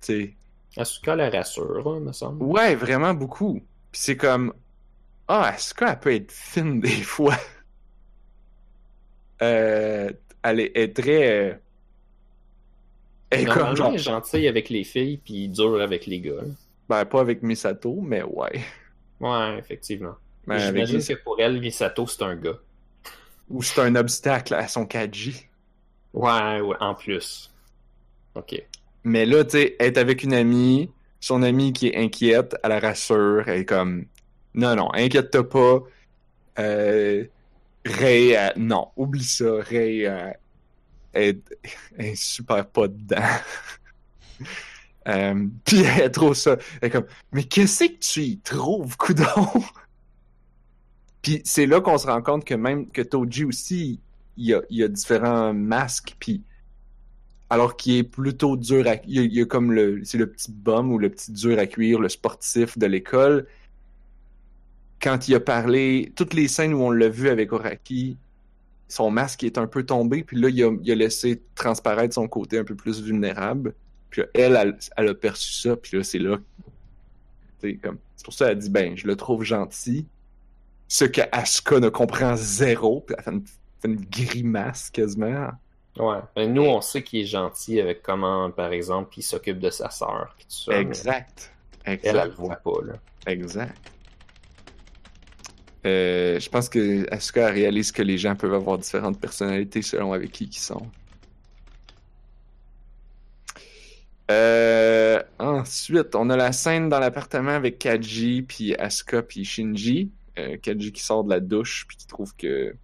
tu 0.00 0.06
sais, 0.06 0.36
Asuka 0.76 1.16
la 1.16 1.30
rassure, 1.30 1.86
hein, 1.88 2.00
me 2.00 2.12
semble. 2.12 2.42
ouais, 2.42 2.74
vraiment 2.74 3.14
beaucoup. 3.14 3.62
Puis 3.90 4.00
c'est 4.02 4.16
comme, 4.16 4.54
ah, 5.32 5.48
Asuka, 5.48 5.92
elle 5.92 6.00
peut 6.00 6.14
être 6.14 6.32
fine 6.32 6.80
des 6.80 6.88
fois? 7.02 7.36
euh, 9.42 10.10
elle 10.42 10.60
est, 10.60 10.72
elle 10.74 10.82
est 10.90 10.94
très, 10.96 11.50
euh, 11.52 11.54
elle 13.30 13.40
est 13.42 13.46
comme 13.48 13.72
Normalement, 13.72 13.74
genre, 13.74 13.90
il 13.90 13.94
est 13.94 13.98
gentil 13.98 14.46
avec 14.48 14.68
les 14.70 14.84
filles, 14.84 15.18
puis 15.18 15.48
dur 15.48 15.80
avec 15.80 16.06
les 16.06 16.20
gars. 16.20 16.44
ben 16.88 17.04
pas 17.06 17.20
avec 17.20 17.42
Misato, 17.42 18.00
mais 18.02 18.22
ouais. 18.22 18.62
Ouais, 19.20 19.58
effectivement. 19.58 20.16
Ben, 20.46 20.58
J'imagine 20.58 21.02
que 21.04 21.14
pour 21.14 21.40
elle, 21.40 21.60
Misato, 21.60 22.06
c'est 22.06 22.22
un 22.22 22.36
gars. 22.36 22.58
Ou 23.48 23.62
c'est 23.62 23.80
un 23.80 23.94
obstacle 23.94 24.52
à 24.54 24.66
son 24.66 24.84
Kaji. 24.84 25.46
Ouais, 26.14 26.60
ouais, 26.62 26.76
en 26.80 26.94
plus. 26.94 27.54
Ok. 28.34 28.52
Mais 29.04 29.26
là, 29.26 29.44
tu 29.44 29.52
sais, 29.58 29.76
être 29.80 29.98
avec 29.98 30.22
une 30.22 30.34
amie, 30.34 30.90
son 31.20 31.42
amie 31.42 31.72
qui 31.72 31.88
est 31.88 31.96
inquiète, 31.96 32.56
elle 32.62 32.70
la 32.70 32.80
rassure, 32.80 33.48
elle 33.48 33.60
est 33.60 33.64
comme, 33.64 34.06
non, 34.54 34.76
non, 34.76 34.92
inquiète-toi 34.94 35.48
pas. 35.48 35.82
Euh, 36.58 37.24
Ray, 37.84 38.30
elle- 38.30 38.52
non, 38.56 38.88
oublie 38.96 39.24
ça, 39.24 39.56
Ray, 39.60 40.06
euh, 40.06 40.30
elle 41.12 41.40
est 41.98 42.14
super 42.14 42.66
pas 42.66 42.88
dedans. 42.88 43.16
euh, 45.08 45.46
Puis 45.64 45.82
elle 45.82 46.10
trouve 46.10 46.34
ça, 46.34 46.56
elle 46.80 46.88
est 46.88 46.90
comme, 46.90 47.06
mais 47.32 47.44
qu'est-ce 47.44 47.84
que 47.84 47.98
tu 47.98 48.20
y 48.22 48.38
trouves, 48.38 48.96
coudon? 48.96 49.24
Puis 51.22 51.40
c'est 51.44 51.66
là 51.66 51.80
qu'on 51.80 51.98
se 51.98 52.06
rend 52.06 52.20
compte 52.20 52.44
que 52.44 52.54
même 52.54 52.90
que 52.90 53.00
Toji 53.00 53.44
aussi, 53.44 54.00
il 54.36 54.62
y 54.70 54.82
a, 54.82 54.88
différents 54.88 55.54
masques, 55.54 56.16
puis 56.18 56.42
alors 57.48 57.76
qu'il 57.76 57.96
est 57.96 58.02
plutôt 58.02 58.56
dur 58.56 58.88
à... 58.88 58.94
Il 59.06 59.20
y 59.20 59.24
il 59.26 59.34
y 59.34 59.40
a 59.42 59.44
comme 59.44 59.72
le... 59.72 60.00
C'est 60.04 60.18
le 60.18 60.28
petit 60.28 60.50
bum 60.50 60.90
ou 60.90 60.98
le 60.98 61.10
petit 61.10 61.30
dur 61.30 61.58
à 61.58 61.66
cuire, 61.66 62.00
le 62.00 62.08
sportif 62.08 62.78
de 62.78 62.86
l'école. 62.86 63.46
Quand 65.02 65.28
il 65.28 65.34
a 65.34 65.40
parlé, 65.40 66.12
toutes 66.16 66.32
les 66.32 66.48
scènes 66.48 66.72
où 66.74 66.82
on 66.82 66.90
l'a 66.90 67.08
vu 67.08 67.28
avec 67.28 67.52
Oraki, 67.52 68.16
son 68.88 69.10
masque 69.10 69.42
est 69.42 69.58
un 69.58 69.66
peu 69.66 69.84
tombé, 69.84 70.22
puis 70.22 70.38
là, 70.38 70.48
il 70.48 70.62
a, 70.62 70.70
il 70.82 70.92
a 70.92 70.94
laissé 70.94 71.42
transparaître 71.54 72.14
son 72.14 72.28
côté 72.28 72.58
un 72.58 72.64
peu 72.64 72.74
plus 72.74 73.02
vulnérable. 73.02 73.74
Puis 74.10 74.22
elle, 74.34 74.56
elle, 74.56 74.78
elle 74.96 75.08
a 75.08 75.14
perçu 75.14 75.52
ça, 75.54 75.76
puis 75.76 75.96
là, 75.96 76.04
c'est 76.04 76.18
là... 76.18 76.38
C'est 77.60 77.74
comme... 77.76 77.98
C'est 78.16 78.24
pour 78.24 78.34
ça 78.34 78.46
qu'elle 78.46 78.58
a 78.58 78.60
dit, 78.60 78.70
ben, 78.70 78.96
je 78.96 79.06
le 79.06 79.16
trouve 79.16 79.42
gentil. 79.42 80.06
Ce 80.86 81.04
que 81.04 81.22
Asuka 81.32 81.80
ne 81.80 81.88
comprend 81.88 82.36
zéro, 82.36 83.00
puis 83.00 83.16
elle 83.18 83.24
fait 83.24 83.30
une, 83.30 83.46
fait 83.80 83.88
une 83.88 84.04
grimace 84.04 84.90
quasiment. 84.90 85.48
Ouais. 85.98 86.18
Mais 86.36 86.46
nous, 86.46 86.62
on 86.62 86.80
sait 86.80 87.02
qu'il 87.02 87.20
est 87.20 87.26
gentil 87.26 87.80
avec 87.80 88.02
comment, 88.02 88.50
par 88.50 88.72
exemple, 88.72 89.10
il 89.16 89.22
s'occupe 89.22 89.58
de 89.58 89.70
sa 89.70 89.90
sœur. 89.90 90.36
mais 90.68 90.80
Exact. 90.80 91.52
Elle, 91.84 91.94
Exact. 91.94 92.14
elle 92.14 92.28
le 92.28 92.34
voit 92.34 92.56
pas, 92.56 92.84
là. 92.84 92.94
Exact. 93.26 93.91
Euh, 95.84 96.38
je 96.38 96.48
pense 96.48 96.68
que 96.68 97.12
Asuka 97.12 97.48
réalise 97.48 97.90
que 97.90 98.02
les 98.02 98.16
gens 98.16 98.36
peuvent 98.36 98.54
avoir 98.54 98.78
différentes 98.78 99.20
personnalités 99.20 99.82
selon 99.82 100.12
avec 100.12 100.30
qui 100.30 100.44
ils 100.44 100.54
sont? 100.54 100.86
Euh, 104.30 105.20
ensuite, 105.38 106.14
on 106.14 106.30
a 106.30 106.36
la 106.36 106.52
scène 106.52 106.88
dans 106.88 107.00
l'appartement 107.00 107.50
avec 107.50 107.78
Kaji, 107.78 108.42
puis 108.42 108.74
Asuka, 108.76 109.22
puis 109.22 109.44
Shinji. 109.44 110.10
Euh, 110.38 110.56
Kaji 110.56 110.92
qui 110.92 111.02
sort 111.02 111.24
de 111.24 111.30
la 111.30 111.40
douche, 111.40 111.84
puis 111.88 111.96
qui 111.96 112.06
trouve 112.06 112.34
que... 112.36 112.76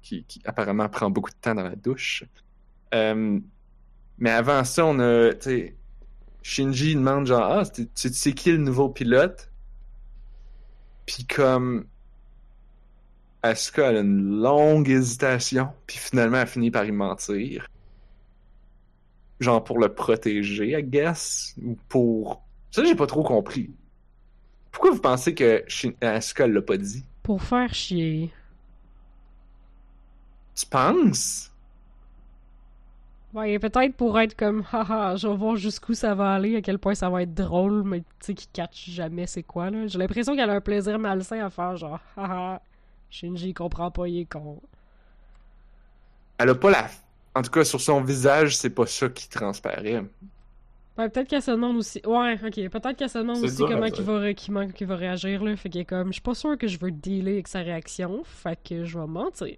Qui, 0.00 0.24
apparemment 0.46 0.88
prend 0.88 1.10
beaucoup 1.10 1.30
de 1.30 1.36
temps 1.36 1.54
dans 1.54 1.64
la 1.64 1.76
douche. 1.76 2.24
Mais 2.92 4.30
avant 4.30 4.64
ça, 4.64 4.86
on 4.86 4.98
a... 5.00 5.32
Shinji 6.42 6.94
demande 6.94 7.26
genre, 7.26 7.42
ah, 7.42 7.62
tu 7.66 7.88
sais 7.94 8.32
qui 8.32 8.52
le 8.52 8.58
nouveau 8.58 8.88
pilote? 8.88 9.50
Puis 11.04 11.26
comme 11.26 11.86
Asuka 13.42 13.88
a 13.88 13.92
une 13.92 14.40
longue 14.40 14.88
hésitation, 14.88 15.68
puis 15.86 15.98
finalement 15.98 16.38
elle 16.38 16.46
finit 16.46 16.70
par 16.70 16.84
y 16.84 16.92
mentir. 16.92 17.68
Genre 19.40 19.62
pour 19.62 19.78
le 19.78 19.92
protéger, 19.94 20.78
I 20.78 20.82
guess, 20.82 21.54
ou 21.62 21.76
pour... 21.88 22.42
Ça, 22.70 22.84
j'ai 22.84 22.94
pas 22.94 23.06
trop 23.06 23.22
compris. 23.22 23.70
Pourquoi 24.72 24.90
vous 24.90 25.00
pensez 25.00 25.34
que 25.34 25.64
Asuka 26.00 26.46
l'a 26.46 26.62
pas 26.62 26.76
dit? 26.76 27.04
Pour 27.22 27.42
faire 27.42 27.72
chier. 27.72 28.32
Tu 30.54 30.66
penses? 30.66 31.52
Ouais, 33.34 33.58
peut-être 33.58 33.94
pour 33.94 34.18
être 34.18 34.34
comme, 34.34 34.64
haha, 34.72 35.14
je 35.16 35.28
vais 35.28 35.36
voir 35.36 35.56
jusqu'où 35.56 35.94
ça 35.94 36.14
va 36.14 36.34
aller, 36.34 36.56
à 36.56 36.62
quel 36.62 36.78
point 36.78 36.94
ça 36.94 37.10
va 37.10 37.22
être 37.22 37.34
drôle, 37.34 37.84
mais 37.84 38.00
tu 38.00 38.06
sais, 38.20 38.34
qui 38.34 38.48
catch 38.48 38.90
jamais 38.90 39.26
c'est 39.26 39.42
quoi, 39.42 39.70
là. 39.70 39.86
J'ai 39.86 39.98
l'impression 39.98 40.34
qu'elle 40.34 40.50
a 40.50 40.54
un 40.54 40.60
plaisir 40.60 40.98
malsain 40.98 41.44
à 41.44 41.50
faire, 41.50 41.76
genre, 41.76 42.00
haha, 42.16 42.60
Shinji 43.10 43.48
il 43.50 43.54
comprend 43.54 43.90
pas, 43.90 44.08
il 44.08 44.20
est 44.20 44.24
con. 44.26 44.60
Elle 46.38 46.50
a 46.50 46.54
pas 46.54 46.70
la... 46.70 46.88
En 47.34 47.42
tout 47.42 47.50
cas, 47.50 47.64
sur 47.64 47.80
son 47.80 48.00
visage, 48.02 48.56
c'est 48.56 48.70
pas 48.70 48.86
ça 48.86 49.08
qui 49.08 49.28
transparaît. 49.28 50.02
Ouais, 50.96 51.08
peut-être 51.08 51.28
qu'elle 51.28 51.42
se 51.42 51.52
demande 51.52 51.76
aussi. 51.76 52.00
Ouais, 52.04 52.34
ok. 52.44 52.70
Peut-être 52.70 52.96
qu'elle 52.96 53.08
se 53.08 53.18
demande 53.18 53.38
aussi 53.44 53.56
dur 53.56 53.68
comment 53.68 53.88
qu'il 53.90 54.04
va, 54.04 54.94
va 54.94 54.96
réagir, 54.96 55.44
là. 55.44 55.56
Fait 55.56 55.70
qu'elle 55.70 55.82
est 55.82 55.84
comme, 55.84 56.08
je 56.08 56.14
suis 56.14 56.22
pas 56.22 56.34
sûr 56.34 56.58
que 56.58 56.66
je 56.66 56.78
veux 56.78 56.90
dealer 56.90 57.34
avec 57.34 57.48
sa 57.48 57.60
réaction, 57.60 58.24
fait 58.24 58.58
que 58.62 58.84
je 58.84 58.98
vais 58.98 59.06
mentir. 59.06 59.56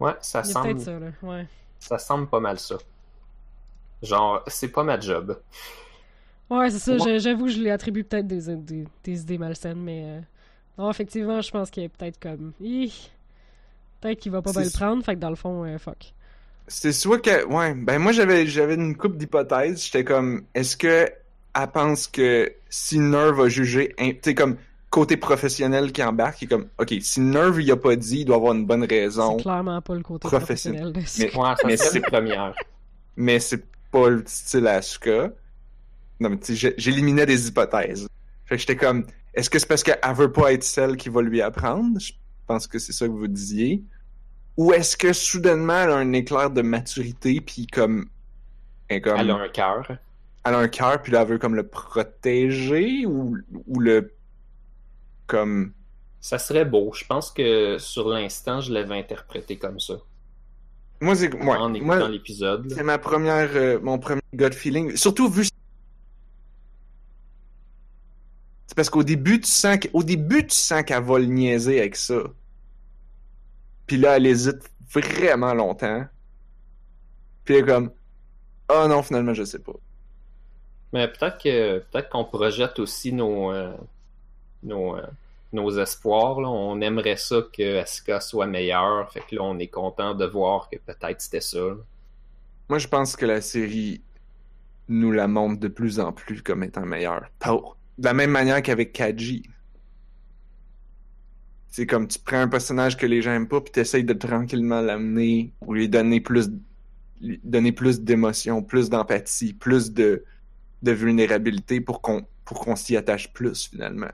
Ouais, 0.00 0.14
ça 0.20 0.42
Il 0.44 0.52
semble, 0.52 0.66
peut-être 0.68 0.80
ça, 0.80 0.98
là. 0.98 1.10
Ouais. 1.22 1.48
ça 1.78 1.98
semble 1.98 2.28
pas 2.28 2.40
mal 2.40 2.58
ça. 2.58 2.76
Genre, 4.02 4.42
c'est 4.46 4.68
pas 4.70 4.84
ma 4.84 5.00
job. 5.00 5.36
Ouais, 6.50 6.70
c'est 6.70 6.78
ça. 6.78 7.18
J'avoue, 7.18 7.48
je 7.48 7.58
lui 7.58 7.70
attribue 7.70 8.04
peut-être 8.04 8.26
des, 8.26 8.56
des, 8.56 8.84
des 9.02 9.20
idées 9.20 9.38
malsaines, 9.38 9.80
mais. 9.80 10.22
Non, 10.78 10.90
effectivement, 10.90 11.40
je 11.40 11.50
pense 11.50 11.70
qu'il 11.70 11.84
est 11.84 11.88
peut-être 11.88 12.18
comme. 12.18 12.52
Peut-être 14.00 14.18
qu'il 14.20 14.32
va 14.32 14.42
pas 14.42 14.52
bien 14.52 14.64
le 14.64 14.70
prendre, 14.70 15.04
fait 15.04 15.14
que 15.14 15.20
dans 15.20 15.30
le 15.30 15.36
fond, 15.36 15.64
euh, 15.64 15.78
fuck. 15.78 16.12
C'est 16.66 16.92
soit 16.92 17.18
que, 17.20 17.44
ouais, 17.46 17.74
ben 17.74 17.98
moi 17.98 18.12
j'avais 18.12 18.46
j'avais 18.46 18.74
une 18.74 18.96
coupe 18.96 19.16
d'hypothèses. 19.16 19.84
J'étais 19.84 20.04
comme, 20.04 20.44
est-ce 20.54 20.76
que 20.76 21.10
elle 21.56 21.70
pense 21.72 22.06
que 22.06 22.52
si 22.68 22.98
Nerve 22.98 23.40
a 23.40 23.48
jugé, 23.48 23.94
tu 23.98 24.18
sais 24.22 24.34
comme 24.34 24.56
côté 24.90 25.16
professionnel 25.16 25.92
qui 25.92 26.02
embarque, 26.02 26.40
il 26.42 26.44
est 26.46 26.48
comme, 26.48 26.68
ok, 26.78 26.94
si 27.00 27.20
Nerve 27.20 27.60
il 27.60 27.70
a 27.70 27.76
pas 27.76 27.96
dit, 27.96 28.20
il 28.20 28.24
doit 28.24 28.36
avoir 28.36 28.54
une 28.54 28.64
bonne 28.64 28.84
raison, 28.84 29.36
C'est 29.36 29.42
clairement 29.42 29.80
pas 29.82 29.94
le 29.94 30.02
côté 30.02 30.26
Professionnel. 30.28 30.92
professionnel 30.92 30.92
de 30.92 30.98
Mais- 31.66 31.76
c'est- 31.76 32.00
première. 32.00 32.54
mais 33.16 33.38
c'est 33.40 33.64
pas 33.90 34.08
le 34.08 34.22
style 34.26 34.66
Asuka. 34.66 35.30
Non 36.20 36.30
mais 36.30 36.38
tu 36.38 36.56
sais, 36.56 36.74
j'éliminais 36.78 37.26
des 37.26 37.48
hypothèses. 37.48 38.08
Fait 38.46 38.54
que 38.56 38.60
j'étais 38.60 38.76
comme, 38.76 39.04
est-ce 39.34 39.50
que 39.50 39.58
c'est 39.58 39.66
parce 39.66 39.82
qu'elle 39.82 39.98
veut 40.14 40.32
pas 40.32 40.52
être 40.52 40.62
celle 40.64 40.96
qui 40.96 41.08
va 41.08 41.22
lui 41.22 41.40
apprendre? 41.42 41.98
Je 42.00 42.12
pense 42.46 42.66
que 42.66 42.78
c'est 42.78 42.92
ça 42.92 43.06
que 43.06 43.12
vous 43.12 43.28
disiez. 43.28 43.82
Ou 44.56 44.72
est-ce 44.72 44.96
que 44.96 45.12
soudainement 45.12 45.82
elle 45.82 45.90
a 45.90 45.96
un 45.96 46.12
éclair 46.12 46.50
de 46.50 46.62
maturité 46.62 47.40
puis 47.40 47.66
comme, 47.66 48.08
elle 48.88 48.98
est 48.98 49.00
comme 49.00 49.18
Elle 49.18 49.30
a 49.30 49.36
un 49.36 49.48
cœur. 49.48 49.98
elle 50.44 50.54
a 50.54 50.58
un 50.58 50.68
cœur, 50.68 51.02
puis 51.02 51.10
là, 51.10 51.22
elle 51.22 51.28
veut 51.28 51.38
comme 51.38 51.56
le 51.56 51.66
protéger 51.66 53.04
ou, 53.06 53.36
ou 53.66 53.80
le. 53.80 54.12
Comme. 55.26 55.72
Ça 56.20 56.38
serait 56.38 56.64
beau. 56.64 56.92
Je 56.94 57.04
pense 57.04 57.30
que 57.30 57.76
sur 57.78 58.08
l'instant, 58.08 58.60
je 58.60 58.72
l'avais 58.72 58.98
interprété 58.98 59.56
comme 59.56 59.80
ça. 59.80 59.94
Moi, 61.00 61.16
c'est. 61.16 61.34
Ouais, 61.34 61.56
en 61.56 61.74
écoutant 61.74 62.08
l'épisode. 62.08 62.70
c'est 62.72 62.82
ma 62.84 62.98
première. 62.98 63.50
euh, 63.54 63.78
mon 63.82 63.98
premier 63.98 64.20
gut 64.34 64.52
feeling. 64.52 64.96
Surtout 64.96 65.28
vu. 65.28 65.46
C'est 68.66 68.74
parce 68.74 68.88
qu'au 68.90 69.02
début, 69.04 69.40
tu 69.40 69.50
sens 69.50 69.78
qu'au 69.78 70.02
début, 70.02 70.46
tu 70.46 70.56
sens 70.56 70.82
qu'elle 70.84 71.02
va 71.02 71.18
le 71.18 71.26
niaiser 71.26 71.80
avec 71.80 71.96
ça. 71.96 72.22
Puis 73.86 73.96
là, 73.98 74.16
elle 74.16 74.26
hésite 74.26 74.70
vraiment 74.90 75.54
longtemps. 75.54 76.06
Puis 77.44 77.54
elle 77.54 77.64
est 77.64 77.66
comme. 77.66 77.90
Ah 78.68 78.86
non, 78.88 79.02
finalement, 79.02 79.34
je 79.34 79.44
sais 79.44 79.58
pas. 79.58 79.74
Mais 80.92 81.08
peut-être 81.08 81.38
que 81.42 81.78
peut-être 81.90 82.08
qu'on 82.08 82.24
projette 82.24 82.78
aussi 82.78 83.12
nos 83.12 83.52
euh, 83.52 83.76
nos, 84.62 84.96
euh, 84.96 85.06
nos 85.52 85.78
espoirs. 85.78 86.40
Là. 86.40 86.48
On 86.48 86.80
aimerait 86.80 87.16
ça 87.16 87.42
que 87.52 87.78
Asuka 87.80 88.20
soit 88.20 88.46
meilleure. 88.46 89.12
Fait 89.12 89.20
que 89.20 89.34
là, 89.34 89.42
on 89.42 89.58
est 89.58 89.68
content 89.68 90.14
de 90.14 90.24
voir 90.24 90.70
que 90.70 90.76
peut-être 90.78 91.20
c'était 91.20 91.40
ça. 91.42 91.58
là. 91.58 91.74
Moi, 92.70 92.78
je 92.78 92.88
pense 92.88 93.14
que 93.16 93.26
la 93.26 93.42
série 93.42 94.00
nous 94.88 95.12
la 95.12 95.28
montre 95.28 95.60
de 95.60 95.68
plus 95.68 96.00
en 96.00 96.12
plus 96.12 96.42
comme 96.42 96.62
étant 96.62 96.86
meilleure. 96.86 97.26
Pour- 97.38 97.76
De 97.98 98.04
la 98.04 98.14
même 98.14 98.30
manière 98.30 98.62
qu'avec 98.62 98.92
Kaji. 98.92 99.42
C'est 101.68 101.86
comme 101.86 102.06
tu 102.06 102.18
prends 102.20 102.40
un 102.40 102.48
personnage 102.48 102.96
que 102.96 103.06
les 103.06 103.20
gens 103.20 103.32
aiment 103.32 103.48
pas, 103.48 103.60
puis 103.60 103.72
t'essayes 103.72 104.04
de 104.04 104.12
tranquillement 104.12 104.80
l'amener, 104.80 105.52
ou 105.60 105.74
lui 105.74 105.88
donner 105.88 106.20
plus, 106.20 106.48
lui 107.20 107.40
donner 107.42 107.72
plus 107.72 108.00
d'émotion, 108.00 108.62
plus 108.62 108.90
d'empathie, 108.90 109.54
plus 109.54 109.92
de, 109.92 110.24
de 110.82 110.92
vulnérabilité 110.92 111.80
pour 111.80 112.00
qu'on 112.02 112.26
pour 112.44 112.60
qu'on 112.60 112.76
s'y 112.76 112.96
attache 112.96 113.32
plus 113.32 113.68
finalement. 113.70 114.10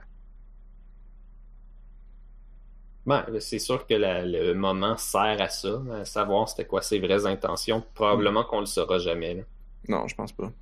Ben, 3.07 3.27
c'est 3.41 3.59
sûr 3.59 3.87
que 3.87 3.95
la- 3.95 4.25
le 4.25 4.55
moment 4.55 4.97
sert 4.97 5.41
à 5.41 5.49
ça, 5.49 5.83
à 5.93 6.05
savoir 6.05 6.49
c'était 6.49 6.67
quoi 6.67 6.83
ses 6.83 6.99
vraies 7.01 7.27
intentions. 7.27 7.83
Probablement 7.95 8.45
qu'on 8.45 8.61
le 8.61 8.67
saura 8.67 8.99
jamais. 8.99 9.35
là. 9.35 9.43
Non, 9.89 10.07
je 10.09 10.15
pense 10.15 10.33
pas. 10.33 10.53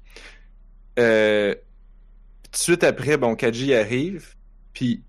Euh, 0.99 1.55
suite 2.53 2.85
après, 2.85 3.17
bon, 3.17 3.35
Kaji 3.35 3.75
arrive, 3.75 4.35
puis, 4.73 5.03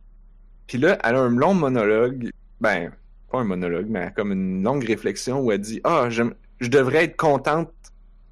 puis 0.68 0.78
là, 0.78 0.98
elle 1.04 1.16
a 1.16 1.20
un 1.20 1.30
long 1.30 1.54
monologue, 1.54 2.30
ben, 2.62 2.92
pas 3.32 3.40
un 3.40 3.44
monologue, 3.44 3.88
mais 3.90 4.12
comme 4.16 4.32
une 4.32 4.64
longue 4.64 4.84
réflexion 4.84 5.40
où 5.42 5.52
elle 5.52 5.62
dit 5.62 5.82
Ah, 5.84 6.10
j'aime- 6.10 6.36
je 6.60 6.70
devrais 6.70 7.06
être 7.06 7.18
contente 7.18 7.72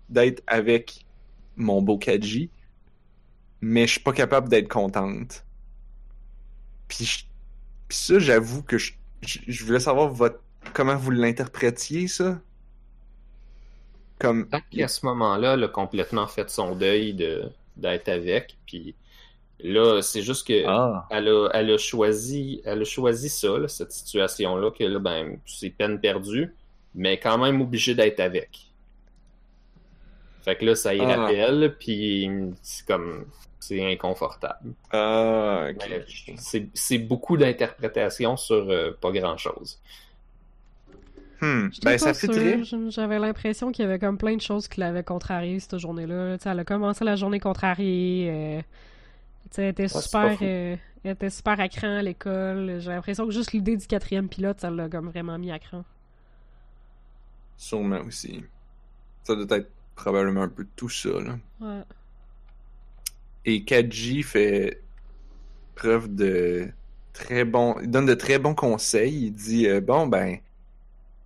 d'être 0.09 0.43
avec 0.47 1.05
mon 1.55 1.81
beau 1.81 1.97
Kaji, 1.97 2.49
mais 3.61 3.87
je 3.87 3.93
suis 3.93 4.01
pas 4.01 4.13
capable 4.13 4.49
d'être 4.49 4.67
contente. 4.67 5.45
Puis, 6.87 7.27
ça, 7.89 8.19
j'avoue 8.19 8.63
que 8.63 8.77
je, 8.77 8.93
je, 9.21 9.65
voulais 9.65 9.79
savoir 9.79 10.09
votre, 10.09 10.39
comment 10.73 10.95
vous 10.95 11.11
l'interprétiez, 11.11 12.07
ça? 12.07 12.39
Comme. 14.19 14.47
Peut-être 14.47 14.69
qu'à 14.69 14.87
ce 14.87 15.05
moment-là, 15.05 15.53
elle 15.53 15.63
a 15.63 15.67
complètement 15.67 16.27
fait 16.27 16.49
son 16.49 16.75
deuil 16.75 17.13
de 17.13 17.51
d'être 17.77 18.09
avec. 18.09 18.57
Puis 18.65 18.95
là, 19.59 20.01
c'est 20.01 20.21
juste 20.21 20.47
que 20.47 20.65
Ah. 20.67 21.07
elle, 21.09 21.27
a, 21.29 21.49
elle 21.53 21.71
a 21.71 21.77
choisi 21.77 22.61
elle 22.65 22.81
a 22.81 22.85
choisi 22.85 23.29
ça, 23.29 23.57
là, 23.57 23.67
cette 23.67 23.91
situation-là, 23.91 24.71
que 24.71 24.83
là, 24.83 24.99
ben, 24.99 25.39
c'est 25.45 25.69
peine 25.69 25.99
perdue, 25.99 26.55
mais 26.95 27.19
quand 27.19 27.37
même 27.37 27.61
obligée 27.61 27.95
d'être 27.95 28.19
avec. 28.19 28.71
Fait 30.43 30.55
que 30.55 30.65
là, 30.65 30.75
ça 30.75 30.93
y 30.95 31.01
Ah. 31.01 31.15
rappelle, 31.15 31.75
puis 31.79 32.29
c'est 32.61 32.85
comme 32.85 33.25
c'est 33.59 33.83
inconfortable. 33.91 34.71
Ah, 34.91 35.67
ok. 35.71 35.85
Mais 35.89 36.05
C'est 36.37 36.69
c'est 36.73 36.99
beaucoup 36.99 37.35
d'interprétations 37.37 38.37
sur 38.37 38.69
euh, 38.69 38.91
pas 39.01 39.11
grand-chose. 39.11 39.79
Hmm. 41.41 41.67
Ben, 41.83 41.97
ça. 41.97 42.13
J- 42.13 42.91
J'avais 42.91 43.19
l'impression 43.19 43.71
qu'il 43.71 43.85
y 43.85 43.87
avait 43.87 43.99
comme 43.99 44.17
plein 44.17 44.35
de 44.35 44.41
choses 44.41 44.67
qui 44.67 44.79
l'avaient 44.79 45.03
contrariée 45.03 45.59
cette 45.59 45.77
journée-là. 45.77 46.37
Elle 46.43 46.59
a 46.59 46.63
commencé 46.65 47.03
la 47.05 47.15
journée 47.15 47.39
contrariée. 47.39 48.29
euh, 48.31 48.61
elle 49.57 49.65
était 49.69 49.87
super, 49.87 50.37
euh, 50.41 50.75
elle 51.03 51.11
était 51.11 51.29
super 51.29 51.59
à 51.59 51.69
cran 51.69 51.97
à 51.97 52.01
l'école. 52.01 52.77
J'ai 52.79 52.89
l'impression 52.89 53.25
que 53.25 53.31
juste 53.31 53.53
l'idée 53.53 53.77
du 53.77 53.85
quatrième 53.87 54.27
pilote, 54.29 54.59
ça 54.59 54.69
l'a 54.71 54.89
comme 54.89 55.09
vraiment 55.09 55.37
mis 55.37 55.51
à 55.51 55.59
cran. 55.59 55.83
Sûrement 57.57 58.01
aussi. 58.01 58.43
Ça 59.23 59.35
doit 59.35 59.57
être 59.57 59.69
probablement 59.95 60.43
un 60.43 60.47
peu 60.49 60.65
tout 60.75 60.89
ça, 60.89 61.09
là. 61.09 61.37
Ouais. 61.61 61.83
Et 63.45 63.63
Kaji 63.63 64.23
fait 64.23 64.81
preuve 65.75 66.13
de 66.13 66.67
très 67.13 67.45
bon. 67.45 67.75
Il 67.81 67.89
donne 67.89 68.05
de 68.05 68.13
très 68.13 68.39
bons 68.39 68.55
conseils. 68.55 69.27
Il 69.27 69.31
dit 69.31 69.67
euh, 69.67 69.79
Bon, 69.81 70.07
ben, 70.07 70.37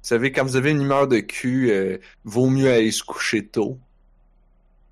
savez, 0.01 0.31
quand 0.31 0.43
vous 0.43 0.55
avez 0.55 0.71
une 0.71 0.81
humeur 0.81 1.07
de 1.07 1.19
cul, 1.19 1.71
euh, 1.71 1.97
vaut 2.23 2.49
mieux 2.49 2.71
aller 2.71 2.91
se 2.91 3.03
coucher 3.03 3.45
tôt. 3.45 3.77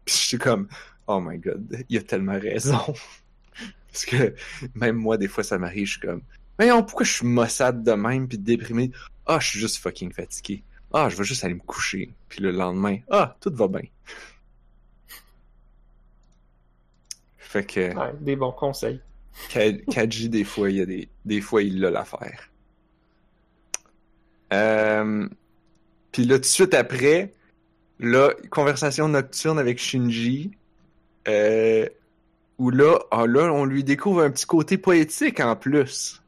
Puis 0.05 0.15
je 0.15 0.21
suis 0.21 0.37
comme 0.37 0.67
Oh 1.07 1.19
my 1.19 1.37
god, 1.37 1.83
il 1.89 1.97
a 1.97 2.01
tellement 2.03 2.39
raison. 2.39 2.77
Parce 3.91 4.05
que 4.05 4.35
même 4.75 4.95
moi, 4.95 5.17
des 5.17 5.27
fois, 5.27 5.43
ça 5.43 5.57
m'arrive, 5.57 5.85
je 5.87 5.91
suis 5.93 6.01
comme 6.01 6.21
Voyons, 6.57 6.83
pourquoi 6.83 7.05
je 7.05 7.13
suis 7.13 7.25
maussade 7.25 7.83
de 7.83 7.93
même 7.93 8.27
puis 8.27 8.37
déprimé? 8.37 8.91
Ah, 9.25 9.39
je 9.39 9.47
suis 9.47 9.59
juste 9.59 9.77
fucking 9.77 10.11
fatigué. 10.11 10.63
Ah, 10.91 11.07
je 11.09 11.15
vais 11.15 11.23
juste 11.23 11.43
aller 11.43 11.53
me 11.53 11.59
coucher. 11.59 12.11
Puis 12.27 12.41
le 12.41 12.51
lendemain, 12.51 12.97
ah, 13.09 13.35
tout 13.39 13.51
va 13.53 13.67
bien. 13.67 13.81
Fait 17.37 17.65
que. 17.65 17.95
Ouais, 17.95 18.13
des 18.19 18.35
bons 18.35 18.51
conseils. 18.51 18.99
Ka- 19.49 19.71
Kaji, 19.91 20.29
des 20.29 20.43
fois, 20.43 20.69
il 20.69 20.77
y 20.77 20.81
a 20.81 20.85
des, 20.85 21.07
des 21.25 21.41
fois, 21.41 21.63
il 21.63 21.79
l'a 21.79 21.89
l'affaire. 21.89 22.49
Euh... 24.53 25.27
Puis 26.11 26.25
là, 26.25 26.35
tout 26.35 26.41
de 26.41 26.45
suite 26.45 26.73
après, 26.73 27.33
là, 27.99 28.33
conversation 28.49 29.07
nocturne 29.07 29.59
avec 29.59 29.79
Shinji, 29.79 30.51
euh... 31.27 31.87
où 32.57 32.69
là, 32.71 32.99
ah, 33.11 33.27
là, 33.27 33.53
on 33.53 33.65
lui 33.65 33.83
découvre 33.83 34.21
un 34.23 34.31
petit 34.31 34.45
côté 34.45 34.77
poétique 34.77 35.39
en 35.39 35.55
plus. 35.55 36.21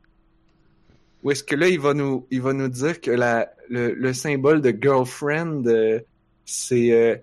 Où 1.24 1.32
est-ce 1.32 1.44
que 1.44 1.56
là, 1.56 1.68
il 1.68 1.80
va 1.80 1.94
nous, 1.94 2.26
il 2.32 2.42
va 2.42 2.54
nous 2.54 2.68
dire 2.68 3.00
que 3.00 3.12
la, 3.12 3.52
le, 3.70 3.94
le 3.94 4.14
symbole 4.14 4.62
de 4.62 4.72
girlfriend, 4.72 5.66
euh, 5.68 6.00
c'est, 6.46 6.92
euh, 6.92 7.16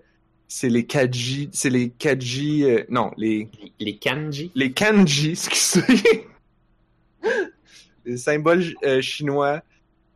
c'est 0.47 0.69
les 0.69 0.85
Kaji, 0.85 1.49
c'est 1.51 1.69
les 1.69 1.89
Kaji, 1.89 2.63
euh, 2.63 2.83
non, 2.89 3.11
les, 3.17 3.49
Les, 3.61 3.85
les 3.85 3.97
kanji? 3.97 4.51
les 4.55 4.71
kanji, 4.71 5.31
excusez. 5.47 6.27
les 8.05 8.17
symboles 8.17 8.63
euh, 8.83 9.01
chinois 9.01 9.61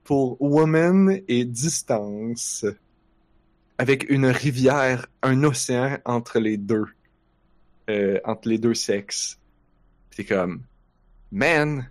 pour 0.04 0.42
woman 0.42 1.22
et 1.28 1.46
distance. 1.46 2.66
Avec 3.78 4.10
une 4.10 4.28
rivière, 4.28 5.08
un 5.24 5.44
océan 5.44 5.98
entre 6.06 6.40
les 6.40 6.58
deux. 6.58 6.86
Euh, 7.90 8.20
entre 8.24 8.48
les 8.48 8.58
deux 8.58 8.74
sexes. 8.74 9.40
T'es 10.16 10.24
comme, 10.24 10.62
man, 11.32 11.90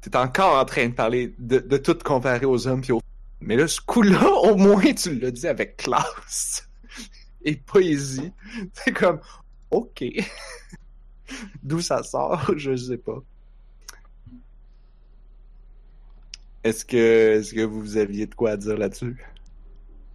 t'es 0.00 0.16
encore 0.16 0.58
en 0.58 0.64
train 0.64 0.88
de 0.88 0.94
parler 0.94 1.34
de, 1.38 1.76
tout 1.76 1.98
comparer 2.02 2.46
aux 2.46 2.66
hommes 2.66 2.80
pis 2.80 2.92
aux 2.92 3.00
Mais 3.40 3.56
là, 3.56 3.68
ce 3.68 3.80
coup-là, 3.80 4.26
au 4.26 4.56
moins, 4.56 4.94
tu 4.94 5.18
l'as 5.18 5.30
dit 5.30 5.46
avec 5.46 5.76
classe 5.76 6.68
et 7.44 7.56
poésie. 7.56 8.32
C'est 8.72 8.92
comme, 8.92 9.20
ok. 9.70 10.04
D'où 11.62 11.80
ça 11.80 12.02
sort, 12.02 12.52
je 12.56 12.74
sais 12.76 12.98
pas. 12.98 13.22
Est-ce 16.64 16.84
que, 16.84 16.96
est-ce 17.38 17.54
que 17.54 17.60
vous 17.60 17.96
aviez 17.98 18.26
de 18.26 18.34
quoi 18.34 18.52
à 18.52 18.56
dire 18.56 18.76
là-dessus? 18.78 19.16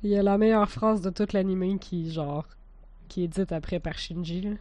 Il 0.03 0.09
y 0.09 0.15
a 0.17 0.23
la 0.23 0.37
meilleure 0.37 0.69
phrase 0.69 1.01
de 1.01 1.09
toute 1.09 1.33
l'anime 1.33 1.77
qui, 1.79 2.11
genre, 2.11 2.47
qui 3.07 3.23
est 3.23 3.27
dite 3.27 3.51
après 3.51 3.79
par 3.79 3.97
Shinji. 3.97 4.41
là. 4.41 4.51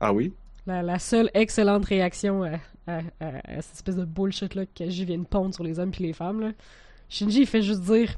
Ah 0.00 0.12
oui? 0.12 0.32
La, 0.66 0.82
la 0.82 0.98
seule 0.98 1.30
excellente 1.34 1.84
réaction 1.86 2.42
à, 2.42 2.56
à- 2.86 3.00
à- 3.20 3.56
à 3.58 3.62
cette 3.62 3.74
espèce 3.74 3.96
de 3.96 4.04
bullshit-là 4.04 4.66
que 4.66 4.70
Kaji 4.74 5.04
vient 5.04 5.18
de 5.18 5.24
pondre 5.26 5.54
sur 5.54 5.64
les 5.64 5.78
hommes 5.78 5.90
puis 5.92 6.04
les 6.04 6.12
femmes. 6.12 6.40
Là. 6.40 6.52
Shinji, 7.08 7.40
il 7.42 7.46
fait 7.46 7.62
juste 7.62 7.82
dire 7.82 8.16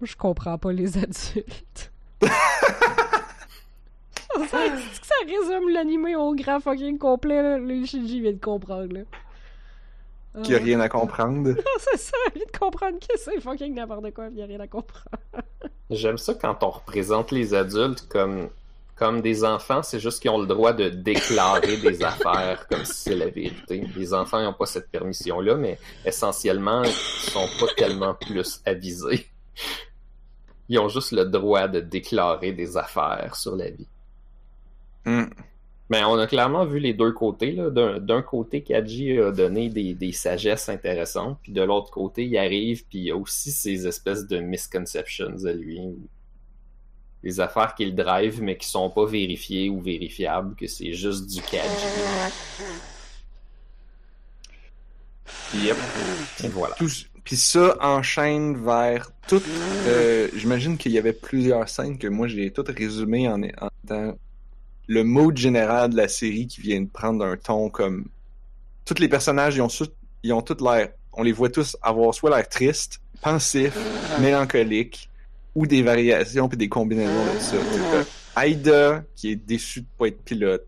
Moi, 0.00 0.06
je 0.06 0.16
comprends 0.16 0.58
pas 0.58 0.72
les 0.72 0.98
adultes. 1.02 1.92
ça, 2.22 2.28
ça 4.48 5.14
résume 5.26 5.68
l'anime 5.70 6.06
au 6.16 6.34
grand 6.34 6.60
fucking 6.60 6.98
complet. 6.98 7.42
Là. 7.42 7.58
Le 7.58 7.84
Shinji 7.84 8.20
vient 8.20 8.32
de 8.32 8.40
comprendre. 8.40 8.92
Là. 8.94 9.00
Qu'il 10.42 10.50
n'y 10.50 10.54
a 10.54 10.58
Ah. 10.58 10.64
rien 10.64 10.80
à 10.80 10.88
comprendre. 10.88 11.54
c'est 11.78 11.98
ça, 11.98 12.16
il 12.34 12.38
vient 12.38 12.46
de 12.52 12.58
comprendre 12.58 12.98
que 12.98 13.18
c'est 13.18 13.40
fucking 13.40 13.74
n'importe 13.74 14.12
quoi, 14.14 14.28
il 14.30 14.38
y 14.38 14.42
a 14.42 14.46
rien 14.46 14.60
à 14.60 14.66
comprendre. 14.66 15.06
J'aime 15.90 16.16
ça 16.18 16.34
quand 16.34 16.62
on 16.62 16.70
représente 16.70 17.32
les 17.32 17.52
adultes 17.52 18.08
comme, 18.08 18.48
comme 18.96 19.20
des 19.20 19.44
enfants, 19.44 19.82
c'est 19.82 20.00
juste 20.00 20.22
qu'ils 20.22 20.30
ont 20.30 20.40
le 20.40 20.46
droit 20.46 20.72
de 20.72 20.88
déclarer 20.88 21.76
des 21.76 22.02
affaires 22.04 22.66
comme 22.68 22.84
si 22.86 22.94
c'est 22.94 23.14
la 23.14 23.28
vérité. 23.28 23.84
Les 23.94 24.14
enfants 24.14 24.42
n'ont 24.42 24.54
pas 24.54 24.64
cette 24.66 24.90
permission-là, 24.90 25.56
mais 25.56 25.78
essentiellement, 26.06 26.82
ils 26.82 26.92
sont 26.92 27.46
pas 27.60 27.70
tellement 27.76 28.14
plus 28.14 28.62
avisés. 28.64 29.26
Ils 30.70 30.78
ont 30.78 30.88
juste 30.88 31.12
le 31.12 31.26
droit 31.26 31.68
de 31.68 31.80
déclarer 31.80 32.52
des 32.52 32.78
affaires 32.78 33.36
sur 33.36 33.54
la 33.54 33.68
vie. 33.68 33.86
Hmm. 35.04 35.24
Mais 35.92 36.02
on 36.04 36.14
a 36.18 36.26
clairement 36.26 36.64
vu 36.64 36.78
les 36.78 36.94
deux 36.94 37.12
côtés. 37.12 37.54
D'un 37.54 38.22
côté, 38.22 38.62
Kaji 38.62 39.18
a 39.18 39.30
donné 39.30 39.68
des, 39.68 39.92
des 39.92 40.12
sagesses 40.12 40.70
intéressantes, 40.70 41.38
puis 41.42 41.52
de 41.52 41.60
l'autre 41.60 41.90
côté, 41.90 42.24
il 42.24 42.34
arrive, 42.38 42.86
puis 42.88 42.98
il 43.00 43.04
y 43.04 43.10
a 43.10 43.16
aussi 43.16 43.52
ces 43.52 43.86
espèces 43.86 44.26
de 44.26 44.38
misconceptions 44.40 45.44
à 45.44 45.52
lui. 45.52 45.80
Des 47.22 47.40
affaires 47.40 47.74
qu'il 47.74 47.94
drive, 47.94 48.40
mais 48.40 48.56
qui 48.56 48.66
sont 48.70 48.88
pas 48.88 49.04
vérifiées 49.04 49.68
ou 49.68 49.82
vérifiables, 49.82 50.56
que 50.56 50.66
c'est 50.66 50.94
juste 50.94 51.26
du 51.30 51.42
Kaji. 51.42 51.68
Yep. 55.54 55.76
Voilà. 56.54 56.74
Puis 57.24 57.36
ça 57.36 57.76
enchaîne 57.82 58.64
vers 58.64 59.10
tout. 59.28 59.42
euh, 59.86 60.28
J'imagine 60.34 60.78
qu'il 60.78 60.92
y 60.92 60.98
avait 60.98 61.12
plusieurs 61.12 61.68
scènes 61.68 61.98
que 61.98 62.08
moi 62.08 62.28
j'ai 62.28 62.50
toutes 62.50 62.70
résumées 62.70 63.28
en, 63.28 63.42
le 64.86 65.04
mode 65.04 65.36
général 65.36 65.90
de 65.90 65.96
la 65.96 66.08
série 66.08 66.46
qui 66.46 66.60
vient 66.60 66.80
de 66.80 66.88
prendre 66.88 67.24
un 67.24 67.36
ton 67.36 67.70
comme. 67.70 68.06
Tous 68.84 68.98
les 68.98 69.08
personnages, 69.08 69.56
ils 69.56 69.62
ont, 69.62 69.68
su- 69.68 69.84
ils 70.22 70.32
ont 70.32 70.42
tous 70.42 70.62
l'air. 70.62 70.90
On 71.12 71.22
les 71.22 71.32
voit 71.32 71.50
tous 71.50 71.76
avoir 71.82 72.12
soit 72.14 72.30
l'air 72.36 72.48
triste, 72.48 73.00
pensif, 73.20 73.76
mélancolique, 74.20 75.08
ou 75.54 75.66
des 75.66 75.82
variations 75.82 76.48
puis 76.48 76.58
des 76.58 76.68
combinaisons 76.68 77.34
de 77.34 77.38
ça. 77.40 78.42
Aida 78.42 79.04
qui 79.14 79.32
est 79.32 79.36
déçu 79.36 79.82
de 79.82 79.86
pas 79.98 80.08
être 80.08 80.22
pilote. 80.24 80.66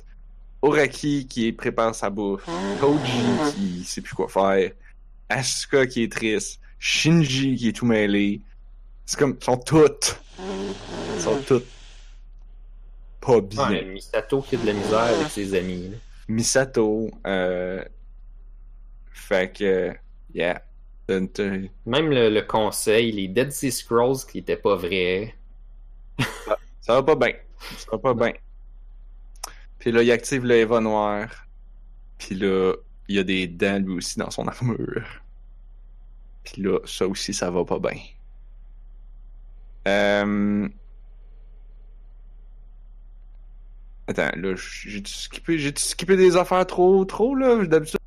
Oraki 0.62 1.26
qui 1.26 1.50
prépare 1.52 1.94
sa 1.94 2.08
bouffe. 2.10 2.46
Koji 2.80 3.54
qui 3.54 3.84
sait 3.84 4.00
plus 4.00 4.14
quoi 4.14 4.28
faire. 4.28 4.70
Asuka 5.28 5.86
qui 5.86 6.04
est 6.04 6.12
triste, 6.12 6.60
Shinji 6.78 7.56
qui 7.56 7.68
est 7.68 7.72
tout 7.72 7.86
mêlé. 7.86 8.40
C'est 9.06 9.18
comme, 9.18 9.36
ils 9.40 9.44
sont 9.44 9.56
toutes, 9.56 10.20
ils 11.16 11.20
sont 11.22 11.38
toutes 11.46 11.66
pas 13.24 13.40
bien. 13.40 13.70
Ouais, 13.70 13.84
Misato 13.84 14.42
qui 14.42 14.56
a 14.56 14.58
de 14.58 14.66
la 14.66 14.72
misère 14.72 14.98
avec 14.98 15.28
ses 15.28 15.54
amis. 15.54 15.88
là. 15.88 15.96
Misato, 16.28 17.10
euh, 17.26 17.84
fait 19.12 19.52
que, 19.56 19.94
yeah. 20.34 20.62
Même 21.08 22.10
le, 22.10 22.30
le 22.30 22.42
conseil, 22.42 23.12
les 23.12 23.28
Dead 23.28 23.52
Sea 23.52 23.70
Scrolls 23.70 24.24
qui 24.30 24.38
étaient 24.38 24.56
pas 24.56 24.74
vrais. 24.76 25.34
Ça 26.80 26.94
va 26.94 27.02
pas 27.02 27.14
bien. 27.14 27.34
Ça 27.76 27.86
va 27.92 27.98
pas 27.98 28.14
bien. 28.14 28.32
Puis 29.78 29.92
là, 29.92 30.02
il 30.02 30.10
active 30.10 30.44
le 30.46 30.56
Eva 30.56 30.80
noir. 30.80 31.46
Puis 32.16 32.34
là, 32.34 32.74
il 33.08 33.16
y 33.16 33.18
a 33.18 33.22
des 33.22 33.46
dents 33.46 33.78
lui 33.84 33.96
aussi 33.96 34.18
dans 34.18 34.30
son 34.30 34.48
armure. 34.48 35.04
Puis 36.42 36.62
là, 36.62 36.78
ça 36.86 37.06
aussi, 37.06 37.34
ça 37.34 37.50
va 37.50 37.64
pas 37.64 37.78
bien. 37.78 38.00
Euh... 39.86 40.68
Attends, 44.06 44.30
là, 44.36 44.54
j'ai-tu 44.56 45.12
skippé, 45.12 45.58
j'ai 45.58 45.72
skippé 45.76 46.16
des 46.16 46.36
affaires 46.36 46.66
trop, 46.66 47.04
trop, 47.04 47.34
là? 47.34 47.64
D'habitude, 47.64 47.98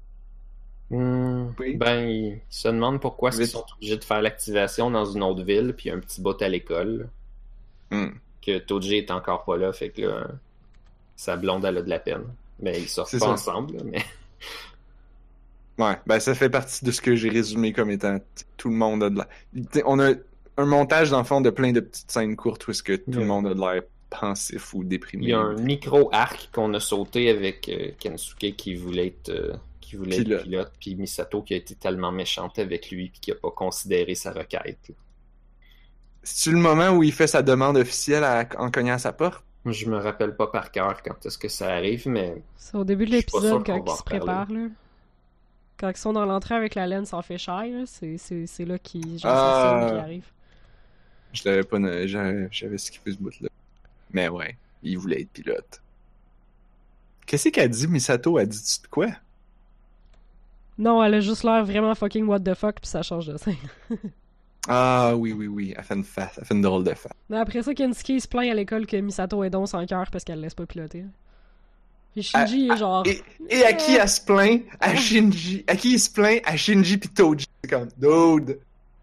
Hmm, 0.90 1.48
Oui. 1.60 1.76
Ben, 1.76 2.08
ils 2.08 2.42
se 2.50 2.70
demandent 2.70 3.02
pourquoi 3.02 3.32
Vite. 3.32 3.48
sont 3.48 3.66
obligés 3.76 3.98
de 3.98 4.04
faire 4.06 4.22
l'activation 4.22 4.90
dans 4.90 5.04
une 5.06 5.22
autre 5.24 5.44
ville, 5.44 5.74
puis 5.76 5.90
un 5.90 6.00
petit 6.00 6.22
bout 6.22 6.42
à 6.42 6.48
l'école. 6.48 7.10
Hmm. 7.92 8.10
Que 8.42 8.58
Toji 8.60 8.96
est 8.96 9.12
encore 9.12 9.44
pas 9.44 9.58
là, 9.58 9.74
fait 9.74 9.90
que 9.90 10.04
là, 10.04 10.28
sa 11.18 11.36
blonde, 11.36 11.66
elle 11.66 11.80
a 11.80 11.82
de 11.82 11.90
la 11.90 12.00
peine. 12.00 12.24
Mais 12.62 12.80
ils 12.80 12.88
sortent 12.88 13.12
pas 13.12 13.20
ça. 13.20 13.30
ensemble, 13.30 13.78
mais... 13.86 14.04
Ouais, 15.80 15.96
ben 16.08 16.20
ça 16.20 16.34
fait 16.34 16.50
partie 16.50 16.84
de 16.86 16.90
ce 16.92 17.02
que 17.02 17.16
j'ai 17.16 17.30
résumé 17.30 17.72
comme 17.72 17.92
étant 17.92 18.18
tout 18.58 18.70
le 18.70 18.76
monde 18.76 19.04
a 19.04 19.10
de 19.12 19.16
l'air. 19.18 19.28
On 19.86 20.00
a 20.00 20.14
un 20.58 20.66
montage 20.66 21.12
dans 21.12 21.20
le 21.20 21.24
fond 21.24 21.40
de 21.40 21.52
plein 21.52 21.72
de 21.72 21.82
petites 21.82 22.10
scènes 22.10 22.36
courtes 22.36 22.66
où 22.68 22.72
est-ce 22.72 22.82
que 22.82 22.94
tout 22.96 23.20
le 23.20 23.26
monde 23.26 23.46
a 23.46 23.54
de 23.54 23.60
l'air 23.60 23.84
pensif 24.10 24.74
ou 24.74 24.84
déprimé. 24.84 25.24
Il 25.26 25.30
y 25.30 25.34
a 25.34 25.40
un 25.40 25.56
micro-arc 25.56 26.50
qu'on 26.54 26.74
a 26.74 26.80
sauté 26.80 27.30
avec 27.30 27.68
euh, 27.70 27.92
Kensuke 28.00 28.56
qui 28.56 28.76
voulait 28.76 29.08
être, 29.08 29.30
euh, 29.30 29.54
qui 29.82 29.96
voulait 29.96 30.18
Pilote. 30.18 30.40
être 30.40 30.44
pilote, 30.46 30.72
puis 30.80 30.96
Misato 30.96 31.42
qui 31.42 31.54
a 31.54 31.58
été 31.58 31.76
tellement 31.76 32.12
méchante 32.12 32.58
avec 32.60 32.90
lui, 32.92 33.10
puis 33.10 33.20
qui 33.20 33.32
a 33.32 33.36
pas 33.36 33.52
considéré 33.52 34.16
sa 34.16 34.32
requête. 34.32 34.92
C'est-tu 36.24 36.52
le 36.56 36.62
moment 36.62 36.90
où 36.90 37.04
il 37.04 37.14
fait 37.14 37.28
sa 37.28 37.42
demande 37.42 37.78
officielle 37.78 38.24
à- 38.24 38.48
en 38.58 38.70
cognant 38.72 38.96
à 38.96 38.98
sa 38.98 39.14
porte? 39.14 39.44
Je 39.66 39.86
me 39.90 39.98
rappelle 39.98 40.36
pas 40.36 40.48
par 40.48 40.72
cœur 40.72 41.02
quand 41.04 41.26
est-ce 41.26 41.38
que 41.38 41.48
ça 41.50 41.74
arrive, 41.74 42.08
mais 42.08 42.42
C'est 42.56 42.78
au 42.78 42.84
début 42.86 43.06
de 43.06 43.12
l'épisode 43.12 43.66
quand 43.66 43.84
ils 43.86 43.98
se 43.98 44.04
préparent, 44.04 44.52
là. 44.52 44.68
Quand 45.78 45.90
ils 45.90 45.98
sont 45.98 46.14
dans 46.14 46.26
l'entrée 46.26 46.56
avec 46.56 46.74
la 46.76 46.88
laine 46.88 47.06
sans 47.06 47.20
là, 47.20 47.84
c'est 47.86 48.18
c'est- 48.18 48.48
c'est 48.48 48.66
là 48.66 48.80
qu'ils 48.80 49.20
Ah. 49.24 49.88
qui 49.90 49.96
arrive. 49.98 50.26
Je 51.34 51.42
l'avais 51.46 51.64
pas, 51.64 51.78
j'avais 52.08 52.78
skippé 52.78 53.12
ce 53.12 53.18
bout-là. 53.18 53.50
Mais 54.12 54.30
ouais, 54.30 54.58
il 54.84 54.98
voulait 54.98 55.22
être 55.22 55.32
pilote. 55.32 55.82
Qu'est-ce 57.26 57.50
qu'elle 57.50 57.70
dit, 57.70 57.88
Misato? 57.88 58.40
Elle 58.40 58.48
dit-tu 58.48 58.82
de 58.84 58.88
quoi? 58.88 59.08
Non, 60.78 61.04
elle 61.04 61.16
a 61.16 61.20
juste 61.20 61.44
l'air 61.44 61.66
vraiment 61.66 61.96
fucking 61.96 62.26
what 62.26 62.40
the 62.40 62.54
fuck, 62.54 62.76
puis 62.80 62.88
ça 62.88 63.02
change 63.02 63.28
de 63.28 63.38
scène. 63.38 63.56
Ah 64.70 65.14
oui, 65.16 65.32
oui, 65.32 65.48
oui, 65.48 65.74
elle 65.78 65.84
fait 65.86 65.94
une 65.94 66.04
elle 66.18 66.46
fait 66.46 66.54
une 66.54 66.62
drôle 66.62 66.84
de 66.84 66.94
face. 66.94 67.14
Mais 67.30 67.38
après 67.38 67.64
ça, 67.64 67.74
Kensuke 67.74 68.20
se 68.20 68.28
plaint 68.28 68.52
à 68.52 68.54
l'école 68.54 68.86
que 68.86 68.98
Misato 68.98 69.42
est 69.46 69.50
don 69.50 69.66
sans 69.66 69.86
cœur 69.86 70.12
parce 70.12 70.26
qu'elle 70.26 70.36
le 70.36 70.42
laisse 70.42 70.56
pas 70.56 70.66
piloter. 70.66 71.06
Puis 72.12 72.24
Shinji 72.24 72.68
Ah, 72.70 72.74
est 72.74 72.78
genre. 72.78 73.04
Et, 73.08 73.22
et 73.50 73.64
à 73.64 73.72
qui 73.72 73.96
elle 73.96 74.10
se 74.10 74.20
plaint? 74.20 74.64
À 74.82 74.94
Shinji. 74.94 75.64
À 75.68 75.78
qui 75.78 75.94
il 75.94 76.00
se 76.02 76.10
plaint? 76.12 76.42
À 76.44 76.58
Shinji 76.58 76.98
pis 76.98 77.08
Toji. 77.08 77.46
C'est 77.64 77.70
comme, 77.70 77.88
dude, 77.98 78.60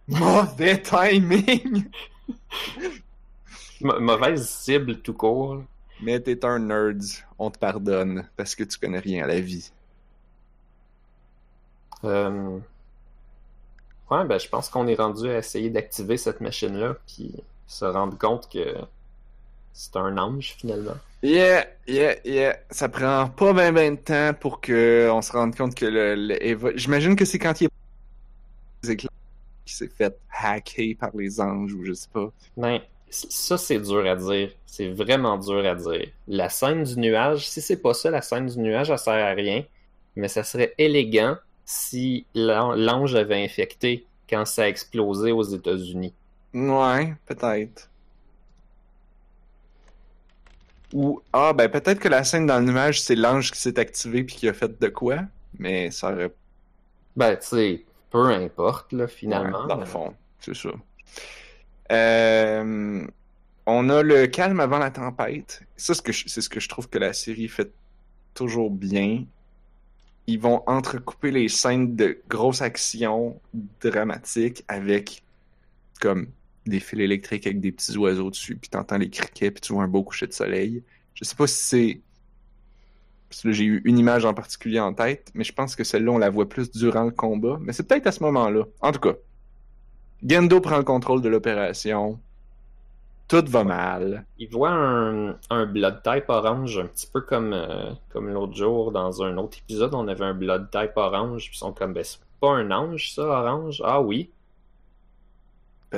mauvais 0.07 0.83
timing! 0.83 1.85
ma- 3.85 4.01
mauvaise 4.01 4.49
cible 4.49 5.01
tout 5.01 5.15
court. 5.15 5.63
Mais 6.03 6.21
t'es 6.21 6.45
un 6.45 6.59
nerd, 6.59 7.01
on 7.39 7.51
te 7.51 7.59
pardonne, 7.59 8.29
parce 8.37 8.55
que 8.57 8.65
tu 8.65 8.79
connais 8.79 8.99
rien 8.99 9.25
à 9.25 9.29
la 9.29 9.41
vie. 9.41 9.71
Euh, 12.05 12.59
Ouais, 14.11 14.25
ben 14.27 14.39
je 14.39 14.49
pense 14.49 14.69
qu'on 14.69 14.87
est 14.87 14.95
rendu 14.97 15.29
à 15.31 15.39
essayer 15.39 15.71
d'activer 15.71 16.17
cette 16.19 16.41
machine-là, 16.41 16.97
puis 17.07 17.33
se 17.67 17.85
rendre 17.87 18.19
compte 18.19 18.51
que 18.53 18.77
c'est 19.73 19.97
un 19.97 20.19
ange 20.19 20.55
finalement. 20.59 20.97
Yeah, 21.23 21.67
yeah, 21.89 22.17
yeah. 22.25 22.59
Ça 22.71 22.89
prend 22.91 23.29
pas 23.29 23.55
ben 23.55 23.73
ben 23.73 23.95
de 23.95 24.01
temps 24.01 24.35
pour 24.39 24.61
que 24.61 25.09
on 25.11 25.23
se 25.23 25.33
rende 25.33 25.57
compte 25.57 25.75
que 25.75 25.87
le, 25.87 26.77
J'imagine 26.77 27.17
que 27.17 27.25
c'est 27.25 27.39
quand 27.39 27.59
il 27.63 27.69
est 28.89 28.97
qui 28.97 29.09
s'est 29.75 29.89
fait 29.89 30.15
hacker 30.31 30.95
par 30.99 31.11
les 31.17 31.41
anges 31.41 31.73
ou 31.73 31.85
je 31.85 31.95
sais 31.95 32.09
pas. 32.13 32.31
Ben, 32.59 32.81
ça 33.31 33.59
c'est 33.59 33.81
dur 33.81 34.07
à 34.07 34.17
dire. 34.17 34.51
C'est 34.67 34.89
vraiment 34.91 35.39
dur 35.39 35.65
à 35.67 35.75
dire. 35.75 36.09
La 36.29 36.49
scène 36.49 36.85
du 36.85 36.99
nuage, 36.99 37.49
si 37.49 37.61
c'est 37.63 37.77
pas 37.81 37.95
ça, 37.95 38.11
la 38.11 38.23
scène 38.23 38.47
du 38.47 38.59
nuage, 38.59 38.89
ça 38.89 38.97
sert 38.99 39.15
à 39.15 39.31
rien. 39.35 39.65
Mais 40.17 40.29
ça 40.29 40.45
serait 40.45 40.75
élégant 40.79 41.37
si 41.65 42.27
l'an- 42.35 42.75
l'ange 42.75 43.15
avait 43.15 43.43
infecté 43.45 44.07
quand 44.29 44.45
ça 44.47 44.65
a 44.65 44.69
explosé 44.69 45.33
aux 45.33 45.43
États-Unis. 45.43 46.15
Ouais, 46.55 47.15
peut-être. 47.27 47.91
Ou 50.95 51.21
ah 51.33 51.53
ben 51.53 51.69
peut-être 51.69 51.99
que 52.01 52.09
la 52.09 52.25
scène 52.25 52.47
dans 52.47 52.59
le 52.59 52.65
nuage 52.73 53.03
c'est 53.03 53.17
l'ange 53.17 53.51
qui 53.51 53.59
s'est 53.61 53.79
activé 53.79 54.25
puis 54.25 54.37
qui 54.37 54.49
a 54.49 54.55
fait 54.55 54.79
de 54.81 54.89
quoi, 54.89 55.19
mais 55.59 55.91
ça 55.91 56.13
aurait 56.13 56.35
Ben, 57.17 57.37
tu 57.37 57.47
sais, 57.49 57.87
peu 58.11 58.27
importe, 58.31 58.93
là, 58.93 59.09
finalement. 59.09 59.63
Ouais, 59.63 59.69
dans 59.69 59.77
le 59.77 59.85
fond, 59.87 60.17
c'est 60.39 60.55
ça. 60.55 60.71
Euh, 61.93 63.07
on 63.67 63.89
a 63.91 64.03
le 64.03 64.27
calme 64.27 64.61
avant 64.61 64.79
la 64.79 64.91
tempête. 64.91 65.63
Ça, 65.77 65.95
c'est 65.95 66.03
ce 66.41 66.49
que 66.49 66.61
je- 66.61 66.69
trouve 66.69 66.89
que 66.89 66.99
la 66.99 67.13
série 67.13 67.49
fait 67.49 67.73
toujours 68.35 68.71
bien. 68.71 69.25
Ils 70.27 70.41
vont 70.41 70.63
entrecouper 70.67 71.31
les 71.31 71.49
scènes 71.49 71.97
de 71.97 72.21
grosses 72.29 72.63
actions 72.63 73.41
dramatiques 73.81 74.65
avec 74.69 75.23
comme 76.01 76.29
des 76.67 76.81
fils 76.81 77.01
électriques 77.01 77.47
avec 77.47 77.61
des 77.61 77.73
petits 77.73 77.97
oiseaux 77.99 78.31
dessus, 78.31 78.57
puis 78.57 78.71
t'entends 78.71 78.99
les 78.99 79.11
criquets, 79.11 79.51
puis 79.51 79.61
tu 79.61 79.73
vois 79.75 79.85
un 79.85 79.89
beau 79.89 80.03
coucher 80.05 80.27
de 80.27 80.33
soleil. 80.33 80.83
Je 81.15 81.25
sais 81.25 81.37
pas 81.37 81.47
si 81.47 81.57
c'est 81.57 82.03
parce 83.29 83.43
que 83.43 83.53
j'ai 83.53 83.65
eu 83.65 83.83
une 83.85 83.99
image 83.99 84.25
en 84.25 84.35
particulier 84.35 84.81
en 84.81 84.95
tête, 84.95 85.31
mais 85.35 85.45
je 85.45 85.53
pense 85.53 85.75
que 85.77 85.83
celle-là, 85.85 86.13
on 86.13 86.19
la 86.19 86.31
voit 86.31 86.49
plus 86.49 86.71
durant 86.71 87.05
le 87.05 87.11
combat. 87.11 87.59
Mais 87.61 87.73
c'est 87.73 87.83
peut-être 87.87 88.07
à 88.07 88.13
ce 88.13 88.23
moment-là. 88.23 88.65
En 88.81 88.93
tout 88.93 89.01
cas, 89.01 89.15
Gendo 90.27 90.61
prend 90.61 90.79
le 90.79 90.85
contrôle 90.85 91.21
de 91.23 91.29
l'opération. 91.29 92.19
Tout 93.29 93.45
va 93.49 93.65
mal. 93.65 94.25
Il 94.39 94.49
voit 94.51 94.71
un, 94.71 95.37
un 95.51 95.67
blood 95.67 96.03
type 96.03 96.25
orange, 96.29 96.79
un 96.79 96.87
petit 96.87 97.07
peu 97.11 97.21
comme, 97.23 97.53
euh, 97.53 97.91
comme 98.11 98.29
l'autre 98.29 98.55
jour 98.55 98.93
dans 98.93 99.23
un 99.23 99.37
autre 99.39 99.59
épisode, 99.59 99.95
on 99.95 100.09
avait 100.09 100.25
un 100.25 100.35
blood 100.35 100.71
type 100.71 100.93
orange, 100.97 101.45
puis 101.49 101.55
ils 101.55 101.59
sont 101.59 101.73
comme, 101.73 101.95
ben, 101.95 102.05
c'est 102.05 102.19
pas 102.41 102.51
un 102.51 102.71
ange, 102.71 103.13
ça, 103.15 103.23
orange? 103.23 103.83
Ah 103.85 104.01
oui, 104.03 104.31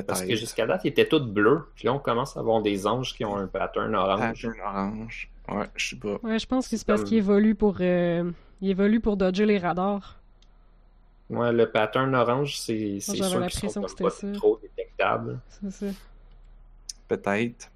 parce 0.07 0.23
que 0.23 0.37
jusqu'à 0.37 0.67
date, 0.67 0.83
il 0.85 0.89
était 0.89 1.09
tout 1.09 1.25
bleu, 1.25 1.63
puis 1.75 1.87
là, 1.87 1.95
on 1.95 1.99
commence 1.99 2.37
à 2.37 2.41
avoir 2.41 2.61
des 2.63 2.87
anges 2.87 3.15
qui 3.15 3.25
ont 3.25 3.37
un 3.37 3.47
pattern 3.47 3.95
orange. 3.95 4.43
Pattern 4.43 4.55
orange. 4.65 5.31
Ouais, 5.49 5.67
je 5.75 5.89
sais 5.91 5.97
pas. 5.97 6.19
Ouais, 6.23 6.39
je 6.39 6.47
pense 6.47 6.67
que 6.67 6.71
C'est 6.71 6.79
c'est 6.79 6.87
parce 6.87 7.01
comme- 7.01 7.09
qu'il 7.09 7.19
évolue 7.19 7.55
pour. 7.55 7.77
euh, 7.81 8.31
Il 8.61 8.71
évolue 8.71 9.01
pour 9.01 9.17
dodger 9.17 9.47
les 9.47 9.59
radars. 9.59 10.19
Ouais, 11.29 11.53
le 11.53 11.71
pattern 11.71 12.15
orange, 12.15 12.59
c'est 12.59 12.99
c'est 13.01 13.17
sûr 13.17 13.47
qu'ils 13.49 13.71
sont 13.71 13.83
que 13.83 14.03
pas 14.03 14.11
ça. 14.11 14.33
trop 14.33 14.59
détectables. 14.63 15.41
Peut-être. 17.09 17.71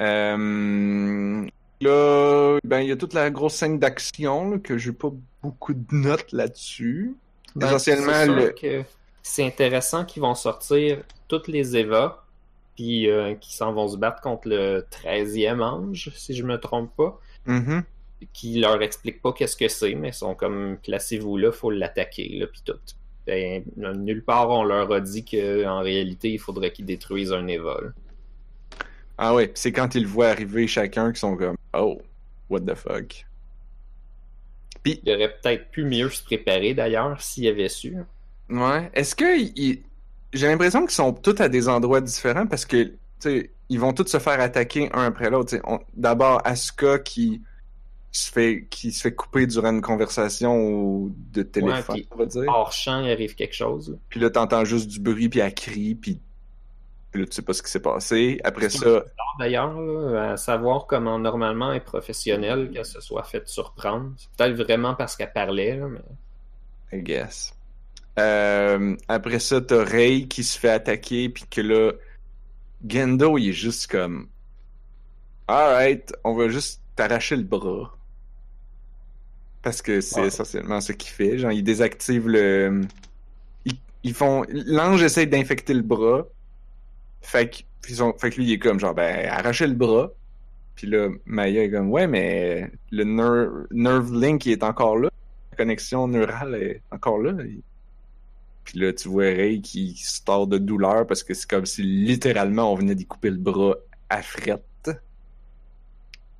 Euh, 0.00 1.46
là, 1.80 2.58
ben, 2.64 2.80
il 2.80 2.88
y 2.88 2.92
a 2.92 2.96
toute 2.96 3.14
la 3.14 3.30
grosse 3.30 3.54
scène 3.54 3.78
d'action, 3.78 4.58
que 4.58 4.78
j'ai 4.78 4.92
pas 4.92 5.10
beaucoup 5.42 5.74
de 5.74 5.94
notes 5.94 6.32
là-dessus. 6.32 7.16
Ben, 7.56 7.66
Essentiellement, 7.66 8.24
le- 8.34 8.50
que 8.50 8.84
c'est 9.22 9.44
intéressant 9.44 10.04
qu'ils 10.04 10.22
vont 10.22 10.34
sortir 10.34 11.02
toutes 11.26 11.48
les 11.48 11.76
Eva, 11.76 12.24
puis 12.76 13.10
euh, 13.10 13.34
qu'ils 13.34 13.54
s'en 13.54 13.72
vont 13.72 13.88
se 13.88 13.96
battre 13.96 14.20
contre 14.20 14.48
le 14.48 14.86
13e 14.90 15.60
ange, 15.60 16.10
si 16.14 16.34
je 16.34 16.44
me 16.44 16.58
trompe 16.58 16.94
pas, 16.96 17.18
Mhm. 17.46 17.82
Qui 18.32 18.58
leur 18.60 18.82
explique 18.82 19.22
pas 19.22 19.32
qu'est-ce 19.32 19.56
que 19.56 19.68
c'est, 19.68 19.94
mais 19.94 20.08
ils 20.08 20.14
sont 20.14 20.34
comme 20.34 20.78
placez-vous 20.82 21.36
là, 21.36 21.52
faut 21.52 21.70
l'attaquer, 21.70 22.28
là, 22.38 22.46
puis 22.46 22.62
tout. 22.64 22.78
Ben, 23.26 23.62
nulle 23.76 24.24
part 24.24 24.48
on 24.50 24.64
leur 24.64 24.90
a 24.92 25.00
dit 25.00 25.24
qu'en 25.24 25.80
réalité, 25.80 26.30
il 26.32 26.38
faudrait 26.38 26.72
qu'ils 26.72 26.86
détruisent 26.86 27.32
un 27.32 27.42
là. 27.46 27.74
Ah 29.18 29.34
ouais, 29.34 29.50
c'est 29.54 29.72
quand 29.72 29.94
ils 29.94 30.06
voient 30.06 30.28
arriver 30.28 30.66
chacun 30.66 31.12
qui 31.12 31.20
sont 31.20 31.36
comme 31.36 31.56
Oh, 31.74 32.00
what 32.48 32.60
the 32.60 32.74
fuck. 32.74 33.26
Il 34.84 35.00
aurait 35.12 35.34
peut-être 35.42 35.68
pu 35.70 35.84
mieux 35.84 36.08
se 36.08 36.22
préparer 36.24 36.72
d'ailleurs 36.72 37.20
s'il 37.20 37.46
avait 37.48 37.68
su. 37.68 37.96
Ouais. 38.48 38.90
Est-ce 38.94 39.14
que 39.14 39.24
j'ai 40.32 40.46
l'impression 40.46 40.80
qu'ils 40.82 40.92
sont 40.92 41.12
tous 41.12 41.38
à 41.40 41.48
des 41.48 41.68
endroits 41.68 42.00
différents 42.00 42.46
parce 42.46 42.64
que 42.64 42.92
ils 43.68 43.78
vont 43.80 43.92
tous 43.92 44.06
se 44.06 44.18
faire 44.18 44.40
attaquer 44.40 44.88
un 44.94 45.04
après 45.06 45.28
l'autre. 45.28 45.56
On- 45.64 45.80
D'abord 45.94 46.40
Asuka 46.46 47.00
qui 47.00 47.42
se 48.10 48.30
fait 48.30 48.66
qui 48.70 48.90
se 48.92 49.02
fait 49.02 49.14
couper 49.14 49.46
durant 49.46 49.70
une 49.70 49.82
conversation 49.82 50.56
ou 50.56 51.14
de 51.32 51.42
téléphone, 51.42 52.02
on 52.10 52.16
va 52.16 52.26
dire. 52.26 52.44
Hors 52.48 52.72
champ, 52.72 53.02
il 53.02 53.10
arrive 53.10 53.34
quelque 53.34 53.54
chose. 53.54 53.90
là. 53.90 53.96
Puis 54.08 54.20
là 54.20 54.30
t'entends 54.30 54.64
juste 54.64 54.88
du 54.88 55.00
bruit 55.00 55.28
puis 55.28 55.40
elle 55.40 55.54
crie 55.54 55.94
puis 55.94 56.20
puis 57.10 57.22
là 57.22 57.26
tu 57.26 57.34
sais 57.34 57.42
pas 57.42 57.52
ce 57.52 57.62
qui 57.62 57.70
s'est 57.70 57.80
passé. 57.80 58.40
Après 58.44 58.68
ça, 58.68 59.04
D'ailleurs, 59.38 59.78
à 60.16 60.36
savoir 60.36 60.86
comment 60.86 61.18
normalement 61.18 61.72
est 61.72 61.80
professionnel 61.80 62.70
qu'elle 62.72 62.84
se 62.84 63.00
soit 63.00 63.22
fait 63.22 63.46
surprendre. 63.46 64.12
C'est 64.16 64.30
peut-être 64.36 64.56
vraiment 64.56 64.94
parce 64.94 65.16
qu'elle 65.16 65.32
parlait, 65.32 65.76
là, 65.76 65.86
mais 65.86 66.00
I 66.92 67.02
guess. 67.02 67.54
Euh, 68.18 68.96
après 69.06 69.38
ça, 69.38 69.60
t'as 69.60 69.84
Rei 69.84 70.26
qui 70.26 70.42
se 70.42 70.58
fait 70.58 70.70
attaquer, 70.70 71.28
puis 71.28 71.44
que 71.48 71.60
là, 71.60 71.92
Gendo, 72.84 73.38
il 73.38 73.50
est 73.50 73.52
juste 73.52 73.88
comme, 73.88 74.28
alright, 75.46 76.12
on 76.24 76.34
va 76.34 76.48
juste 76.48 76.82
t'arracher 76.96 77.36
le 77.36 77.44
bras. 77.44 77.96
Parce 79.68 79.82
que 79.82 80.00
c'est 80.00 80.22
Ouais. 80.22 80.26
essentiellement 80.28 80.80
ce 80.80 80.92
qu'il 80.92 81.10
fait. 81.10 81.36
Genre, 81.36 81.52
il 81.52 81.62
désactive 81.62 82.26
le. 82.26 82.80
Ils, 83.66 83.74
ils 84.02 84.14
font. 84.14 84.42
L'ange 84.48 85.02
essaie 85.02 85.26
d'infecter 85.26 85.74
le 85.74 85.82
bras. 85.82 86.24
Fait 87.20 87.50
que, 87.50 87.56
ils 87.90 88.02
ont... 88.02 88.14
fait 88.16 88.30
que 88.30 88.36
lui, 88.36 88.46
il 88.46 88.52
est 88.54 88.58
comme, 88.58 88.80
genre, 88.80 88.94
ben, 88.94 89.28
arracher 89.28 89.66
le 89.66 89.74
bras. 89.74 90.10
Puis 90.74 90.86
là, 90.86 91.08
Maya 91.26 91.64
est 91.64 91.70
comme, 91.70 91.90
ouais, 91.90 92.06
mais 92.06 92.70
le 92.90 93.04
ner- 93.04 93.66
nerve 93.70 94.10
link, 94.14 94.46
il 94.46 94.52
est 94.52 94.62
encore 94.62 94.96
là. 94.96 95.10
La 95.50 95.58
connexion 95.58 96.08
neurale 96.08 96.54
est 96.54 96.80
encore 96.90 97.18
là. 97.18 97.32
Il- 97.44 97.60
Puis 98.64 98.78
là, 98.78 98.94
tu 98.94 99.08
vois 99.10 99.24
Ray 99.24 99.60
qui 99.60 99.96
se 99.98 100.22
tord 100.24 100.46
de 100.46 100.56
douleur 100.56 101.06
parce 101.06 101.22
que 101.22 101.34
c'est 101.34 101.46
comme 101.50 101.66
si 101.66 101.82
littéralement 101.82 102.72
on 102.72 102.74
venait 102.74 102.94
d'y 102.94 103.04
couper 103.04 103.28
le 103.28 103.36
bras 103.36 103.74
à 104.08 104.22
frette. 104.22 104.62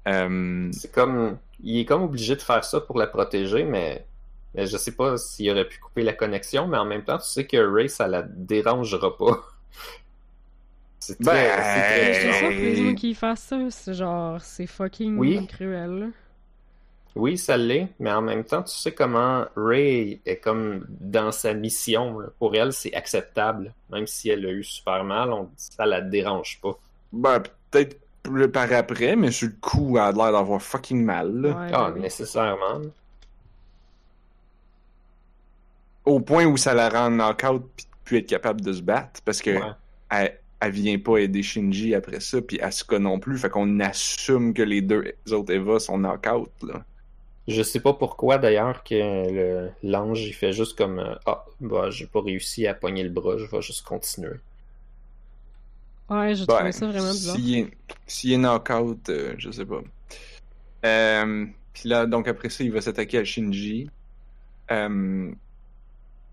Euh, 0.06 0.70
c'est 0.72 0.90
comme. 0.92 1.36
Il 1.62 1.78
est 1.80 1.84
comme 1.84 2.02
obligé 2.02 2.36
de 2.36 2.40
faire 2.42 2.64
ça 2.64 2.80
pour 2.80 2.98
la 2.98 3.06
protéger, 3.06 3.64
mais, 3.64 4.06
mais 4.54 4.66
je 4.66 4.76
sais 4.76 4.92
pas 4.92 5.16
s'il 5.16 5.50
aurait 5.50 5.66
pu 5.66 5.78
couper 5.78 6.02
la 6.02 6.12
connexion, 6.12 6.66
mais 6.68 6.78
en 6.78 6.84
même 6.84 7.04
temps, 7.04 7.18
tu 7.18 7.26
sais 7.28 7.46
que 7.46 7.56
Ray, 7.56 7.88
ça 7.88 8.06
la 8.08 8.22
dérangera 8.22 9.16
pas. 9.16 9.40
C'est 11.00 11.18
très, 11.22 11.24
Ben, 11.24 11.50
c'est 11.56 11.80
très 11.80 12.12
Je 12.14 12.18
suis 12.18 12.26
bizarre. 12.26 12.38
sûr 12.40 12.48
que 12.50 12.54
les 12.54 12.76
gens 12.88 12.94
qui 12.94 13.14
fassent 13.14 13.42
ça, 13.42 13.58
c'est 13.70 13.94
genre, 13.94 14.40
c'est 14.42 14.66
fucking 14.66 15.16
Oui. 15.16 15.46
cruel. 15.46 16.10
Oui, 17.14 17.38
ça 17.38 17.56
l'est, 17.56 17.88
mais 17.98 18.12
en 18.12 18.20
même 18.20 18.44
temps, 18.44 18.62
tu 18.62 18.74
sais 18.76 18.92
comment 18.92 19.46
Ray 19.56 20.20
est 20.26 20.36
comme 20.36 20.86
dans 20.88 21.32
sa 21.32 21.54
mission. 21.54 22.18
là. 22.18 22.28
Pour 22.38 22.54
elle, 22.54 22.72
c'est 22.72 22.92
acceptable. 22.94 23.72
Même 23.90 24.06
si 24.06 24.28
elle 24.28 24.44
a 24.44 24.50
eu 24.50 24.62
super 24.62 25.02
mal, 25.04 25.32
on, 25.32 25.48
ça 25.56 25.86
la 25.86 26.00
dérange 26.00 26.60
pas. 26.60 26.78
Ben, 27.12 27.40
peut-être 27.70 27.96
plus 28.30 28.50
par 28.50 28.72
après, 28.72 29.16
mais 29.16 29.30
sur 29.30 29.48
le 29.48 29.54
coup, 29.60 29.96
elle 29.96 30.02
a 30.02 30.12
l'air 30.12 30.32
d'avoir 30.32 30.60
fucking 30.62 31.04
mal. 31.04 31.32
là. 31.40 31.48
Ouais, 31.50 31.70
Ah, 31.72 31.90
oui. 31.94 32.00
nécessairement. 32.00 32.80
Au 36.04 36.20
point 36.20 36.46
où 36.46 36.56
ça 36.56 36.74
la 36.74 36.88
rend 36.88 37.10
knockout 37.10 37.62
puis 37.76 37.84
de 37.84 37.90
plus 38.04 38.16
être 38.18 38.26
capable 38.28 38.60
de 38.62 38.72
se 38.72 38.80
battre. 38.82 39.20
Parce 39.24 39.42
que 39.42 39.50
Ouais. 39.50 39.72
elle, 40.10 40.38
elle 40.60 40.72
vient 40.72 40.98
pas 40.98 41.18
aider 41.18 41.42
Shinji 41.42 41.94
après 41.94 42.20
ça, 42.20 42.40
puis 42.40 42.60
Asuka 42.60 42.98
non 42.98 43.18
plus. 43.18 43.38
Fait 43.38 43.50
qu'on 43.50 43.78
assume 43.80 44.54
que 44.54 44.62
les 44.62 44.80
deux 44.80 45.04
autres 45.32 45.52
Eva 45.52 45.78
sont 45.78 45.98
knockout, 45.98 46.50
là. 46.62 46.84
Je 47.46 47.62
sais 47.62 47.80
pas 47.80 47.94
pourquoi 47.94 48.36
d'ailleurs 48.36 48.84
que 48.84 48.94
le- 48.94 49.70
l'ange 49.82 50.20
il 50.22 50.34
fait 50.34 50.52
juste 50.52 50.76
comme 50.76 50.98
euh, 50.98 51.14
Ah, 51.24 51.44
bah 51.60 51.88
j'ai 51.88 52.06
pas 52.06 52.20
réussi 52.20 52.66
à 52.66 52.74
pogner 52.74 53.02
le 53.02 53.08
bras, 53.08 53.38
je 53.38 53.46
vais 53.46 53.62
juste 53.62 53.86
continuer. 53.86 54.36
Ouais, 56.10 56.34
j'ai 56.34 56.46
Ben, 56.46 56.54
trouvé 56.56 56.72
ça 56.72 56.86
vraiment 56.86 57.12
bizarre. 57.12 57.36
S'il 57.36 57.58
est, 57.58 57.70
s'il 58.06 58.32
est 58.32 58.38
knockout, 58.38 59.08
euh, 59.10 59.34
je 59.38 59.50
sais 59.50 59.66
pas. 59.66 59.82
Euh, 60.84 61.46
puis 61.72 61.88
là, 61.88 62.06
donc 62.06 62.28
après 62.28 62.48
ça, 62.48 62.64
il 62.64 62.72
va 62.72 62.80
s'attaquer 62.80 63.18
à 63.18 63.24
Shinji. 63.24 63.90
Euh, 64.70 65.32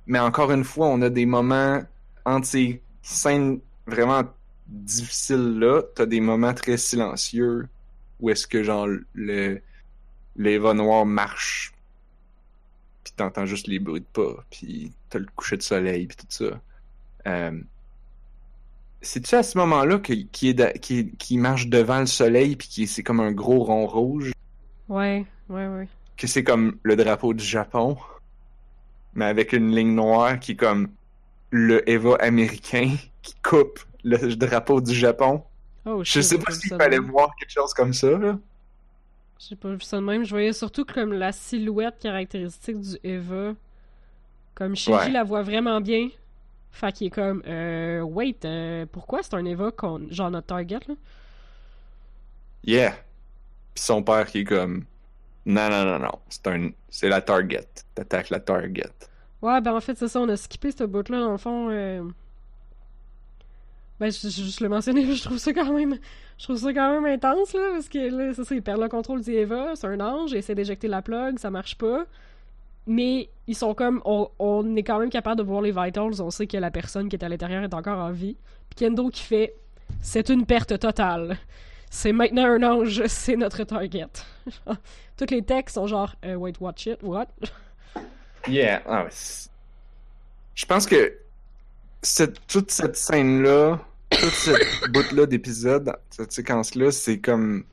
mais 0.07 0.19
encore 0.19 0.52
une 0.52 0.64
fois, 0.64 0.88
on 0.88 1.02
a 1.02 1.10
des 1.10 1.26
moments 1.26 1.81
entre 2.26 2.47
ces 2.47 2.81
scènes 3.02 3.60
vraiment 3.88 4.23
difficiles 4.68 5.60
là, 5.60 5.84
t'as 5.95 6.06
des 6.06 6.19
moments 6.22 6.53
très 6.53 6.77
silencieux 6.77 7.68
où 8.19 8.30
est-ce 8.30 8.47
que 8.47 8.64
genre 8.64 8.88
le 9.14 9.61
l'Eva 10.38 10.73
noir 10.73 11.06
marche 11.06 11.73
puis 13.03 13.14
t'entends 13.15 13.45
juste 13.45 13.68
les 13.68 13.80
bruits 13.80 14.02
de 14.02 14.06
pas 14.06 14.43
puis 14.49 14.91
t'as 15.10 15.19
le 15.19 15.27
coucher 15.35 15.57
de 15.57 15.61
soleil 15.61 16.07
puis 16.07 16.18
tout 16.18 16.26
ça. 16.30 16.60
Euh, 19.06 19.07
c'est-tu 19.07 19.36
à 19.36 19.44
ce 19.44 19.57
moment-là 19.57 19.99
que- 19.99 20.14
qui 20.14 20.49
est 20.49 20.53
da- 20.53 20.73
qui, 20.73 21.11
qui 21.18 21.38
marche 21.38 21.68
devant 21.68 21.99
le 21.99 22.06
soleil 22.07 22.56
puis 22.56 22.68
qui 22.68 22.88
c'est 22.88 23.03
comme 23.03 23.19
un 23.19 23.32
gros 23.32 23.64
rond 23.64 23.86
rouge? 23.88 24.32
Ouais, 24.90 25.26
ouais, 25.49 25.68
ouais. 25.68 25.88
que 26.18 26.27
c'est 26.27 26.44
comme 26.44 26.77
le 26.84 26.95
drapeau 26.95 27.34
du 27.34 27.44
Japon 27.44 27.98
mais 29.14 29.26
avec 29.26 29.53
une 29.53 29.73
ligne 29.76 29.94
noire 29.95 30.40
qui 30.40 30.53
est 30.53 30.56
comme 30.56 30.90
le 31.52 31.88
Eva 31.90 32.15
américain 32.19 32.95
qui 33.22 33.36
coupe 33.44 33.80
le 34.03 34.36
drapeau 34.36 34.82
du 34.82 34.94
Japon? 34.94 35.44
Oh, 35.86 36.03
Je 36.03 36.11
shit, 36.11 36.23
sais 36.23 36.38
pas 36.38 36.52
s'il 36.52 36.69
fallait 36.69 36.99
même. 36.99 37.10
voir 37.11 37.36
quelque 37.40 37.52
chose 37.52 37.73
comme 37.73 37.94
ça 37.94 38.11
là. 38.18 38.38
J'ai 39.40 39.56
pas 39.56 39.73
vu 39.73 39.82
ça 39.82 39.98
de 39.98 40.02
même. 40.03 40.23
Je 40.23 40.30
voyais 40.32 40.53
surtout 40.53 40.86
comme 40.86 41.14
la 41.14 41.32
silhouette 41.32 41.99
caractéristique 41.99 42.80
du 42.80 42.98
Eva. 43.03 43.53
Comme 44.56 44.76
Shinji 44.76 44.98
Ouais. 44.98 45.11
la 45.11 45.23
voit 45.23 45.44
vraiment 45.44 45.82
bien. 45.82 46.10
Fait 46.76 46.91
qu'il 46.93 47.07
est 47.07 47.11
comme, 47.11 47.41
euh, 47.47 48.02
wait, 48.02 48.45
euh, 48.45 48.85
pourquoi 48.91 49.23
c'est 49.23 49.34
un 49.35 49.45
Eva 49.45 49.72
qu'on, 49.72 50.07
genre 50.11 50.31
notre 50.31 50.47
target, 50.47 50.80
là? 50.88 50.95
Yeah. 52.64 52.95
Puis 53.76 53.84
son 53.85 54.03
père 54.03 54.27
qui 54.27 54.39
est 54.39 54.45
comme 54.45 54.85
non 55.45 55.69
non 55.69 55.85
non 55.85 55.99
non, 55.99 56.19
c'est 56.30 56.47
un 56.47 56.72
c'est 56.89 57.10
la 57.10 57.22
target. 57.22 57.68
T'attaques 57.95 58.30
la 58.31 58.39
target. 58.41 58.93
Ouais, 59.41 59.61
ben 59.61 59.73
en 59.76 59.80
fait, 59.81 59.97
c'est 59.97 60.07
ça, 60.10 60.19
on 60.19 60.27
a 60.30 60.35
skippé 60.38 60.72
ce 60.72 60.84
bout-là, 60.84 61.19
dans 61.22 61.31
le 61.31 61.38
fond. 61.38 61.69
euh, 61.69 62.03
Ben, 63.99 64.11
je, 64.11 64.27
je, 64.27 64.43
je 64.43 64.64
le 64.64 64.69
mentionnais, 64.69 65.06
je 65.15 65.23
trouve 65.23 65.38
ça 65.38 65.53
quand 65.53 65.72
même. 65.73 65.97
Je 66.38 66.43
trouve 66.43 66.57
ça 66.57 66.73
quand 66.73 66.93
même 67.02 67.06
intense, 67.14 67.53
là, 67.53 67.69
parce 67.73 67.88
que 67.88 67.97
là, 68.10 68.34
c'est 68.34 68.43
ça, 68.43 68.53
il 68.56 68.61
perd 68.61 68.81
le 68.81 68.89
contrôle 68.89 69.22
d'Eva, 69.22 69.73
c'est 69.76 69.88
un 69.88 70.02
ange, 70.02 70.31
il 70.31 70.38
essaie 70.38 70.56
d'éjecter 70.56 70.89
la 70.89 71.02
plug, 71.02 71.39
ça 71.39 71.49
marche 71.49 71.77
pas. 71.77 72.06
Mais 72.88 73.30
ils 73.48 73.56
sont 73.56 73.74
comme. 73.74 74.02
On, 74.06 74.30
on 74.40 74.76
est 74.76 74.84
quand 74.84 74.99
même 74.99 75.10
capable 75.10 75.38
de 75.38 75.44
voir 75.44 75.62
les 75.62 75.72
vitals, 75.72 76.22
on 76.22 76.30
sait 76.30 76.48
que 76.48 76.57
la 76.57 76.72
personne 76.72 77.10
qui 77.10 77.16
est 77.16 77.24
à 77.24 77.30
l'intérieur 77.30 77.64
est 77.64 77.74
encore 77.74 77.99
en 77.99 78.12
vie. 78.12 78.38
Puis 78.70 78.86
Kendo 78.86 79.10
qui 79.10 79.24
fait 79.24 79.56
C'est 80.02 80.30
une 80.30 80.45
perte 80.45 80.78
totale. 80.80 81.38
C'est 81.90 82.12
maintenant 82.12 82.45
un 82.45 82.64
ange, 82.64 83.03
c'est 83.07 83.36
notre 83.36 83.64
target. 83.64 84.07
Tous 85.18 85.30
les 85.30 85.41
textes 85.41 85.76
sont 85.76 85.88
genre 85.88 86.16
euh, 86.26 86.36
Wait, 86.36 86.60
watch 86.60 86.88
it, 86.88 86.99
what? 87.02 87.28
Yeah. 88.48 88.84
Ah, 88.86 89.07
Je 90.53 90.66
pense 90.68 90.86
que 90.86 91.18
cette, 92.03 92.45
toute 92.45 92.70
cette 92.70 92.95
scène-là, 92.95 93.80
toute 94.12 94.34
cette 94.34 94.68
bout-là 94.91 95.26
d'épisode, 95.26 95.91
cette 96.12 96.32
séquence-là, 96.32 96.91
c'est 96.91 97.18
comme. 97.18 97.64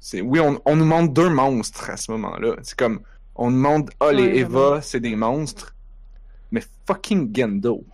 C'est... 0.00 0.20
Oui, 0.20 0.40
on, 0.40 0.60
on 0.64 0.74
nous 0.74 0.84
montre 0.84 1.12
deux 1.12 1.28
monstres 1.28 1.90
à 1.90 1.96
ce 1.96 2.10
moment-là. 2.10 2.56
C'est 2.62 2.76
comme. 2.76 3.02
On 3.44 3.50
montre, 3.50 3.92
ah, 3.98 4.12
les 4.12 4.22
Ouais, 4.22 4.36
Eva, 4.38 4.80
c'est 4.82 5.00
des 5.00 5.16
monstres. 5.16 5.74
Mais 6.52 6.62
fucking 6.86 7.34
Gendo. 7.34 7.84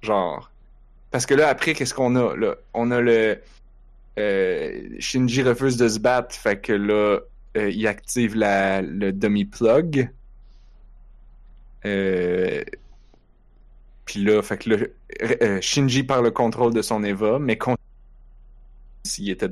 Genre. 0.00 0.48
Parce 1.10 1.26
que 1.26 1.34
là, 1.34 1.48
après, 1.48 1.74
qu'est-ce 1.74 1.92
qu'on 1.92 2.14
a? 2.14 2.36
Là? 2.36 2.54
On 2.72 2.92
a 2.92 3.00
le. 3.00 3.40
euh, 4.18 4.96
Shinji 5.00 5.42
refuse 5.42 5.76
de 5.76 5.88
se 5.88 5.98
battre, 5.98 6.36
fait 6.36 6.60
que 6.60 6.72
là, 6.72 7.18
euh, 7.56 7.70
il 7.70 7.84
active 7.88 8.36
la, 8.36 8.80
le 8.80 9.12
demi-plug. 9.12 10.08
Euh, 11.84 12.62
Puis 14.04 14.22
là, 14.24 14.40
fait 14.42 14.58
que 14.58 14.70
là, 14.70 15.60
Shinji 15.60 16.04
perd 16.04 16.22
le 16.22 16.30
contrôle 16.30 16.72
de 16.74 16.82
son 16.82 17.02
Eva, 17.02 17.38
mais 17.40 17.58
s'il 19.04 19.30
était 19.30 19.50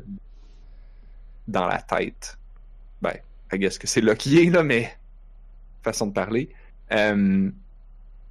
dans 1.49 1.67
la 1.67 1.83
tête, 1.83 2.39
ben, 3.01 3.17
I 3.53 3.59
guess 3.59 3.79
que 3.79 3.87
c'est 3.87 4.01
là 4.01 4.13
est, 4.13 4.51
là, 4.51 4.63
mais 4.63 4.97
façon 5.83 6.07
de 6.07 6.13
parler. 6.13 6.49
Euh, 6.93 7.51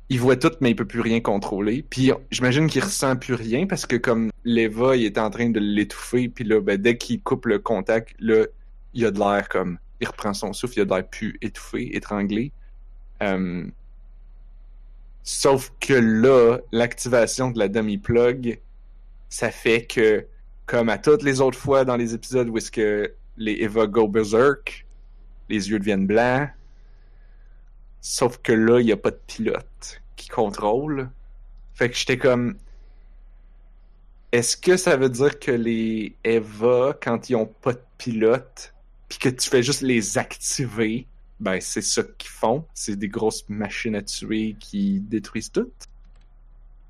il 0.09 0.19
voit 0.19 0.35
tout, 0.35 0.51
mais 0.59 0.71
il 0.71 0.75
peut 0.75 0.85
plus 0.85 0.99
rien 1.01 1.21
contrôler. 1.21 1.85
Puis 1.89 2.11
j'imagine 2.31 2.67
qu'il 2.67 2.83
ressent 2.83 3.15
plus 3.15 3.33
rien 3.33 3.65
parce 3.65 3.85
que 3.85 3.95
comme 3.95 4.29
l'Eva, 4.43 4.95
il 4.95 5.05
est 5.05 5.17
en 5.17 5.29
train 5.29 5.49
de 5.49 5.59
l'étouffer, 5.59 6.27
puis 6.27 6.43
là, 6.43 6.59
ben, 6.59 6.77
dès 6.77 6.97
qu'il 6.97 7.21
coupe 7.21 7.45
le 7.45 7.59
contact, 7.59 8.13
là, 8.19 8.45
il 8.93 9.05
a 9.05 9.11
de 9.11 9.19
l'air 9.19 9.47
comme, 9.47 9.77
il 10.01 10.07
reprend 10.07 10.33
son 10.33 10.51
souffle, 10.53 10.79
il 10.79 10.81
a 10.81 10.85
de 10.85 10.93
l'air 10.93 11.07
plus 11.07 11.37
étouffé, 11.41 11.95
étranglé. 11.95 12.51
Euh, 13.23 13.65
sauf 15.23 15.71
que 15.79 15.93
là, 15.93 16.57
l'activation 16.71 17.51
de 17.51 17.59
la 17.59 17.67
demi-plug, 17.67 18.59
ça 19.29 19.49
fait 19.49 19.85
que, 19.85 20.25
comme 20.65 20.89
à 20.89 20.97
toutes 20.97 21.23
les 21.23 21.39
autres 21.39 21.57
fois 21.57 21.85
dans 21.85 21.95
les 21.95 22.13
épisodes 22.13 22.49
où 22.49 22.57
est-ce 22.57 22.71
que 22.71 23.13
les 23.37 23.53
Eva 23.61 23.87
go 23.87 24.07
berserk, 24.07 24.85
les 25.51 25.69
yeux 25.69 25.79
deviennent 25.79 26.07
blancs, 26.07 26.49
sauf 28.01 28.37
que 28.39 28.51
là, 28.51 28.79
il 28.79 28.85
n'y 28.85 28.91
a 28.91 28.97
pas 28.97 29.11
de 29.11 29.19
pilote 29.27 30.01
qui 30.15 30.29
contrôle. 30.29 31.09
Fait 31.73 31.89
que 31.89 31.95
j'étais 31.95 32.17
comme, 32.17 32.57
est-ce 34.31 34.55
que 34.57 34.77
ça 34.77 34.95
veut 34.97 35.09
dire 35.09 35.39
que 35.39 35.51
les 35.51 36.15
Eva, 36.23 36.97
quand 37.01 37.29
ils 37.29 37.35
ont 37.35 37.45
pas 37.47 37.73
de 37.73 37.81
pilote, 37.97 38.73
puis 39.09 39.19
que 39.19 39.29
tu 39.29 39.49
fais 39.49 39.61
juste 39.61 39.81
les 39.81 40.17
activer, 40.17 41.05
ben 41.39 41.59
c'est 41.59 41.81
ça 41.81 42.03
qu'ils 42.17 42.29
font. 42.29 42.65
C'est 42.73 42.95
des 42.95 43.09
grosses 43.09 43.47
machines 43.49 43.95
à 43.95 44.01
tuer 44.01 44.55
qui 44.59 45.01
détruisent 45.01 45.51
tout. 45.51 45.71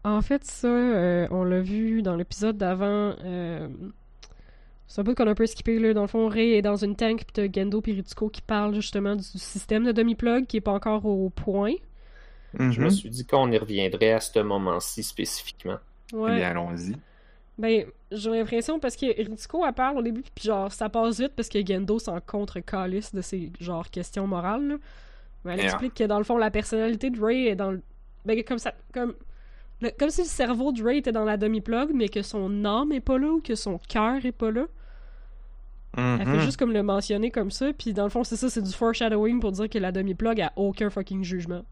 En 0.03 0.21
fait, 0.21 0.43
ça, 0.45 0.67
euh, 0.67 1.27
on 1.31 1.43
l'a 1.43 1.61
vu 1.61 2.01
dans 2.01 2.15
l'épisode 2.15 2.57
d'avant. 2.57 3.15
euh, 3.23 3.67
C'est 4.91 4.99
un 4.99 5.03
bout 5.05 5.15
qu'on 5.15 5.25
a 5.27 5.31
un 5.31 5.35
peu 5.35 5.45
skippé, 5.45 5.79
là. 5.79 5.93
Dans 5.93 6.01
le 6.01 6.07
fond, 6.07 6.27
Ray 6.27 6.51
est 6.55 6.61
dans 6.61 6.75
une 6.75 6.97
tank, 6.97 7.19
pis 7.19 7.31
t'as 7.33 7.47
Gendo 7.49 7.81
et 7.87 7.91
Ritsuko 7.93 8.27
qui 8.27 8.41
parlent 8.41 8.75
justement 8.75 9.15
du 9.15 9.23
système 9.23 9.85
de 9.85 9.93
demi-plug 9.93 10.45
qui 10.47 10.57
est 10.57 10.61
pas 10.61 10.73
encore 10.73 11.05
au 11.05 11.29
point. 11.29 11.75
Je 12.59 12.63
me 12.81 12.85
Mhm. 12.85 12.89
suis 12.89 13.09
dit 13.09 13.25
qu'on 13.25 13.49
y 13.51 13.57
reviendrait 13.57 14.11
à 14.11 14.19
ce 14.19 14.39
moment-ci 14.39 15.01
spécifiquement. 15.03 15.77
Eh 16.11 16.15
Ouais. 16.17 16.35
bien, 16.35 16.49
allons-y. 16.49 16.95
Ben, 17.57 17.85
j'ai 18.11 18.29
l'impression 18.31 18.79
parce 18.81 18.97
que 18.97 19.05
Ritsuko, 19.05 19.65
elle 19.65 19.71
parle 19.71 19.97
au 19.99 20.01
début, 20.01 20.23
puis 20.35 20.43
genre, 20.45 20.69
ça 20.73 20.89
passe 20.89 21.21
vite 21.21 21.33
parce 21.37 21.47
que 21.47 21.65
Gendo 21.65 21.97
s'en 21.97 22.19
contre-calisse 22.19 23.15
de 23.15 23.21
ces, 23.21 23.49
genre, 23.61 23.89
questions 23.89 24.27
morales, 24.27 24.67
là. 24.67 24.75
Ben, 25.45 25.51
elle 25.53 25.59
Yeah. 25.59 25.65
explique 25.69 25.93
que 25.93 26.03
dans 26.03 26.17
le 26.17 26.25
fond, 26.25 26.35
la 26.35 26.51
personnalité 26.51 27.09
de 27.09 27.21
Ray 27.23 27.47
est 27.47 27.55
dans 27.55 27.71
le. 27.71 27.81
Ben, 28.25 28.43
comme 28.43 28.57
ça. 28.59 28.73
Comme. 28.93 29.13
le- 29.79 29.91
Comme 29.97 30.09
si 30.09 30.21
le 30.21 30.27
cerveau 30.27 30.71
de 30.73 30.83
Ray 30.83 30.97
était 30.99 31.11
dans 31.13 31.23
la 31.23 31.37
demi-plug, 31.37 31.91
mais 31.93 32.09
que 32.09 32.21
son 32.21 32.65
âme 32.65 32.91
est 32.91 32.99
pas 32.99 33.17
là 33.17 33.29
ou 33.31 33.39
que 33.41 33.55
son 33.55 33.79
cœur 33.89 34.23
est 34.25 34.31
pas 34.33 34.51
là. 34.51 34.65
Elle 35.97 36.25
fait 36.25 36.39
juste 36.41 36.57
comme 36.57 36.71
le 36.71 36.83
mentionner 36.83 37.31
comme 37.31 37.51
ça, 37.51 37.71
puis 37.73 37.93
dans 37.93 38.03
le 38.05 38.09
fond, 38.09 38.23
c'est 38.23 38.37
ça, 38.37 38.49
c'est 38.49 38.61
du 38.61 38.71
foreshadowing 38.71 39.39
pour 39.39 39.51
dire 39.51 39.69
que 39.69 39.77
la 39.77 39.91
demi-plug 39.91 40.39
a 40.41 40.53
aucun 40.55 40.89
fucking 40.89 41.23
jugement. 41.23 41.63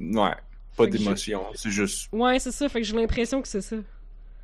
Ouais, 0.00 0.34
pas 0.76 0.86
d'émotion, 0.86 1.44
c'est 1.54 1.70
juste. 1.70 2.08
Ouais, 2.12 2.38
c'est 2.38 2.52
ça, 2.52 2.68
fait 2.68 2.80
que 2.80 2.86
j'ai 2.86 2.96
l'impression 2.96 3.40
que 3.42 3.48
c'est 3.48 3.60
ça. 3.60 3.76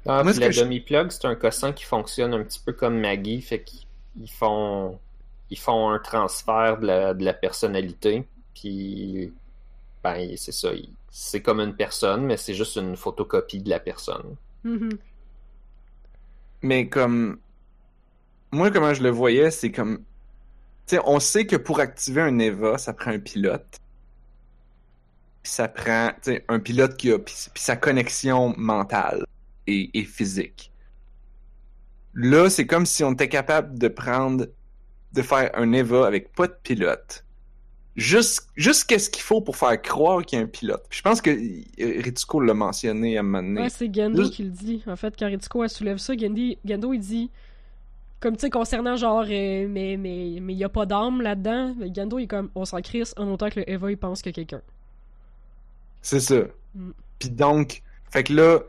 Ah, 0.07 0.23
Moi, 0.23 0.33
la 0.35 0.47
que 0.49 0.53
je- 0.53 0.63
demi-plug, 0.63 1.11
c'est 1.11 1.27
un 1.27 1.35
cossin 1.35 1.73
qui 1.73 1.85
fonctionne 1.85 2.33
un 2.35 2.43
petit 2.43 2.61
peu 2.65 2.73
comme 2.73 2.99
Maggie, 2.99 3.43
fait 3.43 3.63
qu'ils 3.63 3.87
ils 4.21 4.31
font 4.31 4.99
ils 5.51 5.59
font 5.59 5.91
un 5.91 5.99
transfert 5.99 6.79
de 6.79 6.87
la, 6.87 7.15
de 7.15 7.25
la 7.25 7.35
personnalité, 7.35 8.25
puis 8.55 9.33
ben 10.03 10.37
c'est 10.37 10.53
ça, 10.53 10.71
c'est 11.11 11.43
comme 11.43 11.61
une 11.61 11.75
personne, 11.75 12.25
mais 12.25 12.37
c'est 12.37 12.55
juste 12.55 12.77
une 12.77 12.97
photocopie 12.97 13.61
de 13.61 13.69
la 13.71 13.81
personne. 13.81 14.37
Mhm. 14.65 14.91
Mais 16.63 16.89
comme. 16.89 17.39
Moi, 18.53 18.71
comment 18.71 18.95
je 18.95 19.03
le 19.03 19.11
voyais, 19.11 19.51
c'est 19.51 19.71
comme. 19.71 19.99
Tu 20.87 20.97
sais, 20.97 21.01
on 21.07 21.21
sait 21.21 21.47
que 21.47 21.57
pour 21.57 21.81
activer 21.81 22.21
un 22.23 22.39
EVA, 22.39 22.79
ça 22.79 22.93
prend 22.93 23.11
un 23.13 23.19
pilote. 23.21 23.79
Ça 25.43 25.69
prend, 25.69 26.09
tu 26.23 26.33
sais, 26.33 26.45
un 26.49 26.61
pilote 26.61 26.97
qui 26.97 27.11
a. 27.13 27.19
Puis, 27.19 27.35
sa 27.55 27.77
connexion 27.77 28.55
mentale 28.59 29.25
et, 29.67 29.91
et 29.99 30.05
physique. 30.05 30.71
Là, 32.15 32.51
c'est 32.51 32.67
comme 32.67 32.87
si 32.87 33.05
on 33.05 33.13
était 33.13 33.29
capable 33.29 33.79
de 33.79 33.89
prendre. 33.89 34.47
de 35.13 35.23
faire 35.23 35.51
un 35.55 35.73
EVA 35.73 36.07
avec 36.07 36.33
pas 36.33 36.47
de 36.47 36.57
pilote. 36.63 37.25
Juste, 37.97 38.49
juste 38.55 38.85
qu'est-ce 38.85 39.11
qu'il 39.11 39.23
faut 39.23 39.41
pour 39.41 39.57
faire 39.57 39.81
croire 39.83 40.25
qu'il 40.25 40.39
y 40.39 40.43
a 40.43 40.45
un 40.45 40.49
pilote. 40.49 40.85
Puis 40.89 40.99
je 40.99 41.03
pense 41.03 41.21
que 41.21 41.31
euh, 41.31 42.01
Ritsuko 42.03 42.41
l'a 42.41 42.55
mentionné 42.55 43.17
à 43.17 43.21
un 43.21 43.23
moment 43.25 43.43
donné. 43.43 43.63
Ouais, 43.63 43.69
c'est 43.69 43.93
Gendo 43.93 44.23
Juste- 44.23 44.35
qui 44.35 44.45
le 44.45 44.51
dit. 44.51 44.83
En 44.87 44.95
fait, 44.97 45.15
quand 45.19 45.27
Ritsuko 45.27 45.65
elle 45.65 45.71
soulève 45.71 45.99
ça, 45.99 46.15
Gendi- 46.15 46.59
Gendo 46.65 46.93
il 46.93 47.01
dit. 47.01 47.31
Comme 48.21 48.37
tu 48.37 48.43
sais, 48.43 48.51
concernant 48.51 48.97
genre, 48.97 49.25
euh, 49.29 49.67
mais 49.69 49.97
mais 49.99 50.39
mais 50.41 50.55
y 50.55 50.65
a 50.65 50.69
pas 50.69 50.85
d'âme 50.85 51.23
là-dedans. 51.23 51.75
Mais 51.79 51.93
Gendo 51.93 52.19
il 52.19 52.25
est 52.25 52.27
comme, 52.27 52.51
on 52.55 52.65
s'en 52.65 52.81
crisse 52.83 53.15
en 53.17 53.29
autant 53.29 53.49
que 53.49 53.61
le 53.61 53.71
Eva 53.71 53.91
il 53.91 53.97
pense 53.97 54.21
que 54.21 54.31
quelqu'un. 54.31 54.61
C'est 56.03 56.21
ça. 56.21 56.43
Mm. 56.75 56.91
Puis 57.19 57.31
donc, 57.31 57.83
fait 58.11 58.25
que 58.25 58.35
là, 58.35 58.61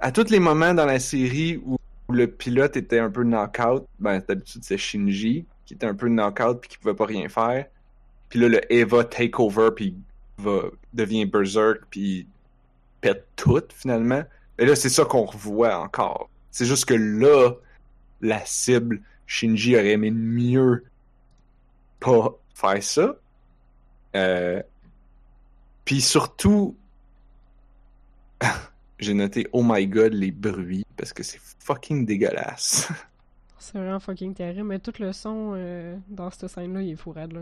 à 0.00 0.10
tous 0.10 0.30
les 0.30 0.40
moments 0.40 0.74
dans 0.74 0.86
la 0.86 0.98
série 0.98 1.60
où, 1.64 1.78
où 2.08 2.12
le 2.12 2.26
pilote 2.26 2.76
était 2.76 2.98
un 2.98 3.10
peu 3.10 3.22
knock-out, 3.22 3.86
ben 4.00 4.20
d'habitude 4.26 4.62
c'est 4.64 4.78
Shinji 4.78 5.46
qui 5.64 5.74
était 5.74 5.86
un 5.86 5.94
peu 5.94 6.08
knock-out 6.08 6.60
puis 6.60 6.70
qui 6.70 6.78
pouvait 6.78 6.94
pas 6.94 7.06
rien 7.06 7.28
faire. 7.28 7.66
Puis 8.28 8.40
là, 8.40 8.48
le 8.48 8.72
Eva 8.72 9.04
take 9.04 9.34
over 9.38 9.70
puis 9.74 9.94
va 10.38 10.62
devient 10.92 11.26
berserk 11.26 11.82
puis 11.90 12.26
pète 13.00 13.26
tout 13.36 13.62
finalement. 13.74 14.22
Et 14.58 14.66
là, 14.66 14.74
c'est 14.74 14.88
ça 14.88 15.04
qu'on 15.04 15.24
revoit 15.24 15.78
encore. 15.78 16.28
C'est 16.50 16.64
juste 16.64 16.86
que 16.86 16.94
là, 16.94 17.52
la 18.20 18.44
cible, 18.44 19.00
Shinji 19.26 19.76
aurait 19.76 19.92
aimé 19.92 20.10
mieux 20.10 20.84
pas 22.00 22.36
faire 22.54 22.82
ça. 22.82 23.16
Euh, 24.16 24.62
puis 25.84 26.00
surtout, 26.00 26.76
j'ai 28.98 29.14
noté 29.14 29.46
oh 29.52 29.62
my 29.64 29.86
god 29.86 30.12
les 30.12 30.30
bruits 30.30 30.86
parce 30.96 31.12
que 31.12 31.22
c'est 31.22 31.40
fucking 31.58 32.06
dégueulasse. 32.06 32.88
C'est 33.60 33.76
vraiment 33.76 34.00
fucking 34.00 34.34
terrible. 34.34 34.68
Mais 34.68 34.78
tout 34.78 34.94
le 34.98 35.12
son 35.12 35.52
euh, 35.54 35.96
dans 36.08 36.30
cette 36.30 36.48
scène-là, 36.48 36.80
il 36.80 36.92
est 36.92 36.96
fou 36.96 37.10
raide, 37.10 37.32
là. 37.32 37.40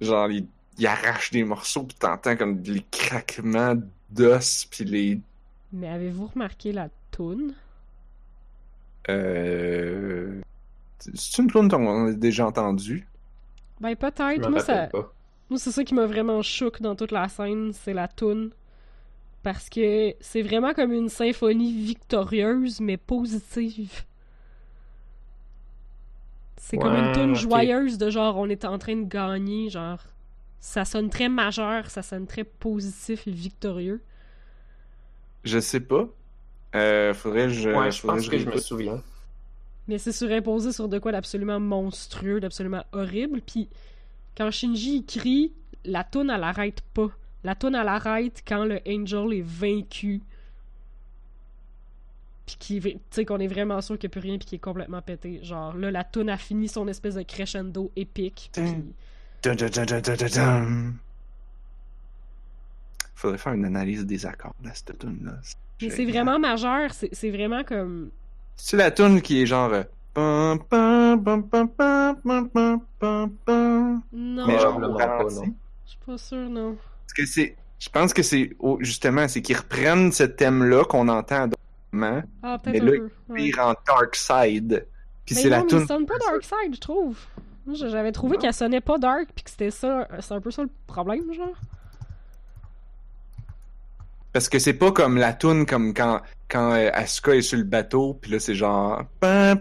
Genre 0.00 0.30
il, 0.30 0.46
il 0.76 0.86
arrache 0.86 1.30
des 1.30 1.44
morceaux 1.44 1.84
puis 1.84 1.96
t'entends 1.98 2.36
comme 2.36 2.60
les 2.62 2.84
craquements 2.90 3.76
d'os 4.10 4.66
puis 4.66 4.84
les 4.84 5.20
Mais 5.72 5.88
avez-vous 5.88 6.26
remarqué 6.26 6.72
la 6.72 6.88
toune? 7.10 7.54
Euh... 9.10 10.40
c'est 10.98 11.38
une 11.38 11.50
tune 11.50 11.68
qu'on 11.68 12.06
a 12.06 12.12
déjà 12.12 12.46
entendu. 12.46 13.06
Ben 13.80 13.94
peut-être. 13.96 14.48
Moi, 14.48 14.60
ça... 14.60 14.86
pas. 14.86 15.12
Moi, 15.50 15.58
c'est 15.58 15.72
ça 15.72 15.84
qui 15.84 15.94
m'a 15.94 16.06
vraiment 16.06 16.42
choqué 16.42 16.82
dans 16.82 16.96
toute 16.96 17.12
la 17.12 17.28
scène, 17.28 17.72
c'est 17.72 17.92
la 17.92 18.08
toune. 18.08 18.50
Parce 19.42 19.68
que 19.68 20.14
c'est 20.20 20.40
vraiment 20.40 20.72
comme 20.72 20.92
une 20.92 21.10
symphonie 21.10 21.72
victorieuse, 21.72 22.80
mais 22.80 22.96
positive. 22.96 24.04
C'est 26.56 26.78
comme 26.78 26.94
une 26.94 27.12
toune 27.12 27.34
joyeuse 27.34 27.98
de 27.98 28.08
genre, 28.08 28.38
on 28.38 28.48
est 28.48 28.64
en 28.64 28.78
train 28.78 28.96
de 28.96 29.06
gagner, 29.06 29.68
genre. 29.68 30.00
Ça 30.60 30.86
sonne 30.86 31.10
très 31.10 31.28
majeur, 31.28 31.90
ça 31.90 32.00
sonne 32.00 32.26
très 32.26 32.44
positif 32.44 33.28
et 33.28 33.30
victorieux. 33.30 34.00
Je 35.44 35.58
sais 35.58 35.80
pas. 35.80 36.08
Euh, 36.74 37.14
faudrait 37.14 37.46
que 37.46 37.50
je. 37.50 37.70
Ouais, 37.70 37.90
je 37.90 38.02
pense 38.02 38.28
que 38.28 38.38
je 38.38 38.48
me 38.48 38.56
souviens. 38.56 39.02
Mais 39.86 39.98
c'est 39.98 40.12
surimposé 40.12 40.72
sur 40.72 40.88
de 40.88 40.98
quoi 40.98 41.12
d'absolument 41.12 41.60
monstrueux, 41.60 42.40
d'absolument 42.40 42.84
horrible. 42.92 43.40
Puis 43.42 43.68
quand 44.36 44.50
Shinji 44.50 45.04
crie, 45.04 45.52
la 45.84 46.04
toune 46.04 46.30
elle 46.30 46.42
arrête 46.42 46.80
pas. 46.94 47.10
La 47.44 47.54
toune 47.54 47.74
elle 47.74 47.88
arrête 47.88 48.42
quand 48.46 48.64
le 48.64 48.80
Angel 48.88 49.32
est 49.34 49.44
vaincu. 49.44 50.22
Puis 52.46 52.56
qui, 52.58 52.80
tu 52.80 52.98
sais 53.10 53.24
qu'on 53.24 53.40
est 53.40 53.46
vraiment 53.46 53.80
sûr 53.80 53.98
qu'il 53.98 54.08
n'y 54.08 54.12
a 54.12 54.14
plus 54.20 54.28
rien 54.28 54.38
puis 54.38 54.46
qu'il 54.46 54.56
est 54.56 54.60
complètement 54.60 55.02
pété. 55.02 55.42
Genre 55.42 55.76
là 55.76 55.90
la 55.90 56.04
toune 56.04 56.30
a 56.30 56.38
fini 56.38 56.68
son 56.68 56.88
espèce 56.88 57.14
de 57.14 57.22
crescendo 57.22 57.92
épique. 57.94 58.50
dun, 59.42 59.54
dun, 59.54 59.68
dun. 59.68 60.92
Faudrait 63.14 63.38
faire 63.38 63.52
une 63.52 63.64
analyse 63.66 64.04
des 64.06 64.26
accords 64.26 64.56
de 64.62 64.70
cette 64.72 64.98
tune 64.98 65.20
là. 65.24 65.34
Mais 65.82 65.90
c'est 65.90 66.04
vraiment 66.04 66.38
majeur, 66.38 66.90
c'est 66.92 67.30
vraiment 67.30 67.64
comme. 67.64 68.10
C'est 68.56 68.76
la 68.76 68.90
tune 68.90 69.20
qui 69.20 69.42
est 69.42 69.46
genre. 69.46 69.70
Non. 70.16 70.58
Mais 74.46 74.58
genre, 74.58 74.78
le 74.78 74.88
Non, 74.88 75.28
Je 75.28 75.90
suis 75.90 75.98
pas 76.06 76.18
sûr, 76.18 76.48
non. 76.48 76.76
Parce 77.02 77.12
que 77.14 77.26
c'est. 77.26 77.56
Je 77.80 77.88
pense 77.90 78.14
que 78.14 78.22
c'est 78.22 78.50
oh, 78.60 78.78
justement, 78.80 79.28
c'est 79.28 79.42
qu'ils 79.42 79.56
reprennent 79.56 80.12
ce 80.12 80.22
thème-là 80.22 80.84
qu'on 80.84 81.08
entend 81.08 81.44
à 81.44 81.48
moments. 81.94 82.22
Ah, 82.42 82.58
mais 82.66 82.80
là, 82.80 82.92
peu, 82.92 83.10
ouais. 83.28 83.50
en 83.58 83.74
Dark 83.86 84.14
Side. 84.14 84.86
Puis 85.24 85.34
ben 85.34 85.40
c'est 85.42 85.48
la 85.48 85.62
tune. 85.62 85.80
Ça 85.80 85.86
sonne 85.86 86.06
pas 86.06 86.18
Dark 86.18 86.42
Side, 86.42 86.74
je 86.74 86.80
trouve. 86.80 87.18
J'avais 87.72 88.12
trouvé 88.12 88.36
qu'elle 88.36 88.52
sonnait 88.52 88.82
pas 88.82 88.98
dark, 88.98 89.28
puis 89.34 89.42
que 89.42 89.50
c'était 89.50 89.70
ça, 89.70 90.00
euh, 90.00 90.18
c'est 90.20 90.34
un 90.34 90.40
peu 90.40 90.50
ça 90.50 90.62
le 90.62 90.68
problème, 90.86 91.32
genre. 91.32 91.56
Parce 94.34 94.48
que 94.48 94.58
c'est 94.58 94.74
pas 94.74 94.90
comme 94.90 95.16
la 95.16 95.32
toune 95.32 95.64
comme 95.64 95.94
quand 95.94 96.20
quand 96.48 96.72
euh, 96.72 96.90
Asuka 96.92 97.36
est 97.36 97.42
sur 97.42 97.56
le 97.56 97.62
bateau, 97.62 98.14
puis 98.14 98.32
là 98.32 98.40
c'est 98.40 98.56
genre. 98.56 99.04
Mais 99.22 99.54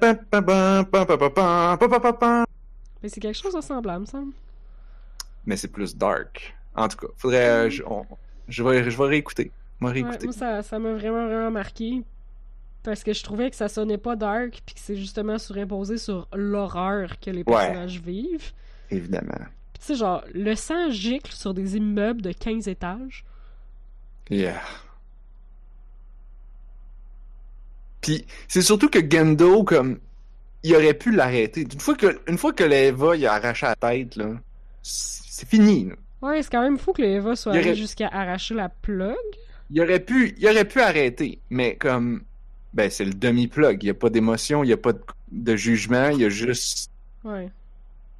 c'est 3.03 3.19
quelque 3.19 3.37
chose 3.37 3.53
de 3.53 3.61
semblable, 3.61 4.01
me 4.01 4.05
semble. 4.07 4.33
Mais 5.45 5.57
c'est 5.57 5.67
plus 5.67 5.95
dark. 5.95 6.55
En 6.75 6.87
tout 6.87 6.97
cas, 6.97 7.07
faudrait. 7.17 7.49
Euh, 7.49 7.69
je, 7.69 7.83
je, 8.47 8.63
vais, 8.63 8.89
je 8.89 8.97
vais 8.97 9.05
réécouter. 9.05 9.51
Moi, 9.79 9.93
ça, 10.31 10.79
m'a 10.79 10.93
vraiment, 10.93 11.27
vraiment 11.27 11.51
marqué. 11.51 12.01
Parce 12.81 13.03
que 13.03 13.13
je 13.13 13.23
trouvais 13.23 13.51
que 13.51 13.55
ça 13.55 13.67
sonnait 13.67 13.99
pas 13.99 14.15
dark, 14.15 14.63
puis 14.65 14.73
que 14.73 14.81
c'est 14.81 14.95
justement 14.95 15.37
surimposé 15.37 15.99
sur 15.99 16.27
l'horreur 16.33 17.19
que 17.19 17.29
les 17.29 17.43
personnages 17.43 18.01
vivent. 18.01 18.53
Évidemment. 18.89 19.37
Puis 19.73 19.81
tu 19.81 19.85
sais, 19.85 19.95
genre, 19.95 20.23
le 20.33 20.55
sang 20.55 20.89
gicle 20.89 21.31
sur 21.31 21.53
des 21.53 21.77
immeubles 21.77 22.23
de 22.23 22.31
15 22.31 22.67
étages. 22.67 23.23
Yeah. 24.29 24.61
Puis 28.01 28.25
c'est 28.47 28.61
surtout 28.61 28.89
que 28.89 28.99
Gendo, 28.99 29.63
comme, 29.63 29.99
il 30.63 30.75
aurait 30.75 30.93
pu 30.93 31.11
l'arrêter. 31.11 31.61
Une 31.61 31.79
fois 31.79 31.95
que, 31.95 32.19
une 32.27 32.37
fois 32.37 32.53
que 32.53 32.63
l'Eva 32.63 33.15
il 33.15 33.25
a 33.25 33.33
arraché 33.33 33.65
la 33.65 33.75
tête, 33.75 34.15
là, 34.15 34.31
c'est 34.81 35.47
fini. 35.47 35.85
là. 35.89 35.95
Ouais, 36.21 36.41
c'est 36.41 36.51
quand 36.51 36.61
même 36.61 36.77
fou 36.77 36.93
que 36.93 37.01
le 37.01 37.09
Eva 37.09 37.35
soit 37.35 37.51
allé 37.53 37.61
aurait- 37.61 37.75
jusqu'à 37.75 38.07
arracher 38.07 38.55
la 38.55 38.69
plug. 38.69 39.15
Il 39.69 39.81
aurait 39.81 39.99
pu, 39.99 40.35
il 40.37 40.47
aurait 40.47 40.65
pu 40.65 40.79
arrêter, 40.79 41.39
mais 41.49 41.75
comme, 41.75 42.23
ben 42.73 42.89
c'est 42.89 43.05
le 43.05 43.13
demi-plug. 43.13 43.83
Il 43.83 43.87
y 43.87 43.89
a 43.89 43.93
pas 43.93 44.09
d'émotion, 44.09 44.63
il 44.63 44.69
y 44.69 44.73
a 44.73 44.77
pas 44.77 44.93
de, 44.93 45.01
de 45.31 45.55
jugement, 45.55 46.09
il 46.09 46.19
y 46.19 46.25
a 46.25 46.29
juste, 46.29 46.91
Ouais. 47.23 47.49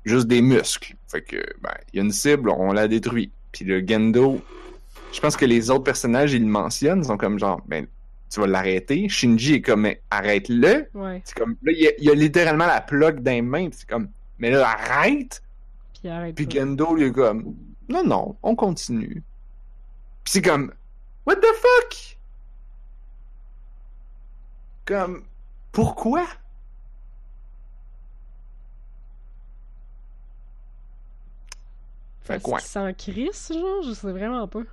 juste 0.06 0.28
des 0.28 0.42
muscles. 0.42 0.96
Fait 1.08 1.22
que, 1.22 1.38
ben, 1.62 1.74
il 1.94 1.98
y 1.98 2.00
a 2.00 2.04
une 2.04 2.12
cible, 2.12 2.50
on 2.50 2.72
la 2.74 2.88
détruit. 2.88 3.32
Puis 3.52 3.66
le 3.66 3.86
Gendo, 3.86 4.42
je 5.14 5.20
pense 5.22 5.38
que 5.38 5.46
les 5.46 5.70
autres 5.70 5.84
personnages, 5.84 6.34
ils 6.34 6.42
le 6.42 6.50
mentionnent, 6.50 7.00
ils 7.00 7.06
sont 7.06 7.18
comme 7.18 7.38
genre, 7.38 7.62
ben, 7.68 7.86
tu 8.30 8.40
vas 8.40 8.48
l'arrêter. 8.48 9.08
Shinji 9.08 9.56
est 9.56 9.62
comme, 9.62 9.82
mais 9.82 10.02
arrête-le. 10.10 10.90
Ouais. 10.96 11.22
C'est 11.24 11.38
comme, 11.38 11.56
là, 11.62 11.72
il 11.72 11.84
y, 11.84 11.88
a, 11.88 11.92
il 12.00 12.04
y 12.06 12.10
a 12.10 12.16
littéralement 12.16 12.66
la 12.66 12.84
les 13.24 13.42
mains, 13.42 13.70
pis 13.70 13.78
c'est 13.78 13.90
comme, 13.90 14.10
mais 14.40 14.50
là, 14.50 14.68
arrête! 14.70 15.44
Puis 15.94 16.10
arrête 16.10 16.36
Puis. 16.36 16.50
Gendo, 16.50 16.98
il 16.98 17.04
est 17.04 17.12
comme, 17.12 17.56
non, 17.88 18.04
non, 18.04 18.36
on 18.42 18.56
continue. 18.56 19.22
Puis 20.24 20.34
c'est 20.34 20.42
comme, 20.42 20.74
what 21.28 21.36
the 21.36 21.46
fuck? 21.56 22.18
Comme, 24.86 25.24
pourquoi? 25.72 26.26
Fait 32.24 32.42
quoi? 32.42 32.60
s'en 32.60 32.94
crisse, 32.94 33.52
genre, 33.54 33.84
je 33.84 33.94
sais 33.94 34.12
vraiment 34.12 34.48
pas. 34.48 34.64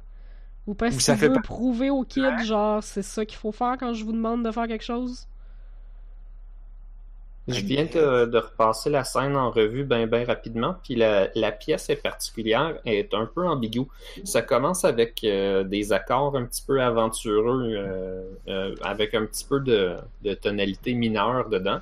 Ou 0.91 0.99
parce 0.99 0.99
ça 1.01 1.17
fait 1.17 1.29
veut 1.29 1.33
pas- 1.33 1.41
prouver 1.41 1.91
aux 1.91 2.05
kids, 2.05 2.39
genre, 2.45 2.83
c'est 2.83 3.03
ça 3.03 3.25
qu'il 3.27 3.39
faut 3.39 3.53
faire 3.53 3.77
quand 3.79 3.93
je 3.95 4.05
vous 4.05 4.13
demande 4.13 4.45
de 4.45 4.51
faire 4.51 4.67
quelque 4.69 4.85
chose? 4.85 5.27
Je 7.49 7.61
viens 7.65 7.85
de, 7.87 8.27
de 8.27 8.39
repasser 8.39 8.91
la 8.91 9.03
scène 9.03 9.35
en 9.35 9.51
revue 9.51 9.83
bien 9.85 10.07
bien 10.07 10.25
rapidement, 10.25 10.77
puis 10.85 10.95
la, 10.95 11.29
la 11.35 11.51
pièce 11.51 11.91
est 11.91 11.97
particulière, 11.97 12.79
est 12.85 13.13
un 13.15 13.27
peu 13.27 13.47
ambiguë. 13.47 13.87
Ça 14.25 14.43
commence 14.43 14.85
avec 14.85 15.25
euh, 15.25 15.65
des 15.65 15.93
accords 15.93 16.37
un 16.37 16.45
petit 16.45 16.63
peu 16.63 16.81
aventureux, 16.81 17.73
euh, 17.75 18.23
euh, 18.49 18.75
avec 18.83 19.15
un 19.15 19.27
petit 19.27 19.45
peu 19.45 19.59
de, 19.61 19.97
de 20.23 20.35
tonalité 20.35 20.95
mineure 20.95 21.49
dedans. 21.49 21.81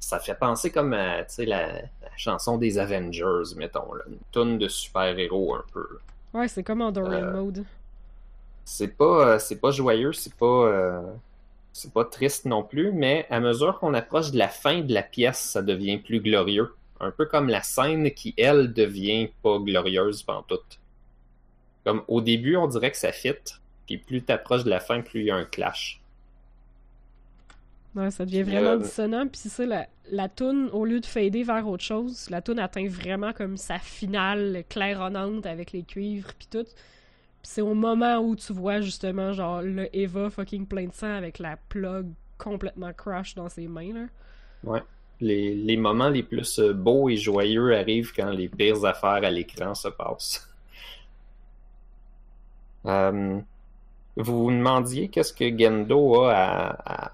Ça 0.00 0.20
fait 0.20 0.36
penser 0.36 0.70
comme 0.72 0.92
à 0.94 1.24
tu 1.24 1.34
sais, 1.36 1.46
la, 1.46 1.72
la 1.72 2.16
chanson 2.16 2.58
des 2.58 2.78
Avengers, 2.78 3.54
mettons, 3.56 3.94
là, 3.94 4.04
une 4.08 4.18
tonne 4.32 4.58
de 4.58 4.68
super-héros 4.68 5.54
un 5.56 5.64
peu. 5.72 5.86
Ouais, 6.34 6.48
c'est 6.48 6.62
comme 6.62 6.82
en 6.82 6.92
Dorian 6.92 7.22
Euh, 7.22 7.30
Mode. 7.30 7.64
C'est 8.64 8.96
pas, 8.96 9.34
euh, 9.34 9.38
c'est 9.38 9.60
pas 9.60 9.70
joyeux, 9.70 10.12
c'est 10.12 10.34
pas, 10.34 10.46
euh, 10.46 11.02
c'est 11.72 11.92
pas 11.92 12.04
triste 12.04 12.46
non 12.46 12.62
plus, 12.62 12.92
mais 12.92 13.26
à 13.30 13.40
mesure 13.40 13.78
qu'on 13.78 13.94
approche 13.94 14.30
de 14.30 14.38
la 14.38 14.48
fin 14.48 14.80
de 14.80 14.92
la 14.92 15.02
pièce, 15.02 15.38
ça 15.38 15.62
devient 15.62 15.98
plus 15.98 16.20
glorieux. 16.20 16.74
Un 17.00 17.10
peu 17.10 17.26
comme 17.26 17.48
la 17.48 17.62
scène 17.62 18.10
qui, 18.12 18.34
elle, 18.38 18.72
devient 18.72 19.28
pas 19.42 19.58
glorieuse 19.58 20.22
pendant 20.22 20.42
toute. 20.42 20.80
Comme 21.84 22.02
au 22.08 22.20
début, 22.20 22.56
on 22.56 22.66
dirait 22.66 22.90
que 22.90 22.96
ça 22.96 23.12
fit, 23.12 23.34
puis 23.86 23.98
plus 23.98 24.22
t'approches 24.22 24.64
de 24.64 24.70
la 24.70 24.80
fin, 24.80 25.02
plus 25.02 25.20
il 25.20 25.26
y 25.26 25.30
a 25.30 25.36
un 25.36 25.44
clash. 25.44 26.00
Ouais, 27.94 28.10
ça 28.10 28.24
devient 28.24 28.42
vraiment 28.42 28.76
dissonant. 28.76 29.26
Puis 29.28 29.40
c'est 29.42 29.48
ça, 29.50 29.66
la, 29.66 29.86
la 30.10 30.28
toune, 30.28 30.68
au 30.72 30.84
lieu 30.84 31.00
de 31.00 31.06
fader 31.06 31.42
vers 31.42 31.68
autre 31.68 31.84
chose, 31.84 32.28
la 32.30 32.42
toune 32.42 32.58
atteint 32.58 32.88
vraiment 32.88 33.32
comme 33.32 33.56
sa 33.56 33.78
finale 33.78 34.64
claironnante 34.68 35.46
avec 35.46 35.72
les 35.72 35.82
cuivres 35.82 36.32
puis 36.34 36.48
tout. 36.50 36.66
C'est 37.44 37.60
au 37.60 37.74
moment 37.74 38.18
où 38.18 38.34
tu 38.34 38.54
vois 38.54 38.80
justement 38.80 39.32
genre 39.32 39.60
le 39.60 39.94
Eva 39.94 40.30
fucking 40.30 40.66
plein 40.66 40.86
de 40.86 40.94
sang 40.94 41.14
avec 41.14 41.38
la 41.38 41.58
plug 41.68 42.06
complètement 42.38 42.92
crush 42.92 43.34
dans 43.34 43.50
ses 43.50 43.68
mains 43.68 43.92
là. 43.92 44.06
Ouais. 44.64 44.82
Les, 45.20 45.76
moments 45.76 46.08
les 46.08 46.22
plus 46.22 46.58
euh, 46.58 46.72
beaux 46.72 47.08
et 47.08 47.16
joyeux 47.16 47.76
arrivent 47.76 48.12
quand 48.14 48.30
les 48.30 48.48
pires 48.48 48.84
affaires 48.84 49.22
à 49.22 49.30
l'écran 49.30 49.74
se 49.74 49.88
passent. 49.88 50.48
Euh, 52.86 53.40
vous 54.14 54.44
vous 54.44 54.50
demandiez 54.50 55.08
qu'est-ce 55.08 55.32
que 55.32 55.58
Gendo 55.58 56.24
a 56.24 56.76
à, 56.84 57.12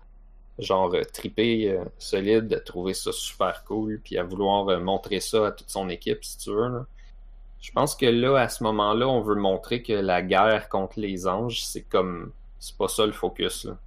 genre 0.59 0.93
euh, 0.97 1.05
triper 1.05 1.79
solide, 1.97 2.53
à 2.53 2.59
trouver 2.59 2.93
ça 2.93 3.13
super 3.13 3.63
cool, 3.63 4.01
puis 4.03 4.19
à 4.19 4.25
vouloir 4.25 4.81
montrer 4.81 5.21
ça 5.21 5.47
à 5.47 5.53
toute 5.53 5.71
son 5.71 5.89
équipe, 5.89 6.25
si 6.25 6.39
tu 6.39 6.51
veux. 6.51 6.69
Là. 6.71 6.87
Je 7.61 7.73
pense 7.73 7.95
que 7.95 8.07
là, 8.07 8.37
à 8.37 8.49
ce 8.49 8.63
moment-là, 8.65 9.07
on 9.07 9.21
veut 9.21 9.35
montrer 9.35 9.83
que 9.83 9.93
la 9.93 10.23
guerre 10.23 10.69
contre 10.69 10.99
les 10.99 11.27
anges, 11.27 11.63
c'est 11.63 11.83
comme. 11.83 12.33
C'est 12.59 12.77
pas 12.77 12.89
ça 12.89 13.07
le 13.07 13.13
focus. 13.13 13.65
Là. 13.65 13.79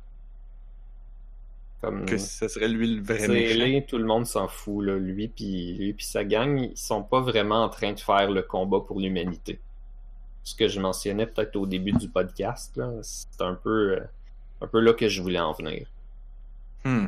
Comme, 1.81 2.05
que 2.05 2.17
ce 2.17 2.47
serait 2.47 2.69
lui 2.69 2.95
le 2.95 3.03
vrai 3.03 3.27
méchant. 3.27 3.85
tout 3.87 3.97
le 3.97 4.05
monde 4.05 4.25
s'en 4.25 4.47
fout. 4.47 4.85
Là. 4.85 4.95
Lui 4.95 5.27
puis 5.27 5.75
lui 5.77 5.95
sa 5.99 6.23
gang, 6.23 6.57
ils 6.71 6.77
sont 6.77 7.03
pas 7.03 7.19
vraiment 7.19 7.63
en 7.63 7.69
train 7.69 7.91
de 7.91 7.99
faire 7.99 8.31
le 8.31 8.41
combat 8.41 8.79
pour 8.79 8.99
l'humanité. 8.99 9.59
Ce 10.43 10.55
que 10.55 10.67
je 10.67 10.79
mentionnais 10.79 11.25
peut-être 11.27 11.55
au 11.55 11.65
début 11.65 11.91
du 11.91 12.07
podcast, 12.07 12.79
c'est 13.01 13.41
un 13.41 13.53
peu, 13.55 13.99
un 14.61 14.67
peu 14.67 14.79
là 14.79 14.93
que 14.93 15.07
je 15.07 15.21
voulais 15.21 15.39
en 15.39 15.51
venir. 15.51 15.87
Hmm. 16.85 17.07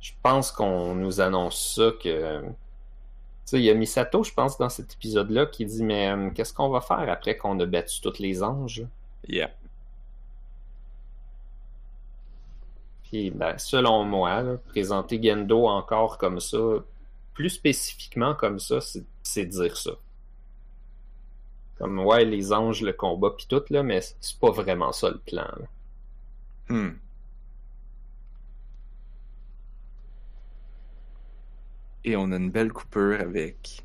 Je 0.00 0.12
pense 0.22 0.50
qu'on 0.50 0.94
nous 0.94 1.20
annonce 1.20 1.74
ça 1.76 1.92
que. 2.02 2.42
Il 3.52 3.62
y 3.62 3.70
a 3.70 3.74
Misato, 3.74 4.22
je 4.22 4.32
pense, 4.32 4.58
dans 4.58 4.68
cet 4.68 4.94
épisode-là, 4.94 5.46
qui 5.46 5.64
dit 5.64 5.82
Mais 5.82 6.10
euh, 6.10 6.30
qu'est-ce 6.30 6.52
qu'on 6.52 6.68
va 6.68 6.80
faire 6.80 7.08
après 7.08 7.36
qu'on 7.36 7.58
a 7.60 7.66
battu 7.66 8.00
tous 8.00 8.18
les 8.18 8.42
anges? 8.42 8.84
Yeah. 9.28 9.50
Puis, 13.04 13.30
ben, 13.30 13.58
selon 13.58 14.04
moi, 14.04 14.42
présenter 14.68 15.20
Gendo 15.20 15.66
encore 15.66 16.16
comme 16.16 16.38
ça, 16.38 16.58
plus 17.34 17.50
spécifiquement 17.50 18.34
comme 18.34 18.60
ça, 18.60 18.78
c'est 19.22 19.46
dire 19.46 19.76
ça. 19.76 19.92
Comme, 21.78 21.98
ouais, 21.98 22.24
les 22.24 22.52
anges, 22.52 22.82
le 22.82 22.92
combat, 22.92 23.30
puis 23.36 23.46
tout, 23.48 23.62
là, 23.70 23.82
mais 23.82 24.00
c'est 24.00 24.38
pas 24.38 24.50
vraiment 24.50 24.92
ça 24.92 25.08
le 25.10 25.18
plan. 25.18 25.48
Là. 25.58 25.66
Hmm. 26.68 26.98
Et 32.04 32.16
on 32.16 32.32
a 32.32 32.36
une 32.36 32.50
belle 32.50 32.72
coupure 32.72 33.20
avec 33.20 33.84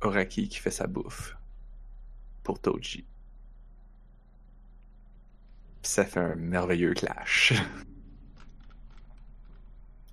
Oraki 0.00 0.48
qui 0.48 0.58
fait 0.58 0.70
sa 0.70 0.86
bouffe 0.86 1.36
pour 2.42 2.60
Toji. 2.60 3.04
Ça 5.82 6.04
fait 6.04 6.20
un 6.20 6.34
merveilleux 6.34 6.94
clash. 6.94 7.54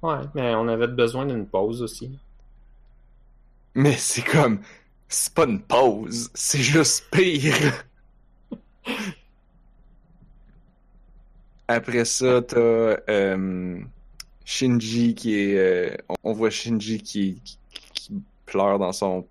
Ouais, 0.02 0.18
mais 0.34 0.56
on 0.56 0.68
avait 0.68 0.88
besoin 0.88 1.28
d'une 1.28 1.48
pause 1.48 1.82
aussi. 1.84 2.18
Mais 3.76 3.96
c'est 3.98 4.24
comme. 4.24 4.62
C'est 5.08 5.34
pas 5.34 5.46
une 5.46 5.62
pause, 5.62 6.32
c'est 6.34 6.62
juste 6.62 7.10
pire. 7.12 7.84
Après 11.68 12.06
ça, 12.06 12.42
t'as. 12.42 12.58
Euh, 13.10 13.82
Shinji 14.46 15.16
qui 15.16 15.36
est. 15.36 15.58
Euh, 15.58 15.96
on 16.24 16.34
voit 16.34 16.50
Shinji 16.50 17.02
qui, 17.02 17.42
qui, 17.94 18.22
pleure 18.46 18.80
dans 18.80 18.92
son. 18.92 19.26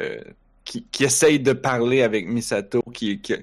Euh, 0.00 0.20
qui, 0.64 0.84
qui, 0.90 1.04
essaye 1.04 1.40
de 1.40 1.52
parler 1.52 2.02
avec 2.02 2.26
Misato, 2.26 2.82
qui, 2.92 3.20
qui, 3.20 3.34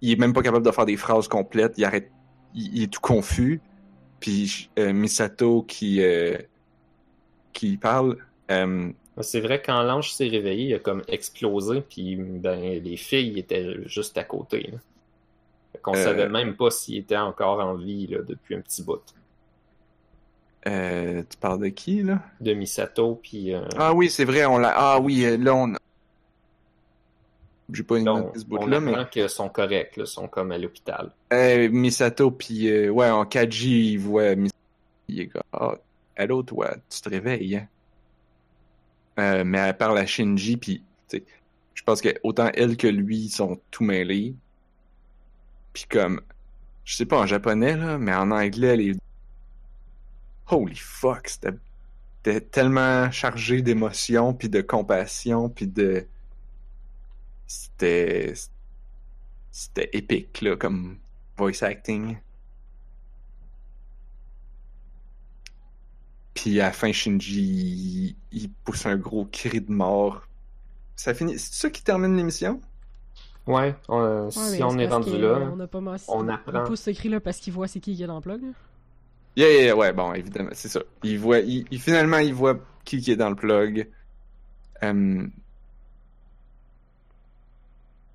il 0.00 0.12
est 0.12 0.16
même 0.16 0.32
pas 0.32 0.42
capable 0.42 0.64
de 0.64 0.70
faire 0.70 0.86
des 0.86 0.96
phrases 0.96 1.28
complètes, 1.28 1.74
il 1.76 1.84
arrête. 1.84 2.10
Il, 2.54 2.82
est 2.82 2.92
tout 2.92 3.00
confus. 3.00 3.60
Puis 4.20 4.70
euh, 4.78 4.92
Misato 4.92 5.62
qui. 5.62 6.00
qui 7.52 7.76
parle. 7.76 8.18
C'est 9.20 9.40
vrai, 9.40 9.62
quand 9.62 9.80
l'ange 9.82 10.12
s'est 10.12 10.26
réveillé, 10.26 10.70
il 10.70 10.74
a 10.74 10.78
comme 10.80 11.02
explosé, 11.06 11.82
puis 11.82 12.16
ben, 12.16 12.82
les 12.82 12.96
filles 12.96 13.38
étaient 13.38 13.86
juste 13.86 14.18
à 14.18 14.24
côté. 14.24 14.70
Là. 14.72 14.78
Qu'on 15.82 15.94
savait 15.94 16.28
même 16.28 16.56
pas 16.56 16.70
s'il 16.70 16.96
était 16.98 17.16
encore 17.16 17.60
en 17.60 17.74
vie 17.74 18.06
là, 18.06 18.18
depuis 18.22 18.54
un 18.54 18.60
petit 18.60 18.82
bout. 18.82 19.02
Euh, 20.66 21.22
tu 21.28 21.36
parles 21.36 21.60
de 21.60 21.68
qui, 21.68 22.02
là? 22.02 22.22
De 22.40 22.54
Misato, 22.54 23.20
puis... 23.22 23.54
Euh... 23.54 23.66
Ah 23.76 23.92
oui, 23.92 24.08
c'est 24.08 24.24
vrai, 24.24 24.46
on 24.46 24.58
l'a... 24.58 24.72
Ah 24.74 24.98
oui, 24.98 25.24
euh, 25.24 25.36
là, 25.36 25.54
on... 25.54 25.74
J'ai 27.72 27.82
pas 27.82 27.98
une 27.98 28.04
note 28.04 28.38
ce 28.38 28.44
bout-là, 28.44 28.80
mais... 28.80 28.92
Qu'ils 29.10 29.28
sont 29.28 29.48
corrects, 29.48 29.96
là, 29.96 30.06
sont 30.06 30.26
comme 30.26 30.52
à 30.52 30.58
l'hôpital. 30.58 31.10
Euh, 31.32 31.68
Misato, 31.70 32.30
puis... 32.30 32.88
Ouais, 32.88 33.10
en 33.10 33.24
4G, 33.24 33.66
il 33.66 33.98
voit 33.98 34.34
Misato, 34.34 34.56
il 35.08 35.20
est 35.20 35.26
comme... 35.26 35.42
Ah, 35.52 35.74
allô, 36.16 36.42
toi, 36.42 36.74
tu 36.88 37.00
te 37.00 37.08
réveilles, 37.10 37.56
hein? 37.56 37.68
Euh, 39.18 39.44
mais 39.44 39.58
elle 39.58 39.76
parle 39.76 39.98
à 39.98 40.06
Shinji, 40.06 40.56
puis... 40.56 40.82
Je 41.12 41.82
pense 41.82 42.00
que 42.00 42.08
autant 42.22 42.50
elle 42.54 42.76
que 42.76 42.86
lui 42.86 43.28
sont 43.28 43.60
tout 43.70 43.84
mêlés. 43.84 44.34
Puis 45.74 45.84
comme... 45.90 46.20
Je 46.84 46.96
sais 46.96 47.04
pas 47.04 47.18
en 47.18 47.26
japonais, 47.26 47.76
là, 47.76 47.98
mais 47.98 48.14
en 48.14 48.30
anglais, 48.30 48.76
les 48.76 48.94
holy 50.48 50.76
fuck, 50.76 51.28
c'était 51.28 52.40
tellement 52.40 53.10
chargé 53.10 53.62
d'émotions, 53.62 54.34
puis 54.34 54.48
de 54.48 54.60
compassion, 54.60 55.48
puis 55.48 55.66
de... 55.66 56.06
C'était... 57.46 58.34
C'était 59.50 59.90
épique, 59.92 60.40
là, 60.40 60.56
comme 60.56 60.98
voice 61.36 61.62
acting. 61.62 62.16
Puis 66.34 66.60
à 66.60 66.64
la 66.64 66.72
fin, 66.72 66.90
Shinji, 66.90 68.16
il, 68.32 68.50
pousse 68.64 68.86
un 68.86 68.96
gros 68.96 69.26
cri 69.26 69.60
de 69.60 69.70
mort. 69.70 70.26
Ça 70.96 71.14
finit... 71.14 71.38
C'est 71.38 71.54
ça 71.54 71.70
qui 71.70 71.84
termine 71.84 72.16
l'émission? 72.16 72.60
Ouais, 73.46 73.76
si 74.30 74.62
on 74.62 74.78
est 74.78 74.88
rendu 74.88 75.18
là, 75.18 75.50
on, 75.52 75.60
a 75.60 75.66
pas 75.66 75.78
on 76.08 76.28
apprend. 76.28 76.64
Il 76.64 76.66
pousse 76.66 76.80
ce 76.80 76.90
cri-là 76.90 77.20
parce 77.20 77.38
qu'il 77.38 77.52
voit 77.52 77.68
c'est 77.68 77.78
qui 77.78 77.94
qui 77.94 78.02
est 78.02 78.06
dans 78.06 78.16
le 78.16 78.22
plug. 78.22 78.40
Yeah, 79.36 79.50
yeah, 79.50 79.76
ouais, 79.76 79.92
bon, 79.92 80.12
évidemment, 80.14 80.50
c'est 80.52 80.68
ça. 80.68 80.80
Il 81.02 81.18
voit, 81.18 81.40
il, 81.40 81.66
finalement, 81.80 82.18
il 82.18 82.32
voit 82.34 82.60
qui, 82.84 83.10
est 83.10 83.16
dans 83.16 83.30
le 83.30 83.36
plug. 83.36 83.88
Um, 84.82 85.30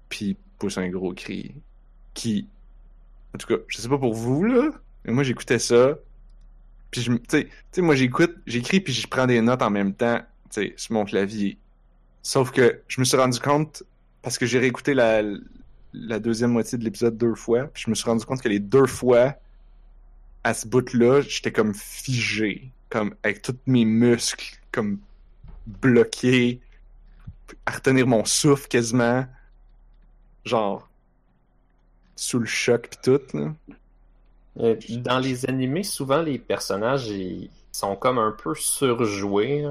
puis 0.08 0.38
pousse 0.58 0.78
un 0.78 0.90
gros 0.90 1.14
cri. 1.14 1.56
Qui, 2.14 2.48
en 3.34 3.38
tout 3.38 3.48
cas, 3.48 3.62
je 3.68 3.78
sais 3.78 3.90
pas 3.90 3.98
pour 3.98 4.14
vous, 4.14 4.44
là, 4.44 4.72
mais 5.06 5.14
moi, 5.14 5.24
j'écoutais 5.24 5.60
ça. 5.60 5.98
Puis, 6.92 7.04
tu 7.04 7.48
sais, 7.72 7.82
moi, 7.82 7.96
j'écoute, 7.96 8.36
j'écris, 8.48 8.80
puis 8.80 8.94
je 8.94 9.08
prends 9.08 9.28
des 9.28 9.42
notes 9.42 9.62
en 9.62 9.70
même 9.70 9.94
temps, 9.94 10.20
tu 10.50 10.62
sais, 10.62 10.74
sur 10.78 10.94
mon 10.94 11.06
clavier. 11.06 11.58
Sauf 12.24 12.52
que 12.52 12.82
je 12.88 13.00
me 13.00 13.06
suis 13.06 13.18
rendu 13.18 13.40
compte, 13.40 13.84
parce 14.22 14.38
que 14.38 14.46
j'ai 14.46 14.60
réécouté 14.60 14.94
la, 14.94 15.22
la 15.94 16.20
deuxième 16.20 16.52
moitié 16.52 16.78
de 16.78 16.84
l'épisode 16.84 17.18
deux 17.18 17.36
fois, 17.36 17.66
puis 17.66 17.84
je 17.86 17.90
me 17.90 17.96
suis 17.96 18.06
rendu 18.06 18.26
compte 18.26 18.42
que 18.42 18.50
les 18.50 18.60
deux 18.60 18.86
fois, 18.86 19.36
à 20.50 20.54
ce 20.56 20.68
bout-là, 20.68 21.22
j'étais 21.22 21.52
comme 21.52 21.76
figé, 21.76 22.72
comme 22.90 23.14
avec 23.22 23.44
tous 23.44 23.56
mes 23.68 23.86
muscles, 23.86 24.58
comme 24.72 25.00
bloqués, 25.68 26.60
à 27.68 27.74
retenir 27.74 28.08
mon 28.08 28.26
souffle 28.26 28.68
quasiment, 28.68 29.28
genre 30.46 30.90
sous 32.16 32.40
le 32.40 32.48
choc 32.48 32.90
pis 32.90 32.98
tout. 33.04 33.22
Euh, 34.58 34.76
dans 34.90 35.20
les 35.20 35.46
animés, 35.46 35.84
souvent 35.84 36.24
les 36.24 36.40
personnages 36.40 37.08
ils 37.10 37.52
sont 37.72 37.96
comme 37.96 38.18
un 38.18 38.32
peu 38.32 38.56
surjoués, 38.56 39.68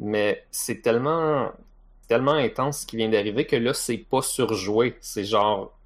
mais 0.00 0.46
c'est 0.50 0.80
tellement 0.80 1.52
tellement 2.08 2.32
intense 2.32 2.80
ce 2.80 2.86
qui 2.86 2.96
vient 2.96 3.10
d'arriver 3.10 3.46
que 3.46 3.56
là 3.56 3.74
c'est 3.74 3.98
pas 3.98 4.22
surjoué, 4.22 4.96
c'est 5.02 5.24
genre 5.26 5.78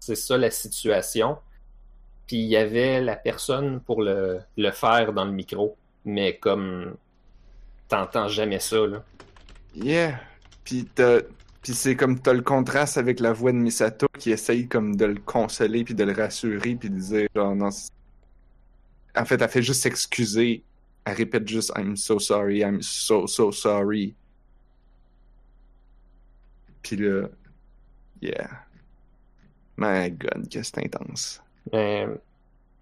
c'est 0.00 0.16
ça 0.16 0.38
la 0.38 0.50
situation 0.50 1.36
puis 2.26 2.36
il 2.36 2.46
y 2.46 2.56
avait 2.56 3.00
la 3.00 3.16
personne 3.16 3.80
pour 3.80 4.02
le, 4.02 4.40
le 4.56 4.70
faire 4.70 5.12
dans 5.12 5.24
le 5.24 5.32
micro. 5.32 5.76
Mais 6.04 6.36
comme 6.36 6.96
t'entends 7.88 8.28
jamais 8.28 8.60
ça, 8.60 8.86
là. 8.86 9.04
Yeah. 9.74 10.20
Puis 10.64 10.88
Puis 11.62 11.74
c'est 11.74 11.96
comme 11.96 12.20
t'as 12.20 12.32
le 12.32 12.42
contraste 12.42 12.98
avec 12.98 13.20
la 13.20 13.32
voix 13.32 13.52
de 13.52 13.56
Misato 13.56 14.06
qui 14.18 14.30
essaye 14.30 14.68
comme 14.68 14.96
de 14.96 15.06
le 15.06 15.20
consoler 15.20 15.84
puis 15.84 15.94
de 15.94 16.04
le 16.04 16.12
rassurer 16.12 16.74
puis 16.76 16.90
de 16.90 16.98
dire 16.98 17.28
genre 17.34 17.54
non 17.54 17.70
En 19.16 19.24
fait, 19.24 19.40
elle 19.40 19.48
fait 19.48 19.62
juste 19.62 19.82
s'excuser. 19.82 20.62
Elle 21.04 21.16
répète 21.16 21.48
juste 21.48 21.72
I'm 21.76 21.96
so 21.96 22.18
sorry, 22.18 22.60
I'm 22.60 22.82
so, 22.82 23.26
so 23.26 23.52
sorry. 23.52 24.14
Puis 26.82 26.96
là, 26.96 27.28
yeah. 28.20 28.50
My 29.76 30.10
god, 30.10 30.48
que 30.48 30.62
c'est 30.62 30.78
intense. 30.78 31.43
Mais 31.72 32.06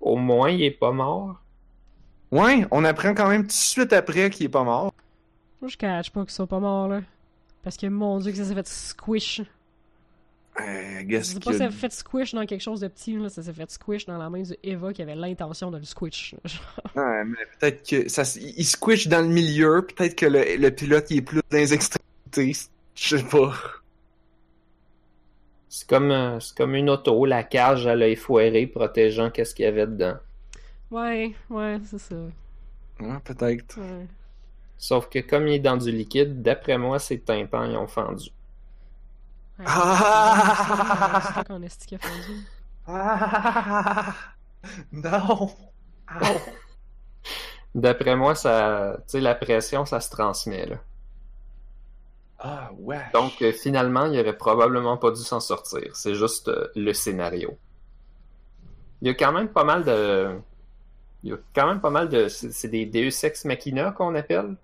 au 0.01 0.17
moins, 0.17 0.51
il 0.51 0.63
est 0.63 0.71
pas 0.71 0.93
mort. 0.93 1.41
Ouais, 2.31 2.67
on 2.71 2.85
apprend 2.85 3.15
quand 3.15 3.29
même 3.29 3.43
tout 3.43 3.49
de 3.49 3.53
suite 3.53 3.93
après 3.93 4.31
qu'il 4.31 4.47
est 4.47 4.51
pas 4.51 4.65
mort. 4.65 4.93
Moi, 5.61 5.69
je 5.69 5.77
catch 5.77 6.11
pas 6.11 6.23
qu'ils 6.23 6.31
sont 6.33 6.47
pas 6.47 6.59
morts, 6.61 6.89
là. 6.89 7.03
Parce 7.63 7.77
que, 7.77 7.87
mon 7.87 8.19
dieu, 8.19 8.33
que 8.33 8.39
ça 8.39 8.45
s'est 8.45 8.55
fait 8.55 8.67
squish. 8.67 9.43
Euh, 10.61 11.03
Je 11.09 11.21
sais 11.23 11.41
pas 11.41 11.53
ça 11.53 11.59
s'est 11.59 11.71
fait 11.71 11.93
squish 11.93 12.35
dans 12.35 12.45
quelque 12.45 12.61
chose 12.61 12.81
de 12.81 12.89
petit, 12.89 13.17
là. 13.17 13.29
Ça 13.29 13.43
s'est 13.43 13.53
fait 13.53 13.71
squish 13.71 14.07
dans 14.07 14.19
la 14.19 14.29
main 14.29 14.43
de 14.43 14.57
Eva 14.63 14.93
qui 14.93 15.03
avait 15.03 15.15
l'intention 15.15 15.71
de 15.71 15.79
le 15.79 15.85
squish. 15.85 16.35
Ouais, 16.95 17.25
mais 17.25 17.39
peut-être 17.59 17.89
que 17.89 18.09
ça, 18.11 18.23
il 18.39 18.65
squish 18.67 19.07
dans 19.09 19.23
le 19.23 19.29
milieu, 19.33 19.87
peut-être 19.87 20.15
que 20.15 20.27
le, 20.27 20.57
le 20.57 20.71
pilote 20.71 21.07
il 21.11 21.19
est 21.19 21.23
plus 21.23 21.41
dans 21.51 21.57
les 21.57 21.73
extrémités. 21.73 22.53
Je 22.95 23.17
sais 23.17 23.23
pas. 23.25 23.55
C'est 25.75 25.89
comme, 25.89 26.11
euh, 26.11 26.39
c'est 26.39 26.55
comme 26.55 26.75
une 26.75 26.91
auto, 26.91 27.25
la 27.25 27.45
cage 27.45 27.87
à 27.87 27.95
l'œil 27.97 28.15
foiré 28.15 28.67
protégeant 28.67 29.31
qu'est-ce 29.31 29.55
qu'il 29.55 29.65
y 29.65 29.69
avait 29.69 29.87
dedans. 29.87 30.19
ouais, 30.91 31.35
ouais, 31.49 31.81
c'est 31.87 31.99
ça. 31.99 32.15
Ouais, 33.01 33.19
peut-être. 33.25 33.79
Ouais. 33.79 34.07
Sauf 34.77 35.09
que 35.09 35.21
comme 35.21 35.49
il 35.49 35.55
est 35.55 35.59
dans 35.61 35.79
du 35.79 35.91
liquide, 35.91 36.43
d'après 36.43 36.77
moi, 36.77 36.99
ses 36.99 37.21
tympans 37.21 37.65
ils 37.65 37.75
ont 37.75 37.87
fendu. 37.87 38.29
Ouais, 39.59 39.65
Ah! 39.67 41.43
Qu'on 41.47 41.63
est 41.63 41.87
qui 41.87 41.95
a 41.95 41.99
fondu. 41.99 42.43
Ah, 42.87 44.15
non. 44.93 45.57
D'après 47.75 48.15
moi, 48.15 48.35
ça, 48.35 48.99
tu 49.07 49.13
sais, 49.13 49.21
la 49.21 49.35
pression, 49.35 49.87
ça 49.87 50.01
se 50.01 50.11
transmet, 50.11 50.67
là. 50.67 50.77
Ah 52.45 52.71
ouais. 52.79 52.99
Donc, 53.15 53.41
euh, 53.43 53.53
finalement, 53.53 54.07
il 54.07 54.19
aurait 54.21 54.37
probablement 54.37 54.97
pas 54.97 55.11
dû 55.13 55.21
s'en 55.23 55.39
sortir. 55.41 55.95
C'est 55.95 56.15
juste 56.15 56.49
euh, 56.49 56.67
le 56.75 56.93
scénario. 56.93 57.57
Il 59.01 59.09
y 59.09 59.11
a 59.11 59.15
quand 59.15 59.33
même 59.33 59.49
pas 59.49 59.65
mal 59.65 59.85
de... 59.85 60.37
Il 61.23 61.31
y 61.31 61.33
a 61.33 61.37
quand 61.55 61.67
même 61.69 61.81
pas 61.81 61.91
mal 61.91 62.09
de... 62.09 62.27
C'est 62.29 62.69
des 62.69 62.85
Deus 62.87 63.25
Ex 63.25 63.45
Machina 63.45 63.93
qu'on 63.93 64.15
appelle. 64.17 64.57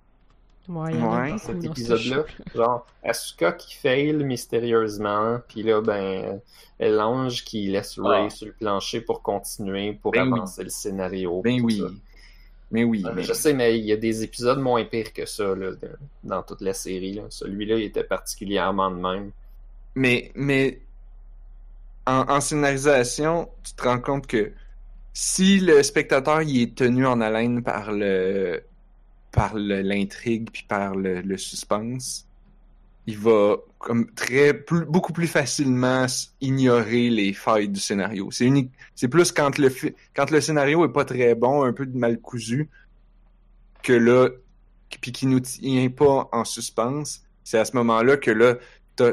Ouais, 0.68 0.92
il 0.92 1.00
y 1.00 1.02
Ouais, 1.02 1.38
cet 1.38 1.56
dans 1.56 1.62
ce 1.62 1.66
épisode-là. 1.68 2.24
Genre, 2.54 2.86
Asuka 3.02 3.52
qui 3.52 3.74
fail 3.74 4.12
mystérieusement, 4.24 5.38
puis 5.48 5.62
là, 5.62 5.80
ben, 5.80 6.40
l'ange 6.80 7.44
qui 7.44 7.68
laisse 7.68 7.98
Ray 7.98 8.26
Ah. 8.26 8.30
sur 8.30 8.46
le 8.48 8.52
plancher 8.52 9.00
pour 9.00 9.22
continuer, 9.22 9.94
pour 9.94 10.12
Ben 10.12 10.26
oui. 10.30 10.38
avancer 10.38 10.64
le 10.64 10.68
scénario. 10.70 11.40
Ben 11.42 11.60
oui. 11.62 11.78
ça. 11.78 11.86
Mais 12.70 12.84
oui. 12.84 13.04
Mais- 13.14 13.22
Je 13.22 13.32
sais, 13.32 13.54
mais 13.54 13.78
il 13.78 13.84
y 13.86 13.92
a 13.92 13.96
des 13.96 14.22
épisodes 14.22 14.58
moins 14.60 14.84
pires 14.84 15.12
que 15.12 15.24
ça 15.26 15.54
là, 15.54 15.72
de- 15.72 15.96
dans 16.24 16.42
toute 16.42 16.60
la 16.60 16.74
série. 16.74 17.14
Là. 17.14 17.22
Celui-là, 17.30 17.76
il 17.76 17.84
était 17.84 18.04
particulièrement 18.04 18.90
de 18.90 18.96
même. 19.00 19.30
Mais, 19.94 20.30
mais 20.34 20.80
en, 22.06 22.24
en 22.28 22.40
scénarisation, 22.40 23.48
tu 23.64 23.72
te 23.72 23.82
rends 23.82 24.00
compte 24.00 24.26
que 24.26 24.52
si 25.14 25.58
le 25.60 25.82
spectateur 25.82 26.42
il 26.42 26.62
est 26.62 26.74
tenu 26.74 27.06
en 27.06 27.20
haleine 27.20 27.62
par 27.62 27.90
le 27.92 28.62
par 29.32 29.54
le- 29.54 29.80
l'intrigue 29.82 30.48
puis 30.52 30.64
par 30.68 30.94
le, 30.94 31.20
le 31.22 31.36
suspense, 31.36 32.26
il 33.08 33.16
va 33.16 33.56
comme 33.78 34.12
très 34.12 34.52
beaucoup 34.86 35.14
plus 35.14 35.28
facilement 35.28 36.04
ignorer 36.42 37.08
les 37.08 37.32
failles 37.32 37.70
du 37.70 37.80
scénario. 37.80 38.30
C'est 38.30 38.44
unique, 38.44 38.70
c'est 38.94 39.08
plus 39.08 39.32
quand 39.32 39.56
le 39.56 39.70
quand 40.14 40.30
le 40.30 40.42
scénario 40.42 40.84
est 40.84 40.92
pas 40.92 41.06
très 41.06 41.34
bon, 41.34 41.62
un 41.62 41.72
peu 41.72 41.86
mal 41.86 42.20
cousu, 42.20 42.68
que 43.82 43.94
là 43.94 44.28
puis 45.00 45.10
qui 45.12 45.26
nous 45.26 45.40
tient 45.40 45.88
pas 45.88 46.28
en 46.32 46.44
suspense, 46.44 47.22
c'est 47.44 47.58
à 47.58 47.64
ce 47.64 47.74
moment-là 47.76 48.18
que 48.18 48.30
là 48.30 48.56
t'as 48.94 49.12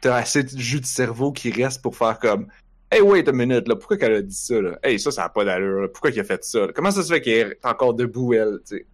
t'as 0.00 0.16
assez 0.16 0.42
de 0.42 0.58
jus 0.58 0.80
de 0.80 0.86
cerveau 0.86 1.30
qui 1.30 1.52
reste 1.52 1.80
pour 1.80 1.96
faire 1.96 2.18
comme 2.18 2.48
Hey, 2.90 3.02
wait 3.02 3.28
a 3.28 3.32
minute, 3.32 3.68
là, 3.68 3.76
pourquoi 3.76 3.98
qu'elle 3.98 4.14
a 4.14 4.22
dit 4.22 4.34
ça, 4.34 4.60
là? 4.62 4.78
Hey, 4.82 4.98
ça, 4.98 5.10
ça 5.12 5.22
n'a 5.22 5.28
pas 5.28 5.44
d'allure. 5.44 5.92
Pourquoi 5.92 6.10
qu'il 6.10 6.20
a 6.20 6.24
fait 6.24 6.42
ça? 6.42 6.68
Comment 6.74 6.90
ça 6.90 7.02
se 7.02 7.12
fait 7.12 7.20
qu'elle 7.20 7.52
est 7.52 7.66
encore 7.66 7.92
debout, 7.92 8.32
elle, 8.32 8.60
tu 8.66 8.78
sais? 8.78 8.86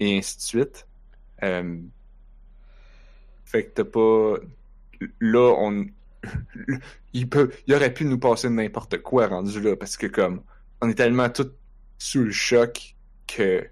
Et 0.00 0.18
ainsi 0.18 0.36
de 0.36 0.42
suite. 0.42 0.88
Euh, 1.44 1.78
Fait 3.56 3.64
que 3.66 3.72
t'as 3.74 3.84
pas... 3.84 4.38
Là, 5.20 5.54
on... 5.58 5.86
il 7.12 7.28
peut... 7.28 7.52
Il 7.66 7.74
aurait 7.74 7.92
pu 7.94 8.04
nous 8.04 8.18
passer 8.18 8.48
n'importe 8.50 8.98
quoi 9.02 9.26
rendu 9.28 9.60
là, 9.60 9.76
parce 9.76 9.96
que, 9.96 10.06
comme, 10.06 10.42
on 10.80 10.88
est 10.88 10.94
tellement 10.94 11.28
tous 11.30 11.50
sous 11.98 12.24
le 12.24 12.32
choc 12.32 12.96
que, 13.26 13.68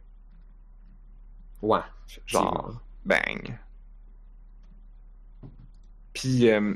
Ouais. 1.63 1.81
genre, 2.27 2.81
bang. 3.05 3.59
Puis, 6.13 6.51
euh, 6.51 6.75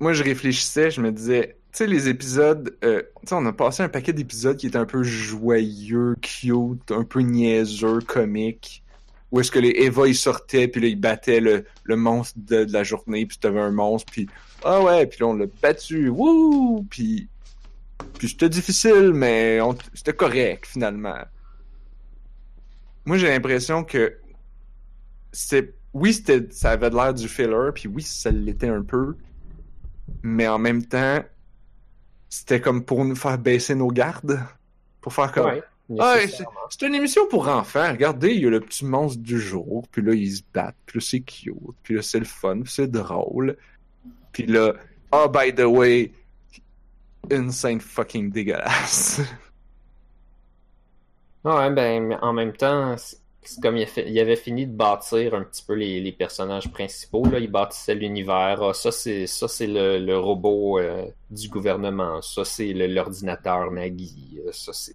moi, 0.00 0.12
je 0.14 0.24
réfléchissais, 0.24 0.90
je 0.90 1.00
me 1.02 1.12
disais, 1.12 1.60
tu 1.72 1.78
sais, 1.78 1.88
les 1.88 2.08
épisodes, 2.08 2.76
euh, 2.84 3.02
tu 3.22 3.28
sais, 3.28 3.34
on 3.36 3.46
a 3.46 3.54
passé 3.54 3.84
un 3.84 3.90
paquet 3.90 4.12
d'épisodes 4.12 4.56
qui 4.56 4.66
étaient 4.68 4.78
un 4.78 4.86
peu 4.86 5.02
joyeux, 5.04 6.16
cute, 6.22 6.92
un 6.92 7.04
peu 7.04 7.20
niaiseux, 7.20 8.00
comique, 8.02 8.79
où 9.32 9.40
est-ce 9.40 9.50
que 9.50 9.58
les 9.58 9.70
Eva, 9.76 10.08
ils 10.08 10.16
sortaient, 10.16 10.68
puis 10.68 10.80
là, 10.80 10.88
ils 10.88 11.00
battaient 11.00 11.40
le, 11.40 11.64
le 11.84 11.96
monstre 11.96 12.38
de, 12.38 12.66
la 12.70 12.82
journée, 12.82 13.26
puis 13.26 13.38
t'avais 13.38 13.60
un 13.60 13.70
monstre, 13.70 14.10
puis 14.10 14.28
ah 14.64 14.82
ouais, 14.82 15.06
puis 15.06 15.20
là, 15.20 15.26
on 15.28 15.34
l'a 15.34 15.46
battu, 15.62 16.08
wouh, 16.08 16.84
puis 16.90 17.28
puis 18.18 18.28
c'était 18.28 18.48
difficile, 18.48 19.12
mais 19.14 19.60
on- 19.60 19.76
c'était 19.94 20.12
correct, 20.14 20.66
finalement. 20.66 21.18
Moi, 23.04 23.16
j'ai 23.18 23.28
l'impression 23.28 23.84
que 23.84 24.18
c'est 25.32 25.74
oui, 25.92 26.14
c'était 26.14 26.46
ça 26.50 26.72
avait 26.72 26.90
l'air 26.90 27.14
du 27.14 27.28
filler, 27.28 27.70
puis 27.74 27.88
oui, 27.88 28.02
ça 28.02 28.30
l'était 28.30 28.68
un 28.68 28.82
peu, 28.82 29.16
mais 30.22 30.46
en 30.48 30.58
même 30.58 30.84
temps, 30.84 31.22
c'était 32.28 32.60
comme 32.60 32.84
pour 32.84 33.04
nous 33.04 33.16
faire 33.16 33.38
baisser 33.38 33.74
nos 33.74 33.88
gardes, 33.88 34.40
pour 35.00 35.12
faire 35.12 35.32
comme 35.32 35.46
Ouais, 35.46 35.62
ah, 35.98 36.16
c'est 36.70 36.86
une 36.86 36.94
émission 36.94 37.26
pour 37.28 37.48
enfants. 37.48 37.90
Regardez, 37.90 38.34
il 38.34 38.42
y 38.42 38.46
a 38.46 38.50
le 38.50 38.60
petit 38.60 38.84
monstre 38.84 39.20
du 39.20 39.40
jour, 39.40 39.86
puis 39.90 40.02
là, 40.02 40.12
ils 40.14 40.36
se 40.36 40.42
battent, 40.54 40.76
puis 40.86 40.98
là, 40.98 41.04
c'est 41.08 41.20
cute, 41.20 41.54
puis 41.82 41.94
là, 41.94 42.02
c'est 42.02 42.18
le 42.18 42.24
fun, 42.24 42.60
puis 42.60 42.72
c'est 42.72 42.90
drôle. 42.90 43.56
Puis 44.32 44.46
là, 44.46 44.74
oh, 45.12 45.26
by 45.28 45.54
the 45.54 45.64
way, 45.64 46.12
insane 47.30 47.80
fucking 47.80 48.30
dégueulasse. 48.30 49.20
Ouais, 51.44 51.70
ben, 51.70 52.18
en 52.20 52.32
même 52.34 52.52
temps, 52.52 52.96
c'est 52.98 53.60
comme 53.62 53.76
il, 53.78 53.84
a 53.84 53.86
fait- 53.86 54.10
il 54.10 54.18
avait 54.20 54.36
fini 54.36 54.66
de 54.66 54.72
bâtir 54.72 55.34
un 55.34 55.42
petit 55.42 55.62
peu 55.66 55.72
les, 55.72 55.98
les 56.00 56.12
personnages 56.12 56.70
principaux. 56.70 57.24
Là. 57.24 57.38
Il 57.38 57.50
bâtissait 57.50 57.94
l'univers. 57.94 58.62
Ah, 58.62 58.74
ça, 58.74 58.92
c'est 58.92 59.26
ça 59.26 59.48
c'est 59.48 59.66
le, 59.66 59.98
le 59.98 60.18
robot 60.18 60.78
euh, 60.78 61.06
du 61.30 61.48
gouvernement. 61.48 62.20
Ça, 62.20 62.44
c'est 62.44 62.72
l'ordinateur 62.74 63.70
Nagui. 63.70 64.38
Euh, 64.46 64.52
Ça, 64.52 64.72
c'est 64.74 64.94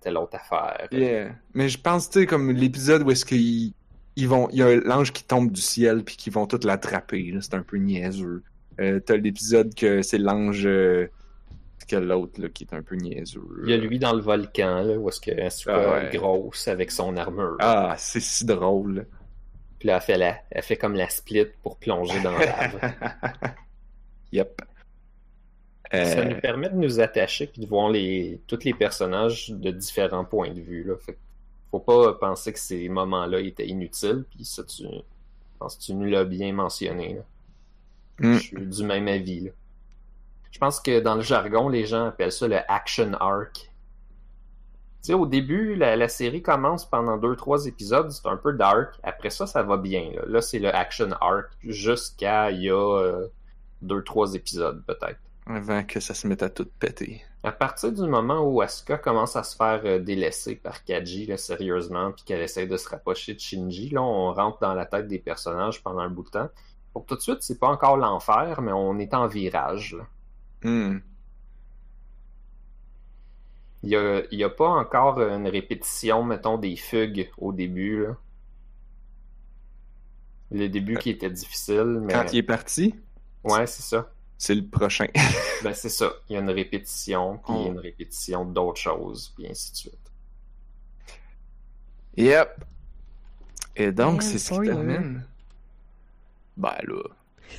telle 0.00 0.16
autre 0.16 0.36
affaire. 0.36 0.88
Yeah. 0.92 1.34
Mais 1.54 1.68
je 1.68 1.78
pense, 1.78 2.08
tu 2.10 2.20
sais, 2.20 2.26
comme 2.26 2.50
l'épisode 2.52 3.02
où 3.02 3.10
est-ce 3.10 3.24
qu'ils 3.24 3.72
ils 4.16 4.28
vont, 4.28 4.48
il 4.50 4.58
y 4.58 4.62
a 4.62 4.74
l'ange 4.76 5.12
qui 5.12 5.22
tombe 5.24 5.52
du 5.52 5.60
ciel, 5.60 6.02
puis 6.04 6.16
qu'ils 6.16 6.32
vont 6.32 6.46
tous 6.46 6.66
l'attraper, 6.66 7.34
c'est 7.40 7.54
un 7.54 7.62
peu 7.62 7.76
niaiseux. 7.76 8.42
Euh, 8.80 9.00
T'as 9.00 9.16
l'épisode 9.16 9.74
que 9.74 10.02
c'est 10.02 10.18
l'ange, 10.18 10.66
euh, 10.66 11.06
que 11.88 11.96
l'autre, 11.96 12.46
qui 12.48 12.64
est 12.64 12.74
un 12.74 12.82
peu 12.82 12.96
niaiseux. 12.96 13.40
Il 13.64 13.70
y 13.70 13.72
a 13.72 13.76
lui 13.76 13.98
dans 13.98 14.12
le 14.12 14.20
volcan, 14.20 14.82
là, 14.82 14.98
où 14.98 15.08
est-ce 15.08 15.20
que 15.20 15.30
Asuka 15.40 15.72
Ah 15.74 15.92
ouais. 15.94 16.06
est 16.06 16.16
grosse 16.16 16.68
avec 16.68 16.90
son 16.90 17.16
armure. 17.16 17.56
Ah, 17.60 17.94
c'est 17.96 18.20
si 18.20 18.44
drôle. 18.44 19.06
Puis 19.78 19.86
là, 19.88 19.96
elle 19.96 20.02
fait, 20.02 20.18
la, 20.18 20.36
elle 20.50 20.62
fait 20.62 20.76
comme 20.76 20.94
la 20.94 21.08
split 21.08 21.46
pour 21.62 21.78
plonger 21.78 22.20
dans 22.20 22.32
la 22.32 22.44
lave. 22.46 22.92
yep. 24.32 24.60
Ça 26.02 26.20
Euh, 26.20 26.24
nous 26.24 26.40
permet 26.40 26.68
de 26.70 26.76
nous 26.76 27.00
attacher 27.00 27.46
puis 27.46 27.62
de 27.62 27.66
voir 27.66 27.90
les, 27.90 28.42
tous 28.46 28.64
les 28.64 28.74
personnages 28.74 29.50
de 29.50 29.70
différents 29.70 30.24
points 30.24 30.52
de 30.52 30.60
vue. 30.60 30.84
Là. 30.84 30.96
Fait 30.98 31.18
faut 31.70 31.80
pas 31.80 32.14
penser 32.14 32.52
que 32.52 32.58
ces 32.58 32.88
moments-là 32.88 33.40
étaient 33.40 33.68
inutiles. 33.68 34.24
Puis 34.30 34.44
ça, 34.44 34.64
tu, 34.64 34.84
je 34.84 35.02
pense 35.58 35.76
que 35.76 35.82
tu 35.82 35.94
nous 35.94 36.06
l'as 36.06 36.24
bien 36.24 36.52
mentionné. 36.52 37.14
Là. 37.14 37.22
Mm. 38.20 38.34
Je 38.34 38.38
suis 38.38 38.66
du 38.66 38.84
même 38.84 39.08
avis. 39.08 39.40
Là. 39.40 39.50
Je 40.50 40.58
pense 40.58 40.80
que 40.80 41.00
dans 41.00 41.14
le 41.16 41.22
jargon, 41.22 41.68
les 41.68 41.86
gens 41.86 42.06
appellent 42.08 42.32
ça 42.32 42.48
le 42.48 42.58
action 42.70 43.12
arc. 43.14 43.72
Tu 45.02 45.08
sais, 45.08 45.14
au 45.14 45.26
début, 45.26 45.76
la, 45.76 45.96
la 45.96 46.08
série 46.08 46.42
commence 46.42 46.88
pendant 46.88 47.16
deux, 47.18 47.36
trois 47.36 47.66
épisodes, 47.66 48.10
c'est 48.10 48.26
un 48.26 48.36
peu 48.36 48.52
dark. 48.52 48.98
Après 49.02 49.30
ça, 49.30 49.46
ça 49.46 49.62
va 49.62 49.76
bien. 49.76 50.10
Là, 50.14 50.22
Là, 50.26 50.40
c'est 50.42 50.58
le 50.58 50.74
action 50.74 51.10
arc 51.20 51.50
jusqu'à 51.62 52.50
il 52.50 52.62
y 52.62 52.70
a 52.70 52.74
euh, 52.98 53.28
deux, 53.82 54.02
trois 54.04 54.34
épisodes 54.34 54.84
peut-être. 54.86 55.20
Avant 55.48 55.82
que 55.82 56.00
ça 56.00 56.14
se 56.14 56.26
mette 56.26 56.42
à 56.42 56.50
tout 56.50 56.68
péter. 56.78 57.22
À 57.42 57.52
partir 57.52 57.92
du 57.92 58.02
moment 58.02 58.40
où 58.40 58.60
Asuka 58.60 58.98
commence 58.98 59.36
à 59.36 59.42
se 59.42 59.56
faire 59.56 59.80
euh, 59.84 59.98
délaisser 59.98 60.56
par 60.56 60.84
Kaji, 60.84 61.26
là, 61.26 61.36
sérieusement, 61.36 62.12
puis 62.12 62.24
qu'elle 62.24 62.42
essaie 62.42 62.66
de 62.66 62.76
se 62.76 62.88
rapprocher 62.88 63.34
de 63.34 63.40
Shinji, 63.40 63.90
là, 63.90 64.02
on 64.02 64.32
rentre 64.32 64.58
dans 64.60 64.74
la 64.74 64.86
tête 64.86 65.08
des 65.08 65.18
personnages 65.18 65.82
pendant 65.82 66.00
un 66.00 66.10
bout 66.10 66.24
de 66.24 66.30
temps. 66.30 66.48
Pour 66.92 67.06
tout 67.06 67.16
de 67.16 67.20
suite, 67.20 67.38
c'est 67.40 67.58
pas 67.58 67.68
encore 67.68 67.96
l'enfer, 67.96 68.60
mais 68.60 68.72
on 68.72 68.98
est 68.98 69.14
en 69.14 69.26
virage. 69.26 69.96
là. 69.96 70.06
Hmm. 70.68 71.00
Il 73.84 73.90
y 73.90 74.44
a, 74.44 74.50
pas 74.50 74.68
encore 74.68 75.20
une 75.22 75.46
répétition, 75.46 76.24
mettons, 76.24 76.58
des 76.58 76.74
fugues 76.74 77.30
au 77.38 77.52
début. 77.52 78.02
Là. 78.02 78.16
Le 80.50 80.68
début 80.68 80.96
qui 80.96 81.10
était 81.10 81.30
difficile, 81.30 82.00
mais... 82.02 82.12
Quand 82.12 82.32
il 82.32 82.38
est 82.38 82.42
parti, 82.42 82.94
Ouais, 83.44 83.66
c'est 83.66 83.82
ça. 83.82 84.10
C'est 84.38 84.54
le 84.54 84.64
prochain. 84.66 85.06
Ben, 85.64 85.74
c'est 85.74 85.88
ça. 85.88 86.12
Il 86.28 86.34
y 86.34 86.36
a 86.36 86.40
une 86.40 86.50
répétition, 86.50 87.38
puis 87.44 87.52
Oh. 87.56 87.66
une 87.66 87.78
répétition 87.80 88.44
d'autres 88.44 88.80
choses, 88.80 89.32
puis 89.36 89.48
ainsi 89.48 89.72
de 89.72 89.76
suite. 89.76 89.98
yep. 92.16 92.48
Et 93.76 93.90
donc, 93.92 94.22
c'est 94.22 94.38
ce 94.38 94.54
qui 94.54 94.60
termine. 94.68 95.24
Ben 96.56 96.76
là. 96.86 97.02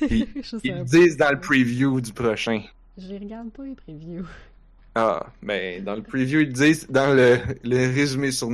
Ils, 0.10 0.26
ils 0.64 0.84
disent 0.84 1.16
dans 1.16 1.30
le 1.30 1.40
preview 1.40 2.00
du 2.00 2.12
prochain. 2.12 2.62
Je 2.96 3.06
les 3.08 3.18
regarde 3.18 3.50
pas 3.50 3.64
les 3.64 3.74
previews. 3.74 4.26
Ah, 4.94 5.26
ben 5.42 5.82
dans 5.84 5.94
le 5.94 6.02
preview, 6.02 6.40
ils 6.40 6.52
disent 6.52 6.86
dans 6.90 7.14
le, 7.14 7.38
le 7.64 7.76
résumé 7.94 8.30
sur. 8.32 8.50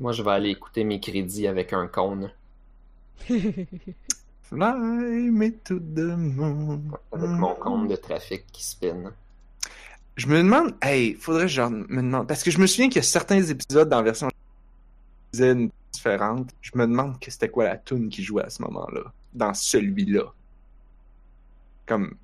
Moi, 0.00 0.12
je 0.12 0.22
vais 0.22 0.30
aller 0.30 0.50
écouter 0.50 0.82
mes 0.84 0.98
crédits 1.00 1.46
avec 1.46 1.72
un 1.72 1.86
cône. 1.86 2.30
Fly 4.44 5.30
me 5.30 5.50
to 5.64 5.78
the 5.78 6.16
moon. 6.16 6.82
Avec 7.12 7.30
mon 7.30 7.54
compte 7.54 7.88
de 7.88 7.96
trafic 7.96 8.44
qui 8.52 8.62
spin. 8.62 9.12
Je 10.16 10.26
me 10.28 10.38
demande, 10.38 10.74
hey, 10.82 11.14
faudrait 11.14 11.44
que 11.44 11.48
je 11.48 11.62
me 11.62 12.02
demande, 12.02 12.28
parce 12.28 12.42
que 12.42 12.50
je 12.50 12.58
me 12.58 12.66
souviens 12.66 12.88
qu'il 12.88 12.96
y 12.96 12.98
a 13.00 13.02
certains 13.02 13.42
épisodes 13.42 13.88
dans 13.88 13.96
la 13.96 14.02
version 14.02 14.28
différente. 15.32 16.50
Je 16.60 16.70
me 16.74 16.86
demande 16.86 17.18
que 17.18 17.30
c'était 17.30 17.48
quoi 17.48 17.64
la 17.64 17.76
tune 17.78 18.08
qui 18.10 18.22
jouait 18.22 18.44
à 18.44 18.50
ce 18.50 18.62
moment-là, 18.62 19.12
dans 19.32 19.54
celui-là. 19.54 20.32
Comme 21.86 22.14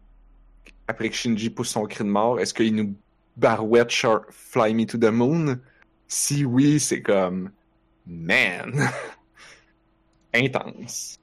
après 0.87 1.09
que 1.09 1.17
Shinji 1.17 1.51
pousse 1.51 1.71
son 1.71 1.87
cri 1.87 2.05
de 2.05 2.11
mort, 2.11 2.39
est-ce 2.39 2.53
qu'il 2.53 2.75
nous 2.75 2.95
barouette 3.37 3.93
Fly 4.31 4.75
Me 4.75 4.85
to 4.85 4.99
the 4.99 5.11
Moon? 5.11 5.59
Si 6.07 6.45
oui, 6.45 6.79
c'est 6.79 7.03
comme 7.03 7.51
man, 8.07 8.91
intense. 10.35 11.20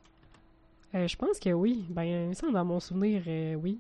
Euh, 0.98 1.07
je 1.07 1.15
pense 1.15 1.40
que 1.40 1.49
oui. 1.49 1.86
Ben, 1.90 2.34
ça, 2.34 2.49
dans 2.49 2.65
mon 2.65 2.80
souvenir, 2.80 3.24
euh, 3.28 3.56
oui. 3.56 3.80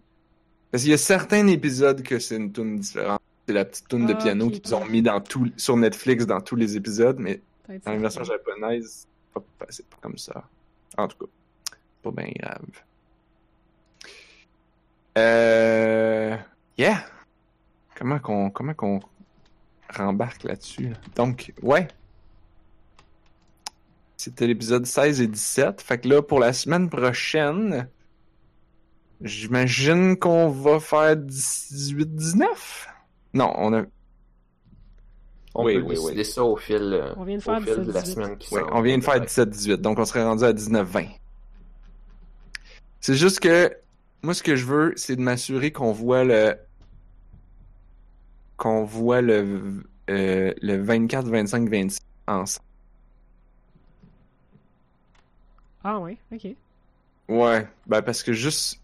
Parce 0.71 0.83
qu'il 0.83 0.91
y 0.91 0.95
a 0.95 0.97
certains 0.97 1.47
épisodes 1.47 2.03
que 2.03 2.19
c'est 2.19 2.37
une 2.37 2.51
tune 2.51 2.77
différente. 2.77 3.21
C'est 3.47 3.53
la 3.53 3.65
petite 3.65 3.87
tune 3.87 4.05
de 4.05 4.13
Ah, 4.13 4.17
piano 4.17 4.49
qu'ils 4.49 4.75
ont 4.75 4.85
mis 4.85 5.01
dans 5.01 5.21
tout, 5.21 5.49
sur 5.55 5.77
Netflix 5.77 6.25
dans 6.25 6.41
tous 6.41 6.55
les 6.55 6.75
épisodes, 6.75 7.17
mais 7.17 7.41
dans 7.67 7.93
la 7.93 7.97
version 7.97 8.23
japonaise, 8.23 9.07
c'est 9.69 9.87
pas, 9.87 9.97
comme 10.01 10.17
ça. 10.17 10.43
En 10.97 11.07
tout 11.07 11.17
cas, 11.17 11.31
pas 12.03 12.11
bien 12.11 12.31
grave. 12.37 12.65
Euh... 15.17 16.37
Yeah! 16.77 17.05
Comment 17.95 18.19
qu'on 18.19 18.49
comment 18.51 18.73
qu'on 18.73 18.99
rembarque 19.89 20.43
là-dessus? 20.43 20.89
là? 20.89 20.97
Donc, 21.15 21.53
ouais. 21.63 21.87
C'était 24.17 24.47
l'épisode 24.47 24.85
16 24.85 25.21
et 25.21 25.27
17. 25.27 25.81
Fait 25.81 25.99
que 25.99 26.07
là, 26.09 26.21
pour 26.23 26.39
la 26.39 26.51
semaine 26.51 26.89
prochaine, 26.89 27.87
j'imagine 29.21 30.17
qu'on 30.17 30.49
va 30.49 30.79
faire 30.79 31.15
18-19? 31.15 32.45
Non, 33.35 33.53
on 33.55 33.73
a... 33.73 33.83
On 35.53 35.63
Oui, 35.65 35.75
peut 35.75 35.81
oui, 35.81 35.89
décider 35.95 36.17
oui. 36.17 36.25
ça 36.25 36.43
au 36.43 36.55
fil, 36.57 36.77
euh, 36.93 37.13
On 37.15 37.23
vient 37.23 37.37
de 37.37 37.41
au 37.41 37.43
faire 37.45 37.61
fil 37.61 37.83
de 37.83 37.91
la 37.91 38.01
17-18. 38.01 38.05
semaine 38.05 38.37
qui 38.37 38.55
on 38.71 38.81
vient 38.81 38.97
de 38.97 39.03
faire 39.03 39.15
vient. 39.15 39.23
17-18, 39.25 39.75
donc 39.77 39.99
on 39.99 40.05
serait 40.05 40.23
rendu 40.23 40.43
à 40.43 40.53
19-20. 40.53 41.09
C'est 42.99 43.15
juste 43.15 43.39
que 43.39 43.71
moi, 44.23 44.33
ce 44.33 44.43
que 44.43 44.55
je 44.55 44.65
veux, 44.65 44.93
c'est 44.97 45.15
de 45.15 45.21
m'assurer 45.21 45.71
qu'on 45.71 45.91
voit 45.91 46.23
le 46.23 46.55
qu'on 48.57 48.83
voit 48.83 49.21
le 49.21 49.83
euh, 50.09 50.53
le 50.61 50.77
24, 50.83 51.27
25, 51.27 51.69
26 51.69 51.99
ensemble. 52.27 52.66
Ah 55.83 55.99
ouais, 55.99 56.17
ok. 56.31 56.55
Ouais, 57.29 57.67
ben 57.87 58.01
parce 58.01 58.23
que 58.23 58.33
juste 58.33 58.81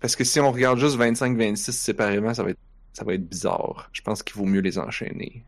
parce 0.00 0.16
que 0.16 0.24
si 0.24 0.40
on 0.40 0.52
regarde 0.52 0.78
juste 0.78 0.96
25, 0.96 1.36
26 1.36 1.72
séparément, 1.72 2.32
ça 2.34 2.42
va 2.42 2.50
être 2.50 2.60
ça 2.92 3.04
va 3.04 3.14
être 3.14 3.28
bizarre. 3.28 3.90
Je 3.92 4.00
pense 4.02 4.22
qu'il 4.22 4.36
vaut 4.36 4.46
mieux 4.46 4.60
les 4.60 4.78
enchaîner 4.78 5.44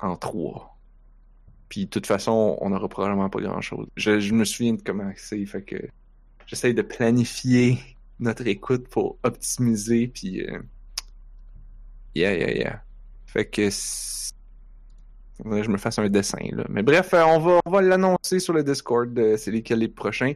en 0.00 0.16
trois. 0.16 0.76
Puis 1.68 1.86
de 1.86 1.90
toute 1.90 2.06
façon, 2.06 2.56
on 2.60 2.70
n'aura 2.70 2.88
probablement 2.88 3.28
pas 3.30 3.40
grand-chose. 3.40 3.86
Je, 3.96 4.20
je 4.20 4.34
me 4.34 4.44
souviens 4.44 4.74
de 4.74 4.82
comment 4.82 5.12
c'est, 5.16 5.44
fait 5.46 5.62
que 5.62 5.76
j'essaye 6.46 6.74
de 6.74 6.82
planifier 6.82 7.78
notre 8.20 8.46
écoute 8.46 8.88
pour 8.88 9.18
optimiser, 9.24 10.08
puis 10.08 10.42
euh, 10.46 10.60
yeah, 12.14 12.34
yeah, 12.34 12.52
yeah. 12.52 12.82
Fait 13.26 13.46
que 13.46 13.68
faudrait 15.42 15.60
que 15.60 15.66
je 15.66 15.70
me 15.70 15.78
fasse 15.78 15.98
un 15.98 16.08
dessin, 16.08 16.38
là. 16.52 16.64
Mais 16.68 16.82
bref, 16.82 17.12
euh, 17.14 17.22
on 17.24 17.38
va, 17.38 17.60
on 17.64 17.70
va 17.70 17.82
l'annoncer 17.82 18.40
sur 18.40 18.52
le 18.52 18.62
Discord, 18.62 19.18
euh, 19.18 19.36
c'est 19.36 19.50
lesquels 19.50 19.80
les 19.80 19.88
prochains. 19.88 20.34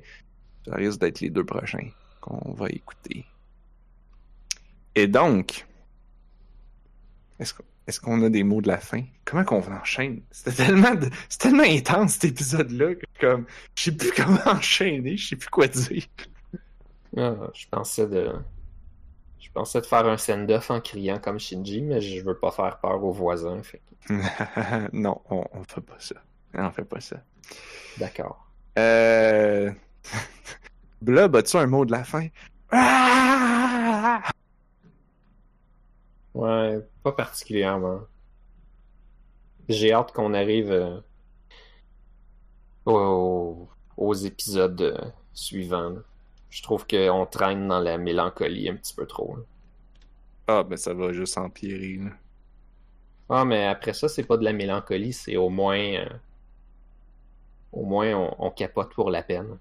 Ça 0.66 0.74
risque 0.74 1.01
d'être 1.01 1.20
les 1.20 1.31
deux 1.31 1.44
prochains 1.44 1.89
qu'on 2.20 2.52
va 2.52 2.68
écouter. 2.68 3.24
Et 4.94 5.06
donc, 5.06 5.66
est-ce 7.90 8.01
qu'on 8.01 8.22
a 8.22 8.28
des 8.28 8.44
mots 8.44 8.60
de 8.60 8.68
la 8.68 8.78
fin? 8.78 9.02
Comment 9.24 9.44
qu'on 9.44 9.62
enchaîne? 9.72 10.22
C'était 10.31 10.64
tellement, 10.64 10.94
tellement 11.39 11.64
intense 11.64 12.12
cet 12.12 12.24
épisode-là 12.24 12.94
que 12.94 13.06
comme 13.20 13.47
je 13.74 13.85
sais 13.85 13.93
plus 13.93 14.12
comment 14.16 14.47
enchaîner, 14.47 15.16
je 15.16 15.31
sais 15.31 15.36
plus 15.36 15.48
quoi 15.48 15.66
dire. 15.66 16.05
Ah, 17.16 17.35
je 17.55 17.66
pensais 17.70 18.06
de. 18.06 18.32
Je 19.41 19.51
pensais 19.51 19.81
de 19.81 19.87
faire 19.87 20.07
un 20.07 20.17
send-off 20.19 20.71
en 20.71 20.81
criant 20.81 21.19
comme 21.19 21.41
Shinji, 21.41 21.83
mais 21.83 22.01
je 22.01 22.23
veux 22.23 22.39
pas 22.39 22.51
faire 22.53 22.79
peur 22.79 23.03
aux 23.03 23.12
voisins. 23.12 23.62
Fait 23.62 23.81
non, 24.93 25.21
on, 25.31 25.45
on 25.53 25.65
fait 25.65 25.81
pas 25.81 25.99
ça. 25.99 26.17
On 26.55 26.71
fait 26.71 26.85
pas 26.85 27.01
ça. 27.01 27.17
D'accord. 27.99 28.47
Euh... 28.79 29.73
Blob, 31.03 31.37
as-tu 31.37 31.57
un 31.57 31.67
mot 31.67 31.85
de 31.85 31.93
la 31.93 32.05
fin? 32.05 32.29
Ah! 32.71 34.23
Ouais, 36.35 36.81
pas 37.03 37.12
particulièrement. 37.12 38.01
J'ai 39.69 39.93
hâte 39.93 40.12
qu'on 40.12 40.35
arrive 40.35 40.71
euh, 40.71 41.01
aux, 42.85 43.69
aux 43.97 44.15
épisodes 44.15 44.81
euh, 44.83 45.11
suivants. 45.33 45.91
là. 45.91 46.01
Je 46.51 46.62
trouve 46.62 46.86
qu'on 46.86 47.27
traîne 47.27 47.68
dans 47.68 47.81
la 47.81 47.97
mélancolie 47.98 48.68
un 48.68 48.77
petit 48.77 48.94
peu 48.94 49.06
trop. 49.06 49.36
là. 49.36 49.43
Ah, 50.48 50.62
ben 50.64 50.77
ça 50.77 50.93
va 50.94 51.12
juste 51.12 51.39
empirer, 51.39 51.97
là. 51.97 52.10
Ah, 53.28 53.44
mais 53.44 53.66
après 53.66 53.93
ça, 53.94 54.09
c'est 54.09 54.24
pas 54.24 54.36
de 54.36 54.44
la 54.44 54.52
mélancolie, 54.52 55.12
c'est 55.12 55.36
au 55.36 55.48
moins. 55.48 55.78
euh, 55.78 56.09
au 57.72 57.85
moins, 57.85 58.12
on, 58.14 58.35
on 58.39 58.51
capote 58.51 58.93
pour 58.94 59.10
la 59.10 59.22
peine. 59.22 59.56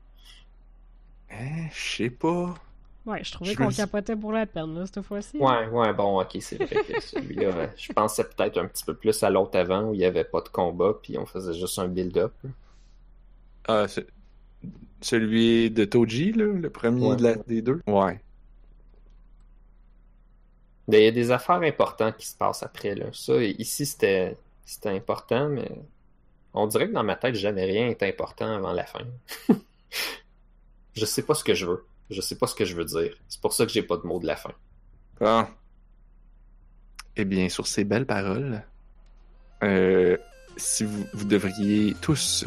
Eh, 1.32 1.70
je 1.72 1.98
sais 1.98 2.10
pas. 2.10 2.56
Ouais, 3.06 3.24
je 3.24 3.32
trouvais 3.32 3.56
qu'on 3.56 3.70
capotait 3.70 4.16
pour 4.16 4.32
la 4.32 4.46
peine, 4.46 4.74
là, 4.78 4.86
cette 4.86 5.02
fois-ci. 5.04 5.38
Ouais, 5.38 5.68
ouais, 5.68 5.94
bon, 5.94 6.20
ok, 6.22 6.38
c'est 6.42 6.58
vrai 6.58 6.84
que 6.84 7.00
celui-là, 7.00 7.48
euh, 7.48 7.68
je 7.78 7.94
pensais 7.94 8.24
peut-être 8.24 8.58
un 8.58 8.68
petit 8.68 8.84
peu 8.84 8.96
plus 8.96 9.22
à 9.24 9.30
l'autre 9.30 9.58
avant 9.58 9.84
où 9.84 9.94
il 9.94 10.00
y 10.00 10.06
avait 10.06 10.24
pas 10.24 10.42
de 10.42 10.50
combat, 10.50 10.94
puis 11.02 11.18
on 11.18 11.26
faisait 11.26 11.54
juste 11.54 11.78
un 11.80 11.88
build-up. 11.88 12.34
Ah, 13.68 13.86
celui 15.02 15.72
de 15.72 15.86
Toji, 15.86 16.34
là, 16.34 16.46
le 16.46 16.70
premier 16.70 17.08
Ouais. 17.08 17.16
de 17.16 17.24
la- 17.24 17.36
des 17.36 17.62
deux? 17.62 17.82
Ouais. 17.88 18.20
Mais 20.88 21.02
il 21.02 21.06
y 21.06 21.08
a 21.08 21.12
des 21.12 21.32
affaires 21.32 21.62
importantes 21.62 22.18
qui 22.18 22.26
se 22.28 22.36
passent 22.36 22.64
après, 22.64 22.96
là. 22.96 23.06
Ça, 23.14 23.42
ici, 23.44 23.86
c'était 23.86 24.38
c'était 24.66 24.90
important, 24.90 25.50
mais 25.50 25.70
on 26.54 26.68
dirait 26.68 26.88
que 26.88 26.94
dans 26.94 27.04
ma 27.04 27.16
tête, 27.16 27.36
jamais 27.36 27.66
rien 27.66 27.88
est 27.90 28.04
important 28.04 28.56
avant 28.56 28.72
la 28.74 28.86
fin. 28.86 29.06
je 30.96 31.06
sais 31.06 31.24
pas 31.24 31.34
ce 31.36 31.44
que 31.44 31.54
je 31.54 31.66
veux. 31.66 31.86
Je 32.10 32.22
sais 32.22 32.36
pas 32.36 32.48
ce 32.48 32.56
que 32.56 32.66
je 32.66 32.76
veux 32.76 32.86
dire. 32.86 33.16
C'est 33.28 33.40
pour 33.42 33.54
ça 33.54 33.66
que 33.66 33.72
j'ai 33.72 33.84
pas 33.84 33.98
de 33.98 34.06
mot 34.06 34.20
de 34.20 34.26
la 34.28 34.36
fin. 34.36 34.52
Ah. 35.22 35.50
Eh 37.16 37.26
bien, 37.26 37.50
sur 37.50 37.68
ces 37.68 37.84
belles 37.84 38.06
paroles, 38.06 38.64
euh, 39.64 40.18
si 40.58 40.86
vous, 40.86 41.06
vous 41.14 41.26
devriez 41.26 41.94
tous 42.02 42.46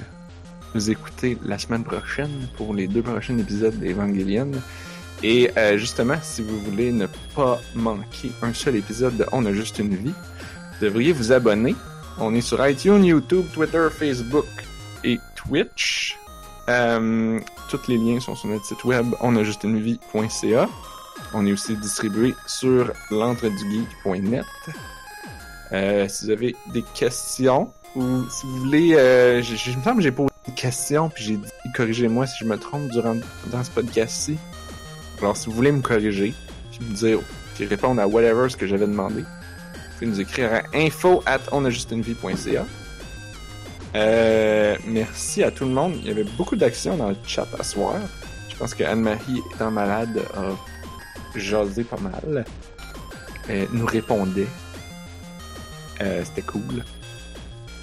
nous 0.75 0.91
écouter 0.91 1.39
la 1.45 1.59
semaine 1.59 1.85
prochaine 1.85 2.49
pour 2.57 2.75
les 2.75 2.87
deux 2.87 3.03
prochains 3.03 3.39
épisodes 3.39 3.79
d'Evangelion. 3.79 4.51
Et 5.23 5.51
euh, 5.57 5.79
justement, 5.79 6.17
si 6.23 6.43
vous 6.43 6.59
voulez 6.61 6.91
ne 6.91 7.07
pas 7.35 7.61
manquer 7.75 8.33
un 8.43 8.53
seul 8.53 8.77
épisode 8.77 9.17
de 9.17 9.27
On 9.33 9.47
a 9.47 9.53
juste 9.53 9.79
une 9.79 9.95
vie, 9.95 10.15
vous 10.15 10.85
devriez 10.85 11.13
vous 11.13 11.33
abonner. 11.33 11.77
On 12.19 12.35
est 12.35 12.41
sur 12.41 12.67
iTunes, 12.67 13.05
YouTube, 13.05 13.47
Twitter, 13.53 13.87
Facebook 13.91 14.47
et 15.05 15.19
Twitch. 15.35 16.19
Euh, 16.69 17.39
tous 17.69 17.89
les 17.89 17.97
liens 17.97 18.21
sont 18.21 18.35
sur 18.35 18.49
notre 18.49 18.65
site 18.65 18.85
web 18.85 19.07
onajustunevie.ca. 19.21 20.69
On 21.35 21.47
est 21.47 21.53
aussi 21.53 21.77
distribué 21.77 22.35
sur 22.47 22.93
l'entredugeek.net. 23.11 24.45
Euh, 25.73 26.07
si 26.09 26.27
vous 26.27 26.31
avez 26.31 26.57
des 26.73 26.83
questions 26.95 27.73
ou 27.97 28.29
si 28.29 28.47
vous 28.47 28.59
voulez, 28.59 28.95
euh, 28.95 29.43
je, 29.43 29.57
je 29.57 29.77
me 29.77 29.83
semble 29.83 29.97
que 29.97 30.03
j'ai 30.03 30.13
posé 30.13 30.32
une 30.49 30.55
question 30.55 31.09
puis 31.09 31.25
j'ai 31.25 31.37
dit 31.37 31.49
corrigez-moi 31.75 32.27
si 32.27 32.39
je 32.41 32.45
me 32.45 32.57
trompe 32.57 32.91
durant 32.91 33.17
dans 33.47 33.65
ce 33.65 33.71
podcast-ci. 33.71 34.39
Alors 35.19 35.37
si 35.37 35.47
vous 35.47 35.53
voulez 35.53 35.73
me 35.73 35.81
corriger 35.81 36.35
puis 36.71 36.81
me 36.89 36.95
dire 36.95 37.19
qui 37.55 37.65
répondent 37.67 38.01
à 38.01 38.09
whatever 38.09 38.49
ce 38.49 38.57
que 38.57 38.67
j'avais 38.67 38.87
demandé. 38.87 39.23
Vous 39.23 39.93
pouvez 39.99 40.07
nous 40.07 40.21
écrire 40.21 40.53
à 40.53 40.77
info 40.77 41.23
at 41.27 41.41
onajustunevie.ca. 41.53 42.67
Euh, 43.95 44.77
merci 44.87 45.43
à 45.43 45.51
tout 45.51 45.65
le 45.65 45.73
monde. 45.73 45.95
Il 45.97 46.09
y 46.09 46.11
avait 46.11 46.25
beaucoup 46.25 46.57
d'actions 46.57 46.97
dans 46.97 47.11
le 47.11 47.17
chat 47.27 47.47
à 47.59 47.63
soir. 47.63 47.97
Je 48.49 48.57
pense 48.57 48.75
que 48.75 48.85
Anne-Marie, 48.85 49.43
étant 49.55 49.71
malade, 49.71 50.23
a 50.35 51.39
jasé 51.39 51.85
pas 51.85 51.99
mal. 51.99 52.45
Euh, 53.51 53.67
nous 53.73 53.87
répondait. 53.87 54.47
Euh, 56.01 56.23
C'était 56.25 56.43
cool. 56.43 56.85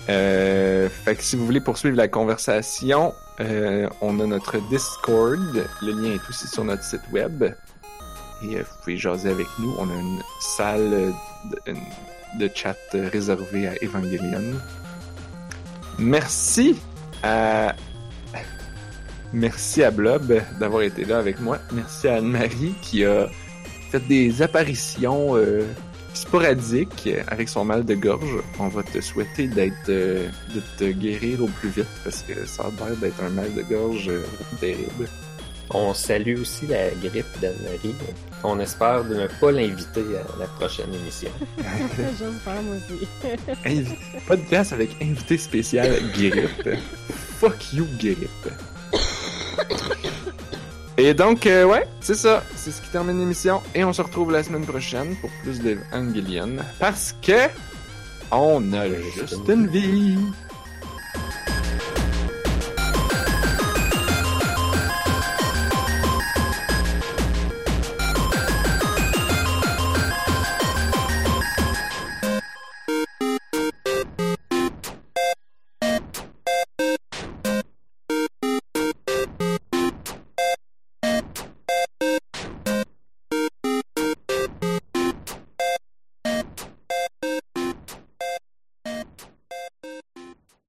Euh, 0.10 0.90
fait 0.90 1.16
que 1.16 1.24
si 1.24 1.36
vous 1.36 1.46
voulez 1.46 1.62
poursuivre 1.62 1.96
la 1.96 2.08
conversation, 2.08 3.14
euh, 3.40 3.88
on 4.02 4.20
a 4.20 4.26
notre 4.26 4.58
Discord. 4.70 5.68
Le 5.82 5.92
lien 5.92 6.16
est 6.16 6.30
aussi 6.30 6.48
sur 6.48 6.64
notre 6.64 6.84
site 6.84 7.02
web. 7.12 7.44
Et 7.44 8.56
euh, 8.56 8.64
vous 8.64 8.78
pouvez 8.84 8.98
jaser 8.98 9.30
avec 9.30 9.48
nous. 9.60 9.76
On 9.78 9.90
a 9.90 9.94
une 9.94 10.20
salle 10.40 11.14
de, 12.40 12.50
chat 12.54 12.76
réservée 12.94 13.68
à 13.68 13.74
Evangelion. 13.84 14.60
Merci 15.98 16.80
à 17.24 17.76
Merci 19.32 19.84
à 19.84 19.92
Blob 19.92 20.42
d'avoir 20.60 20.82
été 20.82 21.06
là 21.06 21.20
avec 21.20 21.40
moi. 21.40 21.60
Merci 21.72 22.08
à 22.08 22.16
Anne-Marie 22.16 22.74
qui 22.82 23.06
a 23.06 23.28
fait 23.92 24.00
des 24.08 24.42
apparitions 24.42 25.36
sporadiques 26.20 27.10
avec 27.28 27.50
son 27.50 27.66
mal 27.66 27.86
de 27.86 27.96
gorge. 27.96 28.38
On 28.60 28.68
va 28.68 28.84
te 28.84 29.00
souhaiter 29.02 29.48
d'être 29.48 29.90
euh, 29.90 30.28
de 30.54 30.62
te 30.78 30.92
guérir 30.92 31.44
au 31.44 31.48
plus 31.48 31.70
vite 31.70 31.88
parce 32.04 32.22
que 32.24 32.46
ça 32.46 32.64
a 32.64 32.86
l'air 32.86 32.96
d'être 32.98 33.22
un 33.24 33.30
mal 33.30 33.54
de 33.54 33.62
gorge 33.64 34.10
euh, 34.10 34.24
terrible. 34.60 35.08
On 35.72 35.94
salue 35.94 36.40
aussi 36.42 36.66
la 36.66 36.90
grippe 36.90 37.40
d'Anne-Marie. 37.42 37.94
On 38.44 38.60
espère 38.60 39.04
de 39.06 39.14
ne 39.16 39.28
pas 39.28 39.52
l'inviter 39.52 40.02
à 40.18 40.40
la 40.40 40.48
prochaine 40.48 40.92
émission. 40.94 41.30
J'espère, 42.18 42.62
moi 42.64 42.76
aussi. 42.76 43.08
Invi- 43.66 43.98
Podcast 44.28 44.74
avec 44.74 44.90
invité 45.02 45.38
spécial 45.38 45.96
grippe. 46.14 46.70
Fuck 47.40 47.74
you 47.74 47.86
grippe. 48.00 48.50
Et 51.00 51.14
donc, 51.14 51.48
euh, 51.48 51.64
ouais, 51.64 51.88
c'est 52.02 52.16
ça. 52.16 52.44
C'est 52.58 52.72
ce 52.72 52.82
qui 52.82 52.90
termine 52.90 53.18
l'émission. 53.20 53.62
Et 53.74 53.86
on 53.86 53.94
se 53.94 54.02
retrouve 54.02 54.32
la 54.32 54.44
semaine 54.44 54.66
prochaine 54.66 55.16
pour 55.22 55.30
plus 55.44 55.62
d'Evangelion. 55.62 56.58
Parce 56.78 57.16
que 57.22 57.48
on 58.32 58.74
a 58.74 58.88
juste 58.88 59.48
une 59.48 59.68
vie. 59.68 60.18